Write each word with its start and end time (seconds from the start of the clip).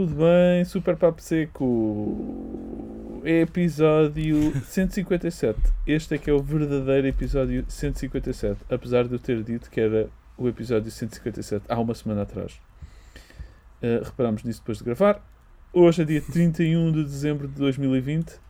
Tudo 0.00 0.14
bem? 0.14 0.64
Super 0.64 0.96
Papo 0.96 1.20
Seco 1.20 3.20
é 3.22 3.42
episódio 3.42 4.50
157. 4.64 5.60
Este 5.86 6.14
é 6.14 6.18
que 6.18 6.30
é 6.30 6.32
o 6.32 6.42
verdadeiro 6.42 7.06
episódio 7.06 7.66
157, 7.68 8.62
apesar 8.70 9.06
de 9.06 9.12
eu 9.12 9.18
ter 9.18 9.42
dito 9.42 9.70
que 9.70 9.78
era 9.78 10.08
o 10.38 10.48
episódio 10.48 10.90
157 10.90 11.66
há 11.68 11.78
uma 11.78 11.94
semana 11.94 12.22
atrás. 12.22 12.54
Uh, 13.82 14.02
reparámos 14.02 14.42
nisso 14.42 14.60
depois 14.60 14.78
de 14.78 14.84
gravar. 14.84 15.22
Hoje 15.70 16.00
é 16.00 16.04
dia 16.06 16.22
31 16.22 16.92
de 16.92 17.04
dezembro 17.04 17.46
de 17.46 17.56
2020. 17.56 18.40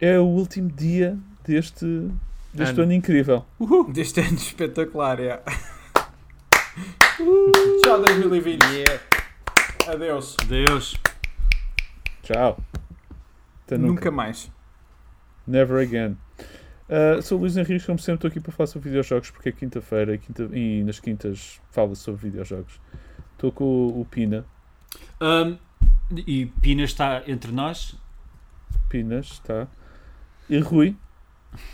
É 0.00 0.18
o 0.18 0.24
último 0.24 0.72
dia 0.72 1.16
deste, 1.44 1.86
deste 2.52 2.72
ano. 2.72 2.82
Ano. 2.82 2.92
incrível. 2.94 3.46
Deste 3.94 4.18
ano 4.18 4.34
espetacular, 4.34 5.20
é. 5.20 5.40
Tchau 7.84 8.02
2020. 8.02 9.15
Adeus. 9.88 10.36
Deus. 10.48 10.96
Tchau. 12.22 12.58
Até 13.64 13.76
nunca. 13.78 13.92
Nunca 13.94 14.10
mais. 14.10 14.50
Never 15.46 15.80
again. 15.82 16.16
Uh, 16.88 17.20
sou 17.22 17.38
o 17.38 17.40
Luís 17.42 17.56
Henrique, 17.56 17.84
como 17.86 17.98
sempre 17.98 18.14
estou 18.26 18.28
aqui 18.28 18.40
para 18.40 18.52
falar 18.52 18.66
sobre 18.68 18.88
videojogos 18.88 19.30
porque 19.30 19.48
é 19.48 19.52
quinta-feira 19.52 20.14
e, 20.14 20.18
quinta- 20.18 20.48
e 20.52 20.84
nas 20.84 21.00
quintas 21.00 21.60
fala 21.70 21.94
sobre 21.94 22.22
videojogos. 22.30 22.80
Estou 23.32 23.50
com 23.52 23.64
o, 23.64 24.00
o 24.00 24.04
Pina. 24.04 24.44
Ahm, 25.20 25.56
e 26.26 26.46
Pina 26.46 26.82
está 26.84 27.22
entre 27.26 27.50
nós? 27.52 27.96
Pinas, 28.88 29.26
está. 29.32 29.66
E 30.48 30.58
Rui, 30.60 30.96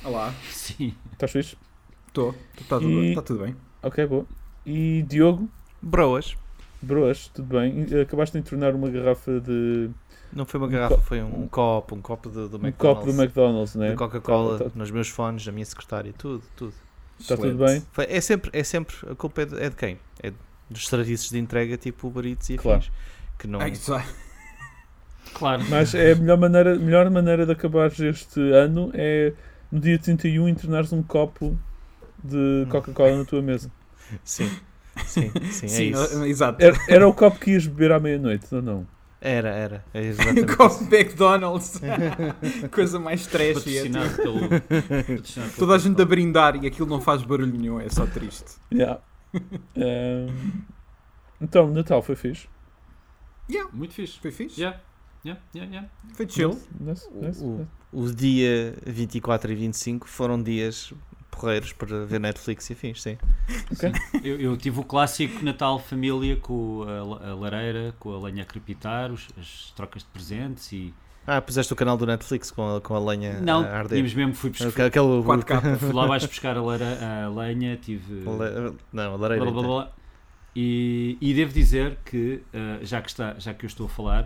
Olá. 0.03 0.33
Sim. 0.51 0.95
estás 1.13 1.31
fixe? 1.31 1.57
Estou. 2.09 2.35
Está 2.59 2.79
tudo, 2.79 3.05
E- 3.05 3.15
tá 3.15 3.23
tudo 3.23 3.45
bem. 3.45 3.55
Ok, 3.83 4.07
boa. 4.07 4.27
E 4.65 5.03
Diogo, 5.03 5.49
Broas. 5.83 6.37
Broas, 6.83 7.29
tudo 7.29 7.59
bem? 7.59 7.87
E 7.91 8.01
Acabaste 8.01 8.33
de 8.35 8.41
entornar 8.41 8.75
uma 8.75 8.91
garrafa 8.91 9.41
de. 9.41 9.91
Não 10.33 10.47
foi 10.47 10.59
uma 10.59 10.67
Um 10.67 10.71
garrafa, 10.71 10.95
co- 10.97 11.01
foi 11.03 11.23
um, 11.23 11.47
copo, 11.49 11.95
um 11.95 12.01
copo 12.01 12.29
de, 12.31 12.35
do 12.49 12.57
um 12.57 12.61
McDonald's. 12.61 12.77
copo 12.79 13.05
do 13.07 13.13
McDonald's, 13.23 13.75
né? 13.75 13.91
de 13.91 13.97
Coca-Cola, 13.97 14.59
Tá- 14.59 14.65
tá- 14.65 14.71
nos 14.75 14.91
meus 14.91 15.09
fones, 15.09 15.45
na 15.47 15.53
minha 15.53 15.65
secretária, 15.67 16.13
tudo, 16.17 16.43
tudo. 16.57 16.73
Está 17.21 17.37
tudo 17.37 17.55
bem? 17.65 17.83
Foi- 17.93 18.07
é, 18.09 18.21
sempre, 18.21 18.51
é 18.59 18.65
sempre, 18.65 18.97
a 19.11 19.15
culpa 19.15 19.43
é 19.43 19.45
de, 19.45 19.63
é 19.63 19.69
de 19.69 19.77
quem? 19.77 19.99
É 20.23 20.33
dos 20.71 20.89
serviços 20.89 21.29
de 21.29 21.39
entrega 21.39 21.77
tipo 21.77 22.09
Uber 22.09 22.25
Eats 22.27 22.49
e 22.51 22.57
Claro. 22.57 22.79
afins. 22.79 22.93
Que 23.39 23.47
não... 23.47 23.61
Ai, 23.61 23.75
só- 23.75 24.03
Claro. 25.35 25.63
Mas 25.69 25.95
é 25.95 26.13
a 26.13 26.17
melhor 26.17 26.39
maneira, 26.39 26.77
melhor 26.79 27.09
maneira 27.11 27.47
de 27.47 27.53
acabar 27.53 27.91
este 27.93 28.41
ano 28.53 28.91
é 28.95 29.33
no 29.71 29.81
dia 29.81 29.99
31 29.99 30.49
entornares 30.49 30.93
um 30.93 31.03
copo 31.03 31.57
de 32.23 32.67
Coca-Cola 32.71 33.19
na 33.19 33.25
tua 33.25 33.41
mesa. 33.43 33.71
Sim, 34.25 34.51
sim, 35.07 35.31
sim, 35.51 35.67
é 35.67 35.69
Sim, 35.69 35.91
isso. 35.91 36.19
no- 36.19 36.27
exato. 36.27 36.63
Era, 36.63 36.77
era 36.89 37.09
o 37.09 37.15
copo 37.15 37.39
que 37.39 37.53
ias 37.53 37.67
beber 37.67 37.93
à 37.93 38.01
meia-noite, 38.01 38.47
ou 38.55 38.63
não? 38.63 38.87
Era, 39.21 39.51
era. 39.51 39.85
É 39.95 40.03
exatamente 40.05 40.57
Copo 40.57 40.85
de 40.85 40.97
McDonald's. 40.97 41.81
Coisa 42.73 42.99
mais 42.99 43.27
trash. 43.27 43.65
é, 43.67 43.83
tipo, 43.83 44.17
pelo. 44.17 44.49
patrocinado 44.49 45.49
pelo 45.49 45.51
Toda 45.59 45.75
a 45.75 45.79
gente 45.79 46.03
a 46.03 46.05
brindar 46.05 46.57
e 46.63 46.67
aquilo 46.67 46.89
não 46.89 47.01
faz 47.01 47.23
barulho 47.23 47.57
nenhum, 47.57 47.81
é 47.81 47.89
só 47.89 48.05
triste. 48.07 48.57
Yeah. 48.73 49.01
Ahm, 49.77 50.63
então, 51.41 51.71
Natal 51.73 52.03
foi 52.03 52.17
fixe. 52.17 52.49
Yeah, 53.51 53.71
Muito 53.73 53.95
fixe. 53.95 54.19
foi 54.21 54.31
fixe. 54.31 54.61
Yeah. 54.61 54.81
Yeah, 55.25 55.41
yeah, 55.55 55.73
yeah. 55.73 55.91
Foi 56.15 56.29
chill. 56.29 56.59
Nice, 56.81 57.09
nice, 57.15 57.43
O- 57.45 57.59
nice. 57.59 57.69
O 57.93 58.13
dia 58.13 58.75
24 58.87 59.53
e 59.53 59.55
25 59.55 60.09
foram 60.09 60.43
dias 60.43 60.93
porreiros 61.33 61.73
para 61.73 62.05
ver 62.05 62.21
Netflix 62.21 62.69
e 62.71 62.75
afins, 62.75 63.03
sim. 63.03 63.19
Ok. 63.73 63.91
Sim. 63.93 64.21
Eu, 64.23 64.39
eu 64.41 64.57
tive 64.57 64.79
o 64.79 64.85
clássico 64.85 65.43
Natal 65.45 65.79
família 65.81 66.37
com 66.37 66.85
a, 66.87 67.31
a 67.31 67.35
lareira, 67.35 67.95
com 67.99 68.15
a 68.15 68.21
lenha 68.29 68.43
a 68.43 68.47
crepitar, 68.47 69.11
os- 69.11 69.29
as 69.37 69.73
trocas 69.75 70.03
de 70.03 70.09
presentes 70.11 70.71
e. 70.73 70.95
Ah, 71.27 71.41
puseste 71.41 71.73
o 71.73 71.77
canal 71.77 71.97
do 71.97 72.05
Netflix 72.05 72.51
com 72.51 72.77
a, 72.77 72.81
com 72.81 72.95
a 72.95 72.99
lenha 72.99 73.41
Não, 73.41 73.61
a 73.63 73.69
arder. 73.69 73.91
tínhamos 73.91 74.13
mesmo, 74.15 74.35
fui, 74.35 74.51
buscar, 74.51 74.69
Aquele, 74.69 74.87
aquele- 74.89 75.23
4K. 75.23 75.77
fui 75.79 75.93
lá 75.93 76.05
abaixo 76.05 76.27
buscar 76.29 76.57
a, 76.57 76.63
lara- 76.63 76.99
a 77.27 77.29
lenha, 77.31 77.77
tive. 77.77 78.13
Le- 78.15 78.75
Não, 78.93 79.15
a 79.15 79.17
lareira. 79.17 79.45
Blá, 79.45 79.53
blá, 79.53 79.63
blá, 79.63 79.85
blá. 79.85 79.93
E, 80.55 81.17
e 81.21 81.33
devo 81.33 81.53
dizer 81.53 81.97
que, 82.05 82.43
uh, 82.53 82.85
já, 82.85 83.01
que 83.01 83.09
está, 83.09 83.35
já 83.39 83.55
que 83.55 83.65
eu 83.65 83.69
estou 83.69 83.87
a 83.87 83.89
falar, 83.89 84.25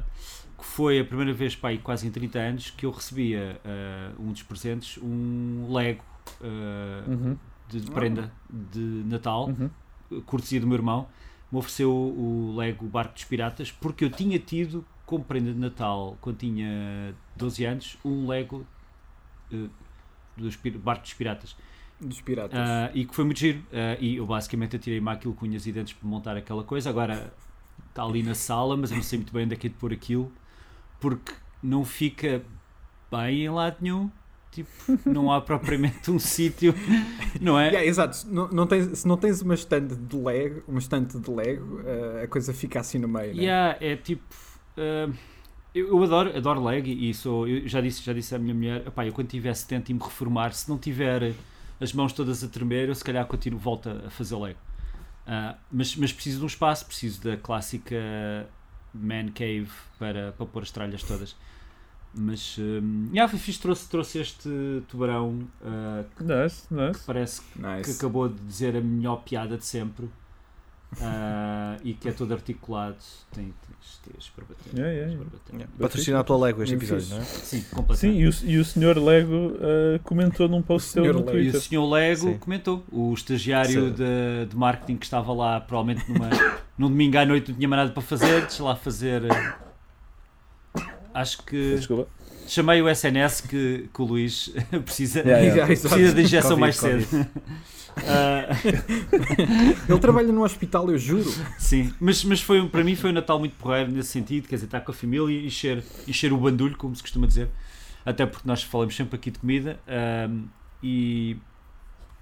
que 0.59 0.65
foi 0.65 0.99
a 0.99 1.05
primeira 1.05 1.33
vez, 1.33 1.55
pá, 1.55 1.69
aí 1.69 1.79
quase 1.79 2.07
em 2.07 2.11
30 2.11 2.39
anos, 2.39 2.71
que 2.71 2.85
eu 2.87 2.91
recebia 2.91 3.61
uh, 3.65 4.23
um 4.23 4.33
dos 4.33 4.43
presentes, 4.43 4.99
um 5.03 5.67
Lego 5.73 6.03
uh, 6.41 7.11
Uhum, 7.11 7.37
de, 7.69 7.81
de 7.81 7.91
prenda 7.91 8.33
de 8.51 8.81
Natal, 9.07 9.49
uhum. 9.49 10.23
cortesia 10.23 10.61
do 10.61 10.67
meu 10.67 10.77
irmão, 10.77 11.09
me 11.51 11.59
ofereceu 11.59 11.93
o 11.93 12.55
Lego 12.57 12.87
Barco 12.87 13.15
dos 13.15 13.25
Piratas, 13.25 13.71
porque 13.71 14.05
eu 14.05 14.11
tinha 14.11 14.39
tido, 14.39 14.85
como 15.05 15.25
prenda 15.25 15.53
de 15.53 15.59
Natal, 15.59 16.17
quando 16.21 16.39
tinha 16.39 17.15
12 17.37 17.65
anos, 17.65 17.99
um 18.05 18.27
Lego 18.27 18.67
uh, 19.53 19.71
dos 20.37 20.57
Barco 20.57 21.03
dos 21.03 21.15
Piratas. 21.15 21.57
Dos 21.99 22.21
piratas. 22.21 22.59
Ah, 22.59 22.91
e 22.93 23.07
que 23.07 23.15
foi 23.15 23.25
muito 23.25 23.39
giro. 23.39 23.65
Ah, 23.73 23.97
e 23.99 24.17
eu 24.17 24.27
basicamente 24.27 24.77
atirei-me 24.77 25.09
aquilo 25.09 25.33
com 25.33 25.47
unhas 25.47 25.67
e 25.67 25.73
dentes 25.73 25.95
para 25.95 26.07
montar 26.07 26.37
aquela 26.37 26.63
coisa. 26.63 26.91
Agora 26.91 27.33
está 27.89 28.03
ali 28.03 28.23
na 28.23 28.35
sala, 28.35 28.77
mas 28.77 28.91
eu 28.91 28.99
não 28.99 29.03
sei 29.03 29.19
muito 29.19 29.33
bem 29.33 29.45
onde 29.45 29.55
é 29.55 29.57
que 29.57 29.67
é 29.67 29.71
de 29.71 29.77
pôr 29.77 29.95
aquilo, 29.95 30.31
porque 31.01 31.33
não 31.63 31.85
fica 31.85 32.43
bem 33.11 33.45
em 33.45 33.49
lado 33.49 33.77
nenhum. 33.81 34.11
Tipo, 34.65 35.09
não 35.11 35.31
há 35.31 35.41
propriamente 35.41 36.11
um 36.11 36.19
sítio, 36.21 36.75
não 37.41 37.59
é? 37.59 37.67
Yeah, 37.69 37.87
exato. 37.87 38.17
Se 38.17 38.27
não, 38.27 38.49
não 38.49 38.67
tens, 38.67 38.99
se 38.99 39.07
não 39.07 39.17
tens 39.17 39.43
uma 39.43 39.55
estante 39.55 39.95
de 39.95 40.17
Lego, 40.17 40.63
uma 40.67 40.79
estante 40.79 41.19
de 41.19 41.31
Lego, 41.31 41.81
eh, 41.85 42.23
a 42.25 42.29
coisa 42.29 42.55
fica 42.55 42.81
assim 42.81 42.99
no 42.99 43.07
meio. 43.09 43.35
né? 43.35 43.43
Yeah, 43.43 43.79
é 43.81 43.97
tipo. 43.97 44.25
ah, 44.79 45.13
eu, 45.75 45.89
eu 45.89 46.03
adoro, 46.05 46.35
adoro 46.35 46.65
leg 46.65 46.89
e 46.91 47.13
sou, 47.13 47.47
eu 47.47 47.69
já 47.69 47.83
disse, 47.83 48.03
já 48.03 48.15
disse 48.15 48.35
à 48.35 48.39
minha 48.39 48.55
mulher, 48.55 48.87
"Epá, 48.87 49.05
eu 49.07 49.13
quando 49.13 49.29
tiver 49.29 49.53
70 49.53 49.91
e 49.91 49.95
me 49.95 50.01
reformar, 50.01 50.55
se 50.55 50.71
não 50.71 50.79
tiver 50.79 51.35
as 51.79 51.93
mãos 51.93 52.15
todas 52.15 52.43
a 52.43 52.49
tremer, 52.49 52.89
eu 52.89 52.95
se 52.95 53.05
calhar 53.05 53.27
continuo, 53.27 53.59
volto 53.59 53.91
a 53.91 54.09
fazer 54.09 54.37
leg. 54.37 54.57
Ah, 55.27 55.57
mas, 55.71 55.95
mas 55.97 56.11
preciso 56.15 56.39
de 56.39 56.45
um 56.45 56.47
espaço, 56.47 56.87
preciso 56.87 57.23
da 57.23 57.37
clássica 57.37 57.95
man 58.95 59.29
cave 59.35 59.69
para, 59.99 60.33
para 60.33 60.47
pôr 60.47 60.63
as 60.63 60.71
tralhas 60.71 61.03
todas. 61.03 61.37
Mas, 62.19 62.57
um, 62.59 63.11
yeah, 63.13 63.31
fixe, 63.37 63.61
trouxe, 63.61 63.89
trouxe 63.91 64.19
este 64.21 64.49
tubarão 64.89 65.41
ah, 65.63 66.03
Nice, 66.19 66.63
nice. 66.71 66.99
que 66.99 67.05
parece 67.07 67.43
que 67.43 67.61
Nice. 67.61 67.91
acabou 67.91 68.27
de 68.29 68.41
dizer 68.43 68.75
a 68.75 68.81
melhor 68.81 69.17
piada 69.23 69.59
de 69.59 69.67
sempre 69.67 70.09
ah, 71.03 71.77
e 71.85 71.93
que 71.93 72.09
é 72.09 72.13
todo 72.13 72.33
articulado. 72.33 72.97
Tem, 73.35 73.53
esteias 73.83 74.31
para 74.35 74.45
bater. 74.47 74.73
Yeah, 74.75 74.93
yeah, 74.93 75.13
yeah. 75.13 75.39
Yeah. 75.53 75.73
Patrocinado 75.79 76.25
pela 76.25 76.39
Lego 76.47 76.63
este 76.63 76.75
episódio, 76.75 77.09
não 77.11 77.19
é? 77.19 77.25
Sim, 77.25 77.61
Sim, 77.61 77.67
completamente. 77.75 78.19
e 78.21 78.27
o, 78.27 78.51
e 78.51 78.59
o 78.59 78.65
senhor 78.65 78.97
Lego 78.99 79.53
ah, 79.61 80.01
comentou 80.03 80.49
num 80.49 80.63
post 80.63 80.89
O 80.89 80.93
seu 80.93 81.13
no 81.13 81.19
Lego. 81.21 81.21
E 81.21 81.23
o 81.23 81.33
Twitter. 81.53 81.61
senhor 81.61 81.87
Lego 81.89 82.21
Sim. 82.33 82.39
comentou, 82.39 82.85
o 82.91 83.13
estagiário 83.13 83.89
Sim. 83.89 83.93
de, 83.95 84.47
de 84.49 84.57
marketing 84.57 84.97
que 84.97 85.05
estava 85.05 85.33
lá, 85.35 85.61
provavelmente 85.61 86.11
numa, 86.11 86.31
num 86.79 86.89
domingo 86.89 87.19
à 87.19 87.27
noite 87.27 87.51
não 87.51 87.59
tinha 87.59 87.69
mais 87.69 87.83
nada 87.83 87.93
para 87.93 88.03
fazer, 88.03 88.41
deixa 88.41 88.63
lá 88.65 88.75
fazer. 88.75 89.25
eh, 89.27 89.66
Acho 91.21 91.43
que 91.45 91.77
Desculpa. 91.77 92.09
chamei 92.47 92.83
o 92.83 92.89
SNS 92.89 93.41
que, 93.43 93.89
que 93.93 94.03
o 94.03 94.05
Luís 94.05 94.53
precisa, 94.85 95.21
Yeah, 95.21 95.41
yeah. 95.43 95.67
Precisa 95.67 96.13
de 96.15 96.23
injeção 96.23 96.51
Covid, 96.59 96.61
mais 96.61 96.77
cedo. 96.77 97.07
Ah, 97.99 98.49
Ele 99.89 99.99
trabalha 99.99 100.31
num 100.31 100.43
hospital, 100.43 100.91
eu 100.91 100.99
juro. 100.99 101.33
Sim, 101.59 101.95
mas, 101.99 102.23
mas 102.25 102.43
foi, 102.43 102.61
um- 102.61 102.69
para 102.69 102.85
mim 102.85 102.95
foi 102.95 103.09
um 103.09 103.13
Natal 103.15 103.39
muito 103.39 103.57
porreiro 103.57 103.91
nesse 103.91 104.11
sentido, 104.11 104.47
quer 104.47 104.57
dizer, 104.57 104.67
estar 104.67 104.83
com 104.83 104.91
a 104.93 104.95
família 104.95 105.33
e 105.33 105.47
encher, 105.47 105.83
encher 106.07 106.31
o 106.31 106.37
bandulho, 106.37 106.77
como 106.77 106.95
se 106.95 107.01
costuma 107.01 107.27
dizer, 107.27 107.49
até 108.05 108.27
porque 108.27 108.47
nós 108.47 108.63
falamos 108.63 108.95
sempre 108.95 109.17
aqui 109.17 109.31
de 109.31 109.39
comida 109.39 109.81
ahm, 109.89 110.43
e, 110.83 111.39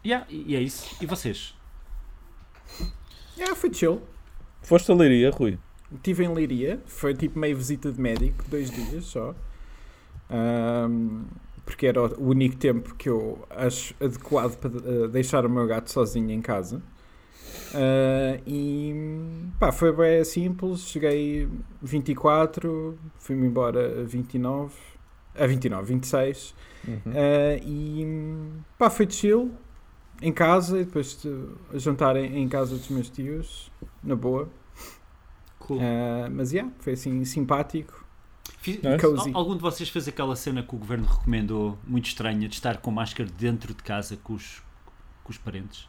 yeah, 0.07 0.25
e 0.31 0.55
é 0.55 0.61
isso. 0.61 0.87
E 1.01 1.07
vocês? 1.07 1.55
Yeah, 3.37 3.57
foi 3.57 3.75
chill. 3.75 4.01
Foste 4.63 4.93
a 4.93 4.95
Leiria, 4.95 5.31
Rui. 5.33 5.59
Estive 5.95 6.25
em 6.25 6.35
Leiria, 6.35 6.83
foi 6.87 7.15
tipo 7.15 7.39
meio 7.39 7.57
visita 7.57 7.91
de 7.93 8.01
médico, 8.01 8.45
dois 8.49 8.71
dias 8.71 9.05
só. 9.05 9.35
Ahm, 10.29 11.25
porque 11.65 11.87
era 11.87 12.03
o 12.03 12.29
único 12.29 12.57
tempo 12.57 12.95
que 12.95 13.09
eu 13.09 13.47
acho 13.51 13.95
adequado 14.01 14.57
para 14.57 14.71
eh, 14.71 15.09
deixar 15.09 15.47
o 15.47 15.51
meu 15.51 15.67
gato 15.67 15.91
sozinho 15.91 16.31
em 16.31 16.43
casa. 16.43 16.83
Ah, 17.75 18.41
e 18.47 18.95
pá, 19.59 19.73
foi 19.73 19.93
bem 19.93 20.25
simples. 20.25 20.81
Cheguei 20.81 21.49
24, 21.83 22.99
fui-me 23.19 23.47
embora 23.47 24.03
a 24.03 24.05
29, 24.05 24.75
a 25.35 25.47
29, 25.47 25.95
26. 25.95 26.55
Uhum. 26.87 26.99
Ah, 27.07 27.57
e 27.63 28.07
pá, 28.79 28.91
foi 28.91 29.07
de 29.07 29.15
chill 29.15 29.51
em 30.23 30.33
casa 30.33 30.81
e 30.81 30.85
depois 30.85 31.21
de 31.21 31.79
jantar 31.79 32.17
em, 32.17 32.43
em 32.43 32.49
casa 32.49 32.77
dos 32.77 32.89
meus 32.89 33.11
tios, 33.11 33.71
na 34.03 34.15
boa. 34.15 34.49
Cool. 35.67 35.81
Ah, 35.81 36.29
mas 36.31 36.53
yeah, 36.53 36.71
foi 36.81 36.93
assim 36.93 37.25
simpático. 37.25 38.05
Fiz- 38.59 38.79
Algum 39.33 39.57
de 39.57 39.63
vocês 39.63 39.89
fez 39.89 40.07
aquela 40.09 40.37
cena 40.37 40.63
que 40.63 40.75
o 40.75 40.79
governo 40.79 41.07
recomendou, 41.07 41.79
muito 41.87 42.07
estranha, 42.07 42.47
de 42.49 42.55
estar 42.55 42.77
com 42.79 42.91
máscara 42.91 43.29
dentro 43.39 43.73
de 43.75 43.83
casa 43.83 44.17
com 44.23 44.35
os, 44.35 44.63
com 45.23 45.31
os 45.31 45.39
parentes? 45.39 45.89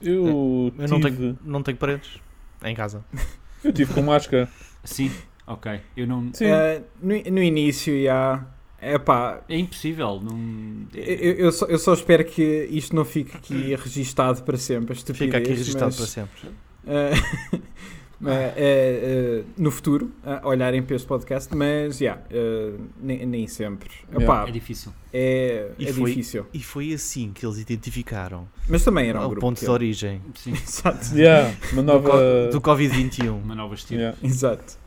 Eu, 0.00 0.72
Eu 0.78 0.88
não 0.88 1.00
tenho, 1.00 1.38
não 1.44 1.62
tenho 1.62 1.76
parentes 1.76 2.20
em 2.64 2.74
casa. 2.74 3.04
Eu 3.64 3.72
tive 3.72 3.92
com 3.92 4.02
máscara. 4.02 4.48
Sim, 4.84 5.10
ok. 5.46 5.80
Eu 5.96 6.06
não. 6.06 6.30
Sim. 6.32 6.46
Ah, 6.46 6.80
no, 7.02 7.08
no 7.32 7.42
início, 7.42 8.00
já. 8.04 8.46
Epá, 8.80 9.40
É 9.48 9.58
impossível. 9.58 10.20
Não... 10.22 10.86
eu, 10.94 11.32
eu 11.34 11.50
só, 11.52 11.66
eu 11.66 11.78
só 11.80 11.92
espero 11.94 12.24
que 12.24 12.68
isto 12.70 12.94
não 12.94 13.04
fique 13.04 13.36
aqui 13.36 13.74
registado 13.74 14.42
para 14.44 14.56
sempre. 14.56 14.94
Fica 14.94 15.38
aqui 15.38 15.48
registado 15.48 15.86
mas, 15.86 15.96
para 15.96 16.06
sempre. 16.06 16.48
ah, 16.86 17.58
ah, 18.24 18.28
ah, 18.56 19.44
no 19.56 19.70
futuro, 19.70 20.10
olharem 20.42 20.82
para 20.82 20.96
este 20.96 21.06
podcast, 21.06 21.54
mas 21.54 21.98
já, 21.98 22.14
ah, 22.14 22.78
nem, 23.00 23.24
nem 23.26 23.46
sempre. 23.46 23.90
Epá, 24.18 24.48
É 24.48 24.50
difícil. 24.50 24.92
é, 25.12 25.70
E 25.78 25.86
é 25.86 25.92
foi- 25.92 26.10
difícil. 26.10 26.46
E 26.52 26.60
foi 26.62 26.92
assim 26.92 27.30
que 27.32 27.44
eles 27.46 27.58
identificaram 27.58 28.48
Mas 28.68 28.82
também 28.84 29.08
era 29.08 29.20
um 29.20 29.24
o 29.26 29.28
grupo. 29.28 29.40
ponto 29.46 29.60
de 29.60 29.70
origem 29.70 30.20
Sim, 30.34 30.52
Exato. 30.66 31.14
Yeah, 31.16 31.54
uma 31.72 31.82
do, 31.82 31.86
nova. 31.92 32.10
co- 32.10 32.52
do 32.52 32.60
Covid-21. 32.60 33.30
uma 33.30 33.54
nova 33.54 33.74
estirpe. 33.74 34.02
Yeah. 34.02 34.18
Exato. 34.22 34.78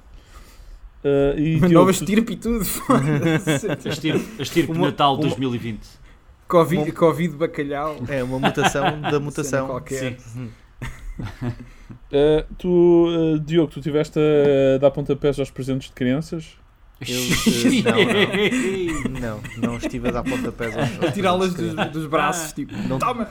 Uh, 1.04 1.40
e 1.40 1.56
Uma 1.56 1.68
Diogo, 1.68 1.74
nova 1.74 1.94
tu- 1.94 2.04
estirpe 2.04 2.34
e 2.34 2.36
tudo. 2.38 2.64
A 3.86 3.90
estirpe, 3.90 4.24
a 4.38 4.42
estirpe 4.44 4.72
Uma- 4.72 4.88
Natal 4.88 5.14
uma- 5.16 5.22
2020. 5.24 5.80
Covid, 6.48 6.84
Uma- 6.84 6.92
Covid 6.92 7.36
bacalhau. 7.38 7.98
É 8.08 8.24
uma 8.24 8.38
mutação 8.38 9.02
da 9.02 9.20
mutação. 9.20 9.66
qualquer. 9.68 10.20
Sim. 10.20 10.50
Uh, 11.20 12.46
tu, 12.58 13.08
uh, 13.08 13.40
Diogo, 13.40 13.72
tu 13.72 13.82
tiveste 13.82 14.20
a 14.20 14.78
dar 14.80 14.92
pontapés 14.92 15.40
aos 15.40 15.52
presentes 15.52 15.88
de 15.90 15.94
crianças? 15.94 16.58
Eu, 17.02 17.18
eh, 17.96 19.10
Não, 19.20 19.42
não 19.58 19.78
estive 19.78 20.10
a 20.10 20.12
dar 20.12 20.24
pontapés 20.24 20.78
aos- 20.78 21.04
aos 21.04 21.14
Tirá-las 21.14 21.54
dos, 21.54 21.74
dos 21.92 22.06
braços, 22.06 22.54
tipo, 22.54 22.76
Não- 22.88 23.00
toma! 23.00 23.28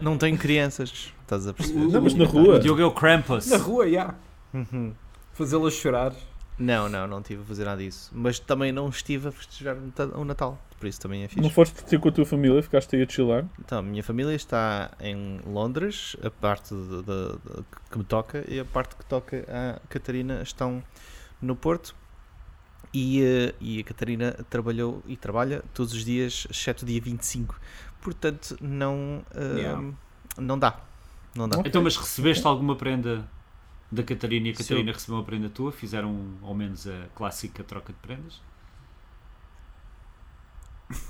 Não 0.00 0.16
tenho 0.16 0.38
crianças, 0.38 1.12
estás 1.20 1.46
a 1.46 1.52
perceber? 1.52 1.80
Não, 1.92 2.00
mas 2.00 2.14
na 2.14 2.24
rua. 2.24 2.56
O 2.56 2.58
Diogo 2.60 2.80
é 2.80 2.84
o 2.86 2.90
Krampus. 2.92 3.46
Na 3.50 3.58
rua, 3.58 3.88
já. 3.90 4.14
Uhum. 4.54 4.92
Fazê-las 5.34 5.74
chorar. 5.74 6.12
Não, 6.58 6.88
não, 6.88 7.06
não 7.06 7.18
estive 7.18 7.42
a 7.42 7.44
fazer 7.44 7.64
nada 7.64 7.82
disso. 7.82 8.10
Mas 8.14 8.38
também 8.38 8.72
não 8.72 8.88
estive 8.88 9.28
a 9.28 9.32
festejar 9.32 9.76
o 10.14 10.24
Natal, 10.24 10.58
por 10.84 10.88
isso 10.88 11.00
também 11.00 11.22
é 11.22 11.28
fixe. 11.28 11.40
Não 11.40 11.48
foste 11.48 11.82
ter 11.82 11.98
com 11.98 12.10
a 12.10 12.12
tua 12.12 12.26
família, 12.26 12.62
ficaste 12.62 12.94
aí 12.94 13.02
a 13.02 13.08
chilar? 13.08 13.46
Então, 13.58 13.78
a 13.78 13.82
minha 13.82 14.02
família 14.02 14.34
está 14.34 14.90
em 15.00 15.40
Londres, 15.46 16.14
a 16.22 16.30
parte 16.30 16.74
de- 16.74 17.02
de- 17.02 17.56
de- 17.56 17.64
que 17.90 17.96
me 17.96 18.04
toca 18.04 18.44
e 18.46 18.60
a 18.60 18.66
parte 18.66 18.94
que 18.94 19.04
toca 19.06 19.46
a 19.48 19.80
Catarina 19.88 20.42
estão 20.42 20.84
no 21.40 21.56
Porto. 21.56 21.96
E, 22.92 23.22
eh, 23.22 23.54
e 23.60 23.80
a 23.80 23.84
Catarina 23.84 24.32
trabalhou 24.50 25.02
e 25.06 25.16
trabalha 25.16 25.64
todos 25.72 25.94
os 25.94 26.04
dias, 26.04 26.46
exceto 26.50 26.84
o 26.84 26.86
dia 26.86 27.00
25. 27.00 27.58
Portanto, 28.02 28.58
não, 28.60 29.24
eh, 29.34 29.58
Yeah. 29.60 29.92
não 30.36 30.58
dá. 30.58 30.78
Não 31.34 31.48
dá. 31.48 31.58
Ok. 31.58 31.68
Então, 31.70 31.82
mas 31.82 31.96
recebeste 31.96 32.46
alguma 32.46 32.76
prenda 32.76 33.26
da 33.90 34.02
Catarina 34.02 34.48
e 34.48 34.50
a 34.50 34.54
Catarina 34.54 34.92
recebeu 34.92 35.16
uma 35.16 35.24
prenda 35.24 35.48
tua? 35.48 35.72
Fizeram 35.72 36.34
ao 36.42 36.54
menos 36.54 36.86
a 36.86 37.06
clássica 37.14 37.64
troca 37.64 37.90
de 37.92 37.98
prendas? 38.00 38.40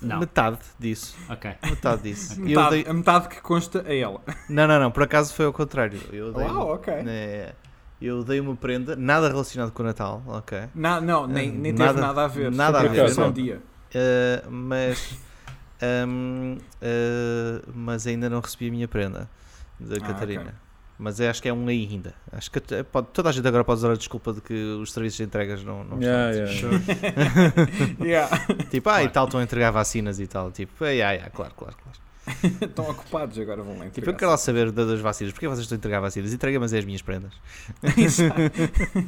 Não. 0.01 0.21
Metade 0.21 0.59
disso. 0.79 1.17
Ok. 1.29 1.51
Metade 1.63 2.03
disso. 2.03 2.35
Eu 2.41 2.47
Metade, 2.47 2.71
dei- 2.71 2.87
A 2.89 2.95
metade 2.95 3.29
que 3.29 3.41
consta 3.41 3.85
a 3.87 3.95
ela. 3.95 4.21
Não, 4.49 4.67
não, 4.69 4.79
não. 4.81 4.91
Por 4.91 5.03
acaso 5.03 5.35
foi 5.35 5.45
ao 5.47 5.53
contrário. 5.53 6.01
Eu 6.13 6.33
dei, 6.33 6.45
Uau, 6.47 6.75
ok. 6.75 6.95
É, 7.07 7.55
eu 8.01 8.23
dei 8.25 8.39
uma 8.41 8.55
prenda, 8.55 8.95
nada 8.97 9.29
relacionado 9.29 9.73
com 9.73 9.83
o 9.83 9.87
Natal, 9.87 10.23
ok. 10.27 10.65
Na- 10.75 11.01
não, 11.01 11.27
nem, 11.27 11.51
nem 11.51 11.73
teve 11.75 11.85
Nada- 11.87 12.01
nada, 12.01 12.25
a 12.25 12.29
ver. 12.29 12.51
nada 12.53 12.81
a 12.81 12.83
ver, 12.89 13.11
só 13.11 13.27
um 13.29 13.33
dia. 13.33 13.61
Uh, 13.95 14.51
mas 14.51 15.19
um, 16.07 16.57
uh, 16.57 17.71
mas 17.75 18.07
ainda 18.07 18.29
não 18.31 18.41
recebi 18.41 18.69
a 18.69 18.71
minha 18.71 18.89
prenda 18.89 19.29
da 19.79 19.97
Ah, 19.97 20.01
Catarina. 20.01 20.43
ok. 20.43 20.53
Mas 20.99 21.19
é- 21.19 21.29
acho 21.29 21.43
que 21.43 21.49
é 21.49 21.53
um 21.53 21.67
ainda. 21.67 22.15
Acho 22.31 22.51
que 22.51 22.61
pode, 22.85 23.09
toda 23.13 23.29
a 23.29 23.33
gente 23.33 23.47
agora 23.49 23.65
pode 23.65 23.79
usar 23.79 23.91
a 23.91 23.97
desculpa 23.97 24.33
de 24.33 24.41
que 24.41 24.55
os 24.55 24.93
serviços 24.93 25.17
de 25.19 25.25
entregas 25.25 25.65
não, 25.65 25.83
não 25.85 26.01
Yeah, 26.01 26.45
estão. 26.53 26.71
yeah. 26.71 27.97
Yeah. 28.05 28.47
Tipo, 28.71 28.89
ah, 28.91 29.03
e 29.03 29.09
Claro. 29.09 29.11
tal, 29.13 29.25
estão 29.27 29.41
a 29.41 29.43
entregar 29.43 29.71
vacinas 29.73 30.21
e 30.21 30.27
tal. 30.27 30.53
Tipo, 30.53 30.85
ah, 30.85 30.89
yeah, 30.91 31.13
yeah, 31.15 31.31
claro, 31.31 31.53
claro, 31.57 31.75
claro. 31.83 31.99
Estão 32.65 32.89
ocupados 32.89 33.39
agora, 33.39 33.63
vão 33.63 33.73
lá 33.77 33.85
Tipo, 33.85 33.89
entregar. 33.99 34.13
eu 34.13 34.17
quero 34.17 34.31
lá 34.31 34.37
saber 34.39 34.71
da- 34.73 34.85
das 34.87 35.01
vacinas. 35.01 35.33
Porquê 35.35 35.47
vocês 35.47 35.61
estão 35.65 35.77
a 35.77 35.79
entregar 35.79 36.01
vacinas? 36.01 36.33
Entrega, 36.33 36.59
mas 36.59 36.73
é 36.73 36.79
as 36.79 36.85
minhas 36.87 37.03
prendas. 37.03 37.33
Exato. 37.99 38.35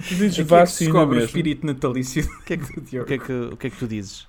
Tu 0.06 0.14
dizes 0.16 0.38
é 0.38 0.42
vacina 0.42 0.90
descobre 0.90 1.14
o 1.16 1.20
mesmo. 1.20 1.26
espírito 1.26 1.66
natalício 1.66 2.24
O 2.24 2.42
que 2.44 2.52
é 2.52 2.56
que, 2.58 2.78
o 2.98 3.04
que, 3.06 3.14
é 3.14 3.18
que, 3.18 3.32
o 3.32 3.56
que 3.56 3.66
é 3.68 3.70
que 3.70 3.76
tu 3.78 3.86
dizes? 3.88 4.28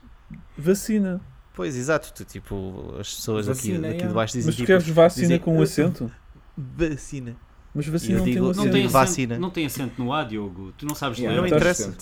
Vacina. 0.57 1.19
Pois, 1.53 1.75
exato. 1.75 2.13
Tu, 2.13 2.23
tipo, 2.23 2.93
as 2.99 3.13
pessoas 3.15 3.49
aqui, 3.49 3.57
Vacina, 3.73 3.87
aqui 3.87 3.95
yeah. 3.97 4.07
de 4.07 4.13
baixo 4.13 4.33
dizem 4.33 4.47
Mas 4.47 4.55
tu 4.55 4.59
tipo, 4.59 4.67
queres 4.67 4.87
vacina 4.87 5.27
dizem- 5.27 5.39
com 5.39 5.57
um 5.57 5.61
acento? 5.61 6.11
vacina. 6.57 7.35
Mas 7.77 7.87
vacina 7.87 8.17
não 8.17 8.25
tem 8.25 8.33
digo- 8.33 8.45
um 8.49 8.53
Não 8.53 8.69
tem, 8.69 8.87
vacina. 8.87 9.39
não 9.39 9.49
tem 9.49 9.65
acento 9.65 10.01
no 10.03 10.11
A, 10.11 10.23
Diogo. 10.23 10.73
Tu 10.77 10.85
não 10.85 10.95
sabes 10.95 11.17
Yeah, 11.19 11.41
ler. 11.41 11.49
Não 11.49 11.57
interessa. 11.57 11.95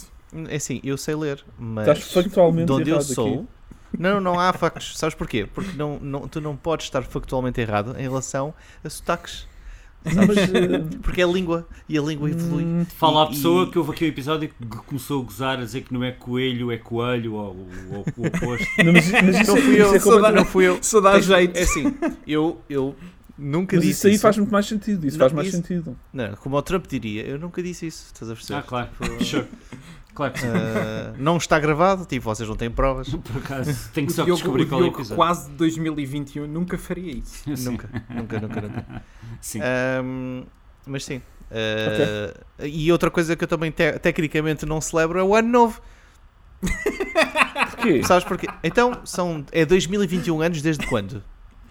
É 0.50 0.56
assim, 0.56 0.82
eu 0.84 0.98
sei 0.98 1.16
ler, 1.16 1.44
mas 1.60 1.88
Estás 1.88 2.12
factualmente 2.12 2.66
de 2.66 2.72
onde 2.72 2.90
eu 2.90 2.96
errado 2.96 3.06
sou. 3.14 3.28
aqui. 3.34 3.46
Não, 3.98 4.20
não 4.20 4.40
há 4.40 4.52
factos. 4.52 4.98
Sabes 4.98 5.16
porquê? 5.16 5.48
Porque 5.54 5.78
não, 5.78 5.98
não, 6.00 6.28
tu 6.28 6.42
não 6.42 6.56
podes 6.56 6.88
estar 6.88 7.04
factualmente 7.04 7.62
errado 7.62 7.96
em 7.98 8.02
relação 8.02 8.54
a 8.84 8.90
sotaques. 8.90 9.48
Mas, 10.04 10.38
eh, 10.38 10.98
Porque 11.02 11.20
é 11.22 11.26
língua 11.26 11.68
e 11.90 11.98
a 11.98 12.02
língua 12.02 12.30
evolui. 12.30 12.64
hum, 12.64 12.86
Fala 12.98 13.24
a 13.24 13.26
E- 13.26 13.30
pessoa 13.30 13.64
e- 13.66 13.72
que 13.72 13.80
houve 13.80 13.92
aqui 13.92 14.06
um 14.06 14.08
episódio 14.10 14.50
que 14.50 14.68
começou 14.86 15.22
a 15.22 15.26
gozar, 15.26 15.58
a 15.58 15.64
dizer 15.64 15.82
que 15.82 15.92
não 15.94 16.04
é 16.04 16.12
coelho, 16.12 16.72
é 16.72 16.78
coelho, 16.78 17.34
ou, 17.34 17.40
ou- 17.42 17.56
ou 17.92 18.06
o 18.18 18.28
oposto. 18.28 18.68
não, 18.84 18.94
mas, 18.94 19.10
mas 19.12 19.40
isso, 19.42 19.52
Não 19.52 19.58
é- 19.58 19.62
fui 19.62 19.74
isso 19.74 19.82
eu, 19.84 19.96
é 19.96 20.00
só 20.00 20.20
dá- 20.20 20.32
não 20.32 20.46
fui 20.46 20.68
eu. 20.68 20.78
Só 20.84 21.00
dá 21.02 21.14
Tens- 21.14 21.26
jeito. 21.26 21.58
É 21.58 21.64
assim, 21.64 21.96
eu, 22.28 22.62
eu 22.70 22.96
nunca 23.38 23.76
Mas 23.76 23.86
disse 23.86 23.98
isso 24.00 24.08
aí 24.08 24.14
isso. 24.14 24.22
faz 24.22 24.38
muito 24.38 24.52
mais 24.52 24.66
sentido. 24.66 25.06
Isso 25.08 25.18
Não, 25.18 25.24
faz 25.26 25.34
mais 25.34 25.48
isso- 25.48 25.58
sentido. 25.58 25.98
Não, 26.14 26.34
como 26.36 26.56
o 26.58 26.62
Trump 26.62 26.86
diria, 26.88 27.24
eu 27.26 27.38
nunca 27.40 27.62
disse 27.64 27.88
isso. 27.88 28.06
Estás 28.14 28.30
a 28.32 28.34
perceber? 28.36 28.60
Ah, 28.60 28.64
claro. 28.64 28.90
Tipo, 29.02 29.24
Sure. 29.26 29.48
Claro 30.14 30.34
que 30.34 30.40
ah, 30.48 31.14
não 31.18 31.36
está 31.38 31.60
gravado, 31.60 32.06
tipo, 32.06 32.24
vocês 32.24 32.48
não 32.48 32.56
têm 32.56 32.72
provas. 32.72 33.10
Por 33.10 33.38
acaso, 33.38 33.90
tenho 33.94 34.08
O 34.08 34.12
só 34.12 34.22
que 34.22 34.26
Diogo, 34.28 34.38
descobrir 34.42 34.66
qual 34.68 34.82
é 34.82 34.84
o 34.86 34.88
episódio. 34.88 35.16
quase 35.16 35.50
de 35.50 35.58
2021 35.58 36.48
nunca 36.48 36.78
faria 36.78 37.12
isso. 37.18 37.44
Sim. 37.58 37.72
Nunca, 37.72 37.90
nunca, 38.10 38.40
nunca, 38.40 38.62
nunca. 38.62 39.04
Sim. 39.42 39.60
Ahm, 39.62 40.44
mas 40.86 41.04
sim. 41.04 41.22
Ah, 41.52 42.34
E 42.66 42.90
outra 42.92 43.12
coisa 43.12 43.36
que 43.36 43.44
eu 43.44 43.48
também 43.48 43.72
te- 43.72 44.00
tecnicamente 44.00 44.66
não 44.66 44.80
celebro 44.80 45.20
é 45.20 45.24
o 45.24 45.36
ano 45.36 45.50
novo. 45.50 45.82
Porquê? 47.72 48.02
Sabes 48.04 48.24
porquê? 48.24 48.48
Então, 48.64 49.02
são, 49.06 49.46
é 49.52 49.66
2021 49.66 50.42
anos 50.42 50.62
desde 50.62 50.86
quando? 50.88 51.22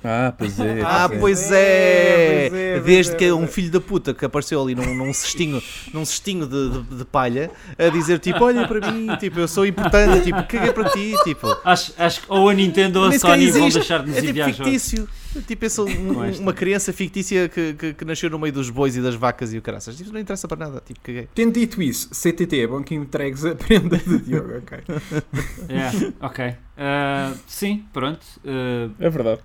Ah, 0.04 0.34
pois 0.36 0.60
é. 0.60 0.82
Ah, 0.84 1.08
pois 1.08 1.18
é. 1.18 1.18
pois 1.20 1.52
é! 1.52 1.54
é, 2.46 2.48
pois 2.50 2.60
é, 2.60 2.80
Desde 2.80 3.12
pois 3.12 3.18
que 3.18 3.24
é, 3.24 3.32
um 3.34 3.44
é. 3.44 3.46
filho 3.46 3.70
da 3.70 3.80
puta 3.80 4.12
que 4.12 4.24
apareceu 4.24 4.60
ali 4.62 4.74
num, 4.74 4.94
num 4.94 5.12
cestinho, 5.14 5.62
num 5.94 6.04
cestinho 6.04 6.46
de, 6.46 6.70
de- 6.70 6.96
de 6.98 7.04
palha 7.06 7.50
a 7.78 7.88
dizer 7.88 8.18
tipo, 8.18 8.44
olha 8.44 8.68
para 8.68 8.92
mim, 8.92 9.08
tipo, 9.16 9.40
eu 9.40 9.48
sou 9.48 9.64
importante, 9.66 10.22
tipo, 10.24 10.42
caguei 10.46 10.72
para 10.72 10.90
ti, 10.90 11.14
tipo. 11.24 11.46
Acho, 11.64 11.94
acho 11.96 12.20
que 12.20 12.26
ou 12.28 12.48
a 12.50 12.54
Nintendo 12.54 13.00
ou 13.00 13.06
a 13.06 13.18
Sony 13.18 13.50
vão 13.50 13.68
deixar 13.70 14.00
de 14.02 14.08
nos 14.08 14.16
É 14.18 14.20
tipo 14.20 14.30
enviar 14.32 14.52
jogos. 14.52 14.64
fictício. 14.72 15.08
Tipo, 15.48 15.64
eu 15.64 15.70
sou 15.70 15.88
um- 15.88 16.38
uma 16.38 16.52
criança 16.52 16.92
fictícia 16.92 17.48
que, 17.48 17.72
que, 17.72 17.94
que 17.94 18.04
nasceu 18.04 18.28
no 18.30 18.38
meio 18.38 18.52
dos 18.52 18.70
bois 18.70 18.94
e 18.96 19.00
das 19.00 19.14
vacas 19.16 19.52
e 19.52 19.58
o 19.58 19.62
caraças. 19.62 19.96
Tipo, 19.96 20.12
não 20.12 20.20
interessa 20.20 20.46
para 20.46 20.58
nada, 20.66 20.82
tipo, 20.86 21.00
caguei. 21.02 21.28
Tendo 21.34 21.54
dito 21.54 21.82
isso, 21.82 22.08
CTT, 22.14 22.60
é 22.60 22.66
bom 22.66 22.82
que 22.82 22.94
entregues 22.94 23.44
a 23.44 23.54
prenda 23.54 23.96
do 23.96 24.18
Diogo, 24.20 24.58
ok? 24.58 24.78
É, 25.68 26.24
ok. 26.26 26.54
Ah, 26.76 27.32
sim, 27.46 27.84
pronto. 27.92 28.20
Ah, 28.46 28.90
É 29.00 29.08
verdade. 29.10 29.40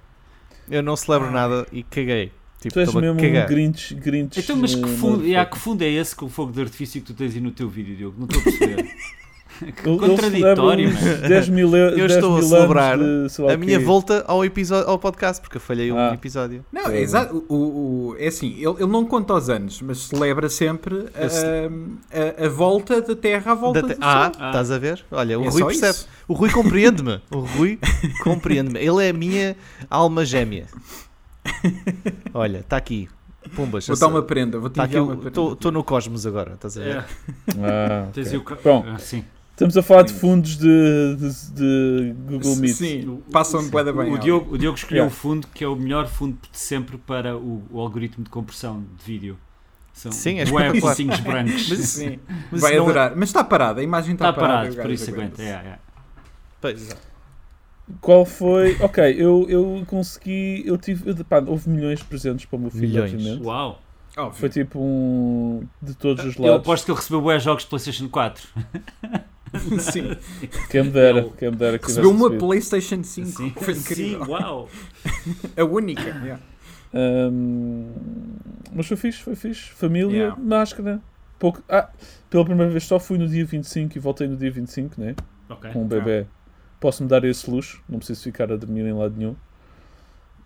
Eu 0.70 0.84
não 0.84 0.96
celebro 0.96 1.32
nada 1.32 1.66
e 1.72 1.84
caguei. 1.84 2.32
Tipo, 2.60 2.74
Tu 2.74 2.80
és 2.82 2.94
mesmo 2.94 3.14
um 3.14 3.18
cagar. 3.18 3.48
Grinch, 3.48 3.96
Grinch. 3.96 4.40
então, 4.40 4.58
mas 4.58 4.76
que 4.76 4.88
fundo, 4.88 5.26
yeah, 5.26 5.50
que 5.50 5.58
fundo 5.58 5.82
é 5.82 5.88
esse 5.88 6.14
com 6.14 6.26
o 6.26 6.30
fogo 6.30 6.52
de 6.52 6.62
artifício 6.62 7.00
que 7.00 7.08
tu 7.08 7.14
tens 7.14 7.34
aí 7.34 7.40
no 7.40 7.52
teu 7.52 7.70
vídeo, 7.70 7.96
Diogo? 7.96 8.16
Não 8.20 8.26
estou 8.26 8.42
a 8.42 8.44
perceber. 8.44 8.94
contraditório, 9.84 10.94
mano. 10.94 11.28
10 11.28 11.50
mil, 11.50 11.75
eu 11.75 11.96
10 11.96 12.12
estou 12.13 12.34
a 12.36 12.39
mil 12.39 12.48
celebrar 12.48 12.98
de, 12.98 13.30
sei 13.30 13.46
lá 13.46 13.54
A 13.54 13.58
minha 13.58 13.80
volta 13.80 14.24
ao, 14.28 14.44
episódio, 14.46 14.89
ao 14.89 14.98
podcast, 15.00 15.42
porque 15.42 15.58
eu 15.58 15.62
falhei 15.62 15.92
um 15.92 15.98
Ah. 15.98 16.13
episódio. 16.13 16.66
Não, 16.72 16.88
É. 16.89 16.98
é 16.98 17.01
exato. 17.01 17.44
O, 17.50 17.56
o- 18.12 18.16
é 18.18 18.28
assim, 18.28 18.54
ele, 18.56 18.75
ele 18.80 18.88
não 18.88 19.06
conta 19.06 19.34
os 19.34 19.50
anos, 19.50 19.82
mas 19.82 20.00
celebra 20.08 20.50
sempre 20.50 21.06
a, 21.16 22.44
a- 22.44 22.46
a 22.46 22.50
volta 22.50 23.01
da 23.01 23.16
Terra 23.16 23.51
à 23.51 23.56
volta 23.56 23.82
Da 23.82 23.88
te- 23.89 23.96
do 23.96 24.04
Ah, 24.04 24.32
Sol. 24.34 24.42
Ah. 24.44 24.48
estás 24.48 24.72
a 24.72 24.78
ver? 24.78 25.06
Olha, 25.12 25.39
o 25.39 25.46
É 25.46 25.50
Rui 25.50 25.63
percebe. 25.66 25.92
isso. 25.92 26.08
O 26.28 26.34
Rui 26.34 26.50
compreende-me. 26.50 27.22
O 27.32 27.39
Rui 27.39 27.80
compreende-me. 28.24 28.80
Ele 28.80 29.06
é 29.06 29.10
a 29.10 29.13
minha 29.13 29.56
alma 29.89 30.24
gêmea. 30.25 30.66
Olha, 32.34 32.60
está 32.60 32.78
aqui. 32.78 33.10
Pumbas. 33.56 33.88
Vou 33.88 33.98
dar 33.98 34.08
uma 34.08 34.22
prenda, 34.22 34.60
vou 34.60 34.70
te 34.70 34.74
Está 34.74 34.84
aqui. 34.84 34.98
uma 35.00 35.16
prenda. 35.16 35.28
Estou 35.30 35.72
no 35.72 35.84
cosmos 35.84 36.25
agora, 36.28 36.54
estás 36.54 36.78
a 36.78 36.82
ver? 36.82 36.96
É, 36.98 37.04
Ah, 37.63 38.08
tens 38.13 38.28
ok. 38.28 38.34
aí 38.34 38.38
o 38.38 38.44
ca- 38.44 38.58
Bom, 38.63 38.86
Ah, 38.88 38.98
sim. 39.00 39.24
Estamos 39.60 39.78
a 39.78 39.84
falar 39.84 40.04
de 40.04 40.13
fundos 40.13 40.58
de, 40.58 41.16
de, 41.18 41.51
de 41.54 42.16
Google 42.25 42.56
Meet. 42.56 42.74
Sim, 42.75 43.22
passam 43.32 43.70
da 43.70 43.92
bem. 43.92 44.13
O. 44.13 44.18
Diogo, 44.18 44.56
o 44.56 44.58
Diogo 44.58 44.78
escolheu 44.78 45.04
Yeah. 45.04 45.13
o 45.13 45.18
fundo 45.18 45.48
que 45.54 45.63
é 45.63 45.68
o 45.68 45.75
melhor 45.75 46.08
fundo 46.08 46.38
de 46.51 46.58
sempre 46.58 46.98
para 46.98 47.36
o, 47.38 47.63
o 47.70 47.80
algoritmo 47.80 48.24
de 48.24 48.30
compressão 48.30 48.82
de 48.98 49.04
vídeo. 49.04 49.38
São 49.94 50.12
Sim, 50.13 50.39
é 50.39 50.46
focinhos 50.80 51.20
brancos. 51.22 51.68
Mas- 51.70 51.80
Sim, 51.80 52.20
Mas 52.51 52.62
vai 52.62 52.75
é- 52.75 52.80
adorar. 52.80 53.13
Mas 53.18 53.30
está 53.30 53.44
parado, 53.44 53.82
a 53.82 53.84
imagem 53.84 54.13
está, 54.13 54.30
Está 54.30 54.39
parada. 54.39 54.60
parado, 54.70 54.80
o 54.80 54.82
por 54.82 54.92
isso 54.92 55.10
aguenta. 55.12 55.42
é, 55.44 55.48
é. 55.50 55.80
Pois, 56.62 56.96
Qual 58.00 58.25
foi. 58.25 58.78
Ok, 58.80 59.04
eu, 59.18 59.46
eu 59.50 59.84
consegui. 59.88 60.63
Eu 60.66 60.78
tive. 60.78 61.10
eu- 61.10 61.25
pá, 61.25 61.44
houve 61.46 61.70
milhões 61.70 62.00
de 62.00 62.06
presentes 62.06 62.46
para 62.46 62.56
o 62.58 62.60
meu 62.62 62.70
filho, 62.72 62.88
Milhões. 62.88 63.13
obviamente. 63.13 63.44
Uau! 63.44 63.82
Óbvio. 64.18 64.39
Foi 64.39 64.50
tipo 64.50 64.80
um. 64.80 65.68
de 65.82 65.96
todos 65.96 66.24
os 66.25 66.36
Eu 66.38 66.44
lados. 66.44 66.60
aposto 66.62 66.86
que 66.86 66.92
ele 66.92 66.98
recebeu 66.98 67.22
bué 67.22 67.39
jogos 67.39 67.63
de 67.63 67.70
PlayStation 67.70 68.08
4. 68.10 68.48
Sim. 69.79 70.15
Quem 70.70 70.84
me 70.84 70.89
dera, 70.91 71.20
Ele 71.20 71.32
quem 71.38 71.50
me 71.51 71.56
dera 71.58 71.79
que 71.79 71.88
Recebeu 71.88 72.10
uma 72.12 72.27
recebido. 72.27 72.46
PlayStation 72.46 73.03
5. 73.03 73.27
Sim, 73.29 73.53
Foi 73.58 73.74
incrível. 73.74 74.25
Sim, 74.25 74.32
uau. 74.32 74.70
A 75.58 75.63
única. 75.63 76.01
yeah. 76.01 76.39
Ahm, 76.94 77.91
mas 78.74 78.88
foi 78.88 78.98
fixe, 78.98 79.22
foi 79.22 79.36
fixe. 79.36 79.70
Família, 79.72 80.18
Yeah. 80.18 80.38
máscara. 80.41 81.01
Pouco... 81.38 81.62
Ah, 81.70 81.89
pela 82.29 82.44
primeira 82.46 82.72
vez 82.72 82.84
só 82.86 83.00
fui 83.00 83.18
no 83.18 83.27
dia 83.27 83.46
25 83.46 83.96
e 83.98 84.00
voltei 84.00 84.27
no 84.27 84.36
dia 84.36 84.51
25, 84.51 85.00
né? 85.00 85.15
Ok. 85.50 85.72
Com 85.72 85.84
um 85.84 85.88
bebê. 85.88 86.25
Posso-me 86.79 87.08
dar 87.10 87.24
esse 87.25 87.50
luxo, 87.50 87.82
não 87.89 87.98
preciso 88.00 88.24
ficar 88.24 88.51
a 88.51 88.56
dormir 88.58 88.86
em 88.86 88.94
lado 88.94 89.15
nenhum. 89.18 89.36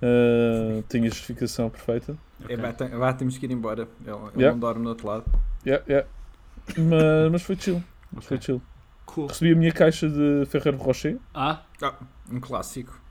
Ah, 0.01 0.83
tenho 0.89 1.05
a 1.05 1.09
justificação 1.09 1.69
perfeita. 1.69 2.15
É, 2.47 2.55
vá, 2.57 2.73
tem- 2.73 2.89
vá, 2.89 3.13
temos 3.13 3.37
que 3.37 3.45
ir 3.45 3.51
embora. 3.51 3.87
Ele, 4.05 4.15
Yeah. 4.35 4.51
não 4.51 4.59
dorme 4.59 4.83
no 4.83 4.89
outro 4.89 5.07
lado. 5.07 5.23
Yeah, 5.65 5.83
yeah. 5.87 6.07
Mas, 6.77 7.31
mas 7.31 7.41
foi 7.41 7.55
chill. 7.55 7.81
Mas 8.11 8.25
foi 8.25 8.39
chill. 8.39 8.61
Cool. 9.13 9.27
Recebi 9.27 9.51
a 9.51 9.55
minha 9.55 9.71
caixa 9.71 10.09
de 10.09 10.45
Ferreiro 10.47 10.77
Rocher. 10.77 11.17
Ah, 11.33 11.61
Um 12.31 12.39
clássico. 12.39 13.01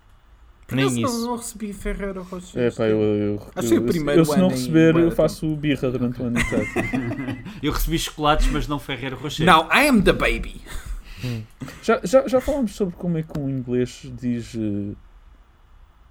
Por 0.66 0.76
Nem 0.76 0.86
isso. 0.86 1.00
Não, 1.00 1.26
não 1.26 1.36
recebi 1.36 1.72
Ferreiro 1.72 2.22
Rocher. 2.22 2.60
É 2.62 2.70
pá, 2.70 2.84
eu, 2.86 2.98
eu, 3.00 3.34
Acho 3.54 3.68
que 3.68 3.74
eu, 3.74 3.78
foi 3.78 3.78
o 3.78 3.80
eu- 3.82 3.86
primeiro 3.88 4.20
eu 4.20 4.24
se 4.24 4.38
não 4.38 4.48
receber, 4.48 4.96
eu 4.96 5.10
faço 5.10 5.54
birra 5.56 5.90
durante 5.90 6.20
o 6.22 6.26
ano 6.26 6.38
inteiro. 6.40 6.66
eu 7.62 7.72
recebi 7.72 7.98
chocolates, 7.98 8.46
mas 8.50 8.66
não 8.66 8.78
Ferreiro 8.78 9.16
Rocher. 9.16 9.44
Now 9.46 9.68
I 9.72 9.86
am 9.88 10.00
the 10.02 10.12
baby. 10.12 10.62
Já, 11.82 12.00
já, 12.02 12.26
já 12.26 12.40
falámos 12.40 12.74
sobre 12.74 12.96
como 12.96 13.16
é 13.18 13.22
que 13.22 13.38
um 13.38 13.48
inglês 13.48 14.10
diz, 14.20 14.54
eh, 14.56 14.94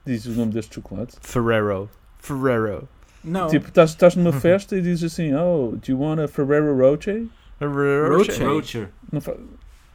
diz 0.06 0.26
o 0.26 0.32
nome 0.32 0.54
deste 0.54 0.76
chocolate? 0.76 1.18
Ferrero. 1.22 1.90
Ferrero. 2.20 2.88
Não. 3.24 3.48
Tipo, 3.48 3.68
estás, 3.68 3.90
estás 3.90 4.16
numa 4.16 4.32
festa 4.40 4.78
e 4.78 4.82
dizes 4.82 5.12
assim, 5.12 5.34
oh, 5.34 5.76
do 5.76 5.92
you 5.92 6.00
want 6.00 6.20
a 6.22 6.28
Ferrero 6.28 6.78
Rocher? 6.78 7.26
Ferrero. 7.60 8.18
Rocher. 8.18 8.48
Rocher. 8.48 8.90
Não, 9.12 9.20
fa 9.20 9.36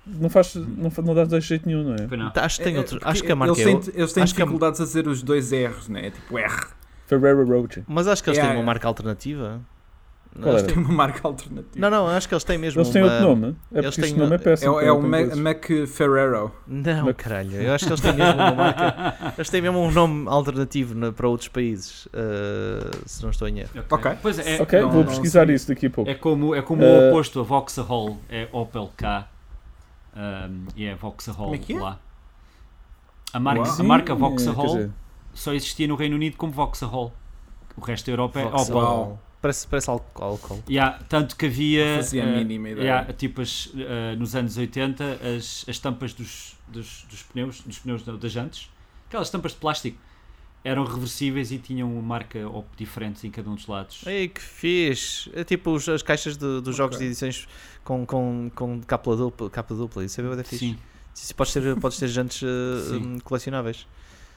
não 0.06 0.28
faz, 0.30 0.54
não, 0.54 0.90
não 1.04 1.14
dá 1.14 1.24
de 1.24 1.40
jeito 1.40 1.66
nenhum, 1.66 1.82
não 1.82 1.94
é? 1.94 2.16
Não. 2.16 2.32
Acho 2.36 2.58
que 2.58 2.64
tem 2.64 2.74
É, 2.76 2.78
outro. 2.78 2.98
porque 2.98 3.10
Acho 3.10 3.22
que 3.24 3.32
a 3.32 3.36
marca 3.36 3.60
eles 3.60 3.66
é. 3.66 3.78
têm, 3.90 3.94
eles 4.00 4.12
têm 4.12 4.22
acho 4.22 4.34
que 4.34 4.40
a- 4.42 4.44
dificuldades 4.44 4.80
a 4.80 4.84
dizer 4.84 5.08
os 5.08 5.22
dois 5.22 5.50
R's, 5.52 5.88
né? 5.88 6.10
Tipo 6.10 6.38
R. 6.38 6.66
Ferrero 7.06 7.44
Rocher. 7.46 7.82
Mas 7.86 8.08
acho 8.08 8.22
que 8.22 8.30
eles 8.30 8.38
Yeah, 8.38 8.54
têm 8.54 8.60
uma 8.62 8.66
marca 8.66 8.86
alternativa. 8.88 9.60
Eles? 10.38 10.62
Tem 10.64 10.76
uma 10.76 10.92
marca 10.92 11.20
alternativa. 11.26 11.70
Não, 11.78 11.88
não, 11.88 12.08
acho 12.08 12.28
que 12.28 12.34
eles 12.34 12.44
têm 12.44 12.58
mesmo 12.58 12.78
Eles 12.82 12.92
têm 12.92 13.02
uma... 13.02 13.10
outro 13.10 13.26
nome? 13.28 13.56
É 13.72 13.78
eles 13.78 13.94
têm 13.96 14.04
este 14.04 14.18
nome 14.18 14.34
é 14.34 14.38
péssimo. 14.38 14.78
É, 14.80 14.86
é 14.88 14.92
o 14.92 15.00
Mac. 15.00 15.34
Mac 15.34 15.64
Ferrero. 15.88 16.52
Não, 16.66 17.06
Mas- 17.06 17.16
caralho. 17.16 17.56
Eu 17.56 17.72
acho 17.72 17.86
que 17.86 17.90
eles 17.92 18.00
têm 18.02 18.12
mesmo 18.12 18.34
uma 18.34 18.52
marca. 18.52 19.14
Eles 19.38 19.48
têm 19.48 19.62
mesmo 19.62 19.78
um 19.78 19.90
nome 19.90 20.28
alternativo 20.28 20.94
na- 20.94 21.10
para 21.10 21.26
outros 21.26 21.48
países. 21.48 22.04
uh, 22.06 22.10
se 23.06 23.22
não 23.22 23.30
estou 23.30 23.48
em 23.48 23.60
erro. 23.60 23.70
Ok. 23.90 24.12
Pois 24.20 24.38
é, 24.38 24.60
Ok, 24.60 24.78
Não- 24.80 24.90
vou 24.90 25.04
não 25.04 25.08
pesquisar 25.10 25.48
isso 25.48 25.68
daqui 25.68 25.86
a 25.86 25.90
pouco. 25.90 26.10
é 26.10 26.14
como, 26.14 26.54
é 26.54 26.60
como 26.60 26.82
Eh, 26.82 27.06
o 27.06 27.08
oposto 27.10 27.40
a 27.40 27.42
Vauxhall, 27.42 28.18
é 28.28 28.46
Opel 28.52 28.90
K. 28.94 29.26
Um, 30.16 30.66
e 30.74 30.86
é 30.86 30.94
Vauxhall 30.94 31.54
é 31.54 31.72
é? 31.72 31.78
lá. 31.78 32.00
A 33.32 33.38
marca, 33.38 33.68
Uau. 33.68 33.80
a 33.80 33.82
marca 33.82 34.14
Vauxhall 34.14 34.66
dizer, 34.66 34.90
só 35.34 35.52
existia 35.52 35.86
no 35.86 35.94
Reino 35.94 36.16
Unido 36.16 36.36
como 36.36 36.52
Vauxhall. 36.52 37.12
O 37.76 37.80
resto 37.82 38.06
da 38.06 38.12
Europa 38.12 38.40
é 38.40 38.44
Vauxhall. 38.44 38.64
Opel. 38.64 38.76
Uau. 38.78 39.22
Parece, 39.42 39.68
parece 39.68 39.90
álcool. 39.90 40.62
Yeah, 40.68 40.98
tanto 41.08 41.36
que 41.36 41.46
havia 41.46 41.96
fazia 41.96 42.24
a 42.24 42.26
eh, 42.26 42.38
mínima 42.38 42.70
ideia. 42.70 42.84
yeah, 42.84 43.12
tipo 43.12 43.42
as, 43.42 43.70
eh, 43.76 44.16
nos 44.16 44.34
anos 44.34 44.56
80 44.56 45.04
as, 45.36 45.64
as 45.68 45.78
tampas 45.78 46.14
dos, 46.14 46.56
dos, 46.66 47.06
dos 47.08 47.22
pneus, 47.22 47.60
dos 47.60 47.78
pneus 47.78 48.02
da- 48.02 48.16
das 48.16 48.32
jantes, 48.32 48.70
aquelas 49.06 49.28
tampas 49.30 49.52
de 49.52 49.58
plástico, 49.58 49.98
eram 50.66 50.84
reversíveis 50.84 51.52
e 51.52 51.58
tinham 51.58 51.90
uma 51.92 52.02
marca 52.02 52.46
op- 52.48 52.66
diferente 52.76 53.26
em 53.26 53.30
cada 53.30 53.48
um 53.48 53.54
dos 53.54 53.66
lados. 53.66 54.02
Ei, 54.06 54.28
que 54.28 54.40
fixe. 54.40 55.30
É 55.34 55.44
tipo 55.44 55.70
os- 55.70 55.88
as 55.88 56.02
caixas 56.02 56.36
de- 56.36 56.60
dos 56.60 56.74
jogos 56.76 56.98
de 56.98 57.04
edições 57.04 57.46
com, 57.84 58.04
com, 58.04 58.50
com 58.54 58.80
capa 58.82 59.14
dupla. 59.14 59.48
Capa 59.50 59.74
dupla. 59.74 60.04
Isso 60.04 60.20
é 60.20 60.24
bem 60.24 60.44
fixe. 60.44 60.58
Sim. 60.58 60.78
Isso 61.14 61.34
pode 61.34 61.52
ter, 61.52 61.76
pode 61.76 61.98
ter 61.98 62.08
jantes 62.08 62.42
uh, 62.42 62.46
Sim. 62.90 62.96
um, 62.96 63.18
colecionáveis. 63.20 63.86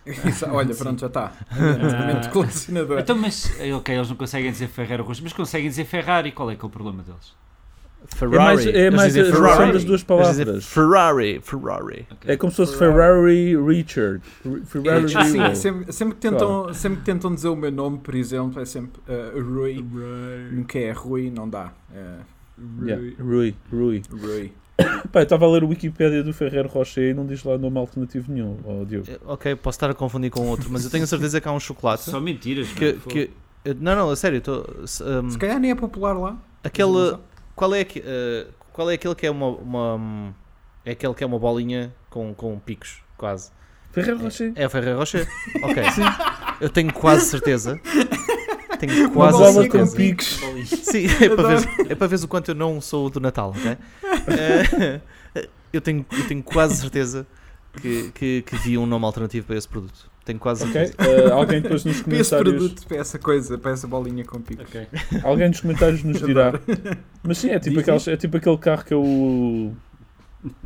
Isso, 0.05 0.45
Olha, 0.49 0.73
pronto, 0.73 1.01
já 1.01 1.07
está. 1.07 1.33
Momento 1.51 2.29
colecionador. 2.31 2.99
Então, 2.99 3.17
mas 3.17 3.51
eh, 3.59 3.73
ok, 3.75 3.93
eles 3.95 4.07
não 4.09 4.15
conseguem 4.15 4.49
dizer 4.51 4.67
Ferrero 4.69 5.03
Rocher, 5.03 5.23
mas 5.23 5.33
conseguem 5.33 5.67
dizer 5.69 5.85
Ferrari. 5.85 6.31
Qual 6.31 6.49
é 6.49 6.55
que 6.55 6.63
é 6.63 6.67
o 6.67 6.69
problema 6.69 7.03
deles? 7.03 7.33
Ferrari. 8.07 8.35
É 8.35 8.39
mais, 8.39 8.65
é 8.65 8.89
mais 8.91 9.17
a 9.17 9.23
junção 9.23 9.71
das 9.71 9.83
duas 9.83 10.03
palavras. 10.03 10.65
Ferrari. 10.65 11.39
Ferrari. 11.43 12.07
Ok. 12.11 12.33
É 12.33 12.37
como 12.37 12.51
se 12.51 12.57
fosse 12.57 12.77
Ferrari. 12.77 13.53
Ferrari 13.55 13.55
Richard. 13.77 14.21
Ferrari 14.65 15.05
Ah, 15.15 15.23
Sim, 15.25 15.31
Richard. 15.33 15.57
sempre, 15.57 15.93
sempre, 15.93 16.15
que 16.15 16.21
tentam, 16.21 16.73
sempre 16.73 16.99
que 16.99 17.05
tentam 17.05 17.33
dizer 17.33 17.47
o 17.49 17.55
meu 17.55 17.71
nome, 17.71 17.99
por 17.99 18.15
exemplo, 18.15 18.61
é 18.61 18.65
sempre 18.65 18.99
uh, 19.07 19.39
Rui. 19.41 19.85
Nunca 20.51 20.79
é 20.79 20.91
Rui, 20.91 21.31
não 21.35 21.49
dá. 21.49 21.71
É 21.93 22.39
Yeah, 22.83 23.01
Rui, 23.21 23.55
Rui. 23.71 24.03
Rui. 24.11 24.51
Pá, 25.13 25.19
eu 25.21 25.23
estava 25.23 25.45
a 25.45 25.49
ler 25.49 25.63
o 25.63 25.67
Wikipédia 25.69 26.21
do 26.21 26.33
Ferrero 26.33 26.67
Rocher 26.67 27.11
e 27.11 27.13
não 27.13 27.25
diz 27.25 27.41
lá 27.43 27.57
nome 27.57 27.77
alternativo 27.77 28.31
nenhum, 28.33 28.57
ó 28.65 28.83
Diogo. 28.83 29.05
Eh, 29.09 29.17
Ok, 29.25 29.55
posso 29.55 29.77
estar 29.77 29.89
a 29.89 29.93
confundir 29.93 30.29
com 30.29 30.45
outro, 30.47 30.67
mas 30.69 30.83
eu 30.83 30.89
tenho 30.91 31.05
a 31.05 31.07
certeza 31.07 31.39
que 31.39 31.47
há 31.47 31.51
um 31.53 31.59
chocolate 31.59 32.03
Só 32.03 32.19
mentiras. 32.19 32.67
que, 32.73 32.85
mano, 32.87 33.01
que- 33.07 33.29
eh, 33.63 33.75
não, 33.79 33.95
não, 33.95 34.09
a 34.09 34.15
sério, 34.17 34.39
estou 34.39 34.65
se, 34.85 35.01
um, 35.03 35.29
Se 35.29 35.37
calhar 35.37 35.57
nem 35.57 35.71
é 35.71 35.75
popular 35.75 36.11
lá. 36.13 36.37
aquele 36.61 37.17
qual 37.59 37.75
é 37.75 37.81
eh, 37.81 38.47
qual 38.71 38.89
é 38.89 38.93
aquele 38.93 39.13
que 39.13 39.27
é 39.27 39.31
uma, 39.31 39.49
uma 39.49 40.33
é 40.85 40.91
aquele 40.91 41.13
que 41.13 41.25
é 41.25 41.27
uma 41.27 41.37
bolinha 41.37 41.93
com, 42.09 42.33
com 42.33 42.57
picos, 42.57 43.01
quase. 43.17 43.51
Ferrero 43.91 44.17
Rocher. 44.19 44.53
É 44.55 44.65
o 44.65 44.69
Ferreiro 44.69 44.97
Rocher. 44.97 45.27
Ok. 45.61 45.83
Eu 46.61 46.69
tenho 46.69 46.93
quase 46.93 47.25
certeza. 47.25 47.77
Tenho 48.79 49.07
Uma 49.07 49.09
quase 49.09 49.37
bola 49.37 49.67
com 49.67 49.85
certeza. 49.85 49.95
picos. 49.97 50.39
Sim, 50.83 51.07
é 51.21 51.35
para, 51.35 51.57
ver, 51.57 51.91
é 51.91 51.95
para 51.95 52.07
ver 52.07 52.23
o 52.23 52.27
quanto 52.29 52.51
eu 52.51 52.55
não 52.55 52.79
sou 52.79 53.09
do 53.09 53.19
Natal, 53.19 53.49
ok? 53.49 53.77
Eh, 54.27 55.01
eu, 55.73 55.81
tenho, 55.81 56.05
eu 56.11 56.27
tenho 56.29 56.41
quase 56.41 56.77
certeza 56.77 57.27
que, 57.81 58.09
que, 58.13 58.41
que 58.43 58.55
vi 58.59 58.77
um 58.77 58.85
nome 58.85 59.03
alternativo 59.03 59.47
para 59.47 59.57
esse 59.57 59.67
produto. 59.67 60.09
Tenho 60.29 60.39
quase 60.39 60.63
Ok? 60.63 60.75
Eh, 60.99 61.31
alguém 61.31 61.59
depois 61.59 61.83
nos 61.83 62.01
Para 62.03 62.15
esse 62.17 62.29
comentários. 62.29 62.55
produto, 62.63 62.87
para 62.87 62.97
essa 62.97 63.17
coisa, 63.17 63.57
para 63.57 63.71
essa 63.71 63.87
bolinha 63.87 64.23
com 64.23 64.39
pico. 64.39 64.61
Ok. 64.61 64.87
Alguém 65.23 65.47
nos 65.47 65.59
comentários 65.59 66.03
nos 66.03 66.21
dirá. 66.21 66.53
Mas 67.23 67.39
sim, 67.39 67.49
é 67.49 67.57
tipo, 67.57 67.71
Diz, 67.77 67.79
aqueles, 67.83 68.07
é 68.07 68.15
tipo 68.15 68.37
aquele 68.37 68.57
carro 68.59 68.85
que 68.85 68.93
é 68.93 68.97
o. 68.97 69.71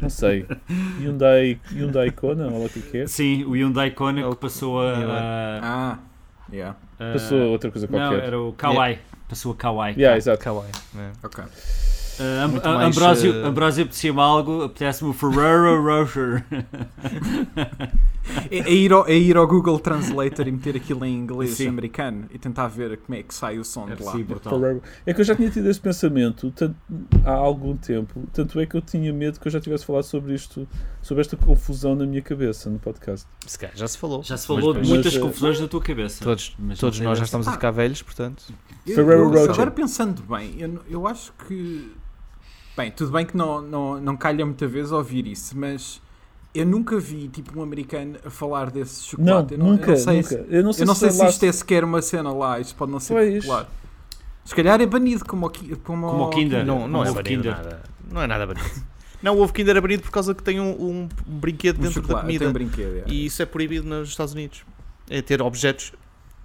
Não 0.01 0.10
sei. 0.10 0.46
Hyundai, 1.00 1.62
Hyundai 1.72 2.12
Kona, 2.12 2.48
ou 2.48 2.60
lá 2.60 2.65
o 2.65 2.70
que 2.70 2.79
é 2.79 2.82
que 2.82 2.98
é. 2.98 3.08
Sim, 3.08 3.46
o 3.46 3.51
Hyundai 3.55 3.91
Kona 3.91 4.20
É 4.22 4.29
que 4.29 4.36
passou 4.36 4.82
a. 4.82 4.91
a- 4.98 5.60
Ah, 5.63 5.98
yeah, 6.51 6.75
a- 7.00 7.13
Passou 7.13 7.41
a 7.41 7.46
outra 7.46 7.72
coisa 7.72 7.88
Não, 7.89 7.98
qualquer. 7.98 8.24
era 8.25 8.39
o 8.41 8.51
Kawai. 8.51 9.00
Passou 9.29 9.53
a 9.53 9.55
Kawai. 9.55 9.93
Yeah, 9.98 10.17
exato. 10.17 10.43
Kawaii. 10.43 10.72
né? 10.93 11.12
ok. 11.24 11.41
Uh, 11.43 12.43
Am- 12.43 12.51
mais, 12.75 12.96
Ambrósio, 12.98 13.32
uh, 13.41 13.46
Ambrósio 13.48 13.84
apetecia-me 13.86 14.20
algo, 14.20 14.62
apetece-me 14.65 15.10
o 15.10 15.13
Ferrero 15.13 15.82
Rocher. 15.84 16.43
É, 18.49 18.59
é 18.59 18.73
ir 18.73 18.93
ao, 18.93 19.05
é 19.07 19.15
ir 19.17 19.35
ao 19.35 19.45
Google 19.45 19.77
Translator 19.79 20.47
e 20.47 20.51
meter 20.51 20.75
aquilo 20.77 21.03
em 21.03 21.13
inglês 21.13 21.51
Sim. 21.51 21.67
americano 21.67 22.25
e 22.31 22.37
tentar 22.39 22.67
ver 22.67 22.97
como 22.97 23.17
é 23.17 23.23
que 23.23 23.33
sai 23.33 23.59
o 23.59 23.63
som 23.65 23.87
É 23.89 23.95
de 23.95 24.03
lá. 24.03 24.11
Ferrero. 24.13 24.81
É 25.05 25.13
que 25.13 25.19
eu 25.21 25.25
já 25.25 25.35
tinha 25.35 25.49
tido 25.49 25.69
esse 25.69 25.79
pensamento 25.79 26.49
tanto, 26.51 26.75
há 27.25 27.31
algum 27.31 27.75
tempo, 27.75 28.23
tanto 28.31 28.59
é 28.59 28.65
que 28.65 28.75
eu 28.75 28.81
tinha 28.81 29.11
medo 29.11 29.39
que 29.39 29.47
eu 29.47 29.51
já 29.51 29.59
tivesse 29.59 29.85
falado 29.85 30.03
sobre 30.03 30.33
isto, 30.33 30.67
sobre 31.01 31.21
esta 31.21 31.35
confusão 31.35 31.95
na 31.95 32.05
minha 32.05 32.21
cabeça 32.21 32.69
no 32.69 32.79
podcast. 32.79 33.27
Se 33.45 33.59
calhar 33.59 33.75
já 33.75 33.87
se 33.87 33.97
falou. 33.97 34.23
Já 34.23 34.37
se 34.37 34.47
falou 34.47 34.73
Mas- 34.73 34.83
de 34.83 34.89
muitas 34.89 35.13
mas, 35.13 35.21
uh, 35.21 35.25
confusões 35.27 35.59
na 35.59 35.67
tua 35.67 35.81
cabeça. 35.81 36.23
Todos, 36.23 36.55
Mas 36.57 36.79
todos 36.79 36.99
nós 37.01 37.17
já 37.17 37.25
estamos 37.25 37.47
a 37.47 37.51
ficar 37.51 37.71
velhos, 37.71 38.01
portanto. 38.01 38.43
Eu- 38.87 38.95
Ferrero 38.95 39.23
eu- 39.23 39.29
Rocher. 39.29 39.51
Agora 39.51 39.71
pensando 39.71 40.21
bem, 40.23 40.55
eu, 40.59 40.79
eu 40.89 41.07
acho 41.07 41.33
que. 41.47 41.91
Bem, 42.77 42.89
tudo 42.91 43.11
bem 43.11 43.25
que 43.25 43.35
não, 43.37 43.61
não, 43.61 43.99
não 44.01 44.17
calha 44.17 44.45
muita 44.45 44.65
vez 44.67 44.91
ouvir 44.91 45.27
isso, 45.27 45.57
mas 45.57 46.01
eu 46.53 46.65
nunca 46.65 47.00
vi 47.00 47.27
tipo 47.27 47.60
um 47.60 47.63
americano 47.63 48.17
a 48.25 48.29
falar 48.29 48.69
desse 48.72 49.01
Não, 49.17 49.25
chocolate. 49.25 49.53
eu 49.53 49.57
não, 49.60 49.65
nunca, 49.67 49.86
eu 49.86 49.95
não 49.95 49.98
sei 49.98 50.15
nunca. 50.17 50.27
Se, 50.29 50.36
eu 50.50 50.63
não 50.63 50.74
sei 50.74 50.83
eu 50.83 50.88
não 50.88 50.93
se, 50.95 51.00
sei 51.01 51.10
se 51.12 51.17
lá- 51.19 51.29
isto 51.29 51.43
é 51.45 51.51
sequer 51.51 51.83
uma 51.83 52.01
cena 52.01 52.31
lá, 52.33 52.60
isto 52.60 52.75
pode 52.75 52.91
não 52.91 53.00
ser 53.00 53.13
Pois. 53.13 53.36
popular. 53.43 53.69
Se 54.45 54.53
calhar 54.55 54.79
é 54.81 54.86
banido 54.86 55.24
como 55.25 55.45
o, 55.45 55.50
Ki- 55.50 55.75
como 55.77 56.07
Como 56.10 56.24
o 56.25 56.29
Kinder. 56.29 56.65
Não, 56.65 56.88
não 56.88 57.03
é 57.03 57.07
Ovo 57.10 57.15
banido 57.24 57.43
Kinder. 57.43 57.55
nada. 57.57 57.83
Não 58.12 58.22
é 58.22 58.27
nada 58.27 58.45
banido. 58.45 58.69
Não, 59.24 59.38
o 59.38 59.41
ovo 59.41 59.53
Kinder 59.53 59.77
é 59.77 59.79
banido 59.79 60.03
por 60.03 60.12
causa 60.12 60.36
que 60.36 60.43
tem 60.43 60.60
um, 60.60 60.69
um- 60.72 61.10
brinquedo 61.25 61.77
Um 61.79 61.83
dentro 61.83 62.01
da 62.01 62.19
comida. 62.19 62.50
um 62.50 62.51
brinquedo. 62.51 62.98
é. 62.98 63.03
E 63.07 63.25
isso 63.25 63.41
é 63.41 63.45
proibido 63.45 63.88
nos 63.88 64.10
Estados 64.10 64.33
Unidos. 64.33 64.65
É 65.10 65.22
ter 65.22 65.41
objetos 65.41 65.93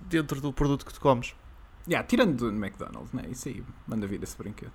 dentro 0.08 0.40
do 0.40 0.52
produto 0.52 0.86
que 0.86 0.94
tu 0.94 1.00
comes. 1.00 1.34
Yeah, 1.88 2.06
tirando 2.06 2.36
do 2.36 2.48
McDonald's, 2.50 3.12
né? 3.12 3.24
Isso 3.32 3.48
aí, 3.48 3.64
manda 3.84 4.06
vir 4.06 4.22
esse 4.22 4.38
brinquedo. 4.38 4.70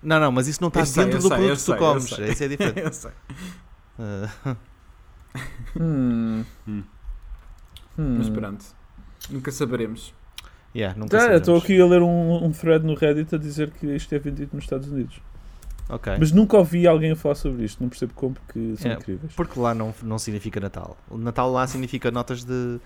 Não, 0.00 0.20
não, 0.20 0.30
mas 0.30 0.46
isso 0.46 0.60
não 0.60 0.68
está 0.68 0.84
sei, 0.86 1.02
dentro 1.04 1.18
eu 1.18 1.22
do 1.22 1.28
sei, 1.28 1.36
produto 1.36 1.56
que 1.58 1.64
tu 1.64 1.66
sei, 1.66 1.76
comes. 1.76 2.04
sei. 2.04 2.28
Isso 2.30 2.44
é 2.44 2.46
diferente. 2.48 2.80
Eu 2.80 2.92
sei. 2.92 3.10
Ah, 3.98 4.56
Hum. 5.78 6.44
Hum. 6.66 6.82
Hum. 7.98 8.14
Mas 8.18 8.28
pronto, 8.30 8.64
nunca 9.30 9.50
saberemos. 9.52 10.14
yeah, 10.74 10.98
nunca 10.98 11.16
eu 11.16 11.38
estou 11.38 11.56
aqui 11.56 11.80
a 11.80 11.86
ler 11.86 12.02
um, 12.02 12.44
um 12.44 12.52
thread 12.52 12.84
no 12.84 12.94
Reddit 12.94 13.34
a 13.34 13.38
dizer 13.38 13.70
que 13.70 13.86
isto 13.94 14.14
é 14.14 14.18
vendido 14.18 14.50
nos 14.54 14.64
Estados 14.64 14.88
Unidos. 14.88 15.20
Ok. 15.88 16.16
Mas 16.18 16.32
nunca 16.32 16.56
ouvi 16.58 16.86
alguém 16.86 17.12
a 17.12 17.16
falar 17.16 17.34
sobre 17.34 17.64
isto, 17.64 17.82
não 17.82 17.88
percebo 17.88 18.12
como, 18.14 18.34
porque 18.34 18.76
são 18.76 18.90
É, 18.90 18.94
incríveis. 18.94 19.32
Porque 19.34 19.58
lá 19.58 19.74
não, 19.74 19.94
não 20.02 20.18
significa 20.18 20.60
Natal. 20.60 20.96
O 21.08 21.16
Natal 21.16 21.50
lá 21.50 21.66
significa 21.66 22.10
notas 22.10 22.44
de, 22.44 22.78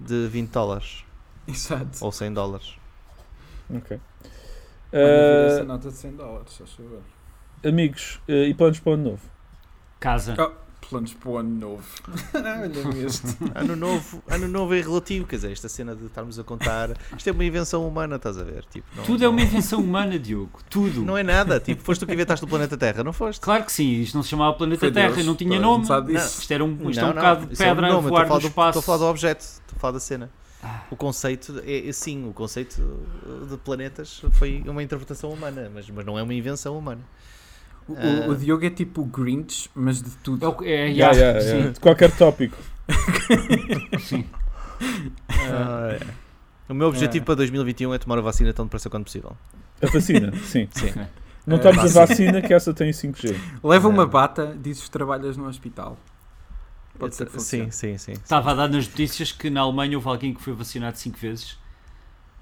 de 0.00 0.26
20 0.28 0.50
dólares 0.50 1.04
Exato. 1.46 2.04
ou 2.04 2.10
100 2.10 2.32
dólares. 2.34 2.76
Ok. 3.70 4.00
Vir 4.92 5.46
essa 5.46 5.62
Uh, 5.62 5.66
nota 5.66 5.90
de 5.90 5.96
100 5.96 6.16
dólares, 6.16 6.52
só 6.52 6.64
amigos, 7.68 8.20
uh, 8.28 8.32
e 8.32 8.54
planos 8.54 8.80
para 8.80 8.90
o 8.90 8.94
ano 8.94 9.04
novo? 9.10 9.22
Casa. 10.00 10.34
Oh, 10.38 10.52
planos 10.88 11.12
para 11.14 11.28
o 11.30 11.36
ano 11.38 11.50
novo. 11.50 11.84
Este. 13.06 13.26
Ano 13.54 13.76
novo, 13.76 14.22
ano 14.28 14.48
novo 14.48 14.74
é 14.74 14.80
relativo, 14.80 15.26
quer 15.26 15.36
dizer, 15.36 15.52
esta 15.52 15.68
cena 15.68 15.94
de 15.94 16.06
estarmos 16.06 16.38
a 16.38 16.44
contar. 16.44 16.90
Isto 17.16 17.28
é 17.28 17.32
uma 17.32 17.44
invenção 17.44 17.86
humana, 17.86 18.16
estás 18.16 18.38
a 18.38 18.44
ver? 18.44 18.64
Tipo, 18.70 18.86
não, 18.96 19.04
Tudo 19.04 19.24
é 19.24 19.28
uma 19.28 19.40
invenção 19.40 19.80
humana, 19.80 20.18
Diogo. 20.18 20.60
Tudo. 20.68 21.02
Não 21.02 21.16
é 21.16 21.22
nada, 21.22 21.60
tipo, 21.60 21.82
foste 21.82 22.00
tu 22.00 22.06
que 22.06 22.12
inventaste 22.14 22.44
o 22.44 22.48
planeta 22.48 22.76
Terra, 22.76 23.04
não 23.04 23.12
foste? 23.12 23.40
Claro 23.40 23.64
que 23.64 23.72
sim, 23.72 24.00
isto 24.00 24.14
não 24.16 24.22
se 24.22 24.30
chamava 24.30 24.54
Planeta 24.56 24.80
Foi 24.80 24.90
Terra, 24.92 25.14
Deus, 25.14 25.26
não 25.26 25.34
tinha 25.36 25.60
nome. 25.60 25.84
disso. 26.06 26.40
Isto, 26.40 26.52
era 26.52 26.64
um, 26.64 26.90
isto 26.90 27.00
é 27.00 27.02
Não, 27.02 27.10
um 27.10 27.14
não, 27.14 27.22
bocado 27.22 27.46
de 27.46 27.52
isso 27.52 27.62
é 27.62 27.66
um 27.72 27.74
pedra 27.74 27.94
a 27.94 27.98
voar 28.00 28.28
no 28.28 28.40
do- 28.40 28.46
espaço. 28.46 28.78
Estou 28.78 28.80
a 28.80 28.82
falar 28.82 28.98
do 28.98 29.10
objeto, 29.10 29.40
estou 29.40 29.76
a 29.76 29.80
falar 29.80 29.92
da 29.92 30.00
cena. 30.00 30.30
Ah. 30.62 30.82
O 30.90 30.96
conceito 30.96 31.62
é, 31.64 31.88
é 31.88 31.92
sim, 31.92 32.28
o 32.28 32.32
conceito 32.32 32.82
de 33.48 33.56
planetas 33.58 34.22
foi 34.32 34.62
uma 34.66 34.82
interpretação 34.82 35.30
humana, 35.30 35.70
mas, 35.72 35.88
mas 35.88 36.04
não 36.04 36.18
é 36.18 36.22
uma 36.22 36.34
invenção 36.34 36.76
humana. 36.76 37.00
O, 37.88 37.94
Ah. 37.96 38.26
o, 38.28 38.30
o 38.32 38.36
Diogo 38.36 38.64
é 38.66 38.70
tipo 38.70 39.00
o 39.02 39.04
Grinch, 39.06 39.70
mas 39.74 40.02
de 40.02 40.10
tudo. 40.22 40.44
É, 40.44 40.48
o- 40.48 40.64
é, 40.64 40.66
Yeah, 40.88 40.92
yeah, 40.92 41.14
yeah, 41.16 41.40
sim, 41.40 41.48
yeah. 41.56 41.70
De 41.72 41.80
qualquer 41.80 42.10
tópico. 42.16 42.56
sim. 44.00 44.24
Ah, 45.28 45.98
é. 46.00 46.00
O 46.68 46.74
meu 46.74 46.88
objetivo 46.88 47.22
É. 47.22 47.26
para 47.26 47.34
2021 47.36 47.94
é 47.94 47.98
tomar 47.98 48.18
a 48.18 48.20
vacina 48.20 48.52
tão 48.52 48.66
depressa 48.66 48.90
quanto 48.90 49.04
possível. 49.04 49.36
A 49.82 49.86
vacina, 49.86 50.32
sim. 50.44 50.68
Sim. 50.70 50.92
Não 51.46 51.58
tomes 51.58 51.96
a 51.96 52.06
vacina. 52.06 52.42
que 52.42 52.52
essa 52.52 52.74
tem 52.74 52.90
5G. 52.92 53.34
Leva 53.64 53.88
uma 53.88 54.02
Ah. 54.02 54.06
bata, 54.06 54.54
dizes 54.60 54.84
que 54.84 54.90
trabalhas 54.90 55.36
no 55.36 55.46
hospital. 55.46 55.96
Pode 56.98 57.14
ser 57.14 57.26
que 57.26 57.32
sim, 57.40 57.70
funcione. 57.70 57.72
sim, 57.72 57.98
sim. 57.98 58.12
Estava 58.12 58.50
a 58.50 58.54
dar 58.54 58.68
nas 58.68 58.86
notícias 58.88 59.30
que 59.32 59.48
na 59.48 59.60
Alemanha 59.60 59.96
houve 59.96 60.08
alguém 60.08 60.34
que 60.34 60.42
foi 60.42 60.52
vacinado 60.52 60.98
5 60.98 61.16
vezes. 61.18 61.56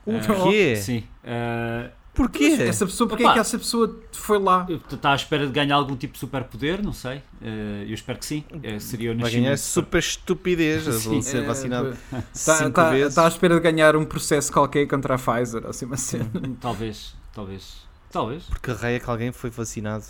O 0.04 0.12
Ah, 0.12 0.32
O 0.32 0.50
quê? 0.50 0.76
Sim. 0.76 1.04
Ah, 1.24 1.90
Porquê? 2.16 2.44
Essa 2.60 2.86
pessoa, 2.86 3.06
porque 3.08 3.22
Epá. 3.22 3.32
é 3.32 3.34
que 3.34 3.40
essa 3.40 3.58
pessoa 3.58 4.00
foi 4.10 4.38
lá? 4.38 4.66
Está 4.90 5.12
à 5.12 5.14
espera 5.14 5.46
de 5.46 5.52
ganhar 5.52 5.76
algum 5.76 5.94
tipo 5.94 6.14
de 6.14 6.18
superpoder? 6.18 6.82
Não 6.82 6.92
sei. 6.92 7.22
Ah, 7.42 7.84
eu 7.86 7.92
espero 7.94 8.18
que 8.18 8.24
sim. 8.24 8.42
Eh, 8.62 8.78
seria 8.78 9.12
o 9.12 9.18
Vai 9.18 9.30
ganhar 9.30 9.52
de 9.54 9.60
super 9.60 9.98
estupidez 9.98 10.84
Sim. 11.02 11.20
ser 11.20 11.44
vacinado 11.44 11.94
Está 12.32 12.54
cinco 12.58 12.70
tá, 12.70 12.90
vezes. 12.90 13.14
tá 13.14 13.24
à 13.26 13.28
espera 13.28 13.54
de 13.54 13.60
ganhar 13.60 13.94
um 13.96 14.04
processo 14.04 14.50
qualquer 14.50 14.86
contra 14.86 15.14
a 15.14 15.18
Pfizer, 15.18 15.62
ou 15.64 15.70
assim 15.70 15.84
uma 15.84 15.96
cena. 15.98 16.24
super- 16.32 16.48
Talvez, 16.58 17.14
talvez. 17.34 17.76
Talvez. 18.10 18.44
Porque 18.44 18.72
raio 18.72 18.96
é 18.96 19.00
que 19.00 19.10
alguém 19.10 19.30
foi 19.30 19.50
vacinado 19.50 20.04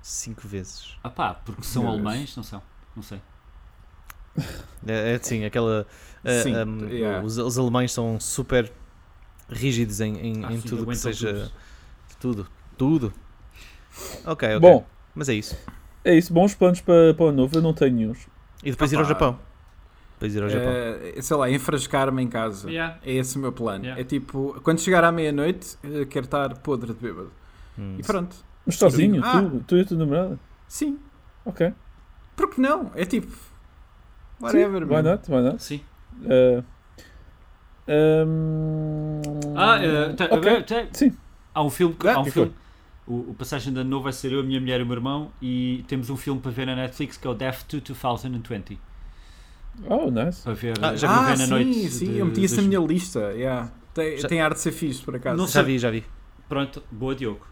cinco 0.00 0.46
vezes. 0.46 0.96
Ah 1.02 1.10
pá, 1.10 1.34
porque 1.34 1.62
são 1.64 1.82
Deus. 1.82 1.94
alemães? 1.94 2.36
Não 2.36 2.44
são. 2.44 2.62
Não 2.94 3.02
sei. 3.02 3.20
É, 4.86 5.14
é 5.14 5.18
sim, 5.22 5.44
aquela. 5.44 5.86
Sim, 6.42 6.56
um, 6.56 6.88
yeah. 6.88 7.24
os, 7.24 7.38
os 7.38 7.58
alemães 7.58 7.92
são 7.92 8.18
super 8.20 8.70
rígidos 9.48 10.00
em, 10.00 10.16
em, 10.16 10.44
Ah, 10.44 10.52
em 10.52 10.60
sim, 10.60 10.68
tudo 10.68 10.86
que 10.86 10.96
seja. 10.96 11.50
Tudo. 12.20 12.46
Tudo. 12.76 13.12
Ok, 14.24 14.48
ok. 14.56 14.60
Bom, 14.60 14.84
Mas 15.14 15.28
é 15.28 15.34
isso. 15.34 15.56
é 16.04 16.14
isso. 16.16 16.32
Bons 16.32 16.54
planos 16.54 16.80
para, 16.80 17.14
para 17.14 17.24
o 17.24 17.28
ano 17.28 17.42
novo. 17.42 17.56
Eu 17.56 17.62
não 17.62 17.72
tenho 17.74 17.94
nenhum. 17.94 18.12
E 18.62 18.70
depois 18.70 18.92
ir 18.92 18.96
ao. 18.96 19.04
Japão. 19.04 19.38
Depois 20.14 20.34
ir 20.34 20.42
ao 20.42 20.48
Japão. 20.48 20.72
Eh, 20.72 21.14
sei 21.20 21.36
lá, 21.36 21.50
enfrascar-me 21.50 22.22
em 22.22 22.28
casa. 22.28 22.68
Yeah. 22.70 22.98
É 23.04 23.12
esse 23.12 23.36
o 23.36 23.40
meu 23.40 23.52
plano. 23.52 23.84
Yeah. 23.84 24.00
É 24.00 24.04
tipo, 24.04 24.58
quando 24.62 24.80
chegar 24.80 25.04
à 25.04 25.12
meia-noite, 25.12 25.76
eh, 25.84 26.04
quero 26.06 26.24
estar 26.24 26.54
podre 26.58 26.92
de 26.94 27.00
bêbado. 27.00 27.30
Hum. 27.78 27.96
E 27.98 28.02
pronto. 28.02 28.34
Mas 28.66 28.76
sozinho? 28.76 29.22
Ah. 29.24 29.42
Tu, 29.42 29.64
tu 29.66 29.76
e 29.76 29.80
a 29.82 29.84
tua 29.84 29.98
namorada? 29.98 30.38
Sim. 30.66 30.98
Ok. 31.44 31.72
Por 32.34 32.50
que 32.50 32.60
não? 32.60 32.90
É 32.94 33.04
tipo. 33.04 33.30
Whatever, 34.40 34.86
Sim, 34.86 34.94
why 34.94 35.02
not? 35.02 35.30
Why 35.30 35.42
not? 35.42 35.62
Sim. 35.62 35.80
Uh, 36.22 36.64
um, 37.88 39.20
Ah, 39.56 39.78
eh, 39.82 40.12
tá- 40.14 40.24
eh, 40.24 40.62
tá- 40.62 40.86
Sim. 40.92 41.12
há 41.54 41.62
um 41.62 41.70
filme. 41.70 41.94
que- 41.94 42.08
Ah, 42.08 42.16
há 42.16 42.20
um 42.20 42.24
filme 42.24 42.52
o, 43.06 43.30
o 43.30 43.34
Passagem 43.34 43.72
de 43.72 43.80
Ano 43.80 43.90
Novo 43.90 44.04
vai 44.04 44.12
ser 44.12 44.32
eu, 44.32 44.40
a 44.40 44.42
minha 44.42 44.58
mulher 44.60 44.80
e 44.80 44.82
o 44.82 44.86
meu 44.86 44.96
irmão. 44.96 45.30
E 45.42 45.84
temos 45.86 46.08
um 46.10 46.16
filme 46.16 46.40
para 46.40 46.50
ver 46.50 46.66
na 46.66 46.74
Netflix 46.74 47.16
que 47.16 47.26
é 47.26 47.30
o 47.30 47.34
Death 47.34 47.62
to 47.64 47.80
2020. 47.80 48.78
Oh, 49.88 50.10
nice. 50.10 50.42
Para 50.42 50.54
ver, 50.54 50.74
Ah, 50.80 50.92
eh, 50.92 50.96
já 50.96 51.10
Ah, 51.10 51.22
ver 51.24 51.38
na 51.38 51.44
sim, 51.44 51.50
noite. 51.50 51.90
sim, 51.90 52.12
de- 52.12 52.18
eu 52.18 52.26
meti 52.26 52.44
isso 52.44 52.56
na 52.56 52.62
minha 52.62 52.80
lista. 52.80 53.32
Yeah. 53.32 53.70
Tem, 53.92 54.16
Já- 54.18 54.28
tem 54.28 54.40
ar 54.40 54.52
de 54.54 54.60
ser 54.60 54.72
fixe, 54.72 55.02
por 55.02 55.14
acaso. 55.16 55.36
Não 55.36 55.46
já 55.46 55.52
sei. 55.52 55.62
vi, 55.64 55.78
já 55.78 55.90
vi. 55.90 56.04
Pronto, 56.48 56.82
boa 56.90 57.14
Diogo. 57.14 57.46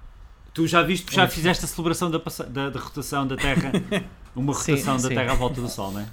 Tu 0.54 0.66
já 0.66 0.82
viste, 0.82 1.14
já 1.14 1.26
fizeste 1.26 1.64
a 1.64 1.68
celebração 1.68 2.10
da, 2.10 2.18
da, 2.48 2.70
da 2.70 2.78
rotação 2.80 3.26
da 3.26 3.36
Terra, 3.36 3.72
uma 4.36 4.52
Sim, 4.54 4.72
rotação 4.72 4.96
da 4.96 5.08
sim. 5.08 5.14
Terra 5.14 5.32
à 5.32 5.34
volta 5.34 5.60
do 5.60 5.68
Sol, 5.68 5.92
não 5.92 6.00
é? 6.00 6.06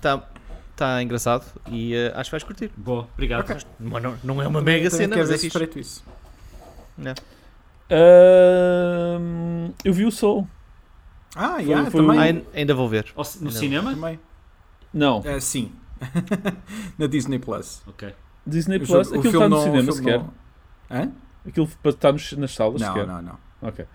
Está 0.80 0.96
tá 0.96 1.04
engraçado 1.04 1.44
e 1.68 1.94
eh, 1.94 2.13
acho 2.15 2.30
que 2.30 2.32
vais 2.32 2.44
curtir. 2.46 2.72
Boa, 2.78 3.06
obrigado. 3.13 3.42
Ok. 3.42 3.58
Mas 3.82 4.02
não, 4.02 4.15
não 4.24 4.42
é 4.42 4.48
uma 4.48 4.62
mega 4.62 4.89
Também 4.89 5.08
cena, 5.10 5.18
mas 5.18 5.30
é 5.30 5.38
fixe. 5.38 5.78
isso. 5.78 6.06
Não. 6.98 7.13
Um, 9.20 9.74
eu 9.84 9.94
vi 9.94 10.06
o 10.06 10.12
Sol. 10.12 10.48
Ah, 11.36 11.56
Foi- 11.56 11.63
yeah, 11.65 11.92
foi 11.92 12.00
também. 12.02 12.18
Ah, 12.18 12.24
ain- 12.24 12.46
ainda 12.54 12.74
vou 12.74 12.88
ver. 12.88 13.08
No 13.13 13.24
Não. 13.42 13.52
cinema? 13.52 13.94
também. 13.94 14.18
Não. 14.94 15.22
Eh, 15.26 15.42
sim. 15.42 15.70
na 16.98 17.08
Disney 17.08 17.39
Plus. 17.39 17.82
Ok. 17.86 18.15
Disney 18.48 18.80
Plus. 18.80 18.89
jogo- 19.10 19.20
Aquilo 19.20 19.34
está 19.34 19.50
no 19.50 19.56
não- 19.58 19.63
cinema 19.63 19.92
sequer. 19.92 20.20
não- 20.20 20.34
Hã? 20.89 21.12
Aquilo 21.46 21.68
para 21.84 21.92
estar 21.92 22.13
nos- 22.13 22.32
nas 22.34 22.52
salas 22.56 22.80
Não, 22.82 22.88
sequer. 22.88 23.06
não, 23.06 23.22
não. 23.22 23.38
Ok. 23.62 23.86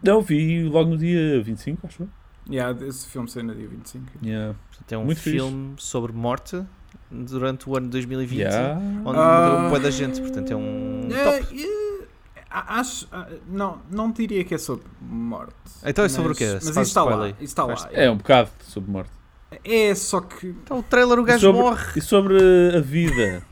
Não, 0.00 0.22
vi 0.22 0.62
logo 0.62 0.90
no 0.90 0.96
dia 0.96 1.42
25, 1.42 1.88
acho 1.88 2.04
eu. 2.04 2.08
Yeah, 2.50 2.86
esse 2.86 3.06
filme 3.08 3.28
saiu 3.28 3.44
no 3.46 3.54
dia 3.54 3.66
25. 3.68 4.04
Yeah. 4.22 4.54
Tem 4.86 4.98
um 4.98 5.04
Muito 5.04 5.20
fixe. 5.20 5.36
filme 5.38 5.74
sobre 5.78 6.12
morte 6.12 6.62
durante 7.10 7.68
o 7.68 7.76
ano 7.76 7.88
2020, 7.88 8.38
Yeah. 8.38 8.80
onde 9.04 9.18
Ah. 9.18 9.50
morreu 9.54 9.68
boa 9.70 9.80
da 9.80 9.90
gente, 9.90 10.20
portanto 10.20 10.50
é 10.52 10.56
um 10.56 11.08
Eh, 11.10 11.24
top. 11.40 11.66
a- 12.50 12.80
acho. 12.80 13.08
ah, 13.10 13.28
não, 13.48 13.78
não 13.90 14.10
diria 14.10 14.44
que 14.44 14.54
é 14.54 14.58
sobre 14.58 14.84
morte. 15.00 15.54
Então 15.84 16.04
é 16.04 16.08
sobre 16.08 16.28
mas- 16.28 16.36
o 16.36 16.38
quê? 16.38 16.46
Se 16.48 16.54
Mas 16.66 16.68
isso 16.68 16.80
está 16.80 17.02
lá. 17.04 17.28
Isso 17.30 17.36
está 17.42 17.64
lá. 17.64 17.88
É 17.92 18.10
um 18.10 18.16
bocado 18.16 18.50
sobre 18.60 18.90
morte. 18.90 19.10
É 19.64 19.94
só 19.94 20.20
que. 20.20 20.48
Então 20.48 20.80
o 20.80 20.82
trailer 20.82 21.18
o 21.18 21.22
E 21.22 21.26
gajo 21.26 21.46
sobre, 21.46 21.60
morre. 21.62 21.92
e 21.96 22.00
sobre 22.02 22.38
a 22.76 22.80
vida. 22.80 23.42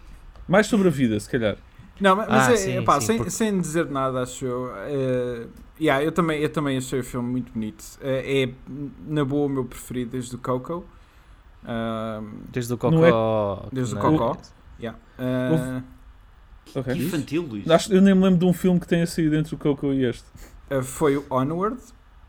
Mais 0.47 0.67
sobre 0.67 0.89
a 0.89 0.91
vida, 0.91 1.19
se 1.19 1.31
calhar. 1.31 1.57
Não, 2.01 2.17
mas 2.17 2.29
mas 2.29 2.49
Ah, 2.49 2.53
é, 2.53 2.57
sim, 2.57 2.83
pá, 2.85 3.01
sim, 3.01 3.07
sem, 3.07 3.17
porque- 3.17 3.31
sem 3.31 3.61
dizer 3.61 3.87
nada, 3.89 4.23
acho 4.23 4.45
eu. 4.45 4.71
Yeah, 5.83 6.05
eu, 6.05 6.13
também, 6.13 6.41
eu 6.41 6.49
também 6.49 6.77
achei 6.79 7.01
o 7.01 7.05
filme 7.05 7.29
muito 7.31 7.53
bonito. 7.53 7.85
Eh, 8.01 8.45
é, 8.45 8.55
na 9.07 9.25
boa, 9.25 9.47
o 9.47 9.49
meu 9.49 9.65
preferido 9.65 10.13
desde 10.13 10.35
o 10.37 10.39
Coco. 10.39 10.85
Ahm, 11.65 12.33
Desde 12.51 12.73
o 12.75 12.79
Cocó. 12.79 13.63
é- 13.65 13.69
Desde 13.75 13.95
o 13.95 13.99
yeah. 14.81 14.99
Ok. 16.75 16.95
Que 16.95 17.01
infantil, 17.05 17.43
Luís. 17.43 17.71
Acho- 17.71 17.93
eu 17.93 18.01
nem 18.01 18.15
me 18.15 18.23
lembro 18.23 18.39
de 18.41 18.45
um 18.45 18.53
filme 18.53 18.81
que 18.81 18.87
tenha 18.87 19.07
saído 19.07 19.37
entre 19.37 19.55
o 19.55 19.59
Coco 19.59 19.93
e 19.93 20.05
este. 20.05 20.25
ah, 20.71 20.83
foi 20.83 21.17
o 21.17 21.25
Onward, 21.31 21.79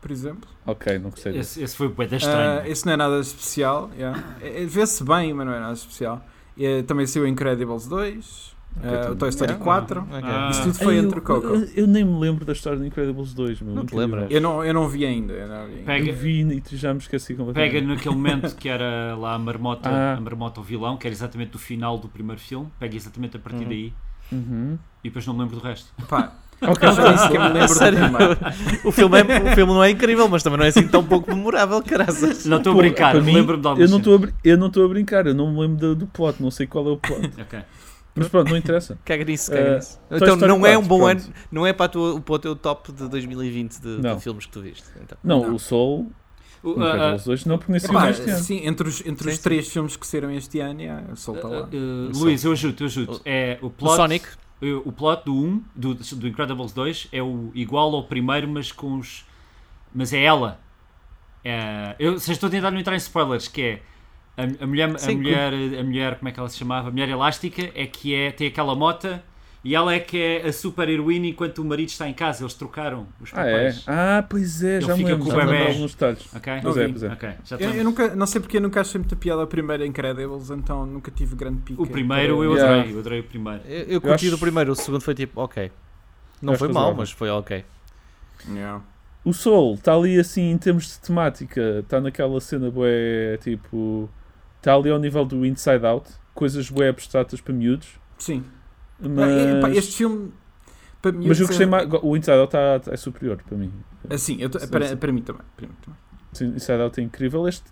por 0.00 0.10
exemplo. 0.10 0.48
Ok, 0.66 0.98
não 0.98 1.10
gostei 1.10 1.32
desse. 1.32 1.62
Esse, 1.62 1.64
esse 1.64 1.76
foi 1.76 1.88
Ah, 2.12 2.16
estranho. 2.16 2.66
esse 2.70 2.86
não 2.86 2.92
é 2.92 2.96
nada 2.96 3.20
especial. 3.20 3.90
yeah. 3.96 4.22
Vê-se 4.68 5.02
bem, 5.04 5.32
mas 5.32 5.46
não 5.46 5.52
é 5.54 5.60
nada 5.60 5.72
especial. 5.72 6.24
Eh, 6.58 6.82
também 6.82 7.06
saiu 7.06 7.24
o 7.24 7.28
Incredibles 7.28 7.86
2, 7.86 8.53
Ah, 8.82 8.86
o 8.88 9.02
também. 9.02 9.16
Toy 9.18 9.28
Story 9.28 9.52
Yeah. 9.52 9.64
4. 9.64 10.00
Ok. 10.00 10.20
Ah. 10.24 10.48
Isso 10.50 10.62
tudo 10.62 10.74
foi 10.74 10.94
Ei, 10.94 11.00
entre 11.00 11.18
eu, 11.18 11.22
o 11.22 11.24
Coco. 11.24 11.46
eu, 11.46 11.68
eu 11.76 11.86
nem 11.86 12.04
me 12.04 12.18
lembro 12.18 12.44
da 12.44 12.52
história 12.52 12.78
de 12.78 12.86
Incredibles 12.86 13.32
2. 13.32 13.60
Meu, 13.62 13.74
Não 13.74 13.86
te 13.86 13.94
lembras? 13.94 14.26
Eu 14.30 14.40
não, 14.40 14.64
eu 14.64 14.74
não 14.74 14.88
vi 14.88 15.04
ainda. 15.06 15.32
Eu 15.32 15.48
não 15.48 15.66
vi 15.66 15.72
ainda. 15.74 15.84
Pega- 15.84 16.10
Eu 16.10 16.16
vi 16.16 16.62
e 16.72 16.76
já 16.76 16.92
me 16.92 16.98
esqueci 17.00 17.34
completamente. 17.34 17.72
Pega 17.72 17.86
naquele 17.86 18.14
momento 18.14 18.54
que 18.56 18.68
era 18.68 19.14
lá 19.16 19.34
a 19.34 19.38
marmota, 19.38 19.88
Ah. 19.88 20.16
a 20.16 20.20
marmota 20.20 20.60
o 20.60 20.62
vilão, 20.64 20.96
que 20.96 21.06
era 21.06 21.14
exatamente 21.14 21.50
do 21.52 21.58
final 21.58 21.96
do 21.98 22.08
primeiro 22.08 22.40
filme. 22.40 22.68
Pega 22.80 22.96
exatamente 22.96 23.36
a 23.36 23.40
partir 23.40 23.62
Uhum. 23.62 23.68
daí 23.68 23.92
Uhum. 24.32 24.78
e 25.04 25.08
depois 25.08 25.26
não 25.26 25.34
me 25.34 25.40
lembro 25.40 25.56
do 25.56 25.62
resto. 25.62 25.92
Pá, 26.08 26.32
eu 26.60 26.92
já 26.92 27.08
nem 27.08 27.18
sequer 27.18 27.38
me 27.40 27.48
lembro 27.48 27.68
do 27.68 27.68
Sério? 27.74 27.98
o, 28.84 28.90
filme 28.90 29.18
é, 29.20 29.22
o 29.52 29.54
filme 29.54 29.72
não 29.72 29.84
é 29.84 29.90
incrível, 29.90 30.28
mas 30.28 30.42
também 30.42 30.58
não 30.58 30.64
é 30.66 30.68
assim 30.68 30.88
tão 30.88 31.04
pouco 31.04 31.32
memorável, 31.34 31.80
caraças. 31.82 32.44
Não 32.44 32.56
estou 32.58 32.72
a 32.72 32.74
Pô, 32.74 32.80
brincar, 32.80 33.14
me 33.14 33.20
mim, 33.22 33.34
lembro-me 33.34 33.62
de 33.62 33.68
alguma 33.68 33.86
eu 33.86 33.90
não 33.90 33.98
estou 33.98 34.16
a, 34.16 34.28
eu 34.42 34.58
não 34.58 34.66
estou 34.66 34.84
a 34.84 34.88
brincar, 34.88 35.26
eu 35.26 35.34
não 35.34 35.52
me 35.52 35.60
lembro 35.60 35.76
do, 35.78 35.94
do 35.94 36.06
plot, 36.06 36.42
não 36.42 36.50
sei 36.50 36.66
qual 36.66 36.86
é 36.88 36.90
o 36.90 36.96
plot. 36.96 37.30
Ok. 37.40 37.60
Mas 38.16 38.28
pronto, 38.28 38.48
não 38.50 38.56
interessa. 38.56 38.98
Caga 39.04 39.24
nisso, 39.24 39.52
Eh, 39.52 39.56
caga 39.56 39.76
nisso. 39.76 40.00
Toy 40.08 40.18
Então 40.18 40.36
não 40.36 40.66
é 40.66 40.78
um 40.78 40.82
4, 40.82 40.88
bom 40.88 40.98
pronto. 41.00 41.24
ano, 41.24 41.34
não 41.50 41.66
é 41.66 41.72
para, 41.72 41.86
a 41.86 41.88
tua, 41.88 42.20
para 42.20 42.34
o 42.34 42.38
teu 42.38 42.54
top 42.56 42.92
de 42.92 43.08
2020 43.08 43.78
de, 43.80 44.00
de 44.00 44.20
filmes 44.20 44.46
que 44.46 44.52
tu 44.52 44.60
viste. 44.62 44.84
Então. 45.02 45.18
Não, 45.24 45.42
Não. 45.42 45.54
o 45.54 45.58
Soul, 45.58 46.12
O- 46.62 46.78
o 46.78 46.82
ah, 46.82 46.84
ah, 46.84 46.88
Incredibles 46.94 47.24
2, 47.24 47.44
não, 47.46 47.58
porque 47.58 47.72
nem 47.72 47.80
saiu 47.80 47.98
Epá, 47.98 48.10
este 48.10 48.30
ano. 48.30 48.38
sim, 48.42 48.66
entre 48.66 48.88
os, 48.88 49.00
entre 49.04 49.26
os 49.28 49.32
Sim, 49.34 49.36
sim. 49.36 49.42
três 49.42 49.68
filmes 49.68 49.96
que 49.96 50.06
saíram 50.06 50.30
este 50.30 50.60
ano, 50.60 50.80
yeah, 50.80 51.16
solta 51.16 51.46
lá. 51.48 51.58
ah, 51.64 51.68
ah, 51.72 52.10
Luís, 52.16 52.44
eu 52.44 52.52
ajudo, 52.52 52.82
eu 52.82 52.86
ajudo. 52.86 53.20
É 53.24 53.58
o 53.60 53.66
O 53.66 53.70
plot, 53.70 53.96
Sonic, 53.96 54.26
eh, 54.62 54.72
o 54.84 54.92
plot 54.92 55.24
do 55.24 55.34
1, 55.34 55.62
do, 55.74 55.94
do 55.94 56.28
Incredibles 56.28 56.72
2, 56.72 57.08
é 57.12 57.22
o 57.22 57.50
igual 57.54 57.94
ao 57.94 58.04
primeiro, 58.04 58.46
mas 58.48 58.70
com 58.72 58.96
os. 58.98 59.24
Mas 59.94 60.12
é 60.12 60.22
ela. 60.22 60.58
É, 61.44 61.94
eu 61.98 62.12
vocês 62.12 62.36
estou 62.36 62.46
a 62.46 62.50
tentar 62.50 62.70
não 62.70 62.78
entrar 62.78 62.94
em 62.94 62.98
spoilers, 62.98 63.48
que 63.48 63.60
é. 63.62 63.82
A, 64.36 64.64
a 64.64 64.66
mulher, 64.66 64.90
a, 64.94 64.98
Sim, 64.98 65.16
mulher, 65.16 65.52
a 65.52 65.82
mulher, 65.84 66.16
como 66.18 66.28
é 66.28 66.32
que 66.32 66.40
ela 66.40 66.48
se 66.48 66.56
chamava? 66.58 66.88
A 66.88 66.90
mulher 66.90 67.08
elástica 67.08 67.70
é 67.74 67.86
que 67.86 68.14
é, 68.14 68.32
tem 68.32 68.48
aquela 68.48 68.74
mota 68.74 69.22
e 69.62 69.74
ela 69.74 69.94
é 69.94 70.00
que 70.00 70.18
é 70.18 70.46
a 70.48 70.52
super 70.52 70.88
heroína 70.88 71.26
enquanto 71.28 71.58
o 71.58 71.64
marido 71.64 71.88
está 71.88 72.08
em 72.08 72.12
casa. 72.12 72.42
Eles 72.42 72.52
trocaram 72.54 73.06
os 73.20 73.30
Ah, 73.32 73.46
é? 73.46 73.52
papéis. 73.52 73.84
Ah, 73.86 74.24
pois 74.28 74.62
é, 74.62 74.76
Ele 74.76 74.80
já 74.80 74.92
me 74.92 74.98
fica 74.98 75.08
lembro, 75.10 75.24
com 75.24 75.30
o 75.30 75.32
já 75.32 75.38
me 75.38 75.44
lembro 75.44 75.58
bebé. 75.58 75.70
alguns 75.72 75.92
detalhes. 75.94 76.34
Ok? 76.34 76.52
Pois 76.62 76.76
é, 76.76 76.88
pois 76.88 77.02
é. 77.04 77.08
Ok, 77.12 77.28
já 77.44 77.56
Eu, 77.56 77.70
eu 77.70 77.84
nunca, 77.84 78.16
não 78.16 78.26
sei 78.26 78.40
porque 78.40 78.56
eu 78.56 78.60
nunca 78.60 78.80
achei 78.80 78.98
muita 78.98 79.16
piada 79.16 79.42
a 79.42 79.46
primeira 79.46 79.86
Incredibles, 79.86 80.50
então 80.50 80.84
nunca 80.84 81.10
tive 81.10 81.36
grande 81.36 81.60
pica. 81.62 81.80
O 81.80 81.86
primeiro 81.86 82.42
eu 82.44 82.54
Yeah. 82.54 82.74
adorei, 82.74 82.94
eu 82.94 82.98
adorei 82.98 83.20
o 83.20 83.24
primeiro. 83.24 83.60
eu, 83.66 83.82
eu 83.84 84.00
curti 84.00 84.26
acho- 84.26 84.30
do 84.36 84.38
primeiro, 84.38 84.72
o 84.72 84.74
segundo 84.76 85.00
foi 85.00 85.14
tipo, 85.14 85.40
ok. 85.40 85.70
Não 86.42 86.56
foi 86.58 86.68
mal, 86.72 86.92
mas 86.94 87.10
foi 87.10 87.30
ok. 87.30 87.64
Yeah. 88.50 88.82
O 89.24 89.32
Soul 89.32 89.74
está 89.74 89.94
ali 89.94 90.18
assim 90.18 90.50
em 90.50 90.58
termos 90.58 90.86
de 90.88 90.98
temática, 90.98 91.78
está 91.80 91.98
naquela 92.00 92.38
cena 92.42 92.70
bué, 92.70 93.38
tipo, 93.42 94.10
está 94.64 94.74
ali 94.74 94.90
ao 94.90 94.98
nível 94.98 95.24
do 95.26 95.44
Inside 95.44 95.84
Out, 95.84 96.10
coisas 96.34 96.70
bué 96.70 96.88
abstratas 96.88 97.40
para 97.40 97.52
miúdos, 97.52 97.88
Sim. 98.18 98.42
mas, 98.98 99.18
Ah, 99.18 99.30
é, 99.30 99.60
pá, 99.60 99.70
este 99.70 99.96
filme, 99.98 100.32
para 101.02 101.12
mim, 101.12 101.28
mas 101.28 101.38
eu 101.38 101.46
gostei 101.46 101.66
é- 101.66 101.68
mais, 101.68 101.86
o 102.02 102.16
Inside 102.16 102.38
Out 102.38 102.50
tá, 102.52 102.80
é 102.90 102.96
superior 102.96 103.36
para 103.46 103.56
mim. 103.58 103.70
Assim, 104.08 104.38
eu 104.40 104.48
para, 104.50 104.88
sim. 104.88 104.96
para 104.96 105.12
mim 105.12 105.20
também. 105.22 105.42
Para 105.56 105.66
mim 105.66 105.74
também. 105.82 105.98
Sim, 106.32 106.46
Inside 106.56 106.80
Out 106.82 106.98
é 107.00 107.04
incrível, 107.04 107.46
este, 107.46 107.64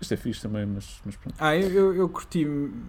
este 0.00 0.14
é 0.14 0.16
fixe 0.16 0.42
também, 0.42 0.66
mas, 0.66 1.00
mas 1.04 1.16
pronto. 1.16 1.36
Ah, 1.38 1.56
eu, 1.56 1.70
eu, 1.70 1.94
eu 1.94 2.08
curti 2.08 2.46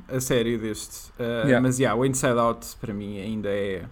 a 0.07 0.19
série 0.19 0.57
deste. 0.57 1.11
ah, 1.19 1.43
Yeah. 1.45 1.61
Mas 1.61 1.79
yeah, 1.79 1.97
o 1.99 2.03
Inside 2.05 2.39
Out 2.39 2.75
para 2.81 2.93
mim 2.93 3.19
ainda 3.19 3.49
é 3.49 3.85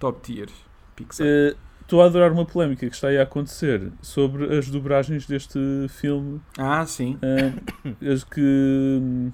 top 0.00 0.20
tier 0.20 0.48
Pixar. 0.96 1.24
Eh, 1.26 1.54
Estou 1.88 2.02
a 2.02 2.04
adorar 2.04 2.30
uma 2.30 2.44
polémica 2.44 2.86
que 2.86 2.94
está 2.94 3.08
aí 3.08 3.16
a 3.16 3.22
acontecer 3.22 3.90
sobre 4.02 4.58
as 4.58 4.68
dobragens 4.68 5.26
deste 5.26 5.58
filme 5.88 6.38
Ah, 6.58 6.84
sim. 6.84 7.18
Ah, 7.22 7.50
as 8.12 8.22
que 8.24 8.42
hum, 9.00 9.32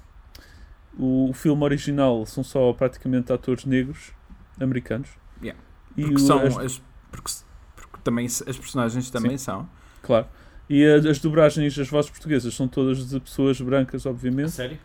o, 0.96 1.32
filme 1.34 1.64
original 1.64 2.24
são 2.24 2.44
só 2.44 2.72
praticamente 2.72 3.32
atores 3.32 3.64
negros 3.64 4.12
americanos 4.60 5.08
Yeah. 5.42 5.60
e 5.96 6.02
Porque 6.02 6.14
o- 6.14 6.18
são 6.20 6.38
as, 6.46 6.56
as, 6.58 6.82
porque, 7.10 7.32
porque 7.74 7.98
também 8.04 8.26
as 8.26 8.40
personagens 8.56 9.10
também 9.10 9.36
são. 9.36 9.68
claro 10.00 10.26
e 10.70 10.86
a- 10.86 11.10
as 11.10 11.18
dobragens 11.18 11.76
as 11.76 11.88
vozes 11.88 12.08
portuguesas 12.08 12.54
são 12.54 12.68
todas 12.68 13.08
de 13.10 13.18
pessoas 13.18 13.60
brancas 13.60 14.06
A 14.06 14.10
obviamente 14.10 14.52
sério? 14.52 14.78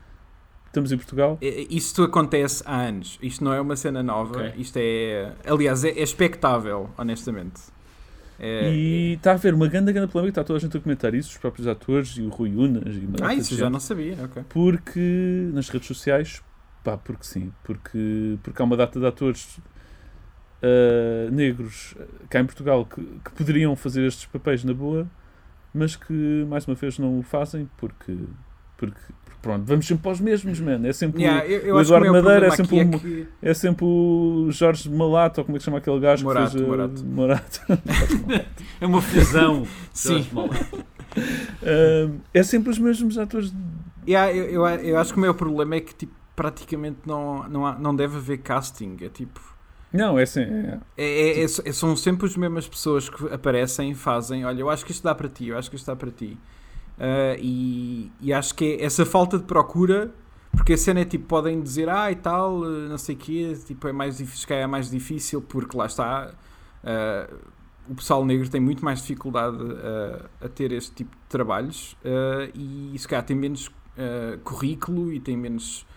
Estamos 0.70 0.92
em 0.92 0.98
Portugal 0.98 1.38
É- 1.42 1.68
Isto 1.70 2.04
acontece 2.04 2.64
há 2.66 2.82
anos. 2.82 3.20
Isto 3.22 3.44
não 3.44 3.54
é 3.54 3.60
uma 3.62 3.76
cena 3.76 4.02
nova. 4.02 4.40
Ok. 4.40 4.54
Isto 4.58 4.78
é. 4.82 5.34
Aliás, 5.46 5.84
é, 5.84 5.90
é 5.90 6.02
expectável, 6.04 6.90
honestamente. 6.98 7.62
É- 8.40 8.72
e 8.74 9.14
está 9.16 9.32
a 9.32 9.34
haver 9.34 9.54
uma 9.54 9.68
grande 9.68 9.92
grande 9.92 10.10
polémica 10.12 10.32
está 10.40 10.44
toda 10.46 10.58
a 10.58 10.62
gente 10.62 10.78
a 10.78 10.80
comentar 10.80 11.14
isso 11.14 11.32
os 11.32 11.38
próprios 11.38 11.68
atores 11.68 12.16
e 12.18 12.22
o 12.22 12.30
Rui 12.30 12.56
Unas 12.56 12.96
e 12.96 13.00
uma 13.00 13.18
Ah, 13.28 13.34
isso 13.36 13.54
já 13.54 13.66
gente. 13.66 13.74
não 13.74 13.80
sabia. 13.82 14.16
Ok. 14.24 14.44
porque 14.48 15.50
nas 15.54 15.68
redes 15.68 15.88
sociais 15.88 16.42
pá, 16.82 16.96
porque 16.98 17.26
sim, 17.26 17.52
porque, 17.66 18.38
porque 18.42 18.62
há 18.62 18.64
uma 18.66 18.78
data 18.78 18.98
de 18.98 19.06
atores 19.06 19.60
ah, 20.64 21.30
negros 21.32 21.96
ah, 22.00 22.04
cá 22.30 22.40
em 22.40 22.46
Portugal 22.46 22.86
que, 22.86 23.02
que 23.04 23.32
poderiam 23.36 23.76
fazer 23.76 24.06
estes 24.06 24.26
papéis 24.26 24.64
na 24.64 24.74
boa, 24.74 25.06
mas 25.74 25.98
que 25.98 26.46
mais 26.48 26.66
uma 26.66 26.76
vez 26.76 26.98
não 26.98 27.20
o 27.20 27.24
fazem 27.24 27.70
porque, 27.78 28.18
porque 28.78 29.00
pronto, 29.42 29.66
vamos 29.66 29.86
sempre 29.88 30.04
para 30.04 30.12
os 30.12 30.20
mesmos, 30.20 30.60
mano. 30.60 30.88
É 30.88 30.94
sempre, 30.94 31.22
Yeah, 31.24 31.46
eu, 31.46 31.60
eu 31.62 31.76
o 31.76 31.78
o 31.78 31.82
Eduardo 31.82 32.12
Madeira 32.12 32.48
é 32.48 32.52
sempre 32.52 32.76
um- 32.76 32.80
é 32.94 32.98
que. 33.00 33.28
é 33.42 33.54
sempre 33.54 33.86
o 33.86 34.48
Jorge 34.52 34.90
Malato, 34.90 35.42
ou 35.42 35.46
como 35.46 35.56
é 35.56 35.60
que 35.60 35.64
se 35.64 35.66
chama 35.66 35.78
aquele 35.80 36.00
gajo 36.00 36.24
Morato, 36.26 36.52
que 36.52 36.58
fez 36.58 36.68
Morato. 36.68 37.06
Morato. 37.06 37.62
É 38.82 38.86
uma 38.86 39.02
fusão. 39.02 39.68
Sim. 39.94 40.26
Ah, 41.64 42.10
é 42.34 42.44
sempre 42.44 42.70
os 42.70 42.80
mesmos 42.80 43.18
atores. 43.18 43.54
Yeah, 44.08 44.34
eu, 44.34 44.46
eu, 44.46 44.66
eu 44.66 44.98
acho 44.98 45.12
que 45.14 45.18
o 45.18 45.22
meu 45.22 45.34
problema 45.34 45.76
é 45.76 45.82
que 45.82 45.94
tipo, 45.94 46.14
praticamente 46.36 46.98
não, 47.06 47.48
não, 47.50 47.66
há- 47.66 47.78
não 47.78 47.96
deve 47.96 48.18
haver 48.18 48.38
casting. 48.40 48.98
É 49.02 49.10
tipo. 49.10 49.40
Não, 49.92 50.18
é 50.20 50.24
assim. 50.24 50.42
É, 50.42 50.78
É, 50.98 51.42
é- 51.42 51.44
é- 51.44 51.48
são 51.74 51.96
sempre 51.96 52.28
as 52.28 52.36
mesmas 52.38 52.68
pessoas 52.68 53.10
que 53.10 53.28
aparecem 53.34 53.92
e 53.92 53.96
fazem. 53.96 54.46
Olha, 54.46 54.62
eu 54.62 54.70
acho 54.70 54.86
que 54.86 54.92
isto 54.92 55.04
dá 55.04 55.14
para 55.16 55.28
ti, 55.28 55.48
eu 55.48 55.58
acho 55.58 55.70
que 55.70 55.76
isto 55.76 55.86
dá 55.88 55.96
para 55.96 56.12
ti. 56.12 56.38
Ah, 57.00 57.36
e, 57.40 58.12
e 58.22 58.34
acho 58.34 58.54
que 58.56 58.66
é 58.66 58.84
essa 58.84 59.06
falta 59.06 59.38
de 59.38 59.46
procura, 59.46 60.12
porque 60.52 60.74
a 60.74 60.78
cena 60.78 61.00
é 61.02 61.06
tipo, 61.06 61.26
podem 61.26 61.62
dizer, 61.62 61.88
ah 61.90 62.12
e 62.12 62.16
tal, 62.16 62.66
eh, 62.66 62.88
não 62.90 62.98
sei 62.98 63.16
o 63.16 63.18
quê, 63.18 63.58
tipo, 63.66 63.88
é 63.88 63.92
mais 63.94 64.18
difícil, 64.18 64.56
é 64.56 64.68
mais 64.68 64.90
difícil, 64.90 65.42
porque 65.42 65.78
lá 65.78 65.86
está. 65.86 66.32
ah, 66.84 67.30
o 67.88 67.96
pessoal 67.96 68.24
negro 68.24 68.48
tem 68.48 68.62
muito 68.62 68.86
mais 68.86 69.00
dificuldade 69.02 69.58
ah, 69.62 70.46
a 70.46 70.48
ter 70.50 70.72
este 70.72 70.92
tipo 70.94 71.16
de 71.16 71.24
trabalhos 71.28 71.96
ah, 72.06 72.50
e 72.54 72.94
se 72.98 73.08
calhar 73.08 73.26
tem 73.26 73.36
menos 73.36 73.72
ah, 73.98 74.38
currículo 74.44 75.12
e 75.12 75.20
tem 75.20 75.36
menos 75.36 75.88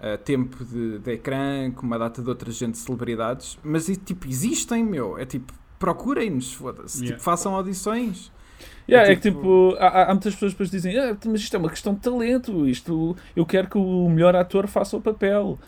ah, 0.00 0.16
tempo 0.16 0.64
de, 0.64 0.98
de 0.98 1.12
ecrã 1.12 1.70
com 1.70 1.86
uma 1.86 1.98
data 1.98 2.22
de 2.22 2.28
outra 2.28 2.50
gente 2.50 2.78
celebridades, 2.78 3.58
mas 3.62 3.86
tipo, 4.04 4.26
existem, 4.26 4.82
meu, 4.84 5.18
é 5.18 5.26
tipo, 5.26 5.52
procurem-nos, 5.78 6.54
foda-se, 6.54 6.98
Yeah. 7.00 7.16
tipo, 7.16 7.22
façam 7.22 7.54
audições. 7.54 8.31
Yeah, 8.88 9.08
É 9.08 9.12
é, 9.12 9.14
que 9.16 9.22
tipo- 9.22 9.38
tipo, 9.40 9.76
há, 9.78 10.02
há- 10.04 10.08
muitas 10.14 10.34
pessoas 10.34 10.52
que 10.52 10.56
depois 10.56 10.70
dizem, 10.70 10.98
ah, 10.98 11.16
mas 11.26 11.40
isto 11.40 11.54
é 11.54 11.58
uma 11.58 11.70
questão 11.70 11.94
de 11.94 12.00
talento, 12.00 12.68
isto, 12.68 13.16
eu 13.36 13.46
quero 13.46 13.68
que 13.68 13.78
o 13.78 14.08
melhor 14.08 14.34
ator 14.36 14.66
faça 14.66 14.96
o 14.96 15.00
papel. 15.00 15.58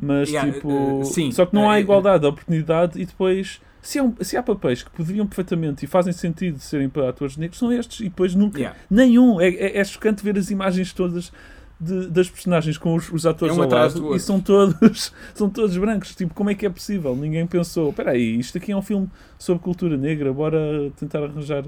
Mas 0.00 0.30
Yeah, 0.30 0.50
tipo, 0.50 0.70
eh, 1.02 1.04
sim. 1.04 1.30
só 1.30 1.44
que 1.44 1.54
não 1.54 1.70
há 1.70 1.76
Eh, 1.76 1.82
igualdade 1.82 2.20
de 2.22 2.26
oportunidade 2.26 2.98
e 3.00 3.04
depois, 3.04 3.60
se 3.82 3.98
há, 3.98 4.10
se 4.22 4.36
há 4.38 4.42
papéis 4.42 4.82
que 4.82 4.90
poderiam 4.90 5.26
perfeitamente 5.26 5.84
e 5.84 5.88
fazem 5.88 6.14
sentido 6.14 6.58
serem 6.58 6.88
para 6.88 7.10
atores 7.10 7.36
negros, 7.36 7.58
são 7.58 7.70
estes, 7.70 8.00
e 8.00 8.04
depois 8.04 8.34
nunca, 8.34 8.58
Yeah. 8.58 8.78
nenhum. 8.90 9.38
É, 9.38 9.48
é, 9.48 9.78
é 9.78 9.84
chocante 9.84 10.24
ver 10.24 10.38
as 10.38 10.50
imagens 10.50 10.94
todas 10.94 11.30
de- 11.78 12.08
das 12.08 12.30
personagens 12.30 12.78
com 12.78 12.94
os, 12.94 13.12
os 13.12 13.26
atores 13.26 13.54
É 13.54 13.60
um 13.60 13.64
ao 13.64 13.68
lado 13.70 14.16
e 14.16 14.18
são 14.20 14.40
todos, 14.40 15.12
são 15.34 15.50
todos 15.50 15.76
brancos. 15.76 16.14
Tipo, 16.14 16.32
como 16.32 16.48
é 16.48 16.54
que 16.54 16.64
é 16.64 16.70
possível? 16.70 17.14
Ninguém 17.14 17.46
pensou, 17.46 17.90
espera 17.90 18.12
aí, 18.12 18.38
isto 18.38 18.56
aqui 18.56 18.72
é 18.72 18.76
um 18.76 18.82
filme 18.82 19.10
sobre 19.38 19.62
cultura 19.62 19.96
negra, 19.96 20.32
bora 20.32 20.90
tentar 20.96 21.22
arranjar 21.22 21.64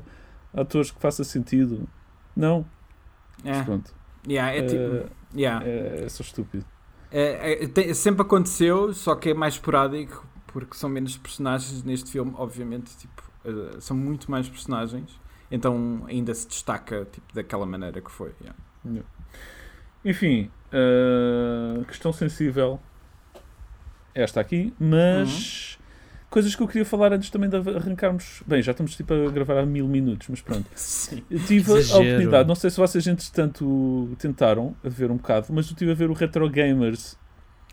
atores 0.55 0.90
que 0.90 1.01
faça 1.01 1.25
sentido. 1.25 1.88
Não, 2.37 2.64
mas 3.45 3.59
É, 3.59 3.62
pronto, 3.62 3.95
yeah, 4.29 4.53
é 4.57 4.62
tipo, 4.62 4.95
Eh, 4.95 5.07
yeah. 5.37 5.67
é, 5.67 6.05
é 6.05 6.09
só 6.09 6.23
estúpido. 6.23 6.64
É, 7.11 7.64
é, 7.64 7.69
tem- 7.69 7.95
sempre 7.95 8.23
aconteceu, 8.23 8.93
só 8.93 9.14
que 9.14 9.31
é 9.31 9.35
mais 9.35 9.55
esporádico, 9.55 10.27
porque 10.49 10.77
são 10.77 10.88
menos 10.90 11.17
personagens 11.17 11.83
neste 11.85 12.11
filme, 12.11 12.33
obviamente, 12.37 12.97
tipo, 12.97 13.23
eh, 13.45 13.81
são 13.81 13.97
muito 13.97 14.31
mais 14.31 14.49
personagens, 14.49 15.19
então 15.51 16.05
ainda 16.09 16.35
se 16.35 16.47
destaca 16.49 17.05
tipo, 17.12 17.33
daquela 17.35 17.67
maneira 17.67 18.01
que 18.01 18.11
foi. 18.11 18.33
yeah. 18.40 19.05
Enfim, 20.05 20.51
uh, 20.73 21.85
questão 21.87 22.12
sensível 22.12 22.79
esta 24.14 24.40
aqui, 24.40 24.73
mas 24.79 25.79
Uhum. 25.79 25.84
Coisas 26.35 26.55
que 26.57 26.62
eu 26.62 26.66
queria 26.66 26.85
falar 26.85 27.12
antes 27.12 27.31
também 27.31 27.49
de 27.49 27.57
arrancarmos. 27.57 28.42
Bem, 28.47 28.61
já 28.61 28.73
estamos 28.73 28.97
tipo 28.97 29.14
a 29.14 29.31
gravar 29.31 29.59
há 29.59 29.64
mil 29.64 29.87
minutos, 29.87 30.27
mas 30.29 30.40
pronto. 30.40 30.66
Sim. 30.75 31.23
Eu 31.31 31.38
tive 31.38 31.73
a 31.73 31.77
Exagero. 31.79 32.03
oportunidade, 32.05 32.49
não 32.49 32.55
sei 32.57 32.70
se 32.70 32.77
vocês 32.77 33.07
entretanto 33.07 34.11
tentaram 34.18 34.75
a 34.85 34.88
ver 34.88 35.11
um 35.11 35.16
bocado, 35.16 35.47
mas 35.51 35.66
eu 35.66 35.73
estive 35.73 35.92
a 35.92 35.94
ver 35.94 36.11
o 36.11 36.12
Retro 36.12 36.49
Gamers. 36.51 37.16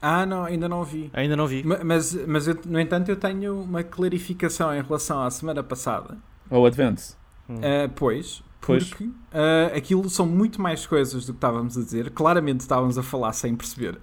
Ah, 0.02 0.26
não, 0.26 0.46
ainda 0.46 0.70
não 0.70 0.84
vi. 0.84 1.10
Ainda 1.14 1.36
não 1.36 1.48
vi. 1.48 1.64
Ma- 1.64 1.80
Mas, 1.84 2.14
mas 2.28 2.48
eu, 2.48 2.58
no 2.66 2.80
entanto, 2.80 3.10
eu 3.10 3.16
tenho 3.16 3.62
uma 3.62 3.84
clarificação 3.84 4.74
em 4.76 4.82
relação 4.82 5.22
à 5.24 5.30
semana 5.30 5.62
passada. 5.64 6.18
Ou 6.50 6.66
Advance. 6.66 7.16
Hum. 7.50 7.56
Uh, 7.56 7.90
pois, 7.96 8.44
Pois. 8.62 8.84
porque 8.90 9.06
uh, 9.06 9.76
aquilo 9.76 10.10
são 10.10 10.26
muito 10.26 10.62
mais 10.62 10.86
coisas 10.86 11.26
do 11.26 11.34
que 11.34 11.38
estávamos 11.38 11.78
a 11.78 11.82
dizer. 11.82 12.10
Claramente 12.12 12.62
estávamos 12.62 12.98
a 12.98 13.04
falar 13.04 13.34
sem 13.34 13.56
perceber. 13.56 14.00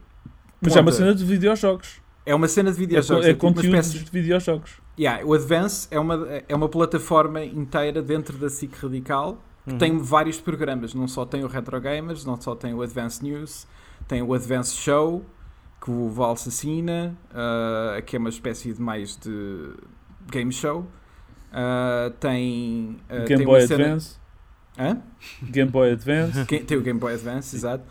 Mas 0.60 0.74
é 0.76 0.80
uma 0.80 0.90
cena 0.92 1.14
de 1.14 1.24
videojogos. 1.24 2.00
É 2.28 2.34
uma 2.34 2.46
cena 2.48 2.70
de 2.70 2.76
É, 2.76 2.80
videojogos. 2.80 3.26
é 3.26 3.32
tipo 3.32 3.46
uma 3.46 3.54
conteúdo 3.54 3.74
espécie 3.76 4.04
de 4.04 4.10
videojogos. 4.10 4.72
Yeah, 4.98 5.24
o 5.24 5.32
Advance 5.34 5.88
é 5.90 5.98
uma, 5.98 6.28
é 6.48 6.54
uma 6.54 6.68
plataforma 6.68 7.44
inteira 7.44 8.02
dentro 8.02 8.36
da 8.36 8.48
SIC 8.50 8.74
Radical 8.82 9.38
que 9.64 9.72
Uhum. 9.72 9.78
tem 9.78 9.98
vários 9.98 10.40
programas. 10.40 10.92
Não 10.94 11.06
só 11.08 11.24
tem 11.24 11.44
o 11.44 11.46
Retro 11.46 11.80
Gamers, 11.80 12.24
não 12.24 12.40
só 12.40 12.54
tem 12.54 12.74
o 12.74 12.82
Advance 12.82 13.22
News, 13.22 13.66
tem 14.06 14.22
o 14.22 14.32
Advance 14.34 14.74
Show, 14.76 15.24
que 15.82 15.90
o 15.90 16.08
Val 16.08 16.32
assina, 16.32 17.16
uh, 17.30 18.02
que 18.02 18.16
é 18.16 18.18
uma 18.18 18.28
espécie 18.30 18.72
de 18.72 18.80
mais 18.80 19.16
de 19.16 19.70
game 20.30 20.52
show. 20.52 20.86
Uh, 21.50 22.10
tem, 22.20 22.98
uh, 23.08 23.24
Game 23.24 23.38
tem 23.38 23.46
Boy 23.46 23.60
cena- 23.66 23.84
Advance. 23.84 24.16
Hã? 24.78 24.98
Game 25.42 25.70
Boy 25.70 25.92
Advance. 25.92 26.44
Tem 26.64 26.78
o 26.78 26.82
Game 26.82 27.00
Boy 27.00 27.14
Advance, 27.14 27.56
exato. 27.56 27.84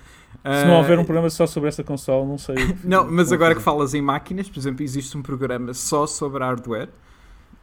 Se 0.61 0.65
não 0.67 0.77
houver 0.77 0.97
um 0.97 1.01
Uh, 1.01 1.05
programa 1.05 1.29
só 1.29 1.45
sobre 1.47 1.69
essa 1.69 1.83
console, 1.83 2.25
não 2.27 2.37
sei. 2.37 2.55
que- 2.55 2.77
Não, 2.87 3.09
mas 3.09 3.31
agora 3.31 3.53
que 3.55 3.61
falas 3.61 3.93
em 3.93 4.01
máquinas, 4.01 4.49
por 4.49 4.59
exemplo, 4.59 4.83
existe 4.83 5.17
um 5.17 5.21
programa 5.21 5.73
só 5.73 6.05
sobre 6.07 6.43
hardware, 6.43 6.89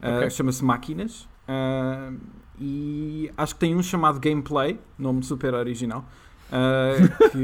uh, 0.03 0.17
Ok. 0.19 0.31
chama-se 0.31 0.65
Máquinas, 0.65 1.29
uh, 1.49 2.15
e 2.59 3.31
acho 3.37 3.55
que 3.55 3.61
tem 3.61 3.75
um 3.75 3.83
chamado 3.83 4.21
Gameplay, 4.21 4.79
nome 4.99 5.23
super 5.23 5.55
original, 5.55 6.05
uh, 6.51 7.31
que, 7.31 7.39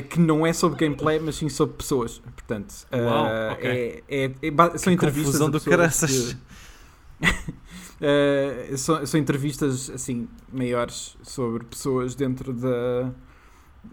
uh, 0.00 0.02
que 0.08 0.20
não 0.20 0.46
é 0.46 0.52
sobre 0.52 0.78
gameplay, 0.78 1.18
mas 1.18 1.34
sim 1.36 1.48
sobre 1.48 1.76
pessoas. 1.76 2.18
Portanto, 2.18 2.72
uh, 2.92 2.96
Uau, 2.96 3.52
ok. 3.52 4.02
é, 4.08 4.24
é- 4.26 4.32
é 4.42 4.78
são 4.78 4.92
entrevistas. 4.92 5.24
confusão 5.38 5.50
do 5.50 5.60
caraças. 5.60 6.32
que- 7.20 7.26
Uh, 8.00 8.76
são, 8.76 9.06
são 9.06 9.18
entrevistas 9.18 9.90
assim 9.90 10.28
maiores 10.52 11.16
sobre 11.22 11.64
pessoas 11.64 12.14
dentro 12.14 12.52
da, 12.52 13.10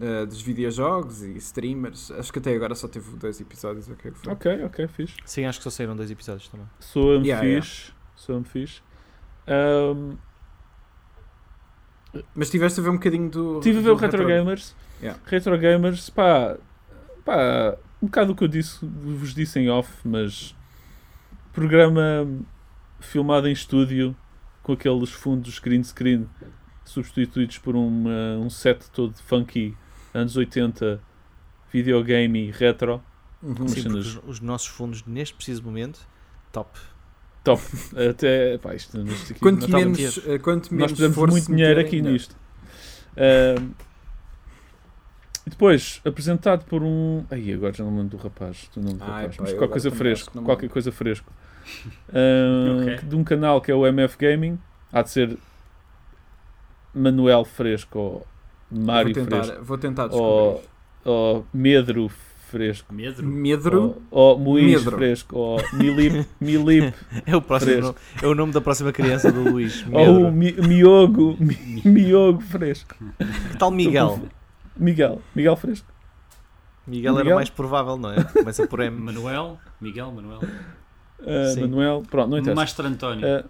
uh, 0.00 0.26
dos 0.26 0.40
videojogos 0.42 1.22
e 1.22 1.36
streamers. 1.38 2.10
Acho 2.12 2.32
que 2.32 2.38
até 2.38 2.54
agora 2.54 2.74
só 2.74 2.88
teve 2.88 3.16
dois 3.16 3.40
episódios. 3.40 3.88
o 3.88 3.94
que 3.96 4.10
que 4.10 4.18
foi? 4.18 4.32
Ok, 4.32 4.64
ok, 4.64 4.88
fixe. 4.88 5.16
Sim, 5.24 5.44
acho 5.46 5.58
que 5.58 5.64
só 5.64 5.70
saíram 5.70 5.94
dois 5.96 6.10
episódios 6.10 6.48
também. 6.48 6.66
Soa-me 6.80 7.26
Yeah, 7.28 7.46
fixe. 7.62 7.92
Soa-me 8.16 8.44
fixe. 8.44 8.80
Ahm, 9.46 10.16
Mas 12.34 12.48
tiveste 12.50 12.80
a 12.80 12.82
ver 12.82 12.90
um 12.90 12.94
bocadinho 12.94 13.28
do. 13.28 13.58
Estive 13.58 13.78
a 13.78 13.82
ver 13.82 13.90
o 13.90 13.96
Retro 13.96 14.24
Gamers. 14.26 14.74
Yeah. 15.00 15.20
Retro 15.26 15.58
Gamers, 15.58 16.08
pá, 16.10 16.56
pá, 17.24 17.76
um 18.00 18.06
bocado 18.06 18.32
o 18.32 18.36
que 18.36 18.44
eu 18.44 18.48
disse, 18.48 18.78
vos 18.86 19.34
disse 19.34 19.58
em 19.58 19.68
off, 19.68 19.90
mas 20.06 20.54
programa 21.52 22.26
filmado 23.00 23.48
em 23.48 23.52
estúdio 23.52 24.16
com 24.62 24.72
aqueles 24.72 25.10
fundos 25.10 25.58
green 25.58 25.82
screen 25.82 26.28
substituídos 26.84 27.58
por 27.58 27.74
uma- 27.76 28.36
um 28.38 28.48
set 28.48 28.88
todo 28.90 29.14
funky, 29.22 29.76
anos 30.14 30.36
80, 30.36 31.00
videogame 31.72 32.48
e 32.48 32.50
retro. 32.50 33.02
Uhum. 33.42 33.68
Sim, 33.68 33.82
cenas- 33.82 34.06
os, 34.16 34.20
os 34.26 34.40
nossos 34.40 34.68
fundos 34.68 35.04
neste 35.04 35.34
preciso 35.34 35.62
momento, 35.62 36.00
top. 36.52 36.78
Top. 37.42 37.60
Até, 38.10 38.56
pá, 38.56 38.74
isto, 38.74 38.98
isto 39.02 39.32
aqui, 39.32 39.40
Quanto 39.40 39.60
nós, 39.68 39.70
tá 39.70 39.76
menos, 39.78 40.18
eh, 40.26 40.38
quanto 40.38 40.62
nós 40.64 40.70
menos 40.72 40.92
pusemos 40.92 41.10
esforço 41.10 41.32
muito 41.32 41.46
dinheiro 41.54 41.78
aqui 41.80 41.96
melhor. 42.00 42.12
nisto. 42.14 42.34
E 45.46 45.50
depois, 45.50 46.00
apresentado 46.06 46.64
por 46.64 46.82
um. 46.82 47.24
Ai, 47.30 47.52
agora 47.52 47.72
já 47.74 47.84
não 47.84 47.90
me 47.90 47.98
lembro 48.00 48.16
do 48.16 48.22
rapaz. 48.22 48.70
Do 48.74 48.80
nome 48.80 48.94
do 48.96 49.04
Ai, 49.04 49.10
rapaz. 49.24 49.36
pá, 49.36 49.42
mas 49.42 49.52
qualquer 49.52 49.68
coisa 49.72 49.90
fresco. 49.90 50.32
não 50.34 50.42
Qualquer 50.44 50.70
coisa 50.70 50.90
fresco. 50.90 51.30
Ahm, 52.08 52.82
Ok. 52.82 52.96
De 53.08 53.14
um 53.16 53.22
canal 53.24 53.60
que 53.60 53.70
é 53.70 53.74
o 53.74 53.86
MF 53.86 54.16
Gaming. 54.16 54.58
Há 54.90 55.02
de 55.02 55.10
ser 55.10 55.36
Manuel 56.94 57.44
Fresco 57.44 57.98
ou 57.98 58.26
Mário 58.74 59.14
vou 59.14 59.24
tentar, 59.24 59.44
Fresco. 59.44 59.64
Vou 59.64 59.78
tentar 59.78 60.02
descobrir. 60.08 60.28
Ou, 60.30 60.64
ou 61.04 61.46
Medro 61.52 62.08
Fresco. 62.50 62.94
Medro. 62.94 63.26
Medro. 63.26 64.02
Ou, 64.10 64.32
ou 64.32 64.38
Moís 64.38 64.82
Medro. 64.84 64.96
Fresco. 64.96 65.36
Ou 65.36 65.60
Milip, 65.72 66.26
Milip 66.40 66.94
É 67.26 67.34
o, 67.36 67.42
próximo 67.42 67.80
nome- 67.80 67.94
é 68.22 68.26
o 68.26 68.34
nome 68.34 68.52
da 68.52 68.60
próxima 68.60 68.92
criança 68.92 69.30
do 69.32 69.42
Luís. 69.50 69.84
ou 69.86 69.90
Medro. 69.92 70.28
o 70.28 70.32
Mi- 70.32 70.52
Miogo, 70.52 71.36
Mi- 71.40 71.82
Miogo 71.84 72.40
Fresco. 72.40 72.94
Que 73.50 73.58
tal 73.58 73.70
Miguel? 73.70 74.20
Miguel. 74.76 75.20
Miguel 75.34 75.56
Fresco. 75.56 75.86
Miguel 76.86 77.14
era 77.14 77.24
Miguel? 77.24 77.36
mais 77.36 77.50
provável, 77.50 77.96
não 77.96 78.12
é? 78.12 78.22
Começa 78.24 78.66
por 78.66 78.80
M. 78.80 79.00
Manuel. 79.00 79.58
Miguel, 79.80 80.12
Manuel. 80.12 80.40
Uh. 81.20 81.60
Manuel, 81.60 82.02
pronto, 82.10 82.30
não 82.30 82.38
interessa. 82.38 82.56
Maestro 82.56 82.86
António. 82.86 83.26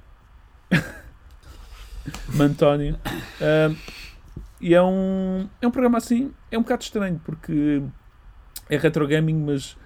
Uh, 0.72 2.36
Mantónio. 2.36 2.96
Uh, 3.40 3.74
e 4.66 4.74
é 4.74 4.82
um, 4.82 5.46
é 5.60 5.66
um 5.66 5.70
programa 5.70 5.98
assim, 5.98 6.32
é 6.50 6.56
um 6.58 6.62
bocado 6.62 6.82
estranho, 6.82 7.20
porque 7.22 7.82
é 8.70 8.76
retro 8.78 9.06
gaming, 9.06 9.34
mas 9.44 9.76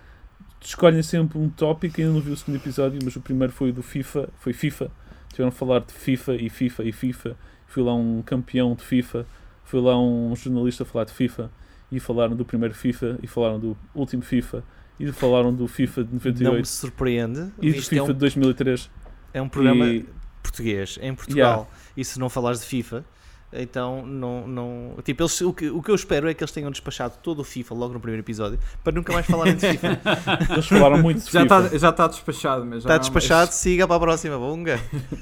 escolhem 0.60 1.02
sempre 1.02 1.36
um 1.36 1.48
tópico. 1.48 2.00
Ainda 2.00 2.12
não 2.12 2.20
vi 2.20 2.30
o 2.30 2.36
segundo 2.36 2.56
episódio, 2.56 3.00
mas 3.04 3.16
o 3.16 3.20
primeiro 3.20 3.52
foi 3.52 3.70
o 3.70 3.72
do 3.72 3.82
FIFA. 3.82 4.28
Foi 4.38 4.52
FIFA. 4.52 4.90
Tiveram 5.30 5.48
a 5.48 5.52
falar 5.52 5.80
de 5.80 5.92
FIFA 5.92 6.34
e 6.36 6.48
FIFA 6.48 6.84
e 6.84 6.92
FIFA. 6.92 7.36
Fui 7.66 7.82
lá 7.82 7.92
um 7.94 8.22
campeão 8.22 8.74
de 8.74 8.84
FIFA. 8.84 9.26
Foi 9.64 9.80
lá 9.80 9.98
um 10.00 10.34
jornalista 10.36 10.84
a 10.84 10.86
falar 10.86 11.06
de 11.06 11.12
FIFA. 11.12 11.50
E 11.90 11.98
falaram 11.98 12.36
do 12.36 12.44
primeiro 12.44 12.74
FIFA. 12.74 13.18
E 13.20 13.26
falaram 13.26 13.58
do 13.58 13.76
último 13.94 14.22
FIFA. 14.22 14.62
E 15.00 15.10
falaram 15.12 15.52
do 15.52 15.66
FIFA 15.66 16.04
de 16.04 16.10
Não 16.10 16.18
98. 16.18 16.58
me 16.60 16.66
surpreende. 16.66 17.52
E 17.60 17.72
do 17.72 17.78
é 17.78 17.82
FIFA 17.82 18.04
um, 18.04 18.06
de 18.06 18.12
2003. 18.14 18.90
é 19.34 19.42
um 19.42 19.48
programa 19.48 19.86
E- 19.88 20.06
português 20.42 20.98
em 21.02 21.14
Portugal. 21.14 21.68
E 21.96 22.04
se 22.04 22.18
não 22.18 22.28
falares 22.28 22.60
de 22.60 22.66
FIFA, 22.66 23.04
então 23.52 24.04
não. 24.06 24.46
não 24.46 24.94
tipo, 25.02 25.22
eles, 25.22 25.40
o, 25.40 25.52
que, 25.52 25.68
o 25.70 25.82
que 25.82 25.90
eu 25.90 25.94
espero 25.94 26.28
é 26.28 26.34
que 26.34 26.42
eles 26.42 26.52
tenham 26.52 26.70
despachado 26.70 27.14
todo 27.22 27.40
o 27.40 27.44
FIFA 27.44 27.74
logo 27.74 27.94
no 27.94 28.00
primeiro 28.00 28.22
episódio 28.22 28.58
para 28.84 28.92
nunca 28.92 29.12
mais 29.12 29.26
falarem 29.26 29.54
de 29.56 29.66
FIFA. 29.68 30.00
Eles 30.52 30.66
falaram 30.66 30.98
muito 31.02 31.24
de 31.24 31.32
Já 31.32 31.42
FIFA. 31.42 31.61
está 31.66 31.78
já 31.78 31.92
tá 31.92 32.06
despachado, 32.08 32.66
mas 32.66 32.78
Está 32.78 32.98
despachado, 32.98 33.52
siga 33.52 33.87
para 33.87 33.96
a 33.96 34.00
próxima, 34.00 34.38
bunga. 34.38 34.78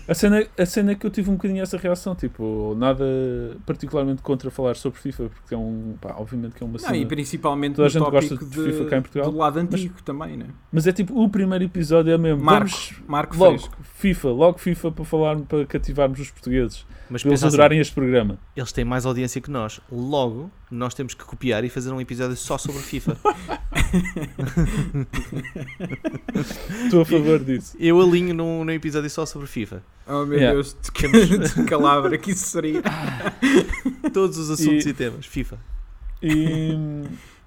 A 0.08 0.14
cena, 0.14 0.46
a 0.58 0.66
cena 0.66 0.92
é 0.92 0.94
que 0.94 1.06
eu 1.06 1.10
tive 1.10 1.30
um 1.30 1.34
bocadinho 1.34 1.62
essa 1.62 1.76
reação, 1.76 2.14
tipo, 2.14 2.74
nada 2.78 3.04
particularmente 3.64 4.22
contra 4.22 4.50
falar 4.50 4.76
sobre 4.76 4.98
FIFA, 4.98 5.28
porque 5.28 5.54
é 5.54 5.58
um, 5.58 5.94
pá, 6.00 6.14
obviamente 6.18 6.54
que 6.54 6.62
é 6.62 6.66
uma 6.66 6.72
Não, 6.74 6.78
cena. 6.80 6.96
e 6.96 7.06
principalmente 7.06 7.74
Toda 7.76 7.86
a 7.86 7.90
gente 7.90 8.10
gosta 8.10 8.36
de 8.36 8.44
FIFA 8.46 8.84
cá 8.86 8.96
em 8.98 9.02
Portugal, 9.02 9.30
do 9.30 9.36
lado 9.38 9.58
antigo 9.58 10.02
também, 10.02 10.36
né? 10.36 10.46
Mas 10.72 10.86
é 10.86 10.92
tipo, 10.92 11.20
o 11.20 11.28
primeiro 11.28 11.64
episódio 11.64 12.12
é 12.12 12.18
mesmo. 12.18 12.42
Marco, 12.42 12.68
vamos 12.68 12.94
Marco 13.06 13.36
logo 13.36 13.58
Fresco. 13.58 13.76
FIFA, 13.94 14.28
logo 14.30 14.58
FIFA 14.58 14.90
para 14.92 15.04
falar, 15.04 15.36
para 15.40 15.66
cativarmos 15.66 16.18
os 16.20 16.30
portugueses, 16.30 16.86
Mas 17.10 17.22
para 17.22 17.30
eles 17.30 17.42
assim, 17.42 17.54
adorarem 17.54 17.78
este 17.80 17.94
programa. 17.94 18.15
Eles 18.56 18.72
têm 18.72 18.84
mais 18.84 19.04
audiência 19.06 19.40
que 19.40 19.50
nós. 19.50 19.80
Logo, 19.90 20.50
nós 20.70 20.94
temos 20.94 21.14
que 21.14 21.24
copiar 21.24 21.64
e 21.64 21.68
fazer 21.68 21.90
um 21.92 22.00
episódio 22.00 22.36
só 22.36 22.56
sobre 22.58 22.80
FIFA. 22.82 23.16
Estou 26.84 27.02
a 27.02 27.04
favor 27.04 27.38
disso. 27.42 27.76
Eu 27.78 28.00
alinho 28.00 28.34
num, 28.34 28.64
num 28.64 28.72
episódio 28.72 29.10
só 29.10 29.26
sobre 29.26 29.46
FIFA. 29.46 29.82
Oh 30.06 30.24
meu 30.24 30.38
Yeah. 30.38 30.54
Deus, 30.54 30.76
de, 30.82 31.38
de 31.54 31.64
calabra 31.64 32.16
que 32.18 32.30
isso 32.30 32.46
seria. 32.48 32.82
Todos 34.12 34.38
os 34.38 34.50
assuntos 34.50 34.86
E- 34.86 34.90
e, 34.90 34.94
temas. 34.94 35.26
FIFA. 35.26 35.58
E, 36.22 36.74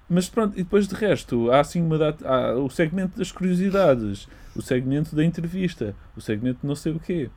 mas 0.08 0.28
pronto, 0.28 0.54
e 0.58 0.62
depois 0.62 0.86
de 0.86 0.94
resto, 0.94 1.50
há 1.50 1.60
assim 1.60 1.80
uma 1.82 1.98
data, 1.98 2.28
há 2.28 2.54
o 2.56 2.68
segmento 2.70 3.18
das 3.18 3.32
curiosidades, 3.32 4.28
o 4.54 4.62
segmento 4.62 5.14
da 5.16 5.24
entrevista, 5.24 5.94
o 6.16 6.20
segmento 6.20 6.60
de 6.62 6.66
não 6.66 6.74
sei 6.76 6.92
o 6.92 7.00
quê. 7.00 7.30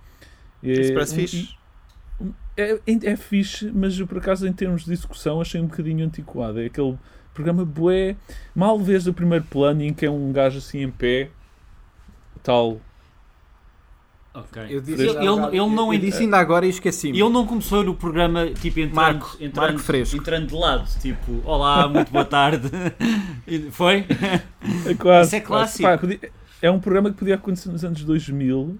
E- 0.61 0.71
Isso 0.71 0.93
parece 0.93 1.13
um- 1.13 1.17
fixe. 1.17 1.49
É, 2.55 2.73
é, 2.73 2.79
é 3.11 3.15
fixe, 3.15 3.71
mas 3.73 3.97
eu 3.99 4.05
por 4.07 4.17
acaso 4.19 4.47
em 4.47 4.53
termos 4.53 4.85
de 4.85 4.93
execução 4.93 5.41
achei 5.41 5.59
um 5.59 5.65
bocadinho 5.67 6.05
antiquado. 6.05 6.59
É 6.61 6.65
aquele 6.65 6.97
programa 7.33 7.65
bué, 7.65 8.15
mal 8.55 8.77
vês 8.79 9.03
do 9.05 9.13
primeiro 9.13 9.43
plano 9.45 9.81
em 9.81 9.93
que 9.93 10.05
é 10.05 10.11
um 10.11 10.31
gajo 10.31 10.59
assim 10.59 10.81
em 10.83 10.91
pé, 10.91 11.29
tal. 12.43 12.79
Ok. 14.35 14.63
Eu 14.67 14.81
disse 14.81 15.01
ele, 15.03 15.09
ele- 15.11 15.47
ele 15.57 15.69
não 15.75 15.93
eu 15.93 15.99
disse 15.99 16.23
ainda 16.23 16.37
agora 16.37 16.65
e 16.65 16.69
esqueci-me. 16.69 17.19
Ele 17.19 17.29
não 17.29 17.45
começou 17.45 17.83
no 17.83 17.93
programa 17.93 18.47
tipo 18.49 18.79
entrando, 18.79 18.95
Marco, 18.95 19.37
entrando, 19.39 19.65
Marco 19.65 19.79
Fresco. 19.79 20.15
entrando 20.17 20.47
de 20.47 20.55
lado, 20.55 20.87
tipo, 20.99 21.39
olá, 21.45 21.87
muito 21.87 22.11
boa 22.11 22.25
tarde. 22.25 22.67
Foi? 23.71 24.05
É 24.87 24.93
quase, 24.95 25.27
Isso 25.27 25.35
é 25.35 25.39
quase. 25.39 25.41
clássico. 25.41 25.83
Pá, 25.83 25.97
podia- 25.99 26.31
é 26.63 26.71
um 26.71 26.79
programa 26.79 27.11
que 27.11 27.17
podia 27.17 27.35
acontecer 27.35 27.69
nos 27.69 27.85
anos 27.85 28.03
2000 28.03 28.79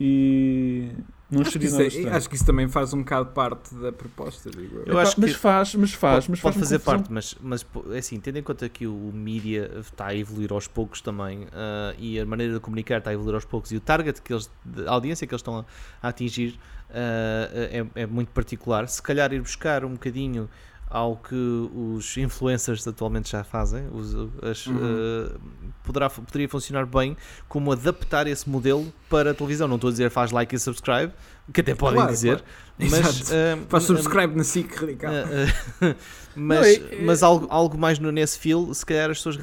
e 0.00 0.88
não 1.30 1.42
Acho 1.42 1.58
que, 1.58 1.66
isso 1.66 1.76
nada 1.78 1.84
é- 1.94 2.16
acho 2.16 2.28
que 2.28 2.34
isso 2.36 2.46
também 2.46 2.68
faz 2.68 2.94
um 2.94 2.98
bocado 3.00 3.30
parte 3.32 3.74
da 3.74 3.92
proposta, 3.92 4.50
digo 4.50 4.78
eu. 4.78 4.84
Eu 4.94 4.98
acho 4.98 5.20
mas 5.20 5.32
que- 5.32 5.38
faz, 5.38 5.74
mas 5.74 5.92
faz, 5.92 6.14
pode, 6.26 6.30
mas 6.30 6.40
pode 6.40 6.54
faz 6.54 6.56
fazer 6.66 6.78
confusão. 6.78 6.98
parte, 6.98 7.12
mas, 7.12 7.36
mas 7.42 7.66
é 7.94 7.98
assim, 7.98 8.18
tendo 8.18 8.38
em 8.38 8.42
conta 8.42 8.68
que 8.68 8.86
o 8.86 9.10
mídia 9.12 9.70
está 9.78 10.06
a 10.06 10.14
evoluir 10.14 10.52
aos 10.52 10.66
poucos 10.66 11.00
também 11.02 11.46
ah, 11.52 11.94
e 11.98 12.18
a 12.18 12.24
maneira 12.24 12.54
de 12.54 12.60
comunicar 12.60 12.98
está 12.98 13.10
a 13.10 13.12
evoluir 13.14 13.34
aos 13.34 13.44
poucos 13.44 13.70
e 13.72 13.76
o 13.76 13.80
target, 13.80 14.22
que 14.22 14.32
eles, 14.32 14.50
a 14.86 14.90
audiência 14.92 15.26
que 15.26 15.34
eles 15.34 15.40
estão 15.40 15.58
a, 15.58 15.64
a 16.02 16.08
atingir 16.08 16.58
ah, 16.90 17.48
é, 17.52 17.86
é 18.02 18.06
muito 18.06 18.30
particular. 18.30 18.88
Se 18.88 19.02
calhar 19.02 19.32
ir 19.32 19.40
buscar 19.40 19.84
um 19.84 19.92
bocadinho 19.92 20.48
ao 20.90 21.16
que 21.16 21.34
os 21.34 22.16
influencers 22.16 22.86
atualmente 22.86 23.30
já 23.30 23.44
fazem, 23.44 23.86
os, 23.92 24.14
as, 24.42 24.66
Uhum. 24.66 24.78
ah, 24.80 25.38
poderá, 25.84 26.08
poderia 26.10 26.48
funcionar 26.48 26.86
bem 26.86 27.16
como 27.48 27.72
adaptar 27.72 28.26
esse 28.26 28.48
modelo 28.48 28.92
para 29.08 29.30
a 29.32 29.34
televisão. 29.34 29.68
Não 29.68 29.76
estou 29.76 29.88
a 29.88 29.90
dizer 29.90 30.10
faz 30.10 30.30
like 30.30 30.54
e 30.54 30.58
subscribe, 30.58 31.12
que 31.52 31.60
até 31.60 31.74
podem 31.74 31.96
Claro, 31.96 32.12
dizer, 32.12 32.36
claro. 32.36 32.90
mas 32.90 33.32
ah, 33.32 33.58
Faz 33.68 33.84
ah, 33.84 33.86
subscribe 33.86 34.36
na 34.36 34.44
SIC 34.44 34.74
Radical. 34.74 35.12
Uh, 35.80 35.86
uh, 35.90 35.94
mas 36.40 36.58
Não, 36.58 36.64
é- 36.64 36.74
é- 36.74 37.02
mas 37.04 37.22
algo, 37.24 37.46
algo 37.50 37.76
mais 37.76 37.98
no, 37.98 38.12
nesse 38.12 38.38
feel, 38.38 38.72
se 38.72 38.86
calhar 38.86 39.10
as 39.10 39.18
pessoas 39.18 39.36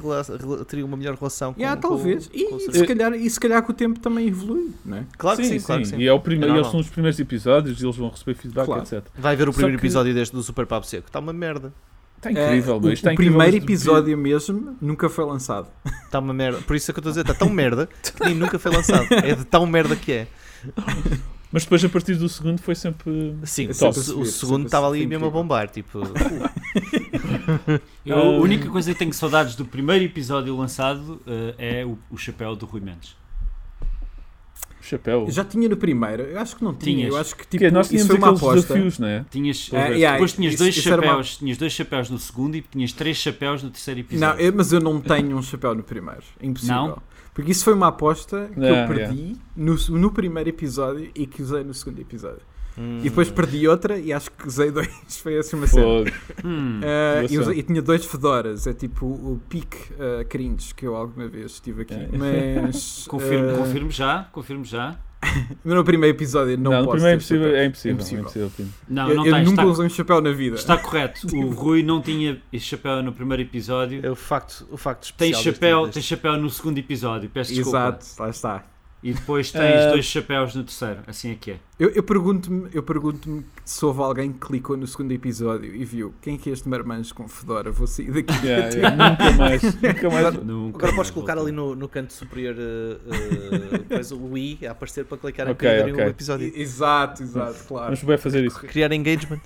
teriam 0.68 0.88
uma 0.88 0.96
melhor 0.96 1.16
relação 1.16 1.54
com, 1.54 1.60
Yeah, 1.60 1.82
com- 1.82 1.90
talvez. 1.90 2.28
com 2.28 2.38
E, 2.38 2.44
e 2.44 2.60
se 2.78 2.86
calhar, 2.88 3.14
e 3.14 3.30
se 3.30 3.38
calhar 3.40 3.64
que 3.66 3.72
o 3.72 3.74
tempo 3.74 4.00
também 4.00 4.28
evolui, 4.30 4.72
não 4.86 4.98
é? 5.00 5.04
Claro 5.18 5.38
que 5.38 5.44
sim, 5.46 5.60
sim, 5.60 5.66
claro 5.66 5.82
que 5.82 5.88
sim. 5.90 5.98
E 5.98 6.08
é 6.08 6.14
o 6.14 6.20
primeiro, 6.22 6.54
É 6.56 6.58
eles 6.60 6.68
são 6.72 6.80
os 6.80 6.88
primeiros 6.88 7.20
episódios 7.20 7.82
e 7.82 7.86
eles 7.86 7.98
vão 7.98 8.08
receber 8.10 8.36
feedback, 8.36 8.66
Claro. 8.66 8.84
etc. 8.84 9.04
Vai 9.18 9.36
ver 9.36 9.50
o 9.50 9.52
primeiro 9.54 9.78
que- 9.78 9.86
episódio 9.86 10.14
deste 10.14 10.34
do 10.34 10.42
Super 10.42 10.66
Papo 10.66 10.88
Seco. 10.88 11.08
Está 11.08 11.20
uma 11.20 11.34
merda. 11.34 11.74
Está 12.16 12.32
incrível, 12.32 12.76
Eh, 12.76 12.78
o, 12.78 12.80
Isto 12.80 12.94
está 12.94 13.10
o 13.10 13.14
incrível 13.14 13.38
primeiro 13.40 13.58
episódio 13.66 14.18
mesmo 14.18 14.78
nunca 14.80 15.10
foi 15.10 15.26
lançado. 15.26 15.68
Está 16.06 16.20
uma 16.20 16.34
merda. 16.34 16.60
Por 16.62 16.78
isso 16.78 16.90
é 16.90 16.94
que 16.94 17.00
eu 17.00 17.02
estou 17.02 17.10
a 17.10 17.12
dizer, 17.14 17.22
está 17.22 17.34
tão 17.34 17.50
merda 17.50 17.90
que 18.02 18.24
nem 18.24 18.34
nunca 18.34 18.58
foi 18.58 18.72
lançado. 18.72 19.06
É 19.12 19.36
de 19.36 19.44
tão 19.44 19.66
merda 19.68 19.96
que 19.98 20.12
é. 20.14 20.28
Mas 21.56 21.64
depois, 21.64 21.86
a 21.86 21.88
partir 21.88 22.16
do 22.16 22.28
segundo, 22.28 22.60
foi 22.62 22.76
sempre. 22.76 23.34
Sim, 23.46 23.68
É 23.68 23.70
o, 23.70 23.74
sempre 23.74 24.02
a 24.12 24.16
o 24.18 24.26
segundo 24.26 24.66
estava 24.66 24.90
ali 24.90 25.08
mesmo 25.08 25.26
a 25.26 25.30
bombar. 25.30 25.70
Tipo, 25.70 26.02
Eu, 28.06 28.18
a 28.18 28.20
Ah. 28.20 28.40
única 28.42 28.70
coisa 28.70 28.92
que 28.92 29.00
tenho 29.00 29.14
saudades 29.14 29.56
do 29.56 29.64
primeiro 29.64 30.04
episódio 30.04 30.54
lançado 30.58 31.22
eh, 31.26 31.56
é 31.80 31.86
o, 31.86 31.98
o 32.12 32.18
chapéu 32.18 32.58
do 32.58 32.66
Rui 32.66 32.82
Mendes. 32.82 33.16
Chapéu. 34.82 35.26
Já 35.30 35.44
tinha 35.46 35.68
no 35.70 35.78
primeiro, 35.78 36.24
eu 36.24 36.40
acho 36.40 36.58
que 36.58 36.64
não 36.64 36.74
tinha. 36.74 36.98
Tinhas. 36.98 37.14
Eu 37.14 37.18
acho 37.20 37.32
que 37.36 37.42
tipo, 37.44 37.52
Porque 37.52 37.72
nós 37.72 37.86
isso 37.88 37.92
tínhamos 37.96 38.08
foi 38.08 38.18
uma 38.18 38.28
aqueles 38.28 38.44
aposta. 38.44 38.74
desafios, 38.74 39.00
não 39.00 39.08
é? 39.08 39.26
Tinhas, 39.32 39.70
Ah, 39.74 39.78
yeah, 39.88 40.12
depois 40.18 40.34
tinhas 40.34 40.54
isso- 40.54 40.64
dois 40.64 40.78
isso 40.78 40.90
era 40.90 41.02
uma- 41.02 41.08
chapéus, 41.08 41.38
tinhas 41.38 41.58
dois 41.58 41.74
chapéus 41.74 42.10
no 42.12 42.20
segundo 42.20 42.56
e 42.58 42.62
tinhas 42.62 42.92
três 42.92 43.18
chapéus 43.18 43.64
no 43.64 43.70
terceiro 43.72 44.00
Não, 44.02 44.06
episódio. 44.06 44.46
eu- 44.46 44.54
mas 44.54 44.72
eu 44.74 44.80
não 44.82 45.00
tenho 45.02 45.36
um 45.38 45.42
chapéu 45.42 45.74
no 45.74 45.82
primeiro. 45.84 46.22
Impossível. 46.40 46.76
Não? 46.76 47.02
Porque 47.36 47.52
isso 47.52 47.64
foi 47.64 47.74
uma 47.74 47.88
aposta 47.90 48.50
que 48.52 48.66
Ah, 48.66 48.84
eu 48.84 48.88
perdi 48.88 49.36
no, 49.56 49.76
no 50.00 50.10
primeiro 50.12 50.50
episódio 50.50 51.12
e 51.14 51.28
que 51.28 51.42
usei 51.44 51.64
no 51.64 51.74
segundo 51.74 52.00
episódio. 52.00 52.40
hum, 52.78 53.00
E 53.02 53.04
depois 53.10 53.30
perdi 53.30 53.68
outra 53.68 54.00
e 54.00 54.12
acho 54.14 54.32
que 54.32 54.48
usei 54.48 54.72
dois. 54.72 54.90
Foi 55.22 55.38
assim 55.38 55.58
uma 55.58 55.68
cena. 55.68 55.86
Hum. 56.44 56.80
Ah, 56.82 57.24
e, 57.30 57.38
usei- 57.38 57.60
e 57.60 57.64
tinha 57.64 57.82
dois 57.82 58.06
fedoras, 58.06 58.66
é 58.66 58.74
tipo 58.74 59.06
o 59.06 59.40
pique 59.50 59.78
uh, 59.94 60.26
cringe 60.30 60.74
que 60.74 60.88
eu 60.88 60.96
alguma 60.96 61.28
vez 61.28 61.52
estive 61.52 61.82
aqui. 61.84 61.94
É. 61.94 62.10
Mas, 62.62 63.06
Confirmo, 63.10 63.50
ah, 63.52 63.58
confirmo 63.58 63.92
já, 63.92 64.24
confirmo 64.32 64.64
já. 64.66 64.98
no 65.66 65.84
primeiro 65.84 66.16
episódio 66.16 66.58
não, 66.58 66.72
Não, 66.72 66.82
no 66.84 66.90
primeiro 66.92 67.12
é 67.12 67.16
impossível. 67.16 67.56
É 67.56 67.66
impossível. 67.66 67.92
É 67.92 67.94
Impossível. 67.96 68.22
impossível. 68.22 68.52
Pino. 68.56 68.70
Não, 68.90 69.10
eu 69.10 69.16
não 69.16 69.26
eu 69.26 69.34
tens, 69.34 69.50
nunca 69.50 69.66
usei 69.66 69.86
um 69.86 69.90
chapéu 69.90 70.22
na 70.22 70.32
vida. 70.32 70.56
está 70.56 70.78
correto. 70.78 71.28
O 71.36 71.50
Rui 71.56 71.84
não 71.84 72.02
tinha 72.02 72.42
esse 72.52 72.66
chapéu 72.66 73.02
no 73.04 73.12
primeiro 73.14 73.44
episódio. 73.44 74.00
É 74.06 74.10
o 74.10 74.16
facto, 74.16 74.68
o 74.72 74.78
facto 74.78 75.14
Tem 75.14 75.32
especial 75.32 75.44
deste- 75.44 75.54
chapéu, 75.54 75.82
deste- 75.86 75.94
tem 75.94 76.04
chapéu 76.04 76.38
no 76.38 76.50
segundo 76.50 76.78
episódio. 76.78 77.30
Peço 77.30 77.54
desculpa. 77.54 77.78
Exato, 77.78 78.06
lá 78.20 78.30
está. 78.30 78.64
E 79.08 79.14
depois 79.14 79.52
tens 79.52 79.82
Ah. 79.86 79.90
dois 79.92 80.04
chapéus 80.04 80.56
no 80.56 80.64
terceiro. 80.64 81.02
Assim 81.06 81.30
é 81.32 81.36
que 81.36 81.52
é. 81.52 81.60
Eu, 81.78 81.90
eu 81.90 82.02
pergunto-me 82.02 82.68
eu 82.74 82.82
pergunto 82.82 83.44
se 83.64 83.86
houve 83.86 84.02
alguém 84.02 84.32
que 84.34 84.40
clicou 84.40 84.76
no 84.76 84.88
segundo 84.88 85.12
episódio 85.12 85.76
e 85.76 85.86
viu 85.86 86.12
quem 86.24 86.34
é 86.34 86.38
que 86.40 86.50
é 86.50 86.54
este 86.54 86.68
marmanjo 86.68 87.14
com 87.14 87.28
fedora, 87.28 87.72
vou 87.72 87.86
sair 87.86 88.10
daqui. 88.12 88.34
Yeah, 88.44 88.68
yeah, 88.76 88.96
nunca 89.12 89.32
mais. 89.38 89.62
Nunca 89.64 90.10
mais. 90.10 90.34
Nunca 90.44 90.78
Agora 90.78 90.80
podes 90.80 90.96
mais 90.96 91.12
colocar 91.12 91.36
voltou. 91.36 91.48
ali 91.50 91.56
no, 91.56 91.76
no 91.76 91.88
canto 91.88 92.14
superior 92.14 92.56
uh, 92.56 92.96
uh, 93.10 93.78
depois 93.88 94.12
o 94.12 94.36
i 94.38 94.58
a 94.66 94.72
aparecer 94.72 95.06
para 95.06 95.20
clicar 95.20 95.48
Ok, 95.50 95.68
aqui 95.70 95.76
e 95.76 95.78
verem 95.78 95.94
ok. 95.94 96.06
o 96.06 96.10
episódio. 96.10 96.52
exato, 96.56 97.22
exato, 97.22 97.64
claro. 97.68 97.86
Vamos 97.86 98.04
bem 98.04 98.18
fazer 98.18 98.44
isso. 98.44 98.60
Criar 98.62 98.92
engagement. 98.92 99.42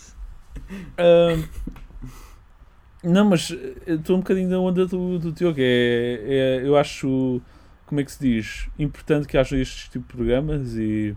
Não, 3.03 3.25
mas 3.25 3.49
eu 3.85 3.95
estou 3.95 4.15
um 4.17 4.19
bocadinho 4.19 4.49
da 4.49 4.59
onda 4.59 4.85
do, 4.85 5.19
do 5.19 5.31
Diogo. 5.31 5.57
É, 5.59 6.59
é- 6.61 6.61
eu 6.67 6.75
acho, 6.75 7.41
como 7.89 7.99
é 7.99 8.03
que 8.03 8.11
se 8.11 8.19
diz, 8.21 8.69
importante 8.77 9.27
que 9.27 9.37
haja 9.37 9.57
este 9.57 9.89
tipo 9.89 10.07
de 10.07 10.13
programas 10.15 10.75
e. 10.75 11.15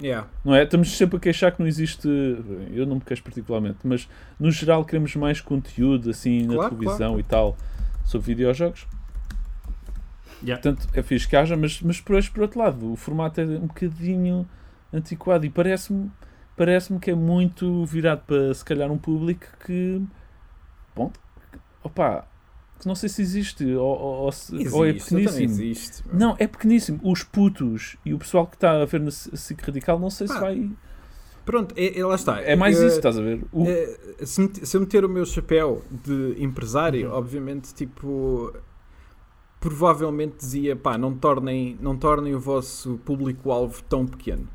Yeah. 0.00 0.28
Não 0.44 0.54
é? 0.54 0.62
Estamos 0.62 0.96
sempre 0.96 1.16
a 1.16 1.20
queixar 1.20 1.52
que 1.52 1.60
não 1.60 1.66
existe. 1.66 2.08
Eu 2.72 2.86
não 2.86 2.96
me 2.96 3.00
queixo 3.00 3.22
particularmente, 3.22 3.78
mas 3.84 4.08
no 4.38 4.50
geral 4.50 4.84
queremos 4.84 5.14
mais 5.16 5.40
conteúdo 5.40 6.10
assim 6.10 6.46
na 6.46 6.54
Claro, 6.54 6.76
televisão 6.76 7.08
claro. 7.08 7.20
e 7.20 7.22
tal 7.24 7.56
sobre 8.04 8.26
videojogos. 8.28 8.86
Yeah. 10.42 10.62
Portanto, 10.62 10.88
é 10.94 11.02
fixe 11.02 11.26
que 11.26 11.34
haja, 11.36 11.56
mas, 11.56 11.82
mas 11.82 12.00
por, 12.00 12.16
este- 12.16 12.30
por 12.30 12.42
outro 12.42 12.60
lado, 12.60 12.92
o 12.92 12.96
formato 12.96 13.40
é 13.40 13.44
um 13.44 13.66
bocadinho 13.66 14.48
antiquado 14.92 15.44
e 15.44 15.50
parece-me 15.50 16.10
parece 16.56 16.96
que 17.00 17.10
é 17.10 17.14
muito 17.14 17.84
virado 17.84 18.22
para 18.24 18.54
se 18.54 18.64
calhar 18.64 18.90
um 18.90 18.98
público 18.98 19.46
que. 19.66 20.00
Bom, 20.94 21.12
opa, 21.82 22.24
que 22.78 22.86
não 22.86 22.94
sei 22.94 23.08
se 23.08 23.20
existe 23.22 23.64
ou, 23.74 23.98
ou, 23.98 24.32
se- 24.32 24.54
ou 24.72 24.84
é 24.86 24.90
Existe, 24.90 25.04
pequeníssimo. 25.14 25.44
existe. 25.44 26.04
Não, 26.12 26.36
é 26.38 26.46
pequeníssimo. 26.46 27.00
Os 27.02 27.22
putos 27.24 27.96
e 28.04 28.14
o 28.14 28.18
pessoal 28.18 28.46
que 28.46 28.56
está 28.56 28.80
a 28.80 28.84
ver 28.84 29.00
na 29.00 29.10
SIC 29.10 29.60
Radical, 29.62 29.98
não 29.98 30.10
sei 30.10 30.28
se 30.28 30.38
vai. 30.38 30.70
Pronto, 31.44 31.74
é, 31.76 31.98
é- 31.98 32.04
lá 32.04 32.14
está. 32.14 32.40
É 32.42 32.54
mais 32.54 32.78
Eh, 32.80 32.86
isso, 32.86 32.96
estás 32.96 33.18
a 33.18 33.22
ver? 33.22 33.42
O- 33.50 33.64
eh, 33.66 33.98
se, 34.24 34.50
se 34.66 34.76
eu 34.76 34.80
meter 34.82 35.04
o 35.04 35.08
meu 35.08 35.24
chapéu 35.24 35.82
de 35.90 36.36
empresário, 36.38 37.08
Uhum. 37.08 37.14
obviamente, 37.16 37.72
tipo, 37.74 38.52
provavelmente 39.60 40.36
dizia, 40.38 40.76
pá, 40.76 40.96
não 40.96 41.14
tornem, 41.14 41.76
não 41.80 41.96
tornem 41.96 42.34
o 42.34 42.38
vosso 42.40 42.98
público-alvo 43.04 43.82
tão 43.84 44.06
pequeno. 44.06 44.46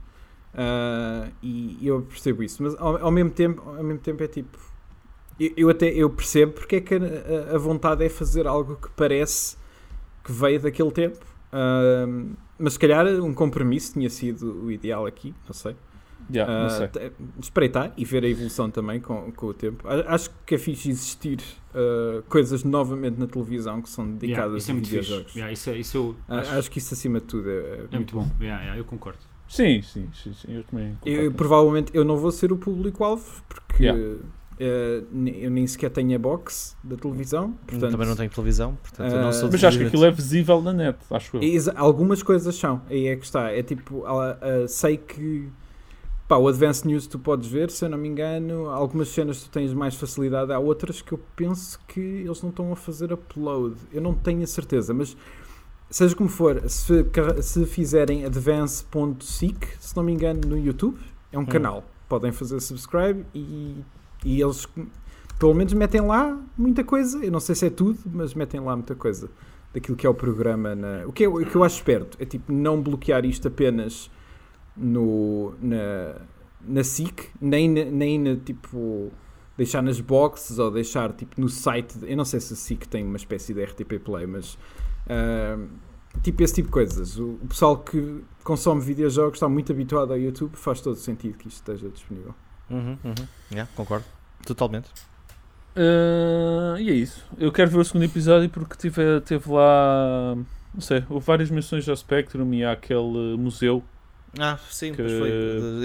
Ah, 0.54 1.30
e 1.42 1.80
eu 1.82 2.04
percebo 2.04 2.44
isso, 2.44 2.62
mas 2.64 2.76
ao, 2.76 2.98
ao 3.06 3.12
mesmo 3.12 3.32
tempo, 3.32 3.62
ao 3.68 3.84
mesmo 3.84 4.00
tempo 4.00 4.24
é 4.24 4.28
tipo, 4.28 4.58
eu, 5.40 5.52
eu 5.58 5.70
até 5.70 5.88
eu 5.90 6.10
percebo 6.10 6.54
porque 6.54 6.78
é 6.78 6.82
que 6.82 6.96
a, 6.96 7.56
a 7.56 7.58
vontade 7.58 8.04
é 8.04 8.10
fazer 8.10 8.48
algo 8.48 8.76
que 8.76 8.90
parece 8.96 9.58
que 10.24 10.32
veio 10.32 10.60
daquele 10.60 10.92
tempo. 10.92 11.20
Ah, 11.52 12.06
mas 12.58 12.74
se 12.74 12.80
calhar 12.80 13.06
um 13.22 13.34
compromisso 13.34 13.94
tinha 13.94 14.10
sido 14.10 14.64
o 14.66 14.72
ideal 14.72 15.06
aqui, 15.06 15.34
não 15.46 15.54
sei. 15.54 15.76
Yeah, 16.34 16.60
não 16.62 16.68
Ah, 16.68 16.70
sei. 16.70 16.88
te- 16.88 17.12
espreitar 17.42 17.92
e 17.98 18.06
ver 18.06 18.24
a 18.24 18.28
evolução 18.30 18.72
também 18.72 19.02
com, 19.02 19.30
com 19.34 19.48
o 19.48 19.54
tempo. 19.54 19.86
Acho 20.08 20.30
que 20.46 20.56
é 20.56 20.58
fixe 20.58 20.90
existir 20.90 21.40
ah, 21.76 22.22
coisas 22.30 22.64
novamente 22.64 23.20
na 23.20 23.28
televisão 23.28 23.82
que 23.82 23.90
são 23.90 24.06
Yeah, 24.06 24.20
dedicadas 24.20 24.70
é 24.70 24.72
a 24.72 24.74
muito 24.76 24.88
fixe. 24.88 25.02
videojogos. 25.02 25.36
Yeah, 25.36 25.52
isso, 25.52 25.70
é- 25.70 25.78
isso 25.78 25.98
eu 25.98 26.16
Ah, 26.30 26.40
acho, 26.40 26.52
Acho 26.56 26.72
que 26.72 26.78
isso 26.80 26.94
acima 26.94 27.20
de 27.20 27.26
tudo 27.26 27.50
é, 27.50 27.54
é 27.54 27.88
é 27.92 27.96
muito 27.98 28.16
bom. 28.16 28.26
Yeah, 28.40 28.62
yeah, 28.64 28.80
eu 28.80 28.86
concordo. 28.86 29.20
Sim, 29.50 29.82
sim, 29.82 30.08
sim, 30.14 30.34
sim, 30.34 30.56
eu 30.56 30.64
também. 30.64 30.98
Eu, 31.06 31.16
concordo. 31.16 31.36
provavelmente 31.36 31.92
eu 31.94 32.06
não 32.06 32.16
vou 32.18 32.32
ser 32.32 32.54
o 32.54 32.58
público-alvo 32.58 33.44
porque 33.50 33.84
Yeah. 33.84 34.20
Eu 34.60 35.52
nem 35.52 35.66
sequer 35.68 35.90
tenho 35.90 36.16
a 36.16 36.20
box 36.20 36.76
da 36.84 36.96
televisão. 36.96 37.54
Portanto, 37.68 37.92
Também 37.92 38.08
não 38.08 38.16
tenho 38.16 38.30
televisão, 38.30 38.78
portanto 38.82 39.14
não 39.14 39.34
sou 39.34 39.50
Mas 39.52 39.64
acho 39.64 39.78
que 39.78 39.86
aquilo 39.86 40.06
é 40.06 40.12
visível 40.12 40.62
na 40.62 40.74
net, 40.74 40.98
acho 41.10 41.38
eu. 41.38 41.74
Algumas 41.76 42.22
coisas 42.24 42.56
são, 42.56 42.82
aí 42.90 43.08
é 43.08 43.16
que 43.16 43.26
está. 43.26 43.52
É 43.52 43.64
tipo, 43.64 44.04
sei 44.68 44.98
que 44.98 45.50
pá, 46.28 46.38
o 46.38 46.48
Advanced 46.48 46.86
News 46.86 47.06
tu 47.06 47.20
podes 47.20 47.50
ver, 47.50 47.70
se 47.70 47.84
eu 47.84 47.90
não 47.90 47.98
me 47.98 48.08
engano, 48.08 48.70
algumas 48.70 49.10
cenas 49.10 49.44
tu 49.44 49.50
tens 49.50 49.74
mais 49.74 49.96
facilidade, 49.96 50.54
há 50.54 50.60
outras 50.60 51.02
que 51.02 51.12
eu 51.12 51.20
penso 51.36 51.80
que 51.88 52.00
eles 52.00 52.42
não 52.42 52.50
estão 52.50 52.72
a 52.72 52.76
fazer 52.76 53.12
upload. 53.12 53.76
Eu 53.92 54.02
não 54.02 54.14
tenho 54.14 54.42
a 54.42 54.48
certeza, 54.48 54.94
mas 54.94 55.18
seja 55.90 56.16
como 56.16 56.30
for, 56.30 56.64
se, 56.70 57.06
se 57.42 57.66
fizerem 57.66 58.26
advance.seek, 58.26 59.68
se 59.80 59.96
não 59.96 60.04
me 60.04 60.14
engano, 60.14 60.42
no 60.48 60.58
YouTube, 60.58 60.98
é 61.32 61.38
um 61.38 61.46
canal. 61.46 61.84
Podem 62.08 62.32
fazer 62.32 62.60
subscribe 62.62 63.26
e, 63.36 63.76
e 64.24 64.42
eles 64.42 64.68
pelo 65.40 65.54
menos 65.54 65.74
metem 65.74 66.02
lá 66.02 66.40
muita 66.58 66.84
coisa. 66.84 67.24
Eu 67.24 67.32
não 67.32 67.40
sei 67.40 67.56
se 67.56 67.66
é 67.66 67.70
tudo, 67.70 68.00
mas 68.06 68.34
metem 68.34 68.60
lá 68.60 68.76
muita 68.76 68.96
coisa 68.96 69.30
daquilo 69.74 69.98
que 69.98 70.06
é 70.06 70.10
o 70.10 70.14
programa. 70.14 70.76
Na... 70.76 71.06
O, 71.06 71.12
que 71.12 71.24
é, 71.24 71.28
o 71.28 71.46
que 71.46 71.56
eu 71.56 71.64
acho 71.64 71.78
esperto 71.78 72.18
é 72.20 72.26
tipo 72.26 72.52
não 72.52 72.82
bloquear 72.82 73.26
isto 73.26 73.48
apenas 73.48 74.10
no, 74.76 75.54
na, 75.62 76.22
na 76.62 76.84
SIC, 76.84 77.30
nem, 77.42 77.68
nem 77.68 78.20
na 78.20 78.36
tipo 78.36 79.12
deixar 79.58 79.84
nas 79.84 80.00
boxes 80.00 80.58
ou 80.60 80.72
deixar 80.72 81.12
tipo 81.14 81.40
no 81.40 81.50
site. 81.50 81.98
Eu 82.04 82.18
não 82.18 82.26
sei 82.26 82.40
se 82.40 82.54
a 82.54 82.56
SIC 82.56 82.88
tem 82.88 83.04
uma 83.04 83.18
espécie 83.18 83.54
de 83.54 83.64
RTP 83.64 84.00
Play, 84.04 84.26
mas 84.26 84.58
ah, 85.10 85.58
tipo 86.22 86.42
esse 86.44 86.56
tipo 86.56 86.68
de 86.68 86.74
coisas. 86.74 87.18
O, 87.20 87.32
o 87.42 87.48
pessoal 87.48 87.78
que 87.78 88.24
consome 88.44 88.82
videojogos 88.82 89.36
está 89.36 89.50
muito 89.50 89.72
habituado 89.72 90.12
ao 90.12 90.20
YouTube, 90.20 90.56
faz 90.56 90.82
todo 90.82 90.96
sentido 90.96 91.38
que 91.38 91.48
isto 91.48 91.58
esteja 91.58 91.90
disponível. 91.90 92.34
Uhum, 92.70 92.98
uhum. 93.04 93.14
Yeah, 93.52 93.70
concordo. 93.76 94.06
Totalmente. 94.46 94.90
Ah, 95.76 96.76
e 96.80 96.90
é 96.90 96.94
isso. 96.94 97.24
Eu 97.38 97.52
quero 97.52 97.70
ver 97.72 97.78
o 97.80 97.86
segundo 97.86 98.04
episódio 98.04 98.50
porque 98.50 98.76
tive, 98.78 99.22
teve 99.22 99.50
lá. 99.52 100.36
Não 100.74 100.82
sei, 100.82 101.04
houve 101.10 101.26
várias 101.26 101.50
menções 101.52 101.88
ao 101.88 101.96
Spectrum 101.96 102.52
e 102.54 102.66
àquele 102.66 103.38
museu. 103.38 103.84
Ah, 104.40 104.58
sim, 104.70 104.92
Que- 104.92 104.98
pois 105.04 105.12
foi. 105.12 105.30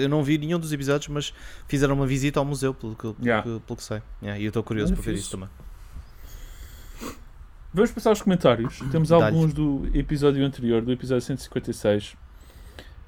Eu 0.03 0.09
não 0.09 0.23
vi 0.23 0.37
nenhum 0.39 0.57
dos 0.59 0.73
episódios, 0.73 1.07
mas 1.09 1.33
fizeram 1.67 1.93
uma 1.93 2.07
visita 2.07 2.39
ao 2.39 2.45
museu, 2.45 2.73
pelo 2.73 2.95
que, 2.95 3.01
pelo 3.13 3.15
Yeah. 3.23 3.43
que, 3.43 3.59
pelo 3.59 3.77
que 3.77 3.83
sei. 3.83 4.01
Yeah, 4.21 4.39
e 4.41 4.45
eu 4.45 4.47
estou 4.49 4.63
curioso 4.63 4.93
para 4.93 5.03
ver 5.03 5.13
isso 5.13 5.29
também. 5.31 5.49
Vamos 7.71 7.91
passar 7.91 8.09
aos 8.09 8.21
comentários. 8.21 8.79
Temos 8.91 9.11
alguns 9.11 9.53
do 9.53 9.87
episódio 9.93 10.43
anterior, 10.43 10.81
do 10.81 10.91
episódio 10.91 11.21
156. 11.23 12.15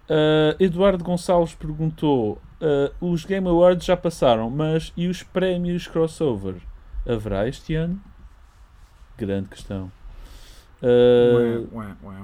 Ah, 0.10 0.55
Eduardo 0.60 1.03
Gonçalves 1.03 1.55
perguntou: 1.55 2.39
ah, 2.62 2.91
os 3.02 3.26
Game 3.26 3.47
Awards 3.47 3.86
já 3.86 3.97
passaram, 3.97 4.50
mas 4.50 4.93
e 4.95 5.08
os 5.08 5.24
prémios 5.24 5.88
crossover? 5.88 6.56
Haverá 7.08 7.47
este 7.47 7.74
ano? 7.76 8.00
Grande 9.17 9.50
questão. 9.50 9.91
Ah, 10.82 10.86
Ué, 11.36 11.67
ué, 11.71 11.95
ué. 12.04 12.24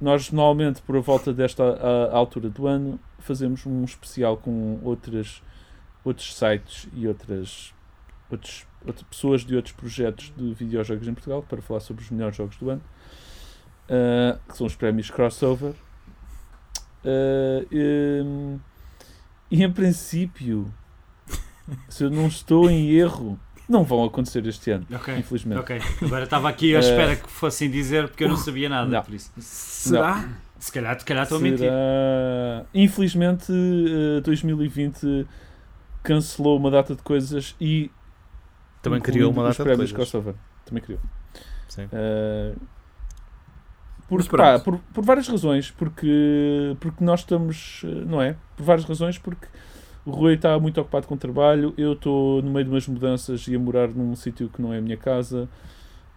nós 0.00 0.30
normalmente 0.30 0.80
por 0.82 0.96
a 0.96 1.00
volta 1.00 1.32
desta 1.32 1.62
a- 1.64 2.16
altura 2.16 2.48
do 2.48 2.66
ano 2.68 3.00
fazemos 3.18 3.66
um 3.66 3.84
especial 3.84 4.36
com 4.36 4.78
outras 4.82 5.42
outros 6.04 6.34
sites 6.36 6.88
e 6.94 7.06
outras 7.08 7.74
outros, 8.30 8.64
outras 8.86 9.02
pessoas 9.08 9.44
de 9.44 9.56
outros 9.56 9.74
projetos 9.74 10.32
de 10.36 10.54
videojogos 10.54 11.08
em 11.08 11.14
Portugal 11.14 11.42
para 11.42 11.60
falar 11.60 11.80
sobre 11.80 12.02
os 12.04 12.10
melhores 12.10 12.36
jogos 12.36 12.56
do 12.58 12.70
ano 12.70 12.82
Ah, 13.90 14.38
que 14.48 14.56
são 14.56 14.66
os 14.68 14.76
prémios 14.76 15.10
crossover 15.10 15.74
Ah, 17.04 17.66
hum, 17.72 18.58
e 19.50 19.62
em 19.62 19.70
princípio 19.72 20.72
se 21.88 22.04
eu 22.04 22.10
não 22.10 22.26
estou 22.26 22.70
em 22.70 22.90
erro 22.92 23.38
não 23.68 23.84
vão 23.84 24.02
acontecer 24.04 24.46
este 24.46 24.70
ano 24.70 24.86
Ok. 24.92 25.14
infelizmente 25.18 25.58
Ok, 25.60 25.80
agora 26.02 26.24
estava 26.24 26.48
aqui 26.48 26.74
à 26.74 26.78
Eh, 26.78 26.80
espera 26.80 27.16
que 27.16 27.28
fossem 27.30 27.70
dizer 27.70 28.08
porque 28.08 28.24
eu 28.24 28.28
não 28.28 28.36
sabia 28.36 28.68
nada, 28.68 28.88
não. 28.90 29.02
por 29.02 29.12
isso. 29.14 29.30
Será? 29.38 30.26
Se 30.58 30.72
calhar, 30.72 30.98
se 30.98 31.04
calhar 31.04 31.22
estou 31.22 31.38
a 31.38 31.40
mentir. 31.40 31.70
Infelizmente, 32.74 33.52
eh, 33.52 34.20
2020 34.22 35.26
cancelou 36.02 36.56
uma 36.56 36.70
data 36.70 36.94
de 36.94 37.02
coisas 37.02 37.54
e 37.60 37.90
Também 38.82 39.00
criou 39.00 39.30
uma 39.32 39.42
data 39.44 39.62
de 39.62 39.68
coisas. 39.76 39.92
crossover. 39.92 40.34
Também 40.64 40.82
criou. 40.82 41.00
Sim. 41.68 41.88
Eh, 41.92 42.54
por, 44.08 44.20
pá, 44.38 44.58
por, 44.58 44.78
por 44.92 45.04
várias 45.04 45.28
razões, 45.28 45.70
porque, 45.70 46.76
porque 46.80 47.04
nós 47.04 47.20
estamos, 47.20 47.82
eh, 47.84 48.04
não 48.06 48.20
é? 48.22 48.34
Por 48.56 48.64
várias 48.64 48.84
razões, 48.86 49.18
porque 49.18 49.46
o 50.06 50.10
Rui 50.10 50.34
está 50.34 50.58
muito 50.58 50.80
ocupado 50.80 51.06
com 51.06 51.14
o 51.14 51.18
trabalho, 51.18 51.74
eu 51.76 51.92
estou 51.92 52.40
no 52.42 52.50
meio 52.50 52.64
de 52.64 52.70
umas 52.70 52.86
mudanças 52.88 53.46
e 53.46 53.54
a 53.54 53.58
morar 53.58 53.88
num 53.88 54.16
sítio 54.16 54.48
que 54.48 54.60
não 54.62 54.72
é 54.72 54.78
a 54.78 54.80
minha 54.80 54.96
casa, 54.96 55.48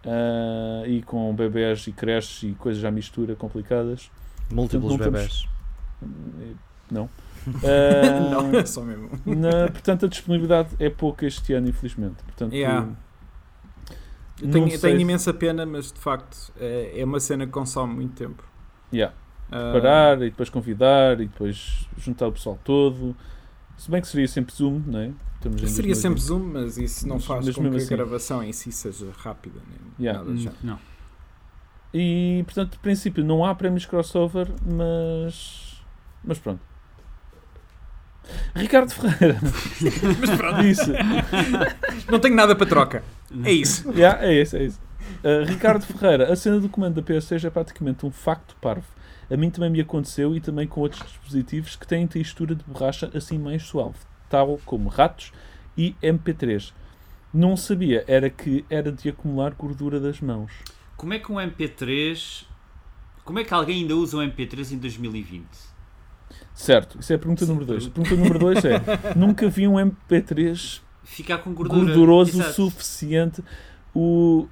ah, 0.04 0.82
e 0.86 1.02
com 1.02 1.34
bebés 1.34 1.86
e 1.86 1.92
creches 1.92 2.42
e 2.42 2.54
coisas 2.54 2.82
à 2.84 2.90
mistura 2.90 3.34
complicadas. 3.36 4.10
Múltiplos 4.50 4.96
Portanto, 4.96 5.04
não 5.04 5.12
bebés. 5.12 5.46
Não. 6.90 7.08
Ah, 7.64 8.30
não, 8.30 8.56
é 8.56 8.64
só 8.64 8.82
mesmo. 8.82 9.10
na- 9.26 9.66
portanto, 9.68 10.06
a 10.06 10.08
disponibilidade 10.08 10.68
é 10.78 10.88
pouca 10.88 11.26
este 11.26 11.52
ano, 11.52 11.68
infelizmente. 11.68 12.22
Portanto, 12.24 12.54
Yeah. 12.54 12.86
Eu 14.40 14.50
tenho, 14.50 14.68
eu 14.68 14.80
tenho 14.80 14.96
se- 14.96 15.02
imensa 15.02 15.34
pena, 15.34 15.64
mas 15.66 15.92
de 15.92 15.98
facto 16.00 16.52
é, 16.58 17.00
é 17.00 17.04
uma 17.04 17.20
cena 17.20 17.44
que 17.46 17.52
consome 17.52 17.94
muito 17.94 18.14
tempo. 18.14 18.42
yeah, 18.92 19.14
Ah, 19.50 19.70
parar 19.72 20.16
e 20.22 20.30
depois 20.30 20.48
convidar 20.48 21.20
e 21.20 21.26
depois 21.26 21.86
juntar 21.98 22.28
o 22.28 22.32
pessoal 22.32 22.58
todo. 22.64 23.14
Se 23.76 23.90
bem 23.90 24.00
que 24.00 24.06
seria 24.08 24.28
sempre 24.28 24.54
Zoom, 24.54 24.80
não 24.86 24.98
é? 25.00 25.12
Estamos 25.36 25.60
Seria 25.72 25.92
2020. 25.94 25.96
sempre 25.96 26.20
Zoom, 26.20 26.38
mas 26.52 26.78
isso 26.78 27.06
não 27.08 27.16
Mas- 27.16 27.24
faz 27.24 27.46
mas 27.46 27.54
com 27.56 27.70
que 27.70 27.76
assim. 27.76 27.94
a 27.94 27.96
gravação 27.96 28.42
em 28.44 28.52
si 28.52 28.70
seja 28.72 29.08
rápida. 29.18 29.60
Nem 29.68 29.78
Yeah. 30.06 30.20
nada 30.20 30.32
Hum, 30.32 30.36
género. 30.36 30.56
Não. 30.62 30.78
E 31.94 32.42
portanto, 32.46 32.72
de 32.72 32.78
princípio, 32.78 33.24
não 33.24 33.44
há 33.44 33.54
prémios 33.54 33.84
crossover, 33.84 34.48
mas. 34.64 35.82
Mas 36.24 36.38
pronto. 36.38 36.60
Ricardo 38.54 38.90
Ferreira 38.90 39.38
Mas 40.20 40.30
pronto, 40.36 40.62
disse. 40.62 40.92
não 42.10 42.18
tenho 42.18 42.34
nada 42.34 42.54
para 42.54 42.66
troca. 42.66 43.04
É 43.44 43.52
isso. 43.52 43.90
Yeah, 43.92 44.24
é 44.24 44.42
isso, 44.42 44.56
é 44.56 44.64
isso. 44.64 44.80
Uh, 45.24 45.44
Ricardo 45.46 45.84
Ferreira, 45.84 46.32
a 46.32 46.36
cena 46.36 46.60
do 46.60 46.68
comando 46.68 47.00
da 47.00 47.02
PS6 47.02 47.44
é 47.44 47.50
praticamente 47.50 48.04
um 48.06 48.10
facto 48.10 48.56
parvo. 48.60 48.86
A 49.30 49.36
mim 49.36 49.50
também 49.50 49.70
me 49.70 49.80
aconteceu 49.80 50.36
e 50.36 50.40
também 50.40 50.66
com 50.66 50.80
outros 50.80 51.02
dispositivos 51.02 51.76
que 51.76 51.86
têm 51.86 52.06
textura 52.06 52.54
de 52.54 52.62
borracha 52.64 53.10
assim 53.14 53.38
mais 53.38 53.62
suave, 53.62 53.96
tal 54.28 54.60
como 54.64 54.88
ratos 54.88 55.32
e 55.76 55.94
MP3. 56.02 56.72
Não 57.32 57.56
sabia, 57.56 58.04
era 58.06 58.28
que 58.28 58.64
era 58.68 58.92
de 58.92 59.08
acumular 59.08 59.54
gordura 59.54 59.98
das 59.98 60.20
mãos. 60.20 60.52
Como 60.96 61.14
é 61.14 61.18
que 61.18 61.32
um 61.32 61.36
MP3. 61.36 62.44
Como 63.24 63.38
é 63.38 63.44
que 63.44 63.54
alguém 63.54 63.82
ainda 63.82 63.96
usa 63.96 64.18
um 64.18 64.20
MP3 64.20 64.72
em 64.72 64.78
2020? 64.78 65.71
Certo, 66.54 66.98
isso 67.00 67.12
é 67.12 67.16
a 67.16 67.18
pergunta 67.18 67.46
número 67.46 67.66
2. 67.66 67.86
A 67.86 67.90
pergunta 67.90 68.16
número 68.16 68.38
2 68.38 68.64
é: 68.64 68.80
nunca 69.16 69.48
vi 69.48 69.66
um 69.66 69.74
MP3 69.74 70.80
Ficar 71.04 71.38
com 71.38 71.52
gordura. 71.52 71.84
gorduroso 71.84 72.38
o 72.38 72.40
Exato. 72.40 72.54
suficiente. 72.54 73.42
O, 73.94 74.46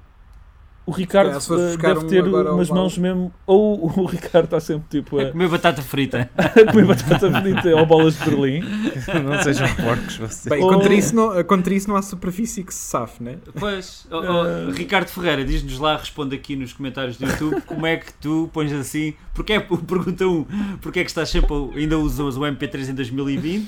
o 0.85 0.91
Ricardo 0.91 1.29
uh, 1.29 1.33
buscar 1.33 1.93
deve 1.93 2.05
um 2.05 2.07
ter 2.09 2.23
ao 2.23 2.55
umas 2.55 2.69
mãos 2.69 2.97
mesmo. 2.97 3.31
Ou 3.45 3.85
o 3.99 4.05
Ricardo 4.05 4.45
está 4.45 4.59
sempre 4.59 4.85
tipo 4.89 5.19
A 5.19 5.23
a, 5.23 5.31
comer 5.31 5.47
batata 5.47 5.81
frita. 5.81 6.29
a 6.35 6.71
comer 6.71 6.85
batata 6.85 7.41
frita 7.41 7.75
ou 7.75 7.85
bolas 7.85 8.17
de 8.17 8.25
Berlim. 8.25 8.61
não 9.23 9.41
sejam 9.43 9.67
porcos 9.75 10.17
vocês. 10.17 10.45
Bem, 10.47 10.61
Oh. 10.63 10.67
contra 10.67 10.93
isso, 10.93 11.15
não, 11.15 11.43
contra 11.43 11.73
isso 11.73 11.87
não 11.87 11.95
há 11.95 12.01
superfície 12.01 12.63
que 12.63 12.73
se 12.73 12.79
safe, 12.81 13.23
né? 13.23 13.37
Pois, 13.59 14.07
oh, 14.11 14.17
oh, 14.17 14.45
Eh. 14.45 14.71
Ricardo 14.73 15.07
Ferreira, 15.07 15.43
diz-nos 15.45 15.79
lá, 15.79 15.97
responde 15.97 16.35
aqui 16.35 16.55
nos 16.55 16.73
comentários 16.73 17.17
do 17.17 17.25
YouTube, 17.25 17.61
como 17.61 17.85
é 17.85 17.97
que 17.97 18.13
tu 18.13 18.49
pões 18.53 18.71
assim, 18.73 19.13
porque 19.33 19.53
é, 19.53 19.59
pergunta 19.87 20.27
um, 20.27 20.45
porque 20.81 20.99
é 20.99 21.03
que 21.03 21.09
estás 21.09 21.29
sempre, 21.29 21.55
ainda 21.75 21.97
usas 21.97 22.37
o 22.37 22.41
MP3 22.41 22.89
em 22.89 22.93
2020? 22.93 23.67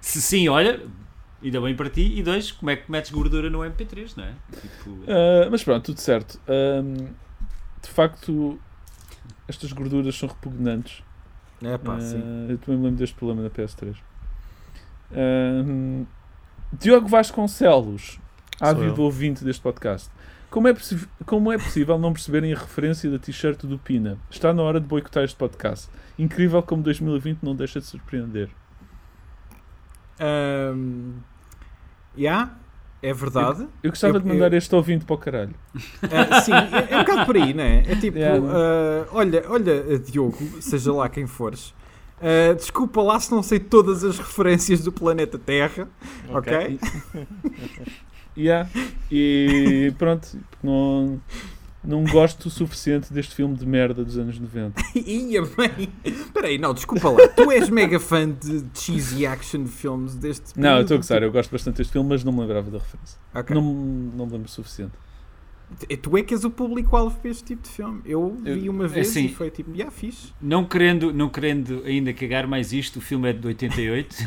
Se 0.00 0.20
sim, 0.22 0.48
olha, 0.48 0.80
ainda 1.42 1.60
bem 1.60 1.74
para 1.74 1.88
ti, 1.90 2.18
e 2.18 2.22
dois, 2.22 2.50
como 2.52 2.70
é 2.70 2.76
que 2.76 2.90
metes 2.90 3.10
gordura 3.10 3.48
no 3.50 3.58
MP3, 3.60 4.16
não 4.16 4.24
é? 4.24 4.32
Tipo, 4.60 4.90
Uh, 4.90 5.50
mas 5.50 5.62
pronto, 5.64 5.84
tudo 5.86 6.00
certo. 6.00 6.40
Um, 6.48 6.94
de 7.82 7.88
facto, 7.88 8.58
estas 9.46 9.72
gorduras 9.72 10.16
são 10.16 10.28
repugnantes. 10.28 11.02
É 11.62 11.76
pá, 11.78 11.96
Uh, 11.96 12.00
sim. 12.00 12.46
eu 12.48 12.58
também 12.58 12.78
me 12.78 12.84
lembro 12.84 12.98
deste 12.98 13.14
problema 13.16 13.42
na 13.42 13.50
PS3. 13.50 13.96
Um, 15.12 16.06
Diogo 16.72 17.08
Vasconcelos, 17.08 18.18
ávido 18.60 19.02
ouvinte 19.02 19.44
deste 19.44 19.62
podcast. 19.62 20.10
Como 20.50 20.66
é, 20.68 20.74
como 21.26 21.52
é 21.52 21.58
possível 21.58 21.98
não 21.98 22.12
perceberem 22.12 22.52
a 22.54 22.58
referência 22.58 23.10
da 23.10 23.18
t-shirt 23.18 23.64
do 23.66 23.78
Pina? 23.78 24.16
Está 24.30 24.52
na 24.52 24.62
hora 24.62 24.80
de 24.80 24.86
boicotar 24.86 25.22
este 25.24 25.36
podcast. 25.36 25.88
Incrível 26.18 26.62
como 26.62 26.82
2020 26.82 27.42
não 27.42 27.54
deixa 27.54 27.80
de 27.80 27.86
surpreender. 27.86 28.48
Ahm, 30.20 31.12
yeah, 32.16 32.54
é 33.02 33.12
verdade. 33.12 33.66
Eu 33.82 33.90
gostava 33.90 34.16
Eu- 34.16 34.20
de 34.20 34.26
mandar 34.28 34.52
este 34.52 34.74
ouvinte 34.74 35.04
para 35.04 35.14
o 35.14 35.18
caralho. 35.18 35.54
Ah, 36.02 36.40
sim, 36.40 36.52
é, 36.52 36.92
é 36.94 36.96
um 36.96 37.00
bocado 37.00 37.26
por 37.26 37.36
aí, 37.36 37.54
não 37.54 37.62
é? 37.64 37.78
É 37.86 37.96
tipo, 37.96 38.18
Yeah. 38.18 38.44
ah, 38.46 39.06
olha, 39.12 39.44
olha, 39.48 39.98
Diogo, 39.98 40.36
seja 40.60 40.92
lá 40.92 41.08
quem 41.08 41.26
fores. 41.26 41.72
ah, 42.20 42.52
desculpa 42.54 43.00
lá 43.02 43.18
se 43.20 43.30
não 43.30 43.42
sei 43.42 43.60
todas 43.60 44.02
as 44.04 44.18
referências 44.18 44.82
do 44.82 44.90
planeta 44.92 45.38
Terra, 45.38 45.88
ok? 46.30 46.78
Yeah. 48.36 48.70
E 49.10 49.92
pronto, 49.98 50.28
não, 50.62 51.20
não 51.82 52.04
gosto 52.04 52.46
o 52.46 52.50
suficiente 52.50 53.12
deste 53.12 53.34
filme 53.34 53.56
de 53.56 53.66
merda 53.66 54.04
dos 54.04 54.18
anos 54.18 54.38
90. 54.38 54.82
Ia 54.94 55.42
bem. 55.42 55.88
Espera 56.04 56.48
aí, 56.48 56.58
não, 56.58 56.74
desculpa 56.74 57.08
lá. 57.10 57.28
Tu 57.28 57.50
és 57.52 57.68
mega 57.68 58.00
fã 58.00 58.28
de 58.28 58.64
cheesy 58.74 59.26
action 59.26 59.66
filmes 59.66 60.14
deste 60.14 60.58
Não, 60.58 60.76
eu 60.76 60.82
estou 60.82 60.96
a 60.96 60.98
gostar, 60.98 61.22
eu 61.22 61.30
gosto 61.32 61.50
bastante 61.50 61.76
deste 61.76 61.92
filme, 61.92 62.08
mas 62.08 62.24
não 62.24 62.32
me 62.32 62.40
lembrava 62.40 62.70
da 62.70 62.78
referência. 62.78 63.18
Ok. 63.34 63.54
Não, 63.54 63.62
não 63.62 64.26
me 64.26 64.32
lembro 64.32 64.46
o 64.46 64.50
suficiente. 64.50 64.92
Tu 66.02 66.16
é 66.16 66.22
que 66.22 66.32
és 66.34 66.44
o 66.44 66.50
público-alvo 66.50 67.18
para 67.20 67.30
este 67.30 67.44
tipo 67.44 67.62
de 67.62 67.68
filme. 67.68 68.00
Eu 68.04 68.36
vi 68.42 68.68
uma 68.70 68.88
vez 68.88 69.10
assim, 69.10 69.26
e 69.26 69.28
foi 69.28 69.50
tipo, 69.50 69.74
já 69.76 69.90
fixe. 69.90 70.32
não 70.40 70.64
querendo, 70.64 71.12
não 71.12 71.28
querendo 71.28 71.82
ainda 71.84 72.10
cagar 72.12 72.46
mais 72.46 72.72
isto, 72.72 72.96
o 72.96 73.00
filme 73.02 73.28
é 73.28 73.32
de 73.34 73.46
88. 73.46 74.16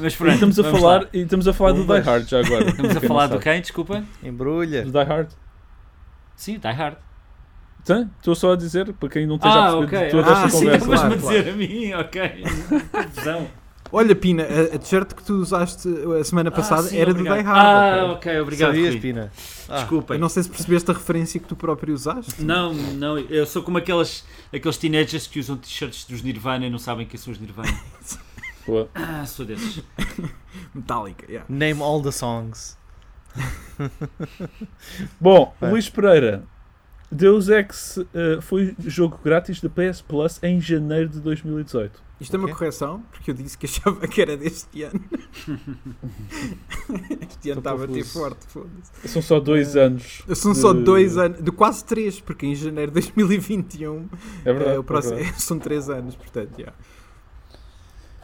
Mas 0.00 0.14
E 0.14 0.16
pronto, 0.16 0.34
estamos 0.34 0.58
a 0.58 0.64
falar, 0.64 1.00
lá. 1.02 1.08
e 1.12 1.18
estamos 1.20 1.48
a 1.48 1.52
falar 1.52 1.72
do 1.72 1.78
Um, 1.78 1.82
Die 1.82 1.86
dois. 1.88 2.06
Hard 2.06 2.28
já 2.28 2.40
agora. 2.40 2.68
Estamos 2.68 2.96
a 2.96 3.00
falar 3.00 3.26
do 3.28 3.38
quem, 3.38 3.60
desculpa? 3.60 4.04
Embrulha. 4.22 4.82
Do 4.84 4.92
Die 4.92 5.04
Hard. 5.04 5.30
Sim, 6.36 6.58
Die 6.58 6.68
Hard. 6.72 6.96
Tá? 7.84 8.06
Estou 8.18 8.34
só 8.34 8.52
a 8.52 8.56
dizer, 8.56 8.92
para 8.92 9.08
quem 9.08 9.26
não 9.26 9.36
esteja 9.36 9.54
a 9.54 9.68
Ah, 9.68 9.72
perceber 9.78 9.96
ok. 9.96 10.06
de 10.06 10.10
toda 10.10 10.28
Ah, 10.28 10.32
esta 10.32 10.48
sim, 10.50 10.58
conversa. 10.66 10.84
estavas-me 10.84 11.14
a 11.14 11.18
Claro, 11.18 11.38
dizer 11.38 11.50
a 11.50 11.56
mim, 11.56 11.92
ok. 11.94 12.44
Confusão. 12.92 13.46
Olha, 13.92 14.14
Pina, 14.14 14.42
a, 14.44 14.76
a 14.76 14.78
t-shirt 14.78 15.14
que 15.14 15.22
tu 15.24 15.34
usaste 15.34 15.88
a 16.20 16.22
semana 16.24 16.50
passada 16.50 16.82
Ah, 16.82 16.90
sim, 16.90 16.96
era 16.98 17.10
obrigado. 17.10 17.34
do 17.36 17.42
Die 17.42 17.46
Hard. 17.48 17.66
Ah, 17.66 18.04
ok? 18.04 18.14
ok, 18.14 18.40
obrigado. 18.40 18.68
Sabias, 18.70 18.90
Rui. 18.92 19.00
Pina? 19.00 19.32
Ah, 19.68 19.78
Desculpem. 19.80 20.16
Eu 20.16 20.20
não 20.20 20.28
sei 20.28 20.42
se 20.44 20.48
percebeste 20.50 20.90
a 20.90 20.94
referência 20.94 21.40
que 21.40 21.46
tu 21.48 21.56
próprio 21.56 21.92
usaste. 21.94 22.42
Não, 22.42 22.72
não, 22.72 23.18
eu 23.18 23.44
sou 23.46 23.62
como 23.62 23.78
aqueles, 23.78 24.24
aqueles 24.54 24.76
teenagers 24.76 25.26
que 25.26 25.40
usam 25.40 25.56
t-shirts 25.56 26.04
dos 26.04 26.22
Nirvana 26.22 26.66
e 26.66 26.70
não 26.70 26.78
sabem 26.78 27.06
quem 27.06 27.18
são 27.18 27.32
os 27.32 27.38
Nirvana. 27.40 27.68
Boa. 28.66 28.88
Ah, 28.94 29.24
sou 29.26 29.44
desses. 29.44 29.82
Metallica, 30.74 31.24
yeah. 31.28 31.44
Name 31.48 31.82
all 31.82 32.00
the 32.00 32.12
songs. 32.12 32.76
Bom, 35.20 35.54
Vai. 35.60 35.70
Luís 35.70 35.88
Pereira. 35.88 36.44
Deus 37.12 37.48
Ex 37.48 37.98
eh, 38.14 38.38
foi 38.40 38.74
jogo 38.86 39.18
grátis 39.24 39.60
da 39.60 39.68
PS 39.68 40.00
Plus 40.00 40.38
em 40.44 40.60
janeiro 40.60 41.08
de 41.08 41.20
2018. 41.20 42.00
Isto 42.20 42.36
é 42.36 42.38
uma 42.38 42.54
correção, 42.54 43.02
porque 43.10 43.30
eu 43.30 43.34
disse 43.34 43.56
que 43.56 43.66
achava 43.66 44.06
que 44.06 44.20
era 44.20 44.36
deste 44.36 44.82
ano. 44.82 45.00
este 47.30 47.50
ano 47.50 47.60
estava 47.60 47.84
a 47.84 47.88
ter 47.88 48.04
forte, 48.04 48.46
foda-se. 48.46 49.08
São 49.08 49.22
só 49.22 49.40
dois 49.40 49.74
Eh, 49.74 49.82
anos. 49.84 50.22
São 50.34 50.54
só 50.54 50.72
de- 50.72 50.82
dois 50.82 51.16
anos, 51.16 51.42
de 51.42 51.50
quase 51.50 51.84
três, 51.84 52.20
porque 52.20 52.46
em 52.46 52.54
janeiro 52.54 52.90
de 52.92 53.00
2021 53.00 54.08
É 54.44 54.52
verdade. 54.52 54.76
eh, 54.76 54.78
o 54.78 54.84
próximo, 54.84 55.14
é 55.14 55.22
verdade. 55.22 55.36
são 55.42 55.58
três 55.58 55.88
anos, 55.88 56.14
portanto, 56.14 56.58
yeah. 56.58 56.76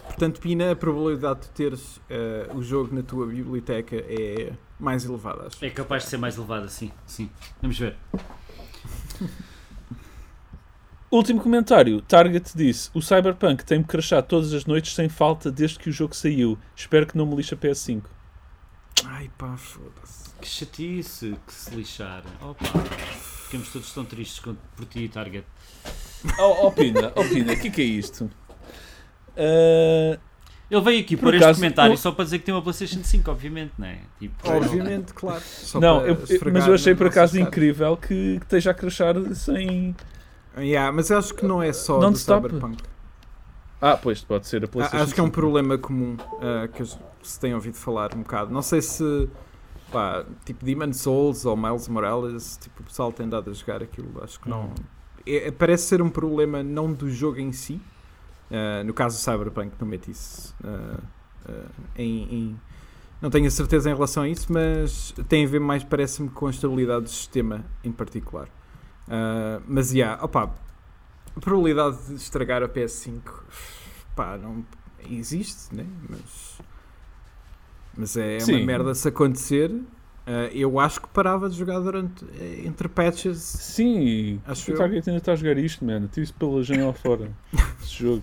Portanto, 0.04 0.40
Pina, 0.40 0.72
a 0.72 0.76
probabilidade 0.76 1.40
de 1.40 1.48
teres 1.50 2.00
eh, 2.08 2.48
o 2.54 2.62
jogo 2.62 2.94
na 2.94 3.02
tua 3.02 3.26
biblioteca 3.26 3.96
é 3.96 4.52
mais 4.78 5.04
elevada, 5.04 5.46
acho. 5.46 5.64
É 5.64 5.70
capaz 5.70 6.04
de 6.04 6.10
ser 6.10 6.16
mais 6.18 6.36
elevado 6.36 6.64
assim. 6.66 6.90
Sim. 7.06 7.30
Vamos 7.60 7.78
ver. 7.78 7.96
Último 11.16 11.40
comentário. 11.40 12.00
Target 12.02 12.50
disse: 12.54 12.90
O 12.92 13.00
Cyberpunk 13.00 13.64
tem-me 13.64 13.84
crachado 13.84 14.26
todas 14.26 14.52
as 14.52 14.66
noites 14.66 14.94
sem 14.94 15.08
falta 15.08 15.50
desde 15.50 15.78
que 15.78 15.88
o 15.88 15.92
jogo 15.92 16.14
saiu. 16.14 16.58
Espero 16.74 17.06
que 17.06 17.16
não 17.16 17.24
me 17.26 17.34
lixe 17.36 17.54
a 17.54 17.56
PS5. 17.56 18.02
Ai 19.04 19.30
pá, 19.38 19.56
foda-se. 19.56 20.30
Que 20.40 20.46
chatice, 20.48 21.34
que 21.46 21.52
se 21.54 21.74
lixar. 21.74 22.22
Opa. 22.42 22.64
Ficamos 23.44 23.72
todos 23.72 23.92
tão 23.92 24.04
tristes 24.04 24.40
por 24.40 24.84
ti, 24.86 25.08
Target. 25.08 25.46
Oh, 26.38 26.66
oh 26.66 26.72
Pina, 26.72 27.12
oh 27.14 27.24
Pina, 27.24 27.52
o 27.52 27.58
que, 27.58 27.70
que 27.70 27.80
é 27.80 27.84
isto? 27.84 28.28
Ah, 29.36 30.18
Ele 30.70 30.80
veio 30.80 31.00
aqui 31.00 31.16
Por 31.16 31.26
por 31.26 31.34
este 31.34 31.54
comentário 31.54 31.92
eu- 31.92 31.96
só 31.96 32.10
para 32.10 32.24
dizer 32.24 32.40
que 32.40 32.44
tem 32.46 32.54
uma 32.54 32.60
PlayStation 32.62 33.02
5, 33.04 33.30
obviamente, 33.30 33.72
não 33.78 33.86
é? 33.86 33.98
Tipo, 34.18 34.50
Obviamente, 34.50 35.14
claro. 35.14 35.40
Só 35.40 35.78
não, 35.80 36.00
para 36.00 36.08
eu- 36.08 36.18
mas 36.52 36.66
eu 36.66 36.74
achei 36.74 36.94
por 36.94 37.06
acaso 37.06 37.38
incrível 37.38 37.96
que, 37.96 38.38
que 38.38 38.44
esteja 38.44 38.72
a 38.72 38.74
crachar 38.74 39.14
sem. 39.34 39.94
Yeah, 40.56 40.90
mas 40.92 41.10
acho 41.10 41.34
que 41.34 41.44
não 41.44 41.62
é 41.62 41.72
só 41.72 41.98
do? 41.98 42.16
Cyberpunk. 42.16 42.82
Ah, 43.80 43.96
pois, 43.96 44.22
pode 44.22 44.46
ser 44.46 44.62
a 44.62 44.64
Ah, 44.64 44.68
PlayStation. 44.68 45.02
Acho 45.04 45.14
que 45.14 45.20
é 45.20 45.22
um 45.22 45.26
5. 45.26 45.34
problema 45.34 45.76
comum 45.76 46.16
ah, 46.40 46.66
que 46.68 46.82
se 47.22 47.38
tem 47.40 47.54
ouvido 47.54 47.76
falar 47.76 48.14
um 48.14 48.20
bocado. 48.22 48.50
Não 48.52 48.62
sei 48.62 48.80
se, 48.80 49.28
pá, 49.92 50.24
tipo 50.44 50.64
Demon 50.64 50.92
Souls 50.92 51.44
ou 51.44 51.56
Miles 51.56 51.88
Morales, 51.88 52.56
tipo, 52.60 52.82
o 52.82 52.86
pessoal 52.86 53.12
tem 53.12 53.28
dado 53.28 53.50
a 53.50 53.52
jogar 53.52 53.82
aquilo. 53.82 54.08
Acho 54.22 54.40
que 54.40 54.48
não. 54.48 54.62
Uhum. 54.64 54.74
É- 55.26 55.50
parece 55.50 55.88
ser 55.88 56.00
um 56.00 56.08
problema 56.08 56.62
não 56.62 56.92
do 56.92 57.10
jogo 57.10 57.38
em 57.38 57.52
si. 57.52 57.80
Ah, 58.50 58.82
no 58.84 58.94
caso 58.94 59.16
do 59.18 59.20
Cyberpunk, 59.20 59.72
não 59.78 59.86
mete 59.88 60.10
isso 60.10 60.54
ah, 60.64 61.00
em, 61.96 62.22
em- 62.34 62.60
Não 63.20 63.28
tenho 63.30 63.46
a 63.46 63.50
certeza 63.50 63.90
em 63.90 63.94
relação 63.94 64.22
a 64.24 64.28
isso, 64.28 64.52
mas 64.52 65.12
tem 65.28 65.44
a 65.44 65.48
ver 65.48 65.58
mais, 65.60 65.82
parece-me, 65.84 66.28
com 66.28 66.46
a 66.46 66.50
estabilidade 66.50 67.04
do 67.04 67.08
sistema 67.10 67.64
em 67.84 67.90
particular. 67.92 68.48
Ah, 69.08 69.60
mas, 69.66 69.92
yeah, 69.92 70.22
opa, 70.22 70.54
a 71.36 71.40
probabilidade 71.40 71.96
de 72.08 72.14
estragar 72.14 72.62
a 72.62 72.68
PS5, 72.68 73.20
pá, 74.14 74.36
não 74.36 74.64
existe, 75.08 75.74
né? 75.74 75.86
Mas, 76.08 76.58
mas 77.96 78.16
é 78.16 78.40
Sim. 78.40 78.54
uma 78.56 78.64
merda 78.66 78.94
se 78.94 79.08
acontecer. 79.08 79.70
Ah, 80.26 80.50
eu 80.52 80.80
acho 80.80 81.00
que 81.00 81.08
parava 81.08 81.48
de 81.48 81.56
jogar 81.56 81.78
durante 81.78 82.24
eh, 82.40 82.62
entre 82.64 82.88
patches. 82.88 83.38
Sim, 83.38 84.40
Acho 84.44 84.70
o 84.70 84.74
eu. 84.74 84.78
Target 84.78 85.08
ainda 85.08 85.18
está 85.18 85.32
a 85.32 85.36
jogar 85.36 85.56
isto, 85.58 85.84
mano. 85.84 86.08
Tiro-se 86.08 86.32
pela 86.32 86.62
janela 86.62 86.92
fora. 86.94 87.30
Esse 87.80 88.02
jogo. 88.02 88.22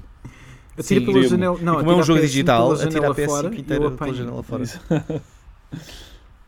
Atira 0.77 0.99
Sim, 0.99 1.05
pela 1.05 1.23
janela. 1.23 1.57
Não, 1.61 1.75
como 1.77 1.91
é 1.91 1.95
um 1.95 2.03
jogo 2.03 2.19
PS5 2.19 2.23
digital, 2.23 2.63
pela 2.63 2.73
atira 2.83 2.89
a 2.89 2.91
janela 2.91 3.15
PS5 3.15 3.25
fora 3.27 3.47
e 3.47 3.51
eu 3.55 3.61
inteira 3.61 3.91
pela 3.91 4.13
janela 4.13 4.43
fora. 4.43 4.63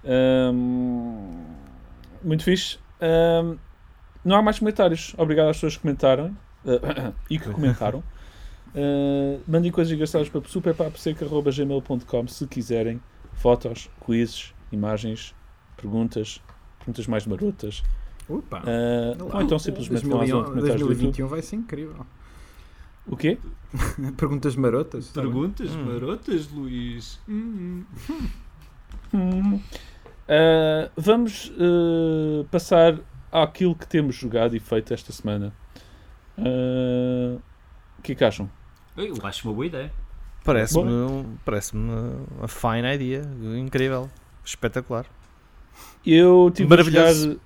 Ahm, 0.08 1.46
muito 2.24 2.44
fixe. 2.44 2.78
Ahm, 3.02 3.58
não 4.26 4.36
há 4.36 4.42
mais 4.42 4.60
comentários. 4.60 5.14
Obrigado 5.18 5.50
às 5.50 5.58
pessoas 5.58 5.76
que 5.76 5.84
comentaram 5.84 6.36
ah, 6.66 7.14
e 7.30 7.38
que 7.40 7.50
comentaram. 7.50 8.04
Ah, 8.76 9.40
mandem 9.48 9.72
coisas 9.72 9.94
engraçadas 9.94 10.28
para 10.28 10.42
superpaposeca.gmail.com 10.46 12.28
se 12.28 12.48
quiserem. 12.48 13.00
Fotos, 13.34 13.90
quizzes, 14.06 14.54
imagens, 14.72 15.36
perguntas, 15.78 16.42
perguntas 16.80 17.06
mais 17.06 17.28
marotas. 17.28 17.84
Opa. 18.28 18.64
Ah, 18.66 19.24
ou 19.36 19.42
então 19.42 19.60
simplesmente 19.60 20.06
vão 20.06 20.22
à 20.22 20.26
zona 20.26 20.44
de 20.44 20.50
comentários 20.50 20.82
do 20.82 20.88
YouTube. 20.88 21.14
2021 21.14 21.28
vai 21.28 21.42
ser 21.42 21.56
incrível. 21.58 22.06
O 23.08 23.16
quê? 23.16 23.38
Perguntas 24.18 24.56
marotas. 24.56 25.10
tá. 25.10 25.22
Perguntas 25.22 25.70
Hum. 25.76 25.86
marotas, 25.86 26.50
Luís. 26.50 27.20
Hum. 27.30 27.84
Hum. 29.14 29.60
Ah, 30.28 30.90
vamos 30.98 31.52
ah, 31.60 32.46
passar 32.50 33.00
àquilo 33.44 33.76
que 33.76 33.88
temos 33.88 34.16
jogado 34.16 34.56
e 34.56 34.60
feito 34.60 34.94
esta 34.94 35.12
semana. 35.12 35.54
Ah, 36.38 37.38
o 37.98 38.02
que 38.02 38.12
é 38.12 38.16
que 38.16 38.24
acham? 38.24 38.50
Eu 38.98 39.16
acho 39.24 39.48
uma 39.48 39.54
boa 39.54 39.66
ideia. 39.66 39.92
Parece-me 40.44 40.84
um- 40.92 41.36
parece-me 41.44 41.92
uma 42.38 42.48
fine 42.48 42.94
idea. 42.94 43.22
Incrível. 43.58 44.10
Espetacular. 44.44 45.06
Eu 46.06 46.52
tive 46.54 46.68
a 46.68 46.70
Maravilhoso. 46.70 47.24
jogar. 47.30 47.40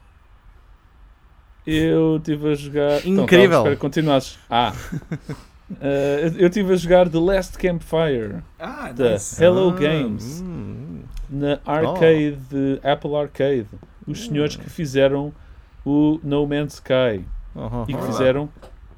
Eu 1.65 2.17
estive 2.17 2.51
a 2.51 2.55
jogar. 2.55 3.05
Então, 3.05 3.23
Incrível. 3.23 3.77
continuasses. 3.77 4.37
Ah! 4.49 4.73
Ah, 5.79 6.35
eu 6.39 6.47
estive 6.47 6.73
a 6.73 6.75
jogar 6.75 7.07
The 7.07 7.19
Last 7.19 7.55
Campfire 7.59 8.41
Ah, 8.57 8.91
da 8.91 9.11
nice. 9.11 9.39
Hello 9.39 9.69
Ah, 9.69 9.73
Games 9.79 10.41
hum. 10.41 11.03
na 11.29 11.59
arcade, 11.63 12.79
Apple 12.83 13.15
Arcade. 13.15 13.67
Os 14.07 14.25
senhores 14.25 14.55
que 14.55 14.67
fizeram 14.67 15.31
o 15.85 16.19
No 16.23 16.45
Man's 16.47 16.73
Sky 16.75 17.25
e 17.87 17.93
que 17.93 18.01
fizeram 18.03 18.49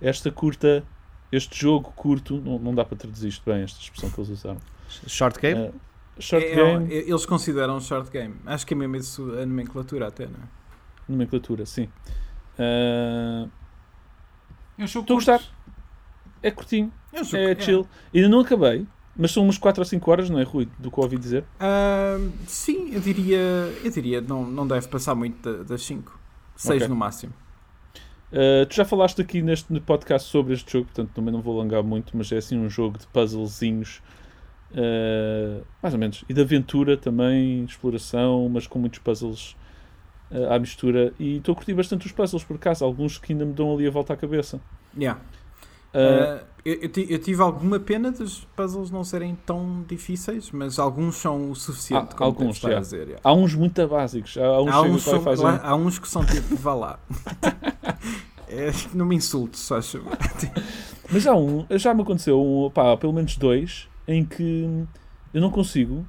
esta 0.02 0.32
curta, 0.32 0.84
este 1.32 1.60
jogo 1.60 1.92
curto. 1.96 2.38
Não, 2.42 2.60
não 2.60 2.76
dá 2.76 2.84
para 2.86 2.98
traduzir 2.98 3.30
isto 3.30 3.44
bem, 3.50 3.62
esta 3.64 3.80
expressão 3.80 4.10
que 4.10 4.20
eles 4.20 4.30
usaram. 4.30 4.60
Short 5.08 5.40
game? 5.40 5.68
Ah, 5.68 5.72
short 6.20 6.46
É- 6.46 6.52
é- 6.52 6.56
game, 6.56 6.94
eles 6.94 7.26
consideram 7.26 7.78
um 7.78 7.82
short 7.82 8.10
game. 8.12 8.36
Acho 8.46 8.66
que 8.66 8.74
é 8.74 8.78
mesmo 8.78 8.96
isso 8.98 9.24
a 9.34 9.46
nomenclatura 9.46 10.08
até, 10.08 10.26
não 10.26 10.36
é? 10.36 10.62
nomenclatura, 11.08 11.66
sim. 11.66 11.90
Ah, 12.60 13.48
É 14.78 14.84
um 14.84 14.88
jogo 14.88 15.04
Estou 15.04 15.16
a 15.16 15.18
gostar. 15.20 15.42
é 16.42 16.50
curtinho. 16.52 16.92
É, 17.14 17.24
jogo- 17.24 17.38
É 17.38 17.60
chill. 17.60 17.88
Ainda 18.16 18.30
não 18.30 18.40
acabei, 18.40 18.86
mas 19.16 19.32
são 19.32 19.44
umas 19.44 19.58
4 19.58 19.82
ou 19.82 19.86
5 19.86 20.10
horas, 20.10 20.30
não 20.30 20.40
é, 20.40 20.44
Rui? 20.44 20.68
Do 20.80 20.90
que 20.90 20.98
eu 20.98 21.04
ouvi 21.04 21.18
dizer. 21.18 21.44
Ahm, 21.60 22.32
sim, 22.48 22.92
eu 22.94 23.00
diria, 23.02 23.38
eu 23.84 23.92
diria 23.92 24.22
não, 24.22 24.44
não 24.46 24.66
deve 24.68 24.88
passar 24.88 25.14
muito 25.16 25.42
da- 25.42 25.64
das 25.64 25.84
5. 25.84 26.20
6 26.62 26.84
Ok. 26.84 26.88
no 26.88 26.96
máximo. 26.96 27.34
Uh, 28.32 28.66
tu 28.68 28.76
já 28.76 28.86
falaste 28.86 29.22
aqui 29.22 29.42
neste 29.42 29.78
podcast 29.82 30.30
sobre 30.30 30.54
este 30.54 30.72
jogo, 30.72 30.86
portanto 30.86 31.12
também 31.14 31.34
não 31.34 31.42
vou 31.42 31.60
alongar 31.60 31.84
muito, 31.84 32.16
mas 32.16 32.32
é 32.32 32.38
assim 32.38 32.58
um 32.58 32.70
jogo 32.70 32.98
de 32.98 33.06
puzzlezinhos, 33.08 34.02
uh, 34.72 35.66
mais 35.82 35.94
ou 35.94 36.00
menos, 36.00 36.24
e 36.30 36.34
de 36.34 36.40
aventura 36.40 36.96
também, 36.96 37.66
exploração, 37.66 38.48
mas 38.48 38.68
com 38.68 38.80
muitos 38.80 39.00
puzzles 39.00 39.58
uh, 40.32 40.54
à 40.54 40.60
mistura. 40.60 41.14
E 41.20 41.38
estou 41.38 41.54
a 41.54 41.56
curtir 41.56 41.74
bastante 41.74 42.06
os 42.06 42.12
puzzles, 42.12 42.44
por 42.44 42.56
acaso, 42.56 42.86
alguns 42.86 43.18
que 43.18 43.34
ainda 43.34 43.44
me 43.44 43.54
dão 43.54 43.74
ali 43.74 43.86
a 43.88 43.92
volta 43.92 44.14
à 44.14 44.16
cabeça. 44.16 44.62
Yeah. 44.98 45.20
Uh, 45.94 46.46
eu, 46.66 46.74
eu 46.76 46.90
eu 47.10 47.20
tive 47.20 47.42
alguma 47.42 47.80
pena 47.80 48.12
dos 48.12 48.46
puzzles 48.56 48.92
não 48.92 49.04
serem 49.04 49.36
tão 49.46 49.84
difíceis, 49.88 50.52
mas 50.52 50.78
alguns 50.80 51.16
são 51.16 51.50
o 51.52 51.56
suficiente. 51.56 52.10
Ah, 52.14 52.16
como 52.16 52.26
alguns, 52.30 52.58
já. 52.58 52.80
dizer. 52.80 53.20
Há 53.24 53.34
uns 53.34 53.54
muito 53.56 53.88
básicos, 53.88 54.38
há 54.38 54.62
uns, 54.62 54.72
Há, 54.72 54.82
uns 54.82 55.02
são- 55.04 55.22
fazem- 55.22 55.46
lá- 55.46 55.60
há 55.64 55.76
uns 55.76 55.98
que 56.00 56.08
são 56.08 56.24
tipo, 56.26 56.56
vá 56.56 56.74
lá. 56.74 57.00
É, 58.54 58.70
não 58.94 59.06
me 59.06 59.16
insultes, 59.16 59.62
só. 59.62 59.80
Mas 61.10 61.26
há 61.26 61.34
um, 61.34 61.66
já 61.72 61.94
me 61.94 62.02
aconteceu, 62.02 62.38
um, 62.42 62.70
pá, 62.70 62.98
pelo 62.98 63.14
menos 63.14 63.38
dois, 63.38 63.88
em 64.06 64.26
que 64.26 64.86
eu 65.34 65.40
não 65.40 65.50
consigo. 65.50 66.06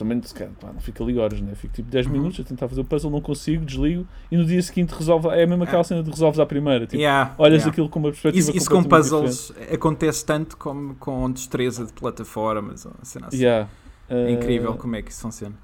Também 0.00 0.20
pá, 0.60 0.72
não 0.72 0.80
fico 0.80 1.02
ali 1.02 1.18
horas, 1.18 1.40
né? 1.40 1.54
Fico 1.54 1.74
tipo 1.74 1.90
10 1.90 2.06
Uhum. 2.06 2.12
minutos 2.12 2.40
a 2.40 2.44
tentar 2.44 2.68
fazer 2.68 2.80
o 2.80 2.84
puzzle, 2.84 3.10
não 3.10 3.20
consigo, 3.20 3.64
desligo 3.64 4.06
e 4.30 4.36
no 4.36 4.44
dia 4.44 4.60
seguinte 4.62 4.90
resolve. 4.92 5.28
É 5.28 5.46
mesmo 5.46 5.62
aquela 5.64 5.82
Ah. 5.82 5.84
cena 5.84 6.02
de 6.02 6.10
resolves 6.10 6.40
à 6.40 6.46
primeira. 6.46 6.86
Tipo, 6.86 6.96
Yeah, 7.00 7.34
olhas 7.38 7.58
yeah. 7.58 7.70
aquilo 7.70 7.88
com 7.88 7.98
uma 7.98 8.08
perspectiva 8.10 8.48
Isso, 8.48 8.56
isso 8.56 8.70
com 8.70 8.82
puzzles 8.82 9.52
acontece 9.72 10.24
tanto 10.24 10.56
como 10.56 10.94
com 10.96 11.30
destreza 11.30 11.84
de 11.84 11.92
plataformas. 11.92 12.86
Ou 12.86 12.92
cena 13.02 13.26
assim. 13.26 13.36
diferente. 13.36 13.42
Yeah. 13.42 13.68
É 14.08 14.30
incrível 14.32 14.72
Uh, 14.72 14.76
como 14.76 14.96
é 14.96 15.02
que 15.02 15.10
isso 15.12 15.20
funciona. 15.20 15.54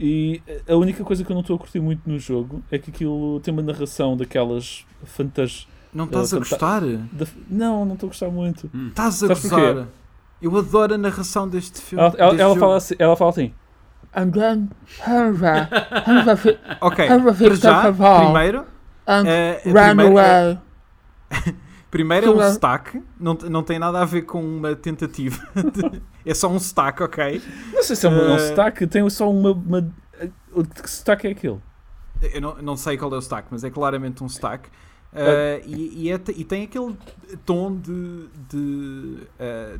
E 0.00 0.40
a 0.68 0.74
única 0.76 1.02
coisa 1.02 1.24
que 1.24 1.30
eu 1.30 1.34
não 1.34 1.40
estou 1.40 1.56
a 1.56 1.58
curtir 1.58 1.80
muito 1.80 2.02
no 2.08 2.18
jogo 2.18 2.62
é 2.70 2.78
que 2.78 2.90
aquilo 2.90 3.40
tem 3.40 3.52
uma 3.52 3.62
narração 3.62 4.16
daquelas 4.16 4.86
fantas. 5.04 5.66
Não 5.92 6.04
estás 6.04 6.32
a 6.32 6.36
fanta- 6.36 6.50
gostar? 6.50 6.80
da- 7.12 7.26
Não, 7.50 7.84
não 7.84 7.94
estou 7.94 8.06
a 8.06 8.10
gostar 8.10 8.28
muito. 8.30 8.70
Hum. 8.74 8.88
Estás 8.88 9.22
a 9.22 9.28
Sabes 9.28 9.48
porquê? 9.48 9.84
Eu 10.40 10.56
adoro 10.56 10.94
a 10.94 10.98
narração 10.98 11.48
deste 11.48 11.80
filme. 11.80 12.04
Ela, 12.04 12.14
ela- 12.18 12.40
ela 12.42 12.56
fala 12.56 12.76
assim, 12.76 12.94
ela 12.98 13.16
fala 13.16 13.30
assim. 13.30 13.54
And 14.14 14.30
then, 14.30 14.68
Hansa, 15.06 15.68
Hansa, 16.06 16.58
Ok, 16.80 17.06
Hansa 17.08 17.34
para 17.34 17.54
já, 17.54 17.92
primeiro, 18.22 18.64
and 19.06 19.24
eh, 19.26 19.60
primeiro, 19.62 20.18
é- 20.18 20.40
away. 20.42 20.58
primeiro 21.90 22.26
é 22.26 22.30
um 22.30 22.50
stack, 22.50 23.02
não, 23.20 23.34
não 23.34 23.62
tem 23.62 23.78
nada 23.78 24.00
a 24.00 24.04
ver 24.04 24.22
com 24.22 24.42
uma 24.42 24.74
tentativa. 24.74 25.38
de- 25.54 26.02
é 26.24 26.34
só 26.34 26.48
um 26.48 26.56
stack, 26.56 27.02
ok? 27.02 27.42
Não 27.72 27.82
sei 27.82 27.96
se 27.96 28.06
é 28.06 28.10
um, 28.10 28.14
é 28.18 28.30
um 28.32 28.34
Eh, 28.36 28.48
sotaque, 28.48 28.86
tem 28.86 29.08
só 29.10 29.30
uma. 29.30 29.52
uma 29.52 29.92
que 30.82 30.90
sotaque 30.90 31.26
é 31.26 31.30
aquele? 31.32 31.60
Eu 32.32 32.40
não, 32.40 32.54
não 32.62 32.76
sei 32.76 32.96
qual 32.96 33.12
é 33.12 33.16
o 33.16 33.20
stack, 33.20 33.46
mas 33.50 33.62
é 33.62 33.70
claramente 33.70 34.24
um 34.24 34.26
stack. 34.26 34.68
Eh, 35.12 35.62
e, 35.66 36.06
e 36.06 36.10
é 36.12 36.20
e 36.34 36.44
tem 36.44 36.64
aquele 36.64 36.96
tom 37.44 37.76
de. 37.76 38.28
de 38.48 39.18
eh, 39.38 39.76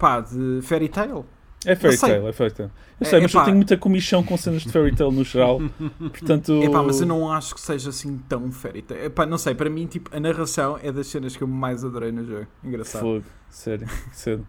pá, 0.00 0.20
de 0.20 0.60
fairy 0.62 0.88
tale. 0.88 1.22
É 1.66 1.76
fairy 1.76 1.98
tale, 1.98 2.26
é 2.26 2.32
fairy 2.32 2.54
tale. 2.54 2.70
Eu 2.98 3.06
É- 3.06 3.10
sei, 3.10 3.20
mas 3.20 3.34
eu 3.34 3.38
epá. 3.38 3.44
tenho 3.44 3.56
muita 3.56 3.76
comichão 3.76 4.22
com 4.24 4.34
cenas 4.36 4.62
de 4.62 4.72
fairy 4.72 4.96
tale 4.96 5.12
no 5.14 5.22
geral. 5.24 5.60
Portanto. 5.98 6.62
Epá, 6.62 6.82
mas 6.82 7.00
eu 7.02 7.06
não 7.06 7.30
acho 7.30 7.54
que 7.54 7.60
seja 7.60 7.90
assim 7.90 8.18
tão 8.28 8.50
fairy 8.50 8.80
tale. 8.82 9.04
Epá, 9.04 9.26
não 9.26 9.36
sei, 9.36 9.54
para 9.54 9.68
mim, 9.68 9.86
tipo, 9.86 10.08
a 10.16 10.18
narração 10.18 10.78
é 10.82 10.90
das 10.90 11.06
cenas 11.08 11.36
que 11.36 11.42
eu 11.42 11.46
mais 11.48 11.84
adorei 11.84 12.10
no 12.12 12.24
jogo. 12.24 12.46
Engraçado. 12.64 13.02
Fogo, 13.02 13.24
sério, 13.50 13.86
cedo. 14.12 14.46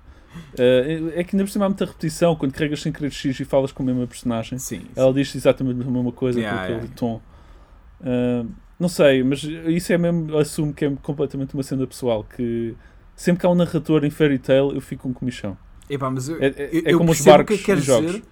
Eh, 0.57 1.11
é 1.15 1.23
que 1.25 1.35
ainda 1.35 1.43
por 1.43 1.51
cima 1.51 1.65
há 1.65 1.69
muita 1.69 1.83
repetição. 1.83 2.33
Quando 2.37 2.53
carregas 2.53 2.81
sem 2.81 2.93
querer 2.93 3.11
X 3.11 3.37
e 3.41 3.43
falas 3.43 3.73
com 3.73 3.83
a 3.83 3.85
mesma 3.85 4.07
personagem, 4.07 4.57
Sim. 4.57 4.83
ela 4.95 5.13
diz 5.13 5.35
exatamente 5.35 5.85
a 5.85 5.91
mesma 5.91 6.11
coisa 6.13 6.39
Yeah, 6.39 6.57
com 6.59 6.63
aquele 6.63 6.79
yeah. 6.83 6.95
tom. 6.95 7.21
Eh, 8.03 8.45
não 8.79 8.87
sei, 8.87 9.21
mas 9.23 9.43
isso 9.43 9.91
é 9.91 9.97
mesmo. 9.97 10.37
Assumo 10.37 10.73
que 10.73 10.85
é 10.85 10.91
completamente 11.03 11.53
uma 11.53 11.63
cena 11.63 11.85
pessoal. 11.85 12.23
Que 12.23 12.73
sempre 13.21 13.41
que 13.41 13.45
há 13.45 13.49
um 13.49 13.55
narrador 13.55 14.03
em 14.03 14.09
fairy 14.09 14.39
tale, 14.39 14.75
eu 14.75 14.81
fico 14.81 15.03
com 15.03 15.13
comichão. 15.13 15.57
Epá, 15.89 16.09
mas 16.09 16.27
eu, 16.29 16.41
É, 16.41 16.47
é- 16.47 16.69
eu, 16.71 16.81
é 16.85 16.93
eu 16.93 16.97
como 16.97 17.11
os 17.11 17.17
percebo 17.17 17.37
barcos 17.37 17.59
o 17.59 17.63
que 17.63 17.71
é 17.71 17.77
jogos. 17.77 18.11
dizer. 18.11 18.23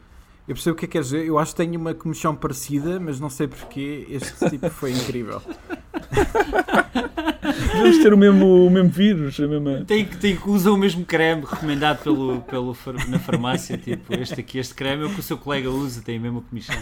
Eu 0.48 0.56
percebo 0.56 0.74
o 0.74 0.78
que 0.80 0.86
é 0.86 0.88
que 0.88 0.92
queres 0.94 1.08
dizer. 1.10 1.26
Eu 1.26 1.38
acho 1.38 1.52
que 1.52 1.58
tenho 1.58 1.80
uma 1.80 1.94
comichão 1.94 2.36
parecida, 2.36 3.00
mas 3.00 3.20
não 3.20 3.30
sei 3.30 3.48
porque 3.48 4.08
este 4.10 4.50
tipo 4.50 4.68
foi 4.72 4.92
incrível. 4.94 5.40
Devemos 7.74 7.98
ter 8.00 8.14
o 8.14 8.18
mesmo, 8.18 8.66
o 8.66 8.70
mesmo 8.70 8.90
vírus, 8.90 9.40
a 9.40 9.48
mesma. 9.48 9.84
Tem 9.86 10.06
que, 10.06 10.18
tem 10.18 10.36
que 10.36 10.50
usar 10.50 10.72
o 10.72 10.78
mesmo 10.78 11.06
creme 11.06 11.44
recomendado 11.46 12.02
pelo, 12.04 12.42
pelo, 12.42 12.76
na 13.08 13.20
farmácia. 13.20 13.78
Tipo, 13.78 14.14
este 14.16 14.40
aqui, 14.40 14.58
este 14.58 14.74
creme 14.74 15.04
é 15.04 15.06
o 15.06 15.10
que 15.14 15.20
o 15.20 15.24
seu 15.24 15.38
colega 15.38 15.70
usa, 15.70 16.02
tem 16.02 16.18
a 16.18 16.20
mesma 16.20 16.42
comissão. 16.42 16.76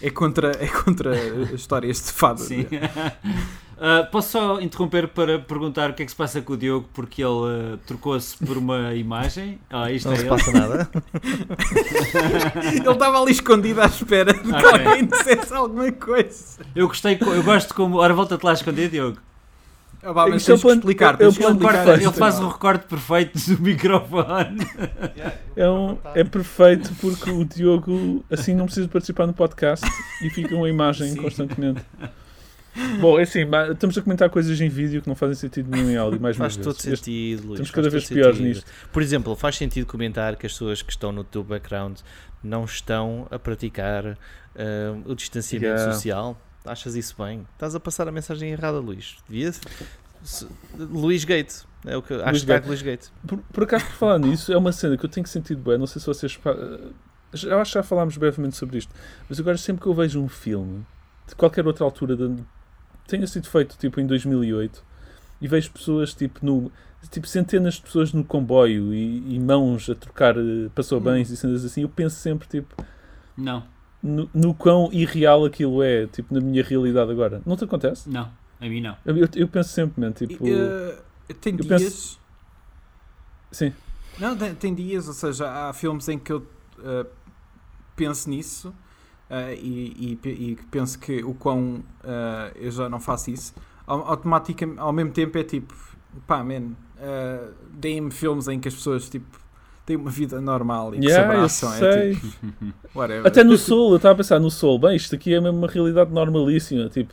É 0.00 0.10
contra, 0.10 0.52
é 0.58 0.66
contra 0.66 1.14
histórias 1.54 1.98
de 2.04 2.12
fadas. 2.12 2.46
Sim. 2.46 2.66
Ah, 3.80 4.06
posso 4.10 4.30
só 4.32 4.60
interromper 4.60 5.08
para 5.08 5.38
perguntar 5.38 5.90
o 5.90 5.94
que 5.94 6.02
é 6.02 6.04
que 6.06 6.10
se 6.10 6.16
passa 6.16 6.40
com 6.40 6.52
o 6.52 6.56
Diogo, 6.56 6.88
porque 6.94 7.22
ele 7.22 7.74
ah, 7.74 7.78
trocou-se 7.86 8.36
por 8.44 8.56
uma 8.56 8.94
imagem. 8.94 9.58
Ah, 9.70 9.90
isto 9.90 10.06
Não 10.06 10.12
é 10.14 10.16
se 10.16 10.22
ele. 10.22 10.28
passa 10.30 10.52
nada. 10.52 10.90
Ele 12.72 12.88
estava 12.90 13.20
ali 13.20 13.32
escondido 13.32 13.80
à 13.82 13.86
espera 13.86 14.32
de 14.32 14.40
que 14.40 14.52
Ok. 14.52 14.70
alguém 14.86 15.06
dissesse 15.06 15.52
alguma 15.52 15.90
coisa. 15.92 16.60
Eu 16.74 16.88
gostei, 16.88 17.18
eu 17.20 17.42
gosto 17.42 17.74
como. 17.74 17.98
Ora, 17.98 18.14
volta-te 18.14 18.44
lá 18.44 18.50
a 18.52 18.54
esconder, 18.54 18.88
Diogo. 18.90 19.18
Ah, 20.02 20.12
vá, 20.12 20.26
mas 20.28 20.42
é 20.42 20.46
tens 20.52 20.60
plano- 20.60 20.78
explicar. 20.80 21.14
é 21.14 21.16
tens 21.16 21.28
o 21.28 21.32
que 21.32 21.42
plano 21.44 21.56
explicar. 21.60 21.88
Ele 22.00 22.12
faz 22.12 22.38
um 22.38 22.48
recorte 22.48 22.86
perfeito 22.86 23.38
do 23.56 23.62
microfone. 23.62 24.58
É, 25.56 25.68
um, 25.70 25.96
é 26.14 26.22
perfeito 26.24 26.92
porque 27.00 27.30
o 27.30 27.44
Diogo 27.44 28.24
assim 28.30 28.54
não 28.54 28.66
precisa 28.66 28.86
participar 28.88 29.26
no 29.26 29.32
podcast 29.32 29.86
e 30.22 30.28
fica 30.30 30.54
uma 30.54 30.68
imagem 30.68 31.08
Sim. 31.12 31.22
constantemente. 31.22 31.80
Bom, 33.00 33.18
é 33.18 33.22
assim, 33.22 33.40
estamos 33.70 33.96
a 33.96 34.02
comentar 34.02 34.28
coisas 34.30 34.60
em 34.60 34.68
vídeo 34.68 35.00
que 35.00 35.08
não 35.08 35.14
fazem 35.14 35.34
sentido 35.36 35.70
nenhum 35.70 35.90
em 35.90 35.96
áudio, 35.96 36.20
mais 36.20 36.36
Faz 36.36 36.56
todo 36.56 36.74
Este- 36.76 36.96
sentido, 36.96 37.40
Luís. 37.46 37.52
estamos 37.60 37.70
cada 37.70 37.88
vez 37.90 38.06
piores 38.06 38.36
sentido. 38.36 38.48
nisto. 38.54 38.70
Por 38.92 39.02
exemplo, 39.02 39.36
faz 39.36 39.56
sentido 39.56 39.86
comentar 39.86 40.34
que 40.36 40.46
as 40.46 40.52
pessoas 40.52 40.82
que 40.82 40.90
estão 40.90 41.12
no 41.12 41.22
teu 41.22 41.44
background 41.44 41.98
não 42.42 42.64
estão 42.64 43.26
a 43.30 43.38
praticar 43.38 44.18
ah, 44.56 44.96
o 45.06 45.14
distanciamento 45.14 45.72
Yeah. 45.74 45.92
social. 45.92 46.40
Achas 46.64 46.94
isso 46.96 47.14
bem? 47.22 47.46
Estás 47.52 47.74
a 47.74 47.80
passar 47.80 48.08
a 48.08 48.12
mensagem 48.12 48.50
errada, 48.50 48.78
Luís. 48.78 49.16
Devia. 49.28 49.52
Luís 50.78 51.24
Gate. 51.24 51.52
É 51.84 51.96
o 51.96 52.02
que. 52.02 52.14
Hashtag 52.16 52.66
Luís 52.66 52.80
Gate. 52.82 53.06
Por, 53.26 53.38
por 53.52 53.64
acaso, 53.64 53.84
por 53.84 53.92
falar 53.92 54.18
nisso, 54.18 54.52
é 54.52 54.56
uma 54.56 54.72
cena 54.72 54.96
que 54.96 55.04
eu 55.04 55.10
tenho 55.10 55.26
sentido 55.26 55.60
bem. 55.62 55.76
Não 55.78 55.86
sei 55.86 56.00
se 56.00 56.06
vocês. 56.06 56.38
Eu 57.44 57.58
acho 57.60 57.72
que 57.72 57.78
já 57.78 57.82
falámos 57.82 58.16
brevemente 58.16 58.56
sobre 58.56 58.78
isto, 58.78 58.92
mas 59.28 59.38
agora 59.38 59.58
sempre 59.58 59.82
que 59.82 59.88
eu 59.88 59.94
vejo 59.94 60.22
um 60.22 60.28
filme 60.28 60.86
de 61.28 61.34
qualquer 61.34 61.66
outra 61.66 61.84
altura, 61.84 62.16
de, 62.16 62.36
tenha 63.06 63.26
sido 63.26 63.48
feito 63.48 63.76
tipo 63.78 64.00
em 64.00 64.06
2008, 64.06 64.82
e 65.40 65.48
vejo 65.48 65.70
pessoas 65.70 66.14
tipo 66.14 66.44
no. 66.44 66.70
Tipo, 67.10 67.26
centenas 67.26 67.74
de 67.74 67.82
pessoas 67.82 68.14
no 68.14 68.24
comboio 68.24 68.94
e, 68.94 69.34
e 69.34 69.38
mãos 69.38 69.90
a 69.90 69.94
trocar 69.94 70.38
eh, 70.38 70.70
passou 70.74 70.98
bens 70.98 71.28
e 71.28 71.36
cenas 71.36 71.62
assim, 71.62 71.82
eu 71.82 71.88
penso 71.90 72.16
sempre 72.16 72.48
tipo 72.48 72.74
Não, 73.36 73.62
no, 74.02 74.28
no 74.32 74.54
quão 74.54 74.88
irreal 74.90 75.44
aquilo 75.44 75.82
é, 75.82 76.06
tipo, 76.06 76.32
na 76.32 76.40
minha 76.40 76.64
realidade 76.64 77.10
agora. 77.10 77.42
Não 77.44 77.58
te 77.58 77.64
acontece? 77.64 78.08
não, 78.08 78.30
a 78.58 78.64
mim 78.66 78.80
não. 78.80 78.96
Eu, 79.04 79.28
eu 79.36 79.46
penso 79.48 79.68
sempre, 79.68 80.00
man, 80.00 80.12
tipo. 80.12 80.46
Eh, 80.48 80.98
tem 81.42 81.54
dias. 81.56 81.68
penso- 81.82 82.18
Sim. 83.52 83.72
Não, 84.18 84.34
tem, 84.34 84.54
tem 84.54 84.74
dias, 84.74 85.06
ou 85.06 85.12
seja, 85.14 85.50
há 85.68 85.72
filmes 85.74 86.08
em 86.08 86.18
que 86.18 86.32
eu 86.32 86.46
eh, 86.82 87.04
penso 87.96 88.30
nisso 88.30 88.74
eh, 89.30 89.54
e, 89.54 90.18
e 90.24 90.28
e 90.28 90.56
que 90.56 90.64
penso 90.66 90.98
que 90.98 91.22
o 91.24 91.34
quão 91.34 91.82
eh, 92.04 92.52
eu 92.56 92.70
já 92.70 92.88
não 92.88 93.00
faço 93.00 93.30
isso. 93.30 93.54
Au- 93.86 94.06
Automaticamente, 94.08 94.80
ao 94.80 94.92
mesmo 94.92 95.12
tempo 95.12 95.36
é 95.38 95.44
tipo, 95.44 95.74
pá, 96.26 96.42
man, 96.44 96.72
eh, 96.98 97.48
deem-me 97.72 98.10
filmes 98.10 98.48
em 98.48 98.58
que 98.60 98.68
as 98.68 98.74
pessoas 98.74 99.08
tipo 99.08 99.38
têm 99.86 99.96
uma 99.96 100.10
vida 100.10 100.40
normal 100.40 100.94
e 100.94 100.98
que 101.00 101.06
Yeah, 101.06 101.34
eu 101.36 101.48
se 101.48 101.64
abraçam. 101.66 101.88
É 101.88 102.10
tipo. 102.14 102.26
Até 103.26 103.44
no 103.44 103.56
Soul, 103.58 103.90
eu 103.92 103.96
estava 103.96 104.14
a 104.14 104.16
pensar 104.16 104.40
no 104.40 104.50
Soul, 104.50 104.78
bem, 104.78 104.96
isto 104.96 105.14
aqui 105.14 105.34
é 105.34 105.40
mesmo 105.40 105.58
uma 105.58 105.68
realidade 105.68 106.12
normalíssima. 106.12 106.88
Tipo, 106.88 107.12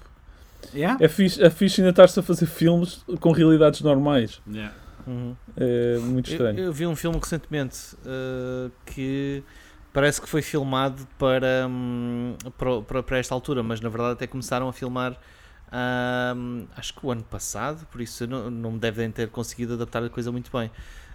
Yeah? 0.73 1.03
é 1.03 1.07
fixe, 1.09 1.41
é 1.43 1.49
fixe 1.49 1.81
ainda 1.81 1.89
estar-se 1.89 2.19
a 2.19 2.23
fazer 2.23 2.45
filmes 2.45 3.03
com 3.19 3.31
realidades 3.31 3.81
normais. 3.81 4.39
Yeah. 4.47 4.73
Uhum. 5.07 5.35
É 5.57 5.97
muito 5.97 6.29
Eu, 6.29 6.33
estranho. 6.33 6.59
eu 6.59 6.71
vi 6.71 6.85
um 6.85 6.95
filme 6.95 7.17
recentemente 7.17 7.95
uh, 8.05 8.71
que 8.85 9.43
parece 9.93 10.21
que 10.21 10.27
foi 10.27 10.41
filmado 10.41 11.07
para, 11.17 11.67
hum, 11.67 12.35
para, 12.87 13.03
para, 13.03 13.17
esta 13.17 13.33
altura, 13.33 13.61
mas 13.63 13.81
na 13.81 13.89
verdade 13.89 14.13
até 14.13 14.27
começaram 14.27 14.67
a 14.67 14.73
filmar 14.73 15.17
hum, 16.35 16.65
acho 16.75 16.93
que 16.93 17.05
o 17.05 17.11
ano 17.11 17.23
passado, 17.23 17.85
por 17.87 18.01
isso 18.01 18.27
não, 18.27 18.49
não 18.49 18.71
me 18.73 18.79
devem 18.79 19.11
ter 19.11 19.29
conseguido 19.29 19.73
adaptar 19.73 20.03
a 20.03 20.09
coisa 20.09 20.31
muito 20.31 20.51
bem. 20.51 20.71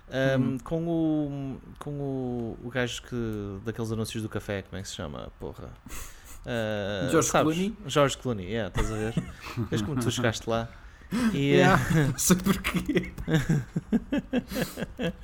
Um, 0.08 0.40
Uhum. 0.40 0.58
Com 0.62 0.86
o 0.86 1.60
com 1.80 1.90
o, 1.90 2.58
o 2.62 2.70
gajo 2.70 3.02
que 3.02 3.16
daqueles 3.64 3.90
anúncios 3.90 4.22
do 4.22 4.28
café, 4.28 4.62
como 4.62 4.78
é 4.78 4.82
que 4.82 4.88
se 4.88 4.94
chama? 4.94 5.32
Porra. 5.40 5.70
Uh, 6.46 7.10
George 7.10 7.28
sabes? 7.28 7.56
Clooney? 7.56 7.76
George 7.88 8.18
Clooney, 8.18 8.46
yeah, 8.46 8.68
estás 8.68 8.92
a 8.92 8.94
ver? 8.94 9.14
Vês 9.68 9.82
como 9.82 10.00
tu 10.00 10.08
chegaste 10.12 10.48
lá. 10.48 10.68
E, 11.12 11.16
uh, 11.16 11.34
Yeah, 11.36 11.82
não 12.12 12.18
sei 12.18 12.36
porquê. 12.36 13.12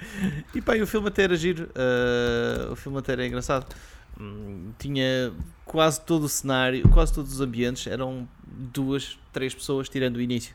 e 0.54 0.60
pá, 0.60 0.76
e 0.76 0.82
o 0.82 0.86
filme 0.86 1.08
até 1.08 1.24
era 1.24 1.36
giro, 1.36 1.68
eh, 1.74 2.68
o 2.70 2.76
filme 2.76 2.98
até 2.98 3.12
era 3.12 3.26
engraçado. 3.26 3.66
Hum, 4.20 4.72
tinha 4.78 5.32
quase 5.64 6.00
todo 6.02 6.24
o 6.24 6.28
cenário, 6.28 6.86
quase 6.90 7.12
todos 7.12 7.32
os 7.32 7.40
ambientes, 7.40 7.86
eram 7.86 8.28
duas, 8.46 9.18
três 9.32 9.54
pessoas 9.54 9.88
tirando 9.88 10.16
o 10.16 10.20
início. 10.20 10.54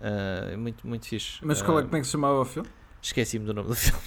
Eh, 0.00 0.56
muito, 0.56 0.86
muito 0.86 1.06
fixe. 1.06 1.38
Mas 1.42 1.62
qual 1.62 1.78
é, 1.78 1.82
como 1.82 1.96
é 1.96 2.00
que 2.00 2.06
se 2.06 2.12
chamava 2.12 2.40
o 2.40 2.44
filme? 2.44 2.68
Esqueci-me 3.00 3.46
do 3.46 3.54
nome 3.54 3.68
do 3.68 3.74
filme. 3.74 4.00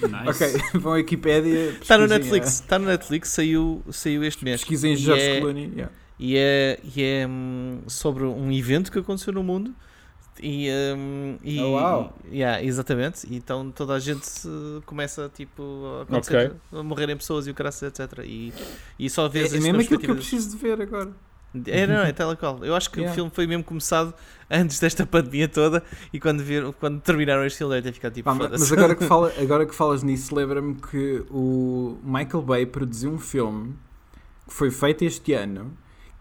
Nice. 0.00 0.44
Ok, 0.44 0.62
vão 0.80 0.92
à 0.92 0.96
Wikipédia. 0.96 1.70
Está 1.80 1.98
no 1.98 2.06
Netflix, 2.06 2.60
está 2.60 2.78
no 2.78 2.86
Netflix, 2.86 3.28
saiu, 3.28 3.82
saiu 3.90 4.24
este 4.24 4.44
mês. 4.44 4.60
Pesquisem 4.60 4.96
George 4.96 5.22
é- 5.22 5.40
Clooney. 5.40 5.70
yeah. 5.74 5.92
E 6.18 6.36
é, 6.36 6.78
e 6.94 7.02
é 7.02 7.26
hum, 7.28 7.80
sobre 7.88 8.24
um 8.24 8.50
evento 8.52 8.90
que 8.92 8.98
aconteceu 8.98 9.32
no 9.32 9.42
mundo. 9.42 9.74
E, 10.42 10.68
hum, 10.96 11.36
e 11.44 11.60
Oh, 11.60 11.72
uau. 11.72 12.16
e- 12.30 12.38
yeah, 12.38 12.62
exatamente. 12.62 13.26
E 13.30 13.36
então 13.36 13.70
toda 13.70 13.94
a 13.94 13.98
gente 14.00 14.26
eh, 14.46 14.80
começa 14.84 15.30
tipo, 15.34 15.62
a, 16.00 16.02
acontecer, 16.02 16.52
a 16.72 16.82
morrerem 16.82 17.16
pessoas 17.16 17.46
e 17.46 17.50
o 17.50 17.54
caraças, 17.54 17.82
etc. 17.88 18.18
E, 18.24 18.52
e 18.98 19.08
só 19.10 19.26
É, 19.26 19.28
vês 19.28 19.52
é 19.52 19.58
isso 19.58 19.66
mesmo 19.66 19.80
aquilo 19.80 20.00
que 20.00 20.10
eu 20.10 20.16
preciso 20.16 20.50
de 20.50 20.56
ver 20.56 20.80
agora. 20.80 21.10
É, 21.66 21.86
não, 21.86 21.98
é 22.02 22.12
tal 22.12 22.36
qual. 22.36 22.64
Eu 22.64 22.74
acho 22.74 22.90
que 22.90 22.98
Yeah. 22.98 23.12
o 23.12 23.14
filme 23.14 23.30
foi 23.32 23.46
mesmo 23.46 23.62
começado 23.62 24.12
antes 24.50 24.80
desta 24.80 25.06
pandemia 25.06 25.46
toda. 25.46 25.84
E 26.12 26.18
quando, 26.18 26.42
vir, 26.42 26.64
quando 26.80 27.00
terminaram 27.00 27.44
este 27.46 27.58
filme, 27.58 27.74
deve 27.74 27.88
ter 27.90 27.92
ficado 27.94 28.12
tipo. 28.14 28.28
Foda-se. 28.34 28.58
mas 28.60 28.72
agora 28.72 28.94
que, 28.96 29.04
fala, 29.06 29.32
agora 29.40 29.64
que 29.64 29.72
falas 29.74 30.02
nisso, 30.02 30.34
lembra-me 30.34 30.74
que 30.74 31.24
o 31.30 31.96
Michael 32.02 32.42
Bay 32.42 32.66
produziu 32.66 33.12
um 33.12 33.20
filme 33.20 33.72
que 34.48 34.52
foi 34.52 34.72
feito 34.72 35.04
este 35.04 35.32
ano 35.32 35.72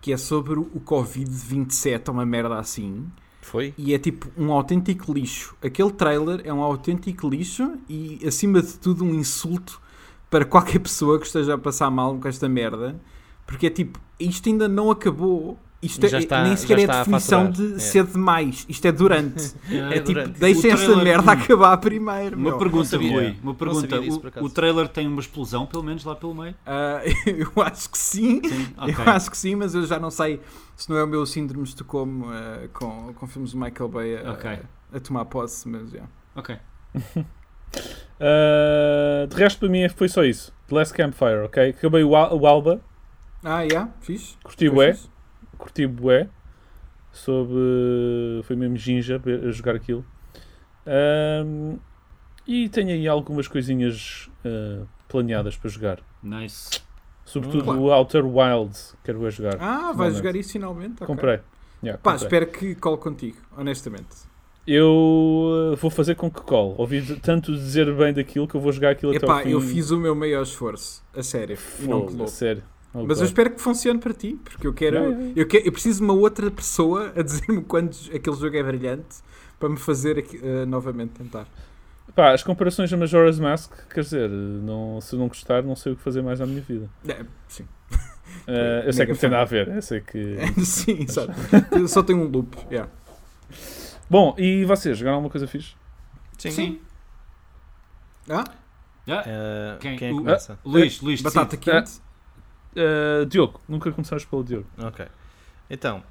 que 0.04 0.12
é 0.12 0.18
sobre 0.18 0.60
o 0.60 0.82
Covid-27, 0.86 2.10
uma 2.10 2.26
merda 2.26 2.60
assim. 2.60 3.08
Foi? 3.42 3.74
E 3.78 3.94
é 3.94 3.98
tipo 3.98 4.30
um 4.38 4.52
autêntico 4.52 5.14
lixo. 5.14 5.56
Aquele 5.64 5.92
trailer 5.92 6.42
é 6.44 6.54
um 6.54 6.62
autêntico 6.62 7.30
lixo 7.30 7.78
e, 7.88 8.20
acima 8.28 8.62
de 8.62 8.78
tudo, 8.78 9.06
um 9.06 9.16
insulto 9.16 9.82
para 10.30 10.44
qualquer 10.44 10.80
pessoa 10.80 11.18
que 11.18 11.26
esteja 11.26 11.54
a 11.54 11.58
passar 11.58 11.90
mal 11.90 12.18
com 12.18 12.28
esta 12.28 12.50
merda. 12.50 13.00
Porque 13.48 13.68
é 13.68 13.70
tipo, 13.70 13.98
isto 14.20 14.50
ainda 14.50 14.68
não 14.68 14.92
acabou. 14.92 15.58
Isto 15.84 16.08
Já 16.08 16.18
é, 16.18 16.22
está- 16.22 16.44
nem 16.44 16.56
sequer 16.56 16.76
já 16.78 16.80
é 16.80 16.84
está 16.84 16.94
a 16.94 16.96
a 16.96 17.04
definição 17.04 17.46
faturar. 17.48 17.70
de 17.70 17.76
É. 17.76 17.80
ser 17.80 18.04
demais. 18.06 18.66
Isto 18.70 18.86
é 18.88 18.92
durante. 18.92 19.54
Yeah. 19.70 19.96
É 19.96 20.00
tipo, 20.00 20.14
durante. 20.14 20.40
deixem 20.40 20.72
O 20.72 20.74
esta 20.74 20.86
trailer- 20.86 21.04
merda 21.04 21.32
acabar 21.34 21.78
primeiro. 21.78 22.36
Uma 22.38 22.50
meu. 22.52 22.58
pergunta. 22.58 22.98
Rui. 22.98 23.36
Uma 23.44 23.54
pergunta. 23.54 24.00
disso, 24.00 24.22
O- 24.38 24.46
o, 24.46 24.50
trailer 24.50 24.88
tem 24.88 25.08
uma 25.08 25.20
explosão, 25.20 25.66
pelo 25.66 25.84
menos 25.84 26.04
lá 26.04 26.16
pelo 26.16 26.34
meio? 26.34 26.56
Ah, 26.66 27.02
eu 27.28 27.52
acho 27.64 27.90
que 27.90 27.98
sim. 27.98 28.42
Sim, 28.44 28.68
ok. 28.78 28.96
Eu 29.06 29.12
acho 29.12 29.30
que 29.32 29.38
sim, 29.38 29.56
mas 29.56 29.76
eu 29.76 29.86
já 29.86 30.00
não 30.00 30.10
sei 30.12 30.40
se 30.76 30.90
não 30.90 30.98
é 30.98 31.04
o 31.04 31.08
meu 31.08 31.26
síndrome 31.26 31.64
de 31.64 31.70
Estocolmo 31.70 32.28
ah, 32.30 32.68
com, 32.74 33.14
com 33.14 33.28
filmes 33.28 33.52
de 33.52 33.58
Michael 33.58 33.90
Bay 33.90 34.18
a, 34.18 34.32
Ok. 34.32 34.60
a 34.94 35.00
tomar 35.00 35.26
posse, 35.26 35.68
mas 35.68 35.92
já. 35.92 36.04
Ok. 36.36 36.56
Uh, 38.20 39.28
de 39.28 39.36
resto, 39.36 39.60
para 39.60 39.70
mim, 39.70 39.88
foi 39.90 40.08
só 40.08 40.24
isso. 40.24 40.54
The 40.68 40.76
Last 40.76 40.94
Campfire, 40.94 41.40
ok? 41.46 41.70
Acabei 41.72 42.04
o, 42.04 42.16
Al- 42.16 42.38
o 42.40 42.48
Alba, 42.48 42.82
Ah, 43.44 43.66
já, 43.70 43.90
fixe. 44.02 44.36
curti 44.44 44.70
bué, 44.70 44.94
fixe. 44.94 45.10
Curti 45.64 45.88
bué. 45.88 46.28
Sobre. 47.12 48.42
Foi 48.44 48.56
mesmo 48.56 48.76
ginja 48.76 49.22
a 49.48 49.52
jogar 49.52 49.76
aquilo. 49.76 50.04
Um, 50.86 51.78
e 52.48 52.68
tenho 52.70 52.90
aí 52.90 53.08
algumas 53.08 53.48
coisinhas 53.48 54.30
uh, 54.44 54.88
planeadas 55.08 55.56
para 55.56 55.70
jogar. 55.70 56.00
Nice. 56.22 56.82
Sobretudo 57.24 57.64
Claro. 57.64 57.80
o 57.80 57.94
Outer 57.94 58.26
Wilds, 58.26 58.96
quero 59.04 59.30
jogar. 59.32 59.58
Ah, 59.62 59.94
vais 59.94 60.18
jogar 60.18 60.36
isso 60.36 60.52
finalmente? 60.52 60.96
Ok. 60.96 61.08
Comprei. 61.08 61.40
Yeah, 61.82 62.02
Pá, 62.02 62.12
comprei. 62.14 62.26
espero 62.26 62.48
que 62.48 62.76
cole 62.76 62.98
contigo, 62.98 63.38
honestamente. 63.58 64.34
Eu 64.66 65.72
uh, 65.74 65.76
vou 65.76 65.90
fazer 65.90 66.16
com 66.16 66.30
que 66.32 66.42
call. 66.42 66.76
Ouvi 66.78 67.02
tanto 67.20 67.54
dizer 67.54 67.94
bem 67.96 68.14
daquilo 68.14 68.48
que 68.48 68.56
eu 68.56 68.62
vou 68.62 68.72
jogar 68.72 68.92
aquilo 68.92 69.16
até 69.16 69.26
Epá, 69.26 69.38
ao 69.38 69.44
fim. 69.44 69.50
eu 69.52 69.62
fiz 69.62 69.92
o 69.92 69.98
meu 69.98 70.16
maior 70.16 70.44
esforço, 70.44 71.04
a 71.16 71.22
sério, 71.24 71.58
e 71.80 71.84
não 71.84 72.00
Fogo, 72.02 72.12
colou. 72.12 72.28
sério. 72.28 72.64
Oh, 72.94 73.06
Mas 73.08 73.20
eu 73.20 73.26
espero 73.26 73.50
que 73.52 73.60
funcione 73.60 74.00
para 74.00 74.14
ti, 74.14 74.40
porque 74.44 74.68
eu 74.68 74.74
quero, 74.74 74.98
Yeah, 74.98 75.18
yeah, 75.18 75.34
eu, 75.36 75.48
quero, 75.48 75.66
eu 75.66 75.72
preciso 75.72 76.00
de 76.00 76.04
uma 76.06 76.14
outra 76.14 76.52
pessoa 76.52 77.12
a 77.16 77.22
dizer-me 77.24 77.62
quando 77.66 77.96
aquele 78.14 78.36
jogo 78.36 78.56
é 78.56 78.62
brilhante 78.64 79.18
para 79.60 79.68
me 79.70 79.78
fazer 79.78 80.20
aqui- 80.20 80.40
eh, 80.44 80.66
novamente 80.66 81.12
tentar. 81.12 81.48
Pá, 82.16 82.32
as 82.34 82.44
comparações 82.44 82.94
a 82.94 82.98
Majora's 82.98 83.40
Mask, 83.40 83.72
quer 83.92 84.02
dizer, 84.02 84.30
não, 84.30 85.02
se 85.02 85.16
eu 85.16 85.20
não 85.20 85.28
gostar, 85.28 85.64
não 85.64 85.76
sei 85.76 85.94
o 85.94 85.96
que 85.96 86.04
fazer 86.04 86.22
mais 86.22 86.40
na 86.40 86.46
minha 86.46 86.62
vida. 86.62 86.88
É, 87.08 87.26
sim. 87.48 87.64
Uh, 88.48 88.86
eu 88.86 88.94
sei 88.94 89.06
que 89.08 89.14
não 89.14 89.20
tem 89.20 89.30
nada 89.30 89.42
a 89.42 89.46
ver, 89.46 89.68
eu 89.70 89.82
sei 89.82 90.02
que. 90.02 90.38
sim, 90.64 91.02
exato. 91.02 91.32
Eu 91.72 91.88
Só 91.88 92.04
tenho 92.04 92.20
um 92.20 92.28
loop. 92.28 92.56
Yeah. 92.70 92.92
Bom, 94.10 94.36
e 94.38 94.66
vocês, 94.66 94.98
jogaram 94.98 95.16
alguma 95.16 95.32
coisa 95.32 95.48
fixe? 95.48 95.74
Sim. 96.38 96.80
Ah, 98.30 98.44
Ah, 99.08 99.24
Eh, 99.26 99.78
Quem? 99.80 99.96
quem 99.98 100.08
é 100.10 100.12
que 100.12 100.18
começa? 100.18 100.60
Luís, 100.64 101.02
Luís, 101.02 101.22
batata 101.22 101.58
decide. 101.58 101.72
quente. 101.72 102.03
Uh, 102.76 103.26
Diogo, 103.26 103.60
nunca 103.68 103.92
começaste 103.92 104.28
pelo 104.28 104.44
Diogo. 104.44 104.66
Ok. 104.80 105.06
Então, 105.70 106.04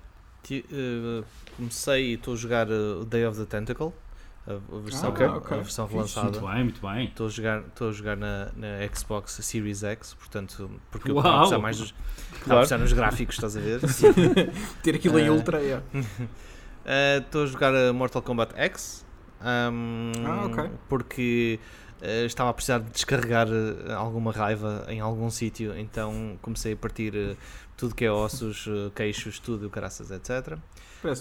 ti- 0.42 0.64
eh, 0.72 1.24
comecei 1.56 2.10
e 2.10 2.14
estou 2.14 2.34
a 2.34 2.36
jogar 2.36 2.68
o 2.70 3.04
Day 3.04 3.24
of 3.26 3.38
the 3.38 3.46
Tentacle, 3.46 3.92
a, 4.46 4.52
a 4.54 4.80
versão, 4.80 5.10
Ah, 5.10 5.36
ok. 5.36 5.56
a 5.58 5.60
versão 5.60 5.86
relançada. 5.86 6.30
Muito 6.40 6.46
bem, 6.46 6.64
muito 6.64 6.80
bem. 6.80 7.04
Estou 7.04 7.26
a 7.26 7.30
jogar, 7.30 7.60
estou 7.60 7.88
a 7.88 7.92
jogar 7.92 8.16
na, 8.16 8.46
na 8.56 8.94
Xbox 8.94 9.32
Series 9.42 9.82
X, 9.84 10.14
portanto, 10.14 10.70
porque 10.90 11.10
eu 11.10 11.14
Uau! 11.16 11.22
estava 11.24 11.36
a 11.36 11.40
precisar 11.40 11.58
mais 11.62 11.78
dos, 11.78 11.90
a 11.90 12.44
Claro. 12.44 12.58
precisar 12.60 12.78
nos 12.78 12.92
gráficos, 12.92 13.34
estás 13.36 13.56
a 13.56 13.60
ver? 13.60 13.80
Ter 14.82 14.94
aquilo 14.96 15.18
em 15.18 15.30
ultra. 15.30 15.60
Eh, 16.84 17.18
Estou 17.18 17.44
a 17.44 17.46
jogar 17.46 17.72
a 17.72 17.92
Mortal 17.92 18.22
Kombat 18.22 18.54
X 18.56 19.06
ahm, 19.40 20.10
Ah, 20.26 20.46
ok. 20.46 20.70
porque 20.88 21.60
estava 22.26 22.50
a 22.50 22.52
precisar 22.52 22.78
de 22.80 22.90
descarregar 22.90 23.46
eh, 23.48 23.92
alguma 23.92 24.32
raiva 24.32 24.84
em 24.88 25.00
algum 25.00 25.30
sítio, 25.30 25.76
então 25.78 26.36
comecei 26.42 26.72
a 26.72 26.76
partir 26.76 27.14
eh, 27.14 27.36
tudo 27.76 27.94
que 27.94 28.04
é 28.04 28.10
ossos, 28.10 28.66
eh, 28.68 28.90
queixos, 28.94 29.38
tudo, 29.38 29.70
caraças, 29.70 30.10
etc. 30.10 30.58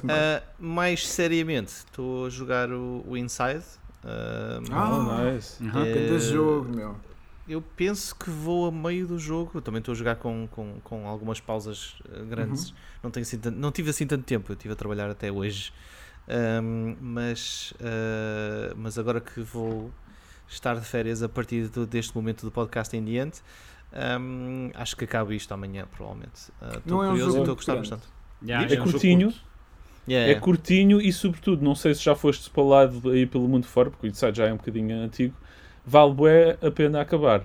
Ah, 0.09 0.43
mais 0.59 1.07
seriamente, 1.07 1.69
estou 1.69 2.25
a 2.25 2.29
jogar 2.29 2.71
o, 2.71 3.03
o 3.07 3.17
Inside. 3.17 3.63
ahm, 4.03 4.63
Ah. 4.71 4.89
Oh, 4.91 5.31
nice. 5.33 5.63
Uhum. 5.63 6.19
jogo, 6.19 6.75
meu. 6.75 6.95
eu 7.47 7.61
penso 7.61 8.15
que 8.15 8.29
vou 8.29 8.67
a 8.67 8.71
meio 8.71 9.07
do 9.07 9.17
jogo. 9.19 9.51
Eu 9.55 9.61
também 9.61 9.79
estou 9.79 9.91
a 9.93 9.95
jogar 9.95 10.15
com, 10.15 10.47
com, 10.51 10.79
com 10.83 11.07
algumas 11.07 11.39
pausas 11.39 11.95
eh, 12.11 12.23
grandes. 12.25 12.73
Não, 13.03 13.09
tenho 13.11 13.23
assim 13.23 13.39
não 13.55 13.71
tive 13.71 13.89
assim 13.89 14.05
tanto 14.07 14.23
tempo. 14.23 14.51
Eu 14.51 14.55
estive 14.55 14.73
a 14.73 14.75
trabalhar 14.75 15.09
até 15.09 15.31
hoje. 15.31 15.73
Ahm, 16.27 16.95
mas, 17.01 17.73
ah, 17.81 18.73
mas 18.75 18.97
agora 18.97 19.19
que 19.19 19.41
vou 19.41 19.91
estar 20.53 20.75
de 20.75 20.85
férias 20.85 21.21
a 21.23 21.29
partir 21.29 21.67
do- 21.69 21.85
deste 21.85 22.15
momento 22.15 22.43
do 22.45 22.51
podcast 22.51 22.95
em 22.95 23.03
diante, 23.03 23.41
Ahm, 23.93 24.71
acho 24.75 24.95
que 24.95 25.03
acabo 25.03 25.33
isto 25.33 25.53
amanhã, 25.53 25.85
provavelmente. 25.95 26.49
Estou 26.61 26.81
Não 26.85 27.03
é 27.03 27.07
um 27.07 27.09
curioso 27.09 27.29
e 27.29 27.33
jogo 27.33 27.39
estou 27.39 27.51
a 27.51 27.55
gostar 27.55 27.73
grande. 27.73 27.89
bastante. 27.89 28.13
Yeah, 28.41 28.65
É 28.73 28.75
é 28.77 28.79
um 28.79 28.83
curtinho. 28.85 29.27
curto. 29.31 29.43
Yeah, 30.07 30.31
É 30.31 30.35
curtinho 30.35 31.01
e, 31.01 31.11
sobretudo, 31.11 31.61
não 31.61 31.75
sei 31.75 31.93
se 31.93 32.01
já 32.01 32.15
foste 32.15 32.41
espalhado 32.43 33.09
aí 33.09 33.25
pelo 33.25 33.49
mundo 33.49 33.67
fora, 33.67 33.89
porque 33.91 34.07
o 34.07 34.09
Inside 34.09 34.37
já 34.37 34.45
é 34.47 34.53
um 34.53 34.55
bocadinho 34.55 34.97
antigo. 34.97 35.35
Vale 35.85 36.13
bué 36.13 36.57
a 36.65 36.71
pena 36.71 37.01
acabar. 37.01 37.43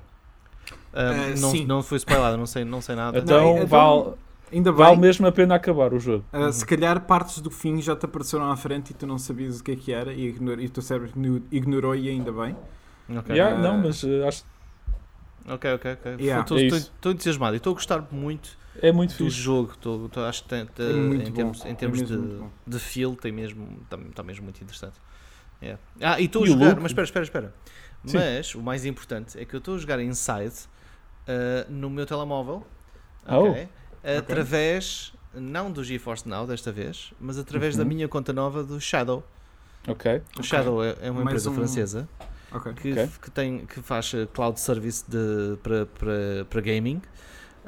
Ah, 0.93 1.35
não, 1.39 1.51
sim. 1.51 1.67
não 1.67 1.83
foi 1.83 1.99
spoilado, 1.99 2.37
não 2.37 2.47
sei, 2.47 2.65
não 2.65 2.81
sei 2.81 2.95
nada. 2.95 3.19
Então, 3.19 3.57
então- 3.57 3.67
vale, 3.67 4.15
Ainda 4.53 4.71
bem. 4.73 4.79
vale 4.79 4.97
mesmo 4.99 5.27
a 5.27 5.33
pena 5.33 5.57
acabar 5.57 5.93
o 5.93 5.99
jogo. 5.99 6.25
Uh, 6.33 6.53
Se 6.53 6.65
calhar 6.65 7.01
partes 7.07 7.41
do 7.41 7.51
fim 7.51 7.83
já 7.83 7.95
te 7.97 8.07
apareceram 8.07 8.51
à 8.51 8.57
frente 8.57 8.91
e 8.91 8.95
tu 8.95 9.05
não 9.07 9.19
sabias 9.19 9.59
o 9.61 9.65
que 9.65 9.73
é 9.73 9.77
que 9.77 9.93
era 9.93 10.13
e, 10.13 10.29
ignor- 10.29 10.61
e 10.61 10.67
o 10.67 10.71
teu 10.71 10.83
cérebro 10.83 11.11
igno- 11.11 11.43
ignorou 11.51 11.95
e 11.97 12.09
ainda 12.09 12.31
bem. 12.33 12.57
Ok. 13.09 13.35
Yeah, 13.35 13.57
Ah. 13.57 13.61
não, 13.61 13.79
mas 13.79 14.03
eh, 14.05 14.27
acho 14.27 14.45
Ok, 15.49 15.75
ok, 15.75 15.93
ok. 15.93 16.17
Yeah. 16.19 16.43
Estou 16.43 16.59
É 16.59 16.63
estou- 16.65 16.79
isso. 16.79 16.93
estou 16.97 17.13
entusiasmado 17.13 17.55
e 17.55 17.59
estou 17.59 17.71
a 17.71 17.75
gostar 17.75 18.05
muito 18.11 18.57
é 18.83 18.91
muito 18.91 19.13
do 19.13 19.25
fixe. 19.27 19.31
jogo. 19.41 19.73
Estou, 19.73 20.07
estou- 20.07 20.25
acho 20.25 20.43
que 20.43 20.49
tem, 20.49 20.59
É 20.61 20.63
em 20.93 21.19
bom. 21.19 21.33
termos, 21.33 21.65
em 21.65 21.71
É 21.71 21.75
termos 21.75 22.03
de, 22.03 22.19
de 22.67 22.79
feel, 22.81 23.15
tem 23.15 23.31
mesmo, 23.31 23.79
está, 23.85 23.97
está 23.97 24.23
mesmo 24.25 24.43
muito 24.45 24.61
interessante. 24.63 24.97
Yeah. 25.63 25.81
Ah, 26.03 26.21
e 26.21 26.25
estou 26.25 26.43
a 26.43 26.47
jogar, 26.47 26.67
look? 26.71 26.81
mas 26.83 26.91
espera, 26.91 27.05
espera, 27.05 27.25
espera. 27.25 27.55
Sim. 28.05 28.19
Mas 28.19 28.55
o 28.57 28.61
mais 28.61 28.85
importante 28.85 29.39
é 29.39 29.45
que 29.45 29.55
eu 29.55 29.59
estou 29.59 29.77
a 29.77 29.79
jogar 29.79 30.01
Inside 30.01 30.53
ah, 31.29 31.65
no 31.69 31.89
meu 31.91 32.05
telemóvel. 32.07 32.67
Oh. 33.29 33.55
Através, 34.19 35.13
não 35.35 35.71
do 35.71 35.83
GeForce 35.85 36.29
Now 36.29 36.47
desta 36.47 36.71
vez, 36.73 37.13
mas 37.21 37.39
através 37.39 37.77
da 37.77 37.83
Uhum. 37.83 37.89
minha 37.89 38.09
conta 38.09 38.33
nova 38.33 38.63
do 38.65 38.81
Shadow. 38.81 39.25
Ok. 39.89 40.23
O 40.39 40.43
Shadow 40.43 40.83
é, 40.83 40.97
é 41.01 41.11
uma 41.11 41.23
Mais 41.25 41.27
empresa 41.29 41.51
um- 41.51 41.55
francesa 41.55 42.09
Ok. 42.57 42.73
que, 42.75 42.93
Ok. 42.93 43.09
que, 43.23 43.31
tem, 43.31 43.67
que 43.67 43.81
faz 43.83 44.13
eh, 44.15 44.27
cloud 44.33 44.59
service 44.59 45.05
de, 45.09 45.57
para, 45.63 45.87
para, 45.87 46.45
para 46.49 46.61
gaming, 46.61 47.01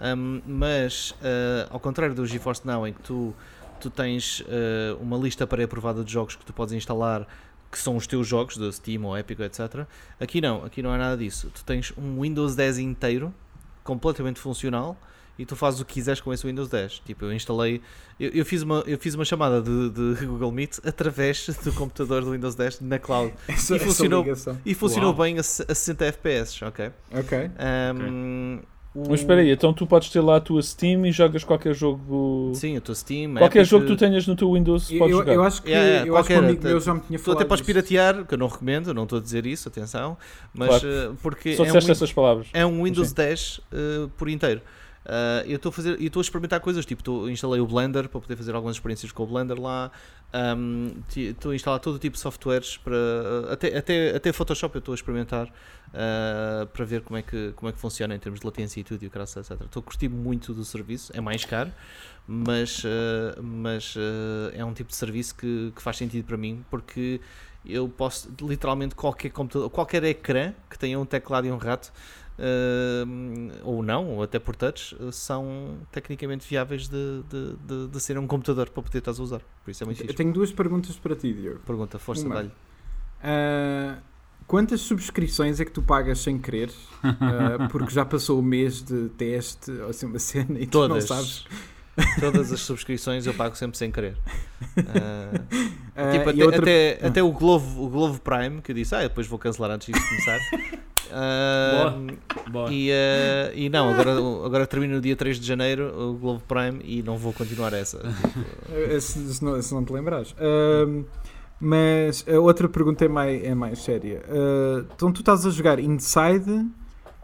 Um, 0.01 0.41
mas 0.47 1.13
eh, 1.23 1.67
ao 1.71 1.81
contrário 1.81 2.15
do 2.15 2.25
GeForce 2.25 2.65
Now, 2.65 2.87
em 2.87 2.93
que 2.93 3.03
tu, 3.03 3.35
tu 3.81 3.91
tens 3.91 4.45
eh, 4.49 4.97
uma 5.01 5.17
lista 5.17 5.45
pré-aprovada 5.45 6.05
de 6.05 6.13
jogos 6.13 6.37
que 6.37 6.45
tu 6.45 6.53
podes 6.53 6.73
instalar, 6.73 7.27
que 7.71 7.79
são 7.79 7.97
os 7.97 8.07
teus 8.07 8.27
jogos, 8.27 8.57
da 8.57 8.71
Steam 8.71 9.05
ou 9.05 9.19
Epic, 9.19 9.41
etc. 9.41 9.87
Aqui 10.21 10.41
não, 10.41 10.65
aqui 10.65 10.83
não 10.83 10.95
é 10.95 10.99
nada 10.99 11.17
disso. 11.17 11.51
Tu 11.53 11.65
tens 11.65 11.93
um 11.99 12.21
Windows 12.21 12.55
10 12.55 12.79
inteiro, 12.79 13.35
completamente 13.83 14.39
funcional. 14.39 14.97
E 15.39 15.47
tu 15.47 15.55
fazes 15.55 15.81
o 15.81 15.85
que 15.85 15.95
quiseres 15.95 16.21
com 16.21 16.33
esse 16.33 16.45
Windows 16.47 16.69
10. 16.69 17.01
Tipo, 17.07 17.27
eu 17.27 17.33
instalei. 17.33 17.81
Eu, 18.19 18.31
eu 18.31 18.45
fiz, 18.45 18.63
uma, 18.63 18.83
eu 18.87 18.99
fiz 18.99 19.15
uma 19.15 19.25
chamada 19.25 19.63
de, 19.63 19.91
de 19.91 20.27
Google 20.27 20.51
Meet 20.51 20.79
através 20.85 21.47
do 21.65 21.73
computador 21.73 22.25
do 22.25 22.33
Windows 22.33 22.57
10 22.57 22.81
na 22.81 22.99
cloud. 22.99 23.33
Essa- 23.49 23.77
essa 23.77 23.85
funcionou- 23.85 24.23
ligação. 24.25 24.59
E 24.67 24.75
funcionou 24.75 25.11
Uau. 25.13 25.23
bem 25.23 25.37
a, 25.37 25.41
a 25.41 25.43
60 25.45 26.05
FPS, 26.07 26.65
ok? 26.65 26.91
Ok. 27.15 27.51
Um, 27.95 28.59
o- 28.95 29.11
Mas 29.11 29.21
espera 29.21 29.43
aí, 29.43 29.51
então 29.53 29.73
tu 29.73 29.87
podes 29.87 30.11
ter 30.11 30.21
lá 30.21 30.37
a 30.37 30.41
tua 30.41 30.61
Steam 30.61 31.07
e 31.07 31.13
jogas 31.13 31.45
qualquer 31.45 31.73
jogo. 31.73 32.51
Sim, 32.57 32.77
o 32.77 32.81
teu 32.81 32.95
Steam. 32.97 33.35
qualquer 33.35 33.61
Epic, 33.61 33.71
jogo 33.71 33.85
que 33.87 33.93
tu 33.93 33.97
tenhas 33.97 34.27
no 34.27 34.35
teu 34.35 34.53
Windows 34.55 34.91
Eu, 34.91 34.99
podes 34.99 35.13
eu, 35.13 35.19
jogar. 35.21 35.35
eu 35.35 35.45
acho 35.45 35.63
que, 35.63 35.69
Yeah, 35.71 35.89
yeah, 35.89 36.09
eu 36.09 36.17
acho 36.17 36.27
que 36.27 36.33
um 36.33 36.37
qualquer, 36.37 36.49
amigo 36.49 36.65
meu 36.67 36.79
tu- 36.81 36.85
já 36.85 36.95
me 36.95 37.01
tinha 37.03 37.19
Tu 37.19 37.23
falado. 37.23 37.39
até 37.41 37.49
podes 37.49 37.65
disso. 37.65 37.75
piratear, 37.85 38.25
que 38.27 38.35
eu 38.35 38.39
não 38.39 38.49
recomendo, 38.49 38.93
não 38.93 39.05
estou 39.05 39.19
a 39.21 39.23
dizer 39.23 39.47
isso, 39.47 39.69
atenção, 39.69 40.17
mas 40.53 40.83
uh, 40.83 41.15
porque 41.23 41.55
Só 41.55 41.63
é 41.63 41.67
um, 41.67 41.67
disseste 41.69 41.87
Win- 41.87 41.93
essas 41.93 42.13
palavras. 42.13 42.49
é 42.53 42.67
um 42.67 42.83
Windows 42.83 43.09
Sim. 43.11 43.15
10 43.15 43.59
uh, 43.73 44.09
por 44.17 44.29
inteiro. 44.29 44.63
Uh, 45.09 45.41
eu 45.47 45.57
estou 45.57 45.71
a 45.71 45.73
fazer, 45.73 45.99
eu 45.99 46.07
estou 46.07 46.21
a 46.21 46.23
experimentar 46.23 46.61
coisas, 46.61 46.85
tipo, 46.85 47.03
tô- 47.03 47.31
instalei 47.31 47.61
o 47.61 47.67
Blender 47.67 48.11
para 48.11 48.21
poder 48.21 48.37
fazer 48.37 48.55
algumas 48.55 48.77
experiências 48.77 49.11
com 49.11 49.23
o 49.23 49.27
Blender 49.27 49.59
lá. 49.59 49.91
um, 50.35 50.93
Estou 51.17 51.53
a 51.53 51.55
instalar 51.55 51.81
todo 51.81 51.99
tipo 51.99 52.15
de 52.15 52.21
softwares 52.21 52.77
para 52.77 52.95
até, 53.51 53.79
até, 53.79 54.15
até 54.15 54.33
Photoshop 54.35 54.75
eu 54.75 54.81
estou 54.81 54.93
a 54.93 54.95
experimentar 54.95 55.47
uh, 55.47 56.67
para 56.67 56.85
ver 56.85 57.01
como 57.01 57.17
é, 57.17 57.23
que, 57.23 57.53
como 57.57 57.71
é 57.71 57.73
que 57.73 57.79
funciona 57.79 58.15
em 58.15 58.19
termos 58.19 58.41
de 58.41 58.47
latência 58.47 58.81
e 58.81 58.85
tudo 58.85 59.03
e 59.03 59.07
o 59.07 59.11
etc. 59.23 59.53
Estou 59.65 59.81
a 59.81 59.83
curtir 59.83 60.11
muito 60.11 60.53
do 60.53 60.63
serviço, 60.63 61.11
é 61.15 61.23
mais 61.23 61.43
caro, 61.43 61.73
mas, 62.27 62.85
uh, 62.85 63.43
mas 63.43 63.95
é 64.53 64.63
um 64.63 64.75
tipo 64.75 64.91
de 64.91 64.97
serviço 64.97 65.35
que, 65.37 65.73
que 65.75 65.81
faz 65.81 65.97
sentido 65.97 66.27
para 66.27 66.37
mim 66.37 66.63
porque 66.71 67.19
eu 67.65 67.89
posso 67.89 68.29
literalmente 68.43 68.95
qualquer 68.95 69.31
computador, 69.31 69.71
qualquer 69.71 70.05
ecrã 70.05 70.53
que 70.69 70.79
tenha 70.79 71.01
um 71.01 71.07
teclado 71.07 71.47
e 71.47 71.51
um 71.51 71.57
rato 71.57 71.91
uh, 72.39 73.53
ou 73.65 73.83
não, 73.83 74.07
ou 74.17 74.23
até 74.23 74.39
por 74.39 74.55
touch, 74.57 74.95
uh, 74.97 75.13
são 75.13 75.79
tecnicamente 75.91 76.47
viáveis 76.49 76.89
de, 76.89 77.23
de, 77.29 77.57
de, 77.67 77.89
de 77.89 78.01
ser 78.01 78.19
um 78.19 78.27
computador 78.27 78.71
para 78.71 78.83
poder 78.83 78.99
estar 78.99 79.11
a 79.11 79.23
usar. 79.23 79.41
Por 79.65 79.71
isso 79.71 79.83
é 79.83 79.87
muito 79.87 79.99
Eu 80.01 80.07
fixe. 80.07 80.17
tenho 80.17 80.33
duas 80.33 80.53
perguntas 80.53 80.97
para 80.97 81.15
ti, 81.17 81.33
Diogo. 81.33 81.61
Pergunta, 81.67 81.99
força, 81.99 82.29
dá-lhe. 82.29 82.51
Ah, 83.23 83.99
quantas 84.47 84.81
subscrições 84.81 85.61
é 85.61 85.65
que 85.65 85.73
tu 85.73 85.83
pagas 85.83 86.21
sem 86.21 86.39
querer? 86.39 86.71
Ah, 87.03 87.69
porque 87.71 87.93
já 87.93 88.05
passou 88.05 88.39
o 88.39 88.43
mês 88.43 88.83
de 88.83 89.09
teste 89.11 89.71
ou 89.73 89.91
assim 89.91 90.07
uma 90.07 90.19
cena 90.19 90.59
e 90.61 90.67
Todas. 90.67 91.05
tu 91.07 91.11
não 91.11 91.17
sabes. 91.17 91.45
Todas 92.21 92.53
as 92.53 92.61
subscrições 92.61 93.27
eu 93.27 93.35
pago 93.35 93.57
sempre 93.57 93.77
sem 93.77 93.91
querer. 93.91 94.17
Uh, 94.79 95.43
tipo, 96.13 96.31
até, 96.31 96.45
outra- 96.45 96.61
até, 96.63 96.99
até 97.07 97.23
o, 97.23 97.33
Glovo, 97.33 98.15
o 98.15 98.19
Prime, 98.21 98.63
que 98.63 98.71
eu 98.71 98.77
disse, 98.77 98.95
ah, 98.95 99.03
depois 99.03 99.27
vou 99.27 99.37
cancelar 99.37 99.73
antes 99.73 99.93
disto 99.93 100.09
começar. 100.09 100.39
Uh, 101.11 102.51
Boa. 102.51 102.73
e, 102.73 102.91
uh, 102.91 103.53
e 103.55 103.69
não, 103.69 103.91
agora, 103.91 104.13
agora 104.47 104.67
termino 104.67 104.97
no 104.97 105.01
dia 105.01 105.17
3 105.17 105.39
de 105.41 105.47
janeiro 105.47 105.93
o 105.99 106.15
Globo 106.15 106.43
Prime 106.47 106.81
e 106.85 107.03
não 107.03 107.17
vou 107.17 107.33
continuar 107.33 107.73
essa. 107.73 107.99
Tipo, 107.99 109.01
Se, 109.01 109.35
se 109.35 109.45
não, 109.45 109.61
se 109.61 109.75
não 109.75 109.85
te 109.85 109.93
lembrares. 109.93 110.35
Ahm, 110.39 111.05
mas 111.61 112.25
a 112.29 112.39
outra 112.39 112.69
pergunta 112.69 113.05
é 113.05 113.09
mais, 113.09 113.43
é 113.45 113.55
mais 113.55 113.83
séria. 113.83 114.23
Ah, 114.29 114.85
então 114.95 115.11
tu 115.13 115.21
estás 115.21 115.45
a 115.45 115.51
jogar 115.51 115.79
Inside 115.79 116.67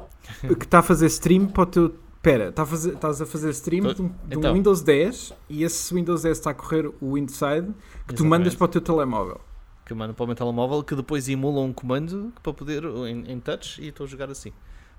que 0.59 0.65
está 0.65 0.81
a 0.81 0.83
fazer 0.83 1.07
stream 1.07 1.47
para 1.47 1.63
o 1.63 1.67
teu. 1.67 1.95
Pera, 2.23 2.51
tá 2.51 2.63
estás 2.63 3.21
a 3.21 3.27
fazer 3.27 3.51
stream 3.51 3.93
de 3.93 4.01
um, 4.01 4.09
de 4.09 4.37
um 4.37 4.39
então. 4.39 4.55
Windows 4.55 4.81
10 4.81 5.35
e 5.51 5.63
esse 5.63 5.93
Windows 5.93 6.23
10 6.23 6.39
está 6.39 6.51
a 6.53 6.55
correr 6.55 6.91
o 6.99 7.19
Inside 7.19 7.67
que 8.07 8.15
tu 8.15 8.23
Exatamente. 8.25 8.29
mandas 8.29 8.55
para 8.55 8.65
o 8.65 8.69
teu 8.69 8.81
telemóvel. 8.81 9.41
Que 9.85 9.93
mando 9.95 10.15
para 10.15 10.25
o 10.25 10.27
meu 10.27 10.35
telemóvel 10.37 10.83
que 10.83 10.95
depois 10.95 11.29
emula 11.29 11.61
um 11.61 11.73
comando 11.73 12.33
para 12.43 12.53
poder 12.53 12.83
em, 12.85 13.33
em 13.33 13.41
touch 13.41 13.81
e 13.83 13.89
estou 13.89 14.05
a 14.07 14.09
jogar 14.09 14.31
assim. 14.31 14.53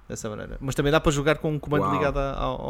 Dessa 0.08 0.30
maneira. 0.30 0.56
Mas 0.62 0.76
também 0.76 0.92
dá 0.92 1.00
para 1.00 1.12
jogar 1.12 1.40
com 1.40 1.52
um 1.52 1.58
comando 1.58 1.82
Uau. 1.86 1.94
ligado 1.94 2.18
à, 2.20 2.34
ao- 2.38 2.62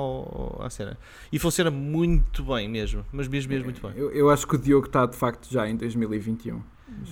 ao- 0.58 0.62
à 0.66 0.70
cena. 0.70 0.98
E 1.34 1.38
funciona 1.38 1.70
muito 1.70 2.44
bem 2.46 2.70
mesmo. 2.70 3.06
Mas 3.12 3.28
mesmo, 3.28 3.50
mesmo 3.52 3.66
muito 3.66 3.82
bem. 3.86 3.92
Eu, 3.98 4.10
eu 4.12 4.30
acho 4.30 4.48
que 4.48 4.56
o 4.56 4.58
Diogo 4.58 4.86
está 4.88 5.06
de 5.06 5.18
facto 5.18 5.52
já 5.52 5.68
em 5.68 5.76
2021. 5.76 6.56
Em 6.56 6.62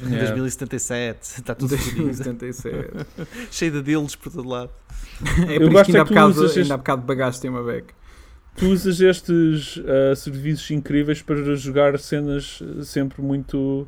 Yeah. 0.05 0.29
2077, 0.31 1.21
está 1.39 1.53
tudo 1.53 1.77
fodido. 1.77 2.03
2077. 2.05 3.05
cheio 3.51 3.71
de 3.73 3.81
deals 3.81 4.15
por 4.15 4.31
todo 4.31 4.47
lado. 4.47 4.69
É 5.49 5.55
Eu 5.57 5.59
por 5.59 5.63
isso 5.63 5.71
gosto 5.71 5.85
que 5.85 5.91
ainda 5.91 5.97
é 5.97 6.01
há 6.01 6.05
que 6.05 6.09
bocado, 6.13 6.29
usas 6.29 6.45
este- 6.51 6.59
ainda 6.61 6.73
há 6.73 6.77
bocado 6.77 7.01
bagaste 7.01 7.47
uma 7.49 7.63
beca. 7.63 7.93
Tu 8.55 8.65
usas 8.67 9.01
estes 9.01 9.81
ah, 9.85 10.15
serviços 10.15 10.71
incríveis 10.71 11.21
para 11.21 11.55
jogar 11.55 11.99
cenas 11.99 12.61
sempre 12.83 13.21
muito 13.21 13.85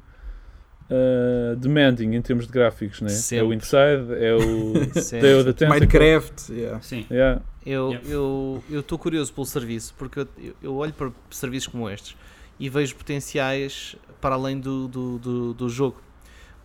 ah, 0.89 1.55
demanding 1.57 2.13
em 2.15 2.21
termos 2.21 2.45
de 2.47 2.51
gráficos, 2.53 3.01
né? 3.01 3.09
É 3.37 3.43
o 3.43 3.53
Inside, 3.53 4.13
é 4.17 4.33
o 4.33 4.93
Sempre. 5.01 5.21
Day 5.27 5.35
of 5.35 5.43
the 5.45 5.53
Tentacle. 5.53 5.79
Minecraft, 5.79 6.51
yeah. 6.53 6.81
Sim. 6.81 7.05
Yeah. 7.09 7.41
Eu 7.65 7.89
Yeah. 7.91 8.09
eu 8.09 8.63
eu 8.69 8.79
estou 8.81 8.97
curioso 8.99 9.33
pelo 9.33 9.45
serviço 9.45 9.93
porque 9.97 10.19
eu, 10.19 10.27
eu 10.61 10.75
olho 10.75 10.93
para 10.93 11.11
serviços 11.31 11.67
como 11.67 11.89
estes 11.89 12.15
e 12.59 12.69
vejo 12.69 12.95
potenciais 12.95 13.95
para 14.21 14.35
além 14.35 14.59
do, 14.59 14.87
do, 14.87 15.17
do, 15.17 15.53
do 15.53 15.69
jogo. 15.69 15.99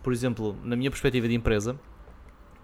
Por 0.03 0.13
exemplo, 0.13 0.55
na 0.63 0.75
minha 0.75 0.89
perspectiva 0.91 1.27
de 1.27 1.33
empresa, 1.35 1.75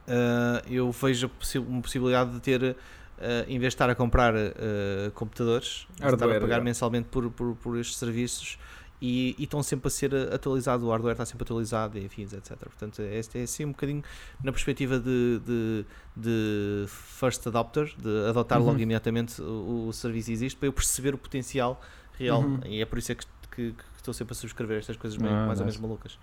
ah, 0.07 0.61
eu 0.69 0.91
vejo 0.91 1.25
a 1.25 1.29
possi- 1.29 1.57
uma 1.59 1.81
possibilidade 1.81 2.31
de 2.31 2.39
ter, 2.39 2.75
ah, 3.19 3.43
em 3.47 3.59
vez 3.59 3.73
de 3.73 3.75
estar 3.75 3.89
a 3.89 3.95
comprar 3.95 4.33
ah, 4.35 5.11
computadores, 5.13 5.87
de 5.89 5.93
estar 5.95 6.05
a 6.05 6.09
Hardware, 6.11 6.33
pagar 6.41 6.47
yeah. 6.47 6.63
mensalmente 6.63 7.07
por, 7.09 7.29
por, 7.31 7.55
por 7.55 7.77
estes 7.79 7.97
serviços 7.97 8.57
e, 9.01 9.35
e 9.37 9.43
estão 9.43 9.61
sempre 9.61 9.87
a 9.87 9.91
ser 9.91 10.13
atualizado, 10.33 10.85
o 10.85 10.89
hardware 10.89 11.11
está 11.13 11.25
sempre 11.25 11.43
atualizado, 11.43 11.97
enfim, 11.99 12.23
etc. 12.23 12.57
Portanto, 12.57 13.01
é, 13.01 13.17
é 13.19 13.41
assim 13.43 13.65
um 13.65 13.69
bocadinho 13.71 14.03
na 14.43 14.51
perspectiva 14.51 14.99
de, 14.99 15.39
de, 15.45 15.85
de 16.15 16.85
first 16.87 17.45
adopter, 17.47 17.93
de 17.97 18.27
adotar 18.29 18.59
Uhum. 18.59 18.65
logo 18.67 18.79
imediatamente 18.79 19.41
o, 19.41 19.87
o 19.89 19.93
serviço 19.93 20.31
existe, 20.31 20.57
para 20.57 20.67
eu 20.67 20.73
perceber 20.73 21.13
o 21.13 21.17
potencial 21.17 21.79
real. 22.17 22.41
Uhum. 22.41 22.59
E 22.65 22.81
é 22.81 22.85
por 22.85 22.97
isso 22.97 23.11
é 23.11 23.15
que, 23.15 23.25
que- 23.51 23.71
que 23.71 23.83
estou 23.97 24.13
sempre 24.13 24.33
a 24.33 24.35
subscrever 24.35 24.77
estas 24.79 24.95
coisas 24.97 25.17
meio- 25.17 25.33
Ah, 25.33 25.47
mais 25.47 25.59
ou 25.59 25.65
nice. 25.65 25.77
menos 25.77 25.89
malucas. 25.89 26.17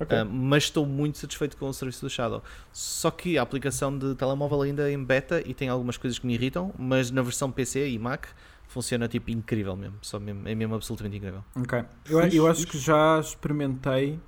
Ok. 0.00 0.16
Ah, 0.18 0.24
mas 0.24 0.64
estou 0.64 0.84
muito 0.86 1.18
satisfeito 1.18 1.56
com 1.56 1.68
o 1.68 1.72
serviço 1.72 2.04
do 2.04 2.10
Shadow. 2.10 2.42
Só 2.72 3.10
que 3.10 3.38
a 3.38 3.42
aplicação 3.42 3.96
de 3.96 4.14
telemóvel 4.14 4.62
ainda 4.62 4.88
é 4.88 4.92
em 4.92 5.02
beta 5.02 5.42
e 5.46 5.54
tem 5.54 5.68
algumas 5.68 5.96
coisas 5.96 6.18
que 6.18 6.26
me 6.26 6.34
irritam, 6.34 6.72
mas 6.78 7.10
na 7.10 7.22
versão 7.22 7.50
PC 7.50 7.88
e 7.88 7.98
Mac 7.98 8.26
funciona 8.72 9.06
tipo 9.08 9.30
incrível 9.30 9.76
mesmo. 9.76 9.96
Só 10.02 10.18
mesmo 10.18 10.48
é 10.48 10.54
mesmo 10.54 10.74
absolutamente 10.74 11.16
incrível. 11.16 11.44
Ok. 11.56 11.84
Eu, 12.08 12.20
eu 12.20 12.46
acho 12.46 12.66
que 12.66 12.78
já 12.78 13.20
experimentei. 13.20 14.18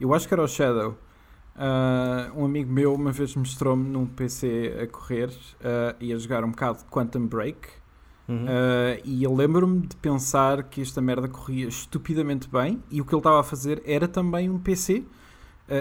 Eu 0.00 0.12
acho 0.14 0.28
que 0.28 0.34
era 0.34 0.42
o 0.42 0.48
Shadow. 0.48 0.96
Ah, 1.58 2.30
um 2.36 2.44
amigo 2.44 2.70
meu 2.70 2.92
uma 2.94 3.10
vez 3.10 3.34
mostrou-me 3.34 3.88
num 3.88 4.04
PC 4.06 4.76
a 4.82 4.86
correr 4.86 5.30
ah, 5.64 5.96
e 5.98 6.12
a 6.12 6.18
jogar 6.18 6.44
um 6.44 6.50
bocado 6.50 6.78
de 6.78 6.84
Quantum 6.84 7.26
Break. 7.26 7.68
Uhum. 8.28 8.44
Ah, 8.46 9.00
e 9.04 9.24
eu 9.24 9.34
lembro-me 9.34 9.86
de 9.86 9.96
pensar 9.96 10.64
que 10.64 10.82
esta 10.82 11.00
merda 11.00 11.28
corria 11.28 11.66
estupidamente 11.66 12.48
bem 12.48 12.82
e 12.90 13.00
o 13.00 13.04
que 13.04 13.14
ele 13.14 13.20
estava 13.20 13.40
a 13.40 13.44
fazer 13.44 13.82
era 13.86 14.06
também 14.06 14.50
um 14.50 14.58
PC. 14.58 15.02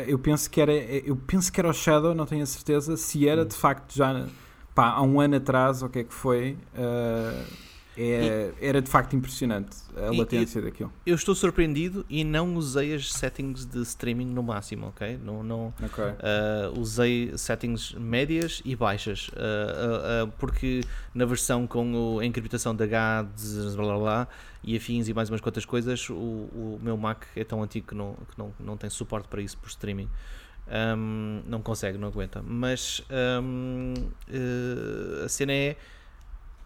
Eu 0.08 0.18
penso 0.18 0.50
que 0.50 0.60
era 0.60 0.74
eu 0.74 1.16
penso 1.16 1.52
que 1.54 1.60
era 1.60 1.70
o 1.70 1.74
Shadow, 1.74 2.16
não 2.16 2.26
tenho 2.26 2.42
a 2.42 2.46
certeza 2.48 2.98
se 2.98 3.28
era 3.28 3.44
Hum. 3.44 3.48
de 3.48 3.56
facto 3.56 3.94
já 3.94 4.26
pá, 4.74 4.90
há 4.90 5.02
um 5.04 5.20
ano 5.20 5.36
atrás, 5.36 5.84
ou 5.84 5.88
o 5.88 5.92
que 5.92 6.00
é 6.00 6.04
que 6.04 6.14
foi, 6.14 6.58
é, 7.98 8.52
era 8.62 8.82
de 8.82 8.90
facto 8.90 9.16
impressionante 9.16 9.78
a 9.96 10.14
E- 10.14 10.18
latência 10.18 10.62
daquilo. 10.62 10.92
Eu 11.06 11.16
estou 11.16 11.34
surpreendido 11.36 12.06
e 12.10 12.24
não 12.24 12.56
usei 12.56 12.94
as 12.94 13.12
settings 13.12 13.66
de 13.66 13.82
streaming 13.82 14.26
no 14.28 14.44
máximo, 14.44 14.88
ok? 14.88 15.20
Não, 15.24 15.44
não, 15.44 15.74
Ok. 15.84 16.04
Uh, 16.04 16.80
usei 16.80 17.32
settings 17.38 17.94
médias 17.94 18.62
e 18.66 18.76
baixas, 18.76 19.30
uh, 19.30 20.24
uh, 20.24 20.28
uh, 20.28 20.32
porque 20.38 20.82
na 21.14 21.26
versão 21.26 21.66
com 21.68 22.20
a 22.20 22.26
encriptação 22.26 22.76
da 22.76 22.86
GADS 22.86 23.76
blá, 23.76 23.86
blá, 23.86 23.98
blá, 23.98 24.28
e 24.64 24.76
afins 24.76 25.08
e 25.08 25.14
mais 25.14 25.30
umas 25.30 25.42
quantas 25.42 25.64
coisas, 25.66 26.10
o, 26.10 26.14
o 26.14 26.80
meu 26.82 26.98
Mac 26.98 27.24
é 27.36 27.44
tão 27.44 27.62
antigo 27.62 27.88
que, 27.88 27.96
não, 27.96 28.14
que 28.14 28.38
não, 28.38 28.54
não 28.60 28.76
tem 28.78 28.90
suporte 28.90 29.28
para 29.28 29.42
isso 29.42 29.58
por 29.58 29.70
streaming. 29.70 30.10
Um, 30.68 31.42
não 31.46 31.62
consegue, 31.62 31.96
não 31.98 32.08
aguenta. 32.08 32.42
Mas 32.42 33.04
um, 33.44 33.94
uh, 34.28 35.24
a 35.26 35.30
cena 35.30 35.54
é. 35.54 35.78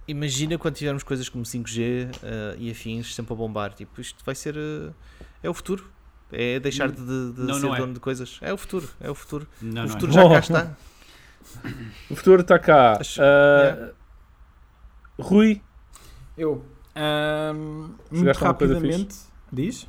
Imagina 0.09 0.57
quando 0.57 0.75
tivermos 0.75 1.03
coisas 1.03 1.29
como 1.29 1.43
5G 1.43 2.07
uh, 2.07 2.55
e 2.57 2.71
afins 2.71 3.13
sempre 3.13 3.33
a 3.33 3.35
bombar. 3.35 3.73
Tipo, 3.73 3.99
isto 4.01 4.23
vai 4.25 4.33
ser. 4.35 4.55
uh, 4.57 4.93
é 5.43 5.49
o 5.49 5.53
futuro. 5.53 5.89
É 6.31 6.59
deixar 6.59 6.89
de, 6.91 6.97
de- 7.01 7.33
de 7.33 7.41
Não, 7.41 7.55
ser 7.55 7.61
não 7.67 7.75
é. 7.75 7.79
dono 7.79 7.93
de 7.93 7.99
coisas. 7.99 8.37
É 8.41 8.51
o 8.53 8.57
futuro. 8.57 8.87
É 8.99 9.09
o 9.09 9.15
futuro. 9.15 9.47
Não, 9.61 9.83
o 9.83 9.85
não 9.85 9.89
futuro 9.89 10.11
é. 10.11 10.15
já 10.15 10.23
Oh. 10.25 10.29
cá 10.29 10.39
está. 10.39 10.77
O 12.09 12.15
futuro 12.15 12.41
está 12.41 12.59
cá. 12.59 12.97
Acho- 12.99 13.21
Ah, 13.21 13.91
Rui, 15.19 15.61
Eu, 16.37 16.63
ahm, 16.95 17.89
muito 18.09 18.19
Jogaste 18.19 18.43
alguma 18.43 18.57
coisa 18.57 18.73
rapidamente, 18.75 19.15
diz? 19.51 19.87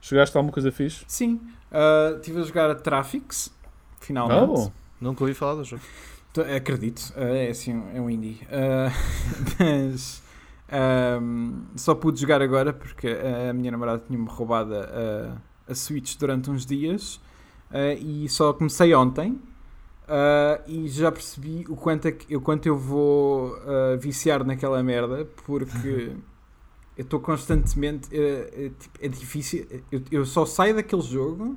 chegaste 0.00 0.36
a 0.36 0.38
alguma 0.40 0.52
coisa 0.52 0.72
fixe? 0.72 1.04
Sim, 1.06 1.40
ah, 1.70 2.14
estive 2.16 2.40
a 2.40 2.42
jogar 2.44 2.70
a 2.70 2.74
Traffics, 2.74 3.52
finalmente. 4.00 4.50
Oh, 4.70 4.72
Nunca 5.00 5.22
ouvi 5.24 5.34
falar 5.34 5.56
do 5.56 5.64
jogo. 5.64 5.82
Acredito, 6.40 7.12
ah, 7.16 7.24
é 7.24 7.50
assim, 7.50 7.72
é 7.94 8.00
um 8.00 8.10
indie. 8.10 8.40
Ah, 8.50 8.90
mas 9.58 10.22
ahm, 10.68 11.64
só 11.76 11.94
pude 11.94 12.20
jogar 12.20 12.42
agora 12.42 12.72
porque 12.72 13.08
a 13.08 13.52
minha 13.52 13.70
namorada 13.70 14.02
tinha-me 14.06 14.26
roubado 14.28 14.74
a, 14.74 15.36
a 15.68 15.74
Switch 15.74 16.16
durante 16.16 16.50
uns 16.50 16.66
dias 16.66 17.20
ah, 17.70 17.94
e 17.94 18.28
só 18.28 18.52
comecei 18.52 18.94
ontem. 18.94 19.40
ah, 20.08 20.60
e 20.66 20.88
já 20.88 21.12
percebi 21.12 21.64
o 21.68 21.76
quanto, 21.76 22.08
é 22.08 22.36
o 22.36 22.40
quanto 22.40 22.66
eu 22.66 22.76
vou 22.76 23.56
viciar 24.00 24.44
naquela 24.44 24.82
merda 24.82 25.24
porque 25.46 26.12
eu 26.96 27.02
estou 27.04 27.20
constantemente. 27.20 28.08
eh, 28.12 28.66
eh, 28.66 28.70
tipo, 28.78 28.98
é 29.00 29.08
difícil. 29.08 29.66
Eu, 29.90 30.02
eu 30.10 30.24
só 30.26 30.44
saio 30.46 30.74
daquele 30.74 31.02
jogo 31.02 31.56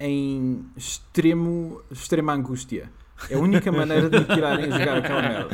em 0.00 0.64
extremo, 0.76 1.82
extrema 1.90 2.32
angústia. 2.34 2.90
É 3.30 3.34
a 3.34 3.38
única 3.38 3.72
maneira 3.72 4.08
de 4.10 4.18
me 4.18 4.24
tirarem 4.24 4.72
a 4.72 4.78
jogar 4.78 4.96
aquela 4.98 5.22
merda. 5.22 5.48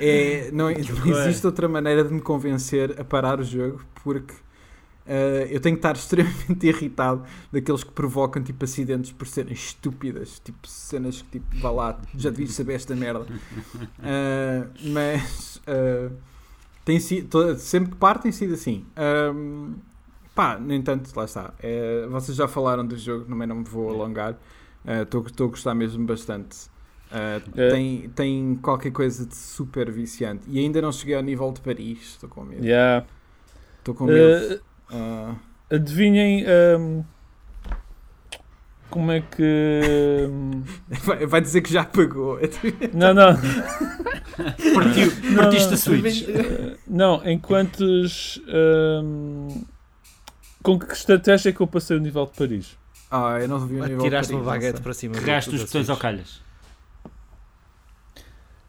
É, 0.00 0.50
não, 0.52 0.70
não 0.70 1.18
existe 1.18 1.46
outra 1.46 1.68
maneira 1.68 2.04
de 2.04 2.12
me 2.12 2.20
convencer 2.20 3.00
a 3.00 3.04
parar 3.04 3.40
o 3.40 3.44
jogo 3.44 3.84
porque 4.02 4.34
eh, 5.06 5.48
eu 5.50 5.60
tenho 5.60 5.76
que 5.76 5.80
estar 5.80 5.94
extremamente 5.96 6.66
irritado 6.66 7.24
daqueles 7.50 7.82
que 7.82 7.90
provocam 7.92 8.42
tipo 8.42 8.64
acidentes 8.64 9.12
por 9.12 9.26
serem 9.26 9.52
estúpidas, 9.52 10.40
tipo 10.40 10.66
cenas 10.66 11.22
que 11.22 11.40
tipo, 11.40 11.56
vá 11.58 11.70
lá, 11.70 12.00
já 12.16 12.30
devias 12.30 12.52
saber 12.52 12.74
esta 12.74 12.94
merda. 12.94 13.26
Eh, 14.04 14.66
mas 14.84 15.60
eh, 15.66 16.10
tem 16.84 16.98
sido, 17.00 17.56
sempre 17.56 17.92
que 17.92 17.96
par 17.96 18.18
tem 18.18 18.32
sido 18.32 18.54
assim. 18.54 18.84
Ahm, 18.96 19.74
pá, 20.34 20.58
no 20.58 20.72
entanto, 20.72 21.10
lá 21.16 21.24
está. 21.24 21.54
Vocês 22.10 22.36
já 22.36 22.48
falaram 22.48 22.84
do 22.86 22.96
jogo, 22.96 23.24
também 23.24 23.46
não 23.46 23.56
me 23.56 23.64
vou 23.64 23.90
alongar. 23.90 24.36
Estou 24.84 25.24
a 25.46 25.50
gostar 25.50 25.74
mesmo 25.74 26.04
bastante. 26.06 26.70
Eh, 27.10 27.40
É. 27.56 27.70
tem, 27.70 28.08
tem 28.14 28.54
qualquer 28.62 28.90
coisa 28.90 29.26
de 29.26 29.36
super 29.36 29.90
viciante. 29.90 30.44
E 30.48 30.58
ainda 30.58 30.80
não 30.82 30.90
cheguei 30.90 31.14
ao 31.14 31.22
nível 31.22 31.52
de 31.52 31.60
Paris. 31.60 31.98
Estou 32.02 32.28
com 32.28 32.42
medo. 32.42 32.64
yeah. 32.64 33.04
Estou 33.78 33.94
com 33.94 34.06
medo. 34.06 34.60
Ah, 34.90 35.34
adivinhem 35.70 36.44
ahm, 36.46 37.02
como 38.90 39.10
é 39.12 39.20
que. 39.20 40.28
vai, 41.04 41.26
vai 41.26 41.40
dizer 41.40 41.60
que 41.62 41.72
já 41.72 41.84
pagou. 41.84 42.38
Não, 42.94 43.12
não. 43.14 43.34
Partiu, 44.74 45.12
Não, 45.30 45.36
partiste 45.42 45.66
não. 45.66 45.74
a 45.74 45.76
Switch. 45.76 46.24
Não, 46.86 47.24
em 47.24 47.38
quantos. 47.38 48.40
ahm, 48.48 49.62
com 50.62 50.78
que 50.78 50.92
estratégia 50.92 51.50
é 51.50 51.52
que 51.52 51.60
eu 51.60 51.66
passei 51.66 51.96
o 51.96 52.00
nível 52.00 52.24
de 52.26 52.32
Paris? 52.38 52.78
Ah, 53.12 53.38
eu 53.40 53.46
não 53.46 53.58
vi 53.60 53.76
o 53.76 53.82
nível 53.82 53.98
de 53.98 54.04
Tiraste 54.04 54.32
uma 54.32 54.42
baguete 54.42 54.80
para 54.80 54.94
cima. 54.94 55.14
Carregaste 55.14 55.54
os 55.54 55.62
botões 55.64 55.90
ao 55.90 55.96
calhas. 55.98 56.40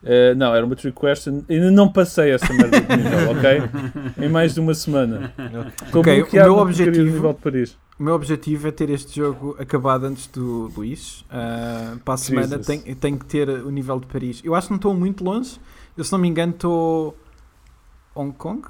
Eh, 0.06 0.36
não, 0.36 0.54
era 0.54 0.66
uma 0.66 0.76
trick 0.76 1.00
question. 1.00 1.44
Ainda 1.50 1.72
não 1.72 1.90
passei 1.92 2.32
essa 2.32 2.52
merda 2.54 2.82
de 2.82 2.98
nível, 2.98 3.32
ok? 3.32 4.26
Em 4.26 4.30
mais 4.30 4.54
de 4.54 4.60
uma 4.60 4.74
semana. 4.74 5.34
Ok, 5.94 6.24
o 6.24 6.28
meu 6.34 6.58
objetivo- 6.58 7.06
nível 7.06 7.34
de 7.34 7.40
Paris. 7.40 7.78
O 7.98 8.04
meu 8.04 8.16
objetivo 8.16 8.68
é 8.68 8.72
ter 8.72 8.90
este 8.90 9.16
jogo 9.16 9.56
acabado 9.60 10.04
antes 10.06 10.28
do 10.28 10.70
Luís. 10.76 11.24
Ah, 11.30 11.96
para 12.04 12.16
a 12.16 12.18
semana 12.18 12.60
tenho, 12.60 12.96
tenho 12.98 13.18
que 13.18 13.26
ter 13.26 13.48
o 13.48 13.70
nível 13.70 13.98
de 14.00 14.08
Paris. 14.08 14.42
Eu 14.44 14.56
acho 14.56 14.68
que 14.68 14.72
não 14.74 14.78
estou 14.78 14.94
muito 14.94 15.24
longe. 15.24 15.58
Eu, 15.96 16.04
se 16.04 16.12
não 16.12 16.20
me 16.20 16.28
engano, 16.28 16.52
estou. 16.52 17.18
Hong 18.14 18.34
Kong? 18.34 18.62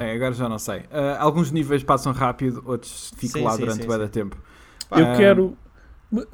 É, 0.00 0.12
agora 0.14 0.32
já 0.34 0.48
não 0.48 0.58
sei. 0.58 0.82
Ah, 0.90 1.16
alguns 1.20 1.50
níveis 1.50 1.82
passam 1.82 2.12
rápido, 2.12 2.62
outros 2.66 3.12
ficam 3.16 3.40
Sim, 3.40 3.44
lá 3.46 3.52
sim, 3.52 3.58
durante 3.60 3.86
de 3.86 4.08
tempo. 4.08 4.36
Eu 4.90 5.06
Ah, 5.06 5.16
quero. 5.16 5.56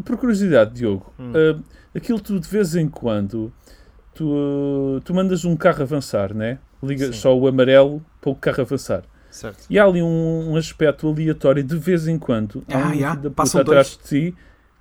Por 0.04 0.16
curiosidade, 0.18 0.74
Diogo, 0.74 1.12
Hum. 1.18 1.32
ah, 1.34 1.58
aquilo 1.94 2.20
tu 2.20 2.38
de 2.38 2.48
vez 2.48 2.74
em 2.76 2.88
quando 2.88 3.52
tu, 4.14 5.00
tu 5.04 5.14
mandas 5.14 5.44
um 5.44 5.56
carro 5.56 5.82
avançar, 5.82 6.34
né? 6.34 6.58
Ligas 6.82 7.14
Sim. 7.16 7.20
só 7.22 7.36
o 7.38 7.46
amarelo 7.46 8.04
para 8.20 8.30
o 8.30 8.34
carro 8.34 8.60
avançar. 8.62 9.02
Certo. 9.30 9.64
E 9.70 9.78
há 9.78 9.84
ali 9.84 10.02
um, 10.02 10.52
um 10.52 10.56
aspecto 10.56 11.08
aleatório 11.08 11.62
de 11.62 11.76
vez 11.76 12.08
em 12.08 12.18
quando. 12.18 12.64
Há 12.68 12.74
Ah, 12.76 12.88
um 12.88 12.94
já, 12.98 13.10
filho 13.12 13.22
da 13.22 13.30
passam 13.30 13.60
atrás 13.60 13.90
de 13.90 13.98
ti 14.30 14.36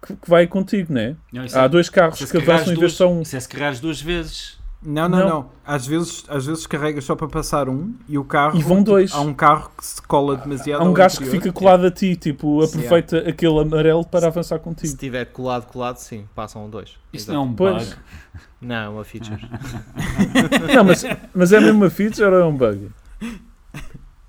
que, 0.05 0.15
que 0.15 0.30
vai 0.30 0.47
contigo, 0.47 0.91
né? 0.93 1.15
Não, 1.32 1.45
isso 1.45 1.57
Há 1.57 1.63
é- 1.63 1.69
dois 1.69 1.89
carros 1.89 2.21
é 2.21 2.25
se 2.25 2.32
que 2.32 2.38
avançam 2.38 2.73
em 2.73 2.80
vez 2.80 2.91
de 2.91 2.97
só 2.97 3.11
um. 3.11 3.21
Isso 3.21 3.36
é 3.36 3.39
se 3.39 3.47
carregares 3.47 3.80
duas 3.80 4.01
vezes. 4.01 4.57
Não, 4.82 5.09
não, 5.09 5.19
não, 5.19 5.27
Não. 5.30 5.49
Às 5.65 5.86
vezes, 5.86 6.23
às 6.30 6.45
vezes 6.45 6.65
carrega 6.65 7.01
só 7.01 7.13
para 7.13 7.27
passar 7.27 7.67
um 7.67 7.93
e 8.07 8.17
o 8.17 8.23
carro. 8.23 8.57
E 8.57 8.63
vão 8.63 8.82
dois. 8.82 9.13
Há 9.13 9.19
um 9.19 9.34
carro 9.34 9.69
que 9.77 9.86
se 9.86 10.01
cola 10.01 10.38
demasiado. 10.38 10.80
Há 10.82 10.86
um 10.86 10.88
ao 10.88 10.93
gajo 10.93 11.17
que 11.17 11.25
fica 11.25 11.51
colado 11.51 11.86
a 11.86 11.91
ti, 11.91 12.15
tipo, 12.15 12.63
aproveita 12.63 13.17
aquele 13.27 13.59
amarelo 13.59 14.05
para 14.05 14.27
avançar 14.27 14.57
Se 14.57 14.63
contigo. 14.63 14.88
estiver 14.93 15.25
colado, 15.25 15.65
colado, 15.65 15.97
sim, 15.97 16.25
passam 16.34 16.69
dois. 16.69 16.91
Isso 17.11 17.25
Exato. 17.30 17.34
não 17.34 17.41
é 17.41 17.45
um 17.45 17.53
Pois. 17.53 17.89
bug. 17.89 17.97
Não, 18.61 18.75
é 18.75 18.89
uma 18.89 19.03
feature. 19.03 19.39
Não, 20.75 20.84
mas, 20.84 21.03
mas 21.34 21.53
é 21.53 21.59
mesmo 21.59 21.77
uma 21.77 21.89
feature 21.89 22.25
ou 22.27 22.39
é 22.39 22.45
um 22.45 22.55
bug? 22.55 22.89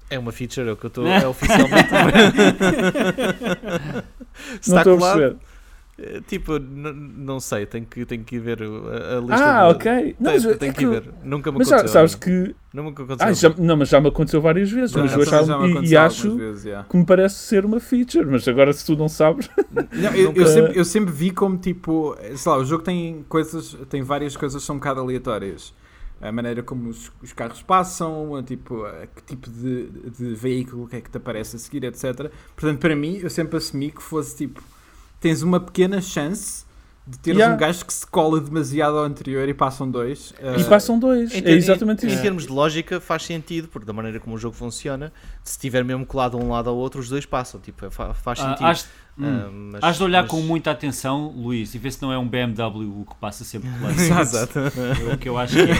É 0.08 0.18
uma 0.18 0.32
feature, 0.32 0.68
é 0.68 0.72
o 0.72 0.76
que 0.76 0.86
eu 0.86 0.88
estou. 0.88 1.06
É 1.06 1.26
oficialmente. 1.26 1.88
Se 4.60 4.70
Não 4.70 4.78
está 4.78 4.80
estou 4.80 4.94
a 4.94 4.98
colado, 4.98 5.18
perceber. 5.18 5.36
Tipo, 6.26 6.56
n- 6.56 6.92
não 7.16 7.38
sei, 7.40 7.66
tenho 7.66 7.84
que, 7.86 8.04
tenho 8.06 8.24
que 8.24 8.36
ir 8.36 8.38
ver 8.40 8.62
a, 8.62 9.16
a 9.16 9.20
lista. 9.20 9.34
Ah, 9.44 9.68
de- 9.68 9.74
ok. 9.76 10.16
Não, 10.18 10.32
Tenho, 10.32 10.50
é 10.50 10.54
tenho 10.56 10.72
que 10.72 10.78
que- 10.78 10.84
ir 10.84 10.88
ver. 10.90 11.10
Nunca 11.22 11.52
me 11.52 11.58
mas 11.58 11.68
já, 11.68 11.76
aconteceu. 11.76 11.92
sabes 12.08 12.14
que. 12.14 12.54
Nunca 12.72 13.02
aconteceu. 13.02 13.28
Ah, 13.28 13.32
já, 13.32 13.54
não, 13.58 13.76
mas 13.76 13.88
já 13.88 14.00
me 14.00 14.08
aconteceu 14.08 14.40
várias 14.40 14.70
vezes. 14.70 14.92
Já, 14.92 15.00
mas 15.00 15.10
já, 15.10 15.16
eu 15.16 15.22
achava- 15.22 15.44
já 15.46 15.58
me 15.58 15.64
e, 15.64 15.68
e 15.68 15.72
aconteceu 15.72 16.00
acho 16.02 16.36
vezes, 16.36 16.62
já. 16.64 16.82
que 16.84 16.96
me 16.96 17.04
parece 17.04 17.34
ser 17.36 17.64
uma 17.64 17.80
feature. 17.80 18.26
Mas 18.26 18.46
agora, 18.48 18.72
se 18.72 18.86
tu 18.86 18.96
não 18.96 19.08
sabes. 19.08 19.48
Não, 19.92 20.14
eu, 20.14 20.28
Nunca- 20.28 20.40
eu 20.40 20.46
sempre, 20.46 20.78
eu 20.78 20.84
sempre 20.84 21.12
vi 21.12 21.30
como 21.30 21.56
tipo, 21.58 22.16
sei 22.36 22.52
lá, 22.52 22.58
o 22.58 22.64
jogo 22.64 22.82
tem 22.84 23.24
coisas, 23.28 23.76
tem 23.88 24.02
várias 24.02 24.36
coisas 24.36 24.60
que 24.62 24.66
são 24.66 24.76
um 24.76 24.78
bocado 24.78 25.00
aleatórias. 25.00 25.74
A 26.22 26.30
maneira 26.30 26.62
como 26.62 26.90
os, 26.90 27.10
os 27.22 27.32
carros 27.32 27.62
passam, 27.62 28.36
a 28.36 28.42
tipo, 28.42 28.84
a 28.84 29.06
que 29.06 29.22
tipo 29.22 29.48
de, 29.48 29.86
de 30.18 30.34
veículo 30.34 30.86
que 30.86 30.96
é 30.96 31.00
que 31.00 31.08
te 31.10 31.16
aparece 31.16 31.56
a 31.56 31.58
seguir, 31.58 31.82
etc. 31.84 32.30
Portanto, 32.54 32.78
para 32.78 32.94
mim, 32.94 33.18
eu 33.22 33.30
sempre 33.30 33.56
assumi 33.56 33.90
que 33.90 34.02
fosse 34.02 34.36
tipo, 34.36 34.62
tens 35.20 35.42
uma 35.42 35.60
pequena 35.60 36.00
chance 36.00 36.64
de 37.06 37.18
teres 37.18 37.38
Yeah. 37.38 37.54
um 37.54 37.58
gajo 37.58 37.84
que 37.84 37.92
se 37.92 38.06
cola 38.06 38.40
demasiado 38.40 38.96
ao 38.98 39.04
anterior 39.04 39.48
e 39.48 39.54
passam 39.54 39.90
dois. 39.90 40.32
E 40.40 40.62
Uh, 40.62 40.68
passam 40.68 40.98
dois. 40.98 41.34
Em 41.34 41.44
É 41.44 41.50
exatamente 41.52 42.04
em, 42.04 42.08
isso. 42.08 42.18
Em 42.18 42.22
termos 42.22 42.46
de 42.46 42.52
lógica, 42.52 43.00
faz 43.00 43.24
sentido, 43.24 43.66
porque 43.68 43.84
da 43.86 43.92
maneira 43.92 44.20
como 44.20 44.36
o 44.36 44.38
jogo 44.38 44.54
funciona, 44.54 45.12
se 45.42 45.52
estiver 45.52 45.84
mesmo 45.84 46.06
colado 46.06 46.36
a 46.38 46.40
um 46.40 46.50
lado 46.50 46.70
ao 46.70 46.76
outro, 46.76 47.00
os 47.00 47.08
dois 47.08 47.26
passam. 47.26 47.60
Tipo, 47.60 47.86
é 47.86 47.90
fa- 47.90 48.14
faz 48.14 48.38
Ah, 48.40 48.50
sentido. 48.50 48.66
Has, 49.18 49.50
hum, 49.50 49.70
mas- 49.72 49.82
has 49.84 49.96
de 49.96 50.02
olhar 50.04 50.22
mas- 50.22 50.30
com 50.30 50.40
muita 50.42 50.70
atenção, 50.70 51.28
Luís, 51.36 51.74
e 51.74 51.78
ver 51.78 51.92
se 51.92 52.00
não 52.02 52.12
é 52.12 52.18
um 52.18 52.26
BMW 52.26 53.00
o 53.00 53.04
que 53.04 53.14
passa 53.16 53.44
sempre 53.44 53.68
colado. 53.70 53.98
Exato. 54.20 54.58
É 54.58 55.14
o 55.14 55.18
que 55.18 55.28
eu 55.28 55.36
acho 55.38 55.54
que 55.54 55.60
é. 55.62 55.74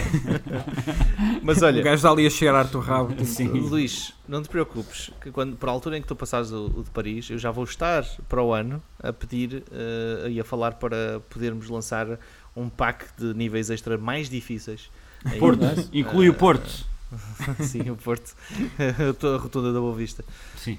Mas 1.43 1.61
o 1.61 1.65
olha, 1.65 1.81
gajo 1.81 1.95
está 1.95 2.11
ali 2.11 2.25
a 2.27 2.29
cheirar-te 2.29 2.75
o 2.77 2.79
rabo. 2.79 3.09
tipo, 3.13 3.25
Sim. 3.25 3.47
Luís, 3.47 4.13
não 4.27 4.41
te 4.43 4.49
preocupes, 4.49 5.09
que 5.21 5.31
quando, 5.31 5.55
para 5.55 5.69
a 5.71 5.73
altura 5.73 5.97
em 5.97 6.01
que 6.01 6.07
tu 6.07 6.15
passares 6.15 6.51
o, 6.51 6.65
o 6.67 6.83
de 6.83 6.89
Paris, 6.91 7.29
eu 7.29 7.37
já 7.37 7.49
vou 7.51 7.63
estar 7.63 8.03
para 8.29 8.41
o 8.43 8.53
ano 8.53 8.81
a 9.01 9.11
pedir 9.11 9.63
eh, 9.71 10.29
e 10.29 10.39
a 10.39 10.43
falar 10.43 10.73
para 10.73 11.19
podermos 11.29 11.67
lançar 11.69 12.07
um 12.55 12.69
pack 12.69 13.05
de 13.17 13.33
níveis 13.33 13.69
extra 13.69 13.97
mais 13.97 14.29
difíceis. 14.29 14.89
ainda. 15.25 15.39
Porto, 15.39 15.61
Nice. 15.65 15.89
inclui 15.93 16.29
o 16.29 16.33
Ah, 16.33 16.35
Porto. 16.35 16.85
Sim, 17.61 17.89
o 17.89 17.95
Porto. 17.95 18.35
a 18.79 19.37
rotunda 19.37 19.73
da 19.73 19.79
Boa 19.79 19.95
Vista. 19.95 20.23
Sim. 20.57 20.77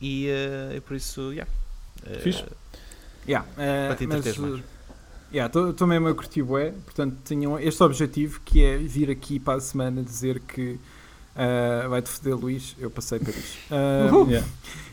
E, 0.00 0.26
eh, 0.28 0.76
e 0.76 0.80
por 0.80 0.96
isso, 0.96 1.32
yeah. 1.32 1.50
Eh, 2.06 2.18
Fixe. 2.20 2.44
Yeah, 3.28 3.46
uh, 3.52 3.54
Para 3.56 3.96
te 3.96 4.06
mas, 4.06 4.18
entreteres 4.18 4.38
mais. 4.38 4.54
uh, 4.60 5.70
Estou 5.70 5.86
mesmo 5.86 6.08
a 6.08 6.14
curtir 6.14 6.42
bué, 6.42 6.72
portanto 6.84 7.16
tinham 7.24 7.58
este 7.58 7.82
objetivo 7.82 8.40
que 8.44 8.64
é 8.64 8.76
vir 8.78 9.10
aqui 9.10 9.38
para 9.38 9.58
a 9.58 9.60
semana 9.60 10.02
dizer 10.02 10.40
que 10.40 10.78
uh, 11.36 11.88
vai-te 11.88 12.08
foder 12.08 12.34
Luís, 12.36 12.74
eu 12.78 12.90
passei 12.90 13.18
para 13.18 13.30
isso. 13.30 13.58
Uh, 13.70 14.28
Yeah. 14.30 14.48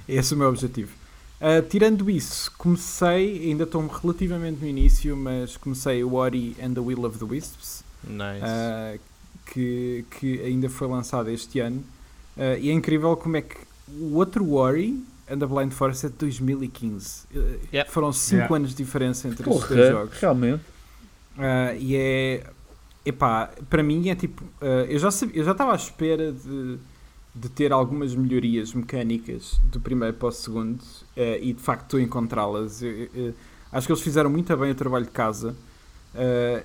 esse 0.07 0.33
é 0.33 0.35
o 0.35 0.39
meu 0.39 0.49
objetivo. 0.49 0.91
Uh, 1.39 1.61
tirando 1.69 2.09
isso, 2.09 2.51
comecei, 2.57 3.49
ainda 3.49 3.63
estou 3.63 3.85
relativamente 3.87 4.59
no 4.61 4.67
início, 4.67 5.15
mas 5.15 5.55
comecei 5.55 6.03
o 6.03 6.13
Ori 6.15 6.55
and 6.61 6.73
the 6.73 6.79
Will 6.79 7.05
of 7.05 7.17
the 7.19 7.25
Wisps, 7.25 7.83
Nice. 8.03 8.43
uh, 8.43 8.99
que, 9.45 10.03
que 10.19 10.41
ainda 10.41 10.69
foi 10.69 10.87
lançado 10.87 11.29
este 11.29 11.59
ano. 11.59 11.83
Uh, 12.35 12.57
e 12.59 12.69
é 12.69 12.73
incrível 12.73 13.15
como 13.17 13.37
é 13.37 13.41
que 13.41 13.55
o 13.89 14.15
outro 14.15 14.53
Ori 14.53 15.03
and 15.29 15.39
the 15.39 15.45
Blind 15.45 15.71
Forest 15.71 16.05
é 16.05 16.09
de 16.09 16.15
2015. 16.15 17.25
Uh, 17.33 17.38
Yeah. 17.73 17.89
Foram 17.91 18.11
5 18.13 18.35
Yeah. 18.35 18.55
anos 18.55 18.69
de 18.71 18.75
diferença 18.77 19.27
entre 19.27 19.49
os 19.49 19.67
dois 19.67 19.89
jogos. 19.91 20.17
realmente. 20.19 20.63
Ah, 21.38 21.73
e 21.75 21.95
é. 21.95 22.43
Epá, 23.05 23.49
para 23.69 23.81
mim 23.83 24.09
é 24.09 24.15
tipo. 24.15 24.43
ah, 24.61 24.85
eu 24.89 24.99
já 24.99 25.11
sabia, 25.11 25.39
eu 25.39 25.43
já 25.45 25.51
estava 25.51 25.71
à 25.71 25.75
espera 25.75 26.31
de, 26.31 26.77
de 27.35 27.49
ter 27.49 27.71
algumas 27.71 28.13
melhorias 28.15 28.73
mecânicas 28.73 29.59
do 29.71 29.79
primeiro 29.79 30.15
para 30.15 30.27
o 30.27 30.31
segundo 30.31 30.79
ah, 31.15 31.38
e 31.41 31.53
de 31.53 31.61
facto 31.61 31.83
estou 31.83 31.99
a 31.99 32.03
encontrá-las. 32.03 32.81
Acho 33.71 33.85
que 33.88 33.91
eles 33.93 34.01
fizeram 34.03 34.29
muito 34.29 34.55
bem 34.57 34.71
o 34.71 34.75
trabalho 34.75 35.05
de 35.05 35.11
casa 35.11 35.55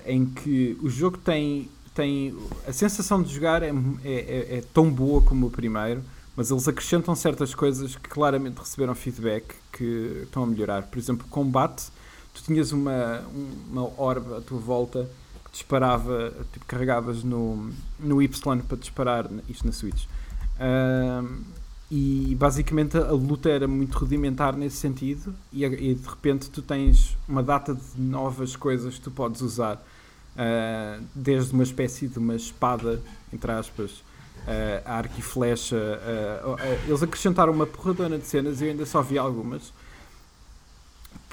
em 0.05 0.25
que 0.25 0.77
o 0.81 0.89
jogo 0.89 1.17
tem. 1.17 1.69
tem 1.93 2.35
a 2.67 2.73
sensação 2.73 3.21
de 3.21 3.31
jogar 3.33 3.61
é, 3.61 3.67
é, 3.69 3.73
é- 4.03 4.57
é 4.57 4.63
tão 4.73 4.89
boa 4.89 5.21
como 5.21 5.47
o 5.47 5.51
primeiro, 5.51 6.01
mas 6.35 6.51
eles 6.51 6.67
acrescentam 6.67 7.15
certas 7.15 7.53
coisas 7.53 7.95
que 7.95 8.09
claramente 8.09 8.57
receberam 8.57 8.95
feedback 8.95 9.55
que 9.71 10.21
estão 10.23 10.43
a 10.43 10.47
melhorar. 10.47 10.83
Por 10.83 10.97
exemplo, 10.97 11.25
combate 11.29 11.91
tu 12.33 12.43
tinhas 12.43 12.71
uma, 12.71 13.23
uma 13.69 14.01
orbe 14.01 14.33
à 14.35 14.41
tua 14.41 14.59
volta 14.59 15.07
que 15.45 15.51
disparava, 15.51 16.33
tipo, 16.51 16.65
carregavas 16.65 17.23
no, 17.23 17.71
no 17.99 18.21
Y 18.21 18.61
para 18.61 18.77
disparar, 18.77 19.29
isto 19.47 19.65
na 19.65 19.71
Switch. 19.71 20.07
E 21.91 22.35
basicamente 22.39 22.97
a 22.97 23.11
luta 23.11 23.49
era 23.49 23.67
muito 23.67 23.99
rudimentar 23.99 24.57
nesse 24.57 24.77
sentido, 24.77 25.35
e, 25.51 25.63
e 25.63 25.93
de 25.93 26.07
repente 26.07 26.49
tu 26.49 26.61
tens 26.63 27.15
uma 27.27 27.43
data 27.43 27.75
de 27.75 28.01
novas 28.01 28.55
coisas 28.55 28.95
que 28.95 29.01
tu 29.01 29.11
podes 29.11 29.41
usar, 29.41 29.79
ah, 30.35 30.99
desde 31.13 31.53
uma 31.53 31.61
espécie 31.61 32.07
de 32.07 32.17
uma 32.17 32.35
espada, 32.35 32.99
entre 33.31 33.51
aspas, 33.51 34.03
ah, 34.47 34.97
arco 34.97 35.19
e 35.19 35.21
flecha. 35.21 35.77
ah, 35.77 36.77
eles 36.87 37.01
acrescentaram 37.03 37.53
uma 37.53 37.65
porradona 37.65 38.17
de 38.17 38.25
cenas 38.25 38.61
e 38.61 38.65
eu 38.65 38.71
ainda 38.71 38.85
só 38.85 39.01
vi 39.01 39.17
algumas 39.17 39.73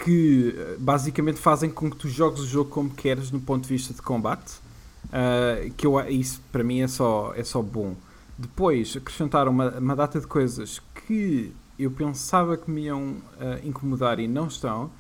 que 0.05 0.55
eh, 0.57 0.77
basicamente 0.79 1.39
fazem 1.39 1.71
com 1.71 1.91
que 1.91 1.97
tu 1.97 2.09
jogues 2.09 2.41
o 2.41 2.47
jogo 2.47 2.71
como 2.71 2.91
queres 2.91 3.31
no 3.31 3.41
ponto 3.41 3.63
de 3.63 3.69
vista 3.69 3.95
de 3.95 4.03
combate. 4.03 4.59
Uh, 5.07 5.73
que 5.75 5.87
eu, 5.87 5.99
isso 6.09 6.41
para 6.53 6.63
mim 6.63 6.81
é 6.81 6.89
só, 6.89 7.33
é 7.35 7.43
só 7.43 7.61
bom. 7.63 7.97
Depois 8.39 8.97
acrescentaram 8.97 9.51
uma, 9.51 9.71
uma 9.71 9.97
data 9.97 10.21
de 10.21 10.27
coisas 10.27 10.81
que 11.07 11.53
eu 11.79 11.91
pensava 11.91 12.57
que 12.57 12.71
me 12.71 12.83
iam 12.83 13.03
uh, 13.03 13.65
incomodar 13.65 14.21
e 14.21 14.29
não 14.29 14.47
estão. 14.47 14.91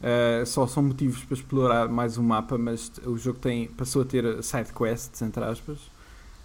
Uh, 0.00 0.44
só 0.46 0.66
são 0.66 0.82
motivos 0.82 1.24
para 1.24 1.34
explorar 1.34 1.88
mais 1.88 2.16
o 2.18 2.22
mapa, 2.22 2.56
mas 2.58 2.92
o 3.04 3.16
jogo 3.16 3.38
tem, 3.38 3.66
passou 3.68 4.02
a 4.02 4.04
ter 4.04 4.42
side 4.42 4.72
quests, 4.72 5.20
entre 5.22 5.42
aspas. 5.42 5.78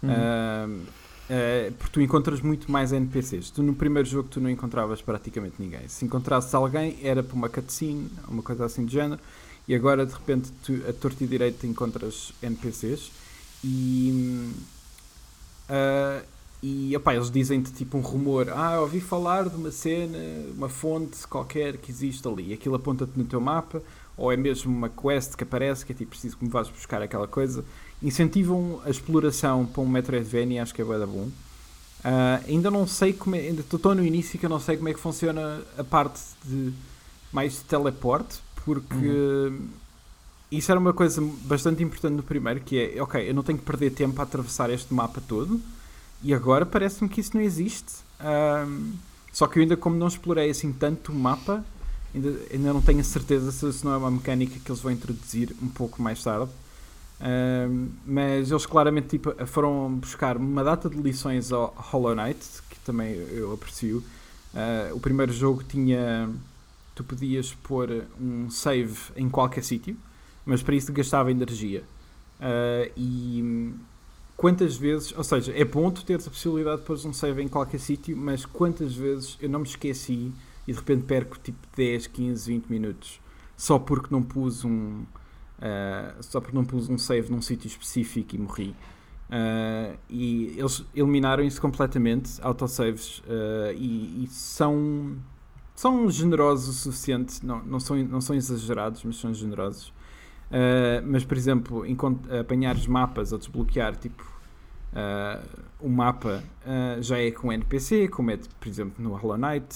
Uhum. 0.02 0.10
Uh, 0.10 0.82
uh, 1.30 1.72
porque 1.72 1.92
tu 1.92 2.00
encontras 2.00 2.40
muito 2.40 2.70
mais 2.70 2.92
NPCs. 2.92 3.50
Tu 3.50 3.62
no 3.62 3.74
primeiro 3.74 4.08
jogo 4.08 4.28
tu 4.28 4.40
não 4.40 4.50
encontravas 4.50 5.02
praticamente 5.02 5.56
ninguém. 5.58 5.86
Se 5.88 6.04
encontrasses 6.04 6.54
alguém 6.54 6.98
era 7.02 7.22
para 7.22 7.34
uma 7.34 7.48
cutscene, 7.48 8.10
uma 8.28 8.42
coisa 8.42 8.64
assim 8.64 8.84
de 8.84 8.92
género, 8.92 9.20
e 9.66 9.74
agora 9.74 10.04
de 10.04 10.12
repente 10.12 10.52
tu, 10.64 10.72
a 10.88 10.92
torta 10.92 11.22
e 11.22 11.26
direito 11.26 11.66
encontras 11.66 12.32
NPCs 12.42 13.10
e. 13.64 14.52
uh, 15.68 16.32
e 16.64 16.96
opá, 16.96 17.12
eles 17.12 17.28
dizem-te 17.28 17.72
tipo 17.72 17.98
um 17.98 18.00
rumor: 18.00 18.48
Ah, 18.50 18.80
ouvi 18.80 19.00
falar 19.00 19.48
de 19.48 19.56
uma 19.56 19.72
cena, 19.72 20.16
uma 20.56 20.68
fonte 20.68 21.26
qualquer 21.26 21.76
que 21.76 21.90
existe 21.90 22.26
ali. 22.28 22.52
Aquilo 22.52 22.76
aponta-te 22.76 23.18
no 23.18 23.24
teu 23.24 23.40
mapa, 23.40 23.82
ou 24.16 24.30
é 24.30 24.36
mesmo 24.36 24.72
uma 24.72 24.88
quest 24.88 25.34
que 25.34 25.42
aparece 25.42 25.84
que 25.84 25.90
é 25.90 25.94
tipo 25.94 26.10
preciso 26.10 26.36
que 26.36 26.44
me 26.44 26.50
vás 26.50 26.68
buscar 26.68 27.02
aquela 27.02 27.26
coisa 27.26 27.64
incentivam 28.02 28.80
a 28.84 28.90
exploração 28.90 29.64
para 29.64 29.82
um 29.82 29.88
Metroidvania, 29.88 30.62
acho 30.62 30.74
que 30.74 30.82
é 30.82 30.84
da 30.84 31.06
bom. 31.06 31.28
Ah, 32.04 32.40
ainda 32.48 32.70
não 32.70 32.86
sei 32.86 33.12
como 33.12 33.36
é, 33.36 33.40
ainda 33.40 33.60
estou 33.60 33.94
no 33.94 34.04
início 34.04 34.38
que 34.38 34.44
eu 34.44 34.50
não 34.50 34.58
sei 34.58 34.76
como 34.76 34.88
é 34.88 34.94
que 34.94 35.00
funciona 35.00 35.62
a 35.78 35.84
parte 35.84 36.20
de 36.44 36.72
mais 37.32 37.54
de 37.54 37.60
teleporte, 37.60 38.40
porque 38.64 39.52
isso 40.50 40.70
era 40.70 40.78
uma 40.78 40.92
coisa 40.92 41.22
bastante 41.44 41.82
importante 41.82 42.14
no 42.14 42.22
primeiro, 42.22 42.60
que 42.60 42.78
é, 42.78 43.02
ok, 43.02 43.28
eu 43.28 43.34
não 43.34 43.42
tenho 43.42 43.58
que 43.58 43.64
perder 43.64 43.90
tempo 43.90 44.20
a 44.20 44.24
atravessar 44.24 44.68
este 44.68 44.92
mapa 44.92 45.22
todo, 45.26 45.60
e 46.22 46.34
agora 46.34 46.66
parece-me 46.66 47.08
que 47.08 47.20
isso 47.20 47.30
não 47.34 47.42
existe. 47.42 47.92
Ahm, 48.20 48.92
só 49.32 49.46
que 49.46 49.58
eu 49.58 49.62
ainda 49.62 49.76
como 49.76 49.96
não 49.96 50.08
explorei 50.08 50.50
assim 50.50 50.72
tanto 50.72 51.10
o 51.10 51.14
mapa, 51.14 51.64
ainda, 52.14 52.38
ainda 52.52 52.72
não 52.72 52.82
tenho 52.82 53.00
a 53.00 53.04
certeza 53.04 53.50
se 53.50 53.66
isso 53.66 53.84
não 53.84 53.94
é 53.94 53.96
uma 53.96 54.10
mecânica 54.10 54.58
que 54.62 54.70
eles 54.70 54.82
vão 54.82 54.92
introduzir 54.92 55.54
um 55.62 55.68
pouco 55.68 56.02
mais 56.02 56.22
tarde. 56.22 56.50
Mas 58.04 58.50
eles 58.50 58.66
claramente 58.66 59.08
tipo, 59.08 59.34
foram 59.46 59.94
buscar 59.94 60.36
uma 60.36 60.64
data 60.64 60.88
de 60.88 60.96
lições 60.96 61.52
ao 61.52 61.72
Hollow 61.76 62.14
Knight, 62.14 62.40
que 62.68 62.78
também 62.80 63.14
eu 63.14 63.52
aprecio. 63.52 64.02
Uh, 64.52 64.94
o 64.94 65.00
primeiro 65.00 65.32
jogo 65.32 65.62
tinha. 65.62 66.28
Tu 66.94 67.02
podias 67.02 67.54
pôr 67.54 68.04
um 68.20 68.50
save 68.50 68.98
em 69.16 69.28
qualquer 69.28 69.64
sítio, 69.64 69.96
mas 70.44 70.62
para 70.62 70.74
isso 70.74 70.92
gastava 70.92 71.30
energia. 71.30 71.82
Uh, 72.38 72.92
e 72.96 73.72
quantas 74.36 74.76
vezes. 74.76 75.14
Ou 75.16 75.24
seja, 75.24 75.52
é 75.56 75.64
bom 75.64 75.90
tu 75.90 76.04
teres 76.04 76.26
a 76.26 76.30
possibilidade 76.30 76.80
de 76.80 76.86
pôr 76.86 76.98
um 77.06 77.12
save 77.12 77.42
em 77.42 77.48
qualquer 77.48 77.78
sítio, 77.78 78.16
mas 78.16 78.44
quantas 78.44 78.94
vezes 78.94 79.38
eu 79.40 79.48
não 79.48 79.60
me 79.60 79.66
esqueci 79.66 80.32
e 80.66 80.72
de 80.72 80.78
repente 80.78 81.04
perco 81.04 81.38
tipo 81.38 81.58
10, 81.76 82.08
15, 82.08 82.52
20 82.52 82.66
minutos 82.66 83.22
só 83.62 83.78
porque 83.78 84.08
não 84.10 84.22
pus 84.22 84.64
um. 84.64 85.04
Uh, 85.62 86.20
só 86.20 86.40
porque 86.40 86.56
não 86.56 86.64
pus 86.64 86.88
um 86.88 86.98
save 86.98 87.30
num 87.30 87.40
sítio 87.40 87.68
específico 87.68 88.34
e 88.34 88.38
morri. 88.38 88.74
Uh, 89.32 89.96
e 90.10 90.58
eles 90.58 90.84
eliminaram 90.94 91.44
isso 91.44 91.58
completamente, 91.60 92.32
autosaves, 92.42 93.20
uh, 93.20 93.72
e, 93.74 94.24
e 94.24 94.26
são, 94.26 95.16
são 95.74 96.10
generosos 96.10 96.68
o 96.68 96.72
suficiente, 96.78 97.46
não, 97.46 97.62
não, 97.62 97.80
são, 97.80 97.96
não 97.96 98.20
são 98.20 98.34
exagerados, 98.34 99.02
mas 99.04 99.16
são 99.16 99.32
generosos. 99.32 99.88
Uh, 100.50 101.00
mas, 101.06 101.24
por 101.24 101.36
exemplo, 101.36 101.84
apanhar 102.38 102.76
os 102.76 102.86
mapas 102.86 103.32
ou 103.32 103.38
desbloquear 103.38 103.96
tipo, 103.96 104.30
o 105.80 105.88
mapa 105.88 106.44
já 107.00 107.18
é 107.18 107.30
com 107.30 107.50
NPC, 107.50 108.08
como 108.08 108.30
é, 108.30 108.36
por 108.36 108.68
exemplo, 108.68 109.02
no 109.02 109.14
Hollow 109.16 109.38
Knight. 109.38 109.74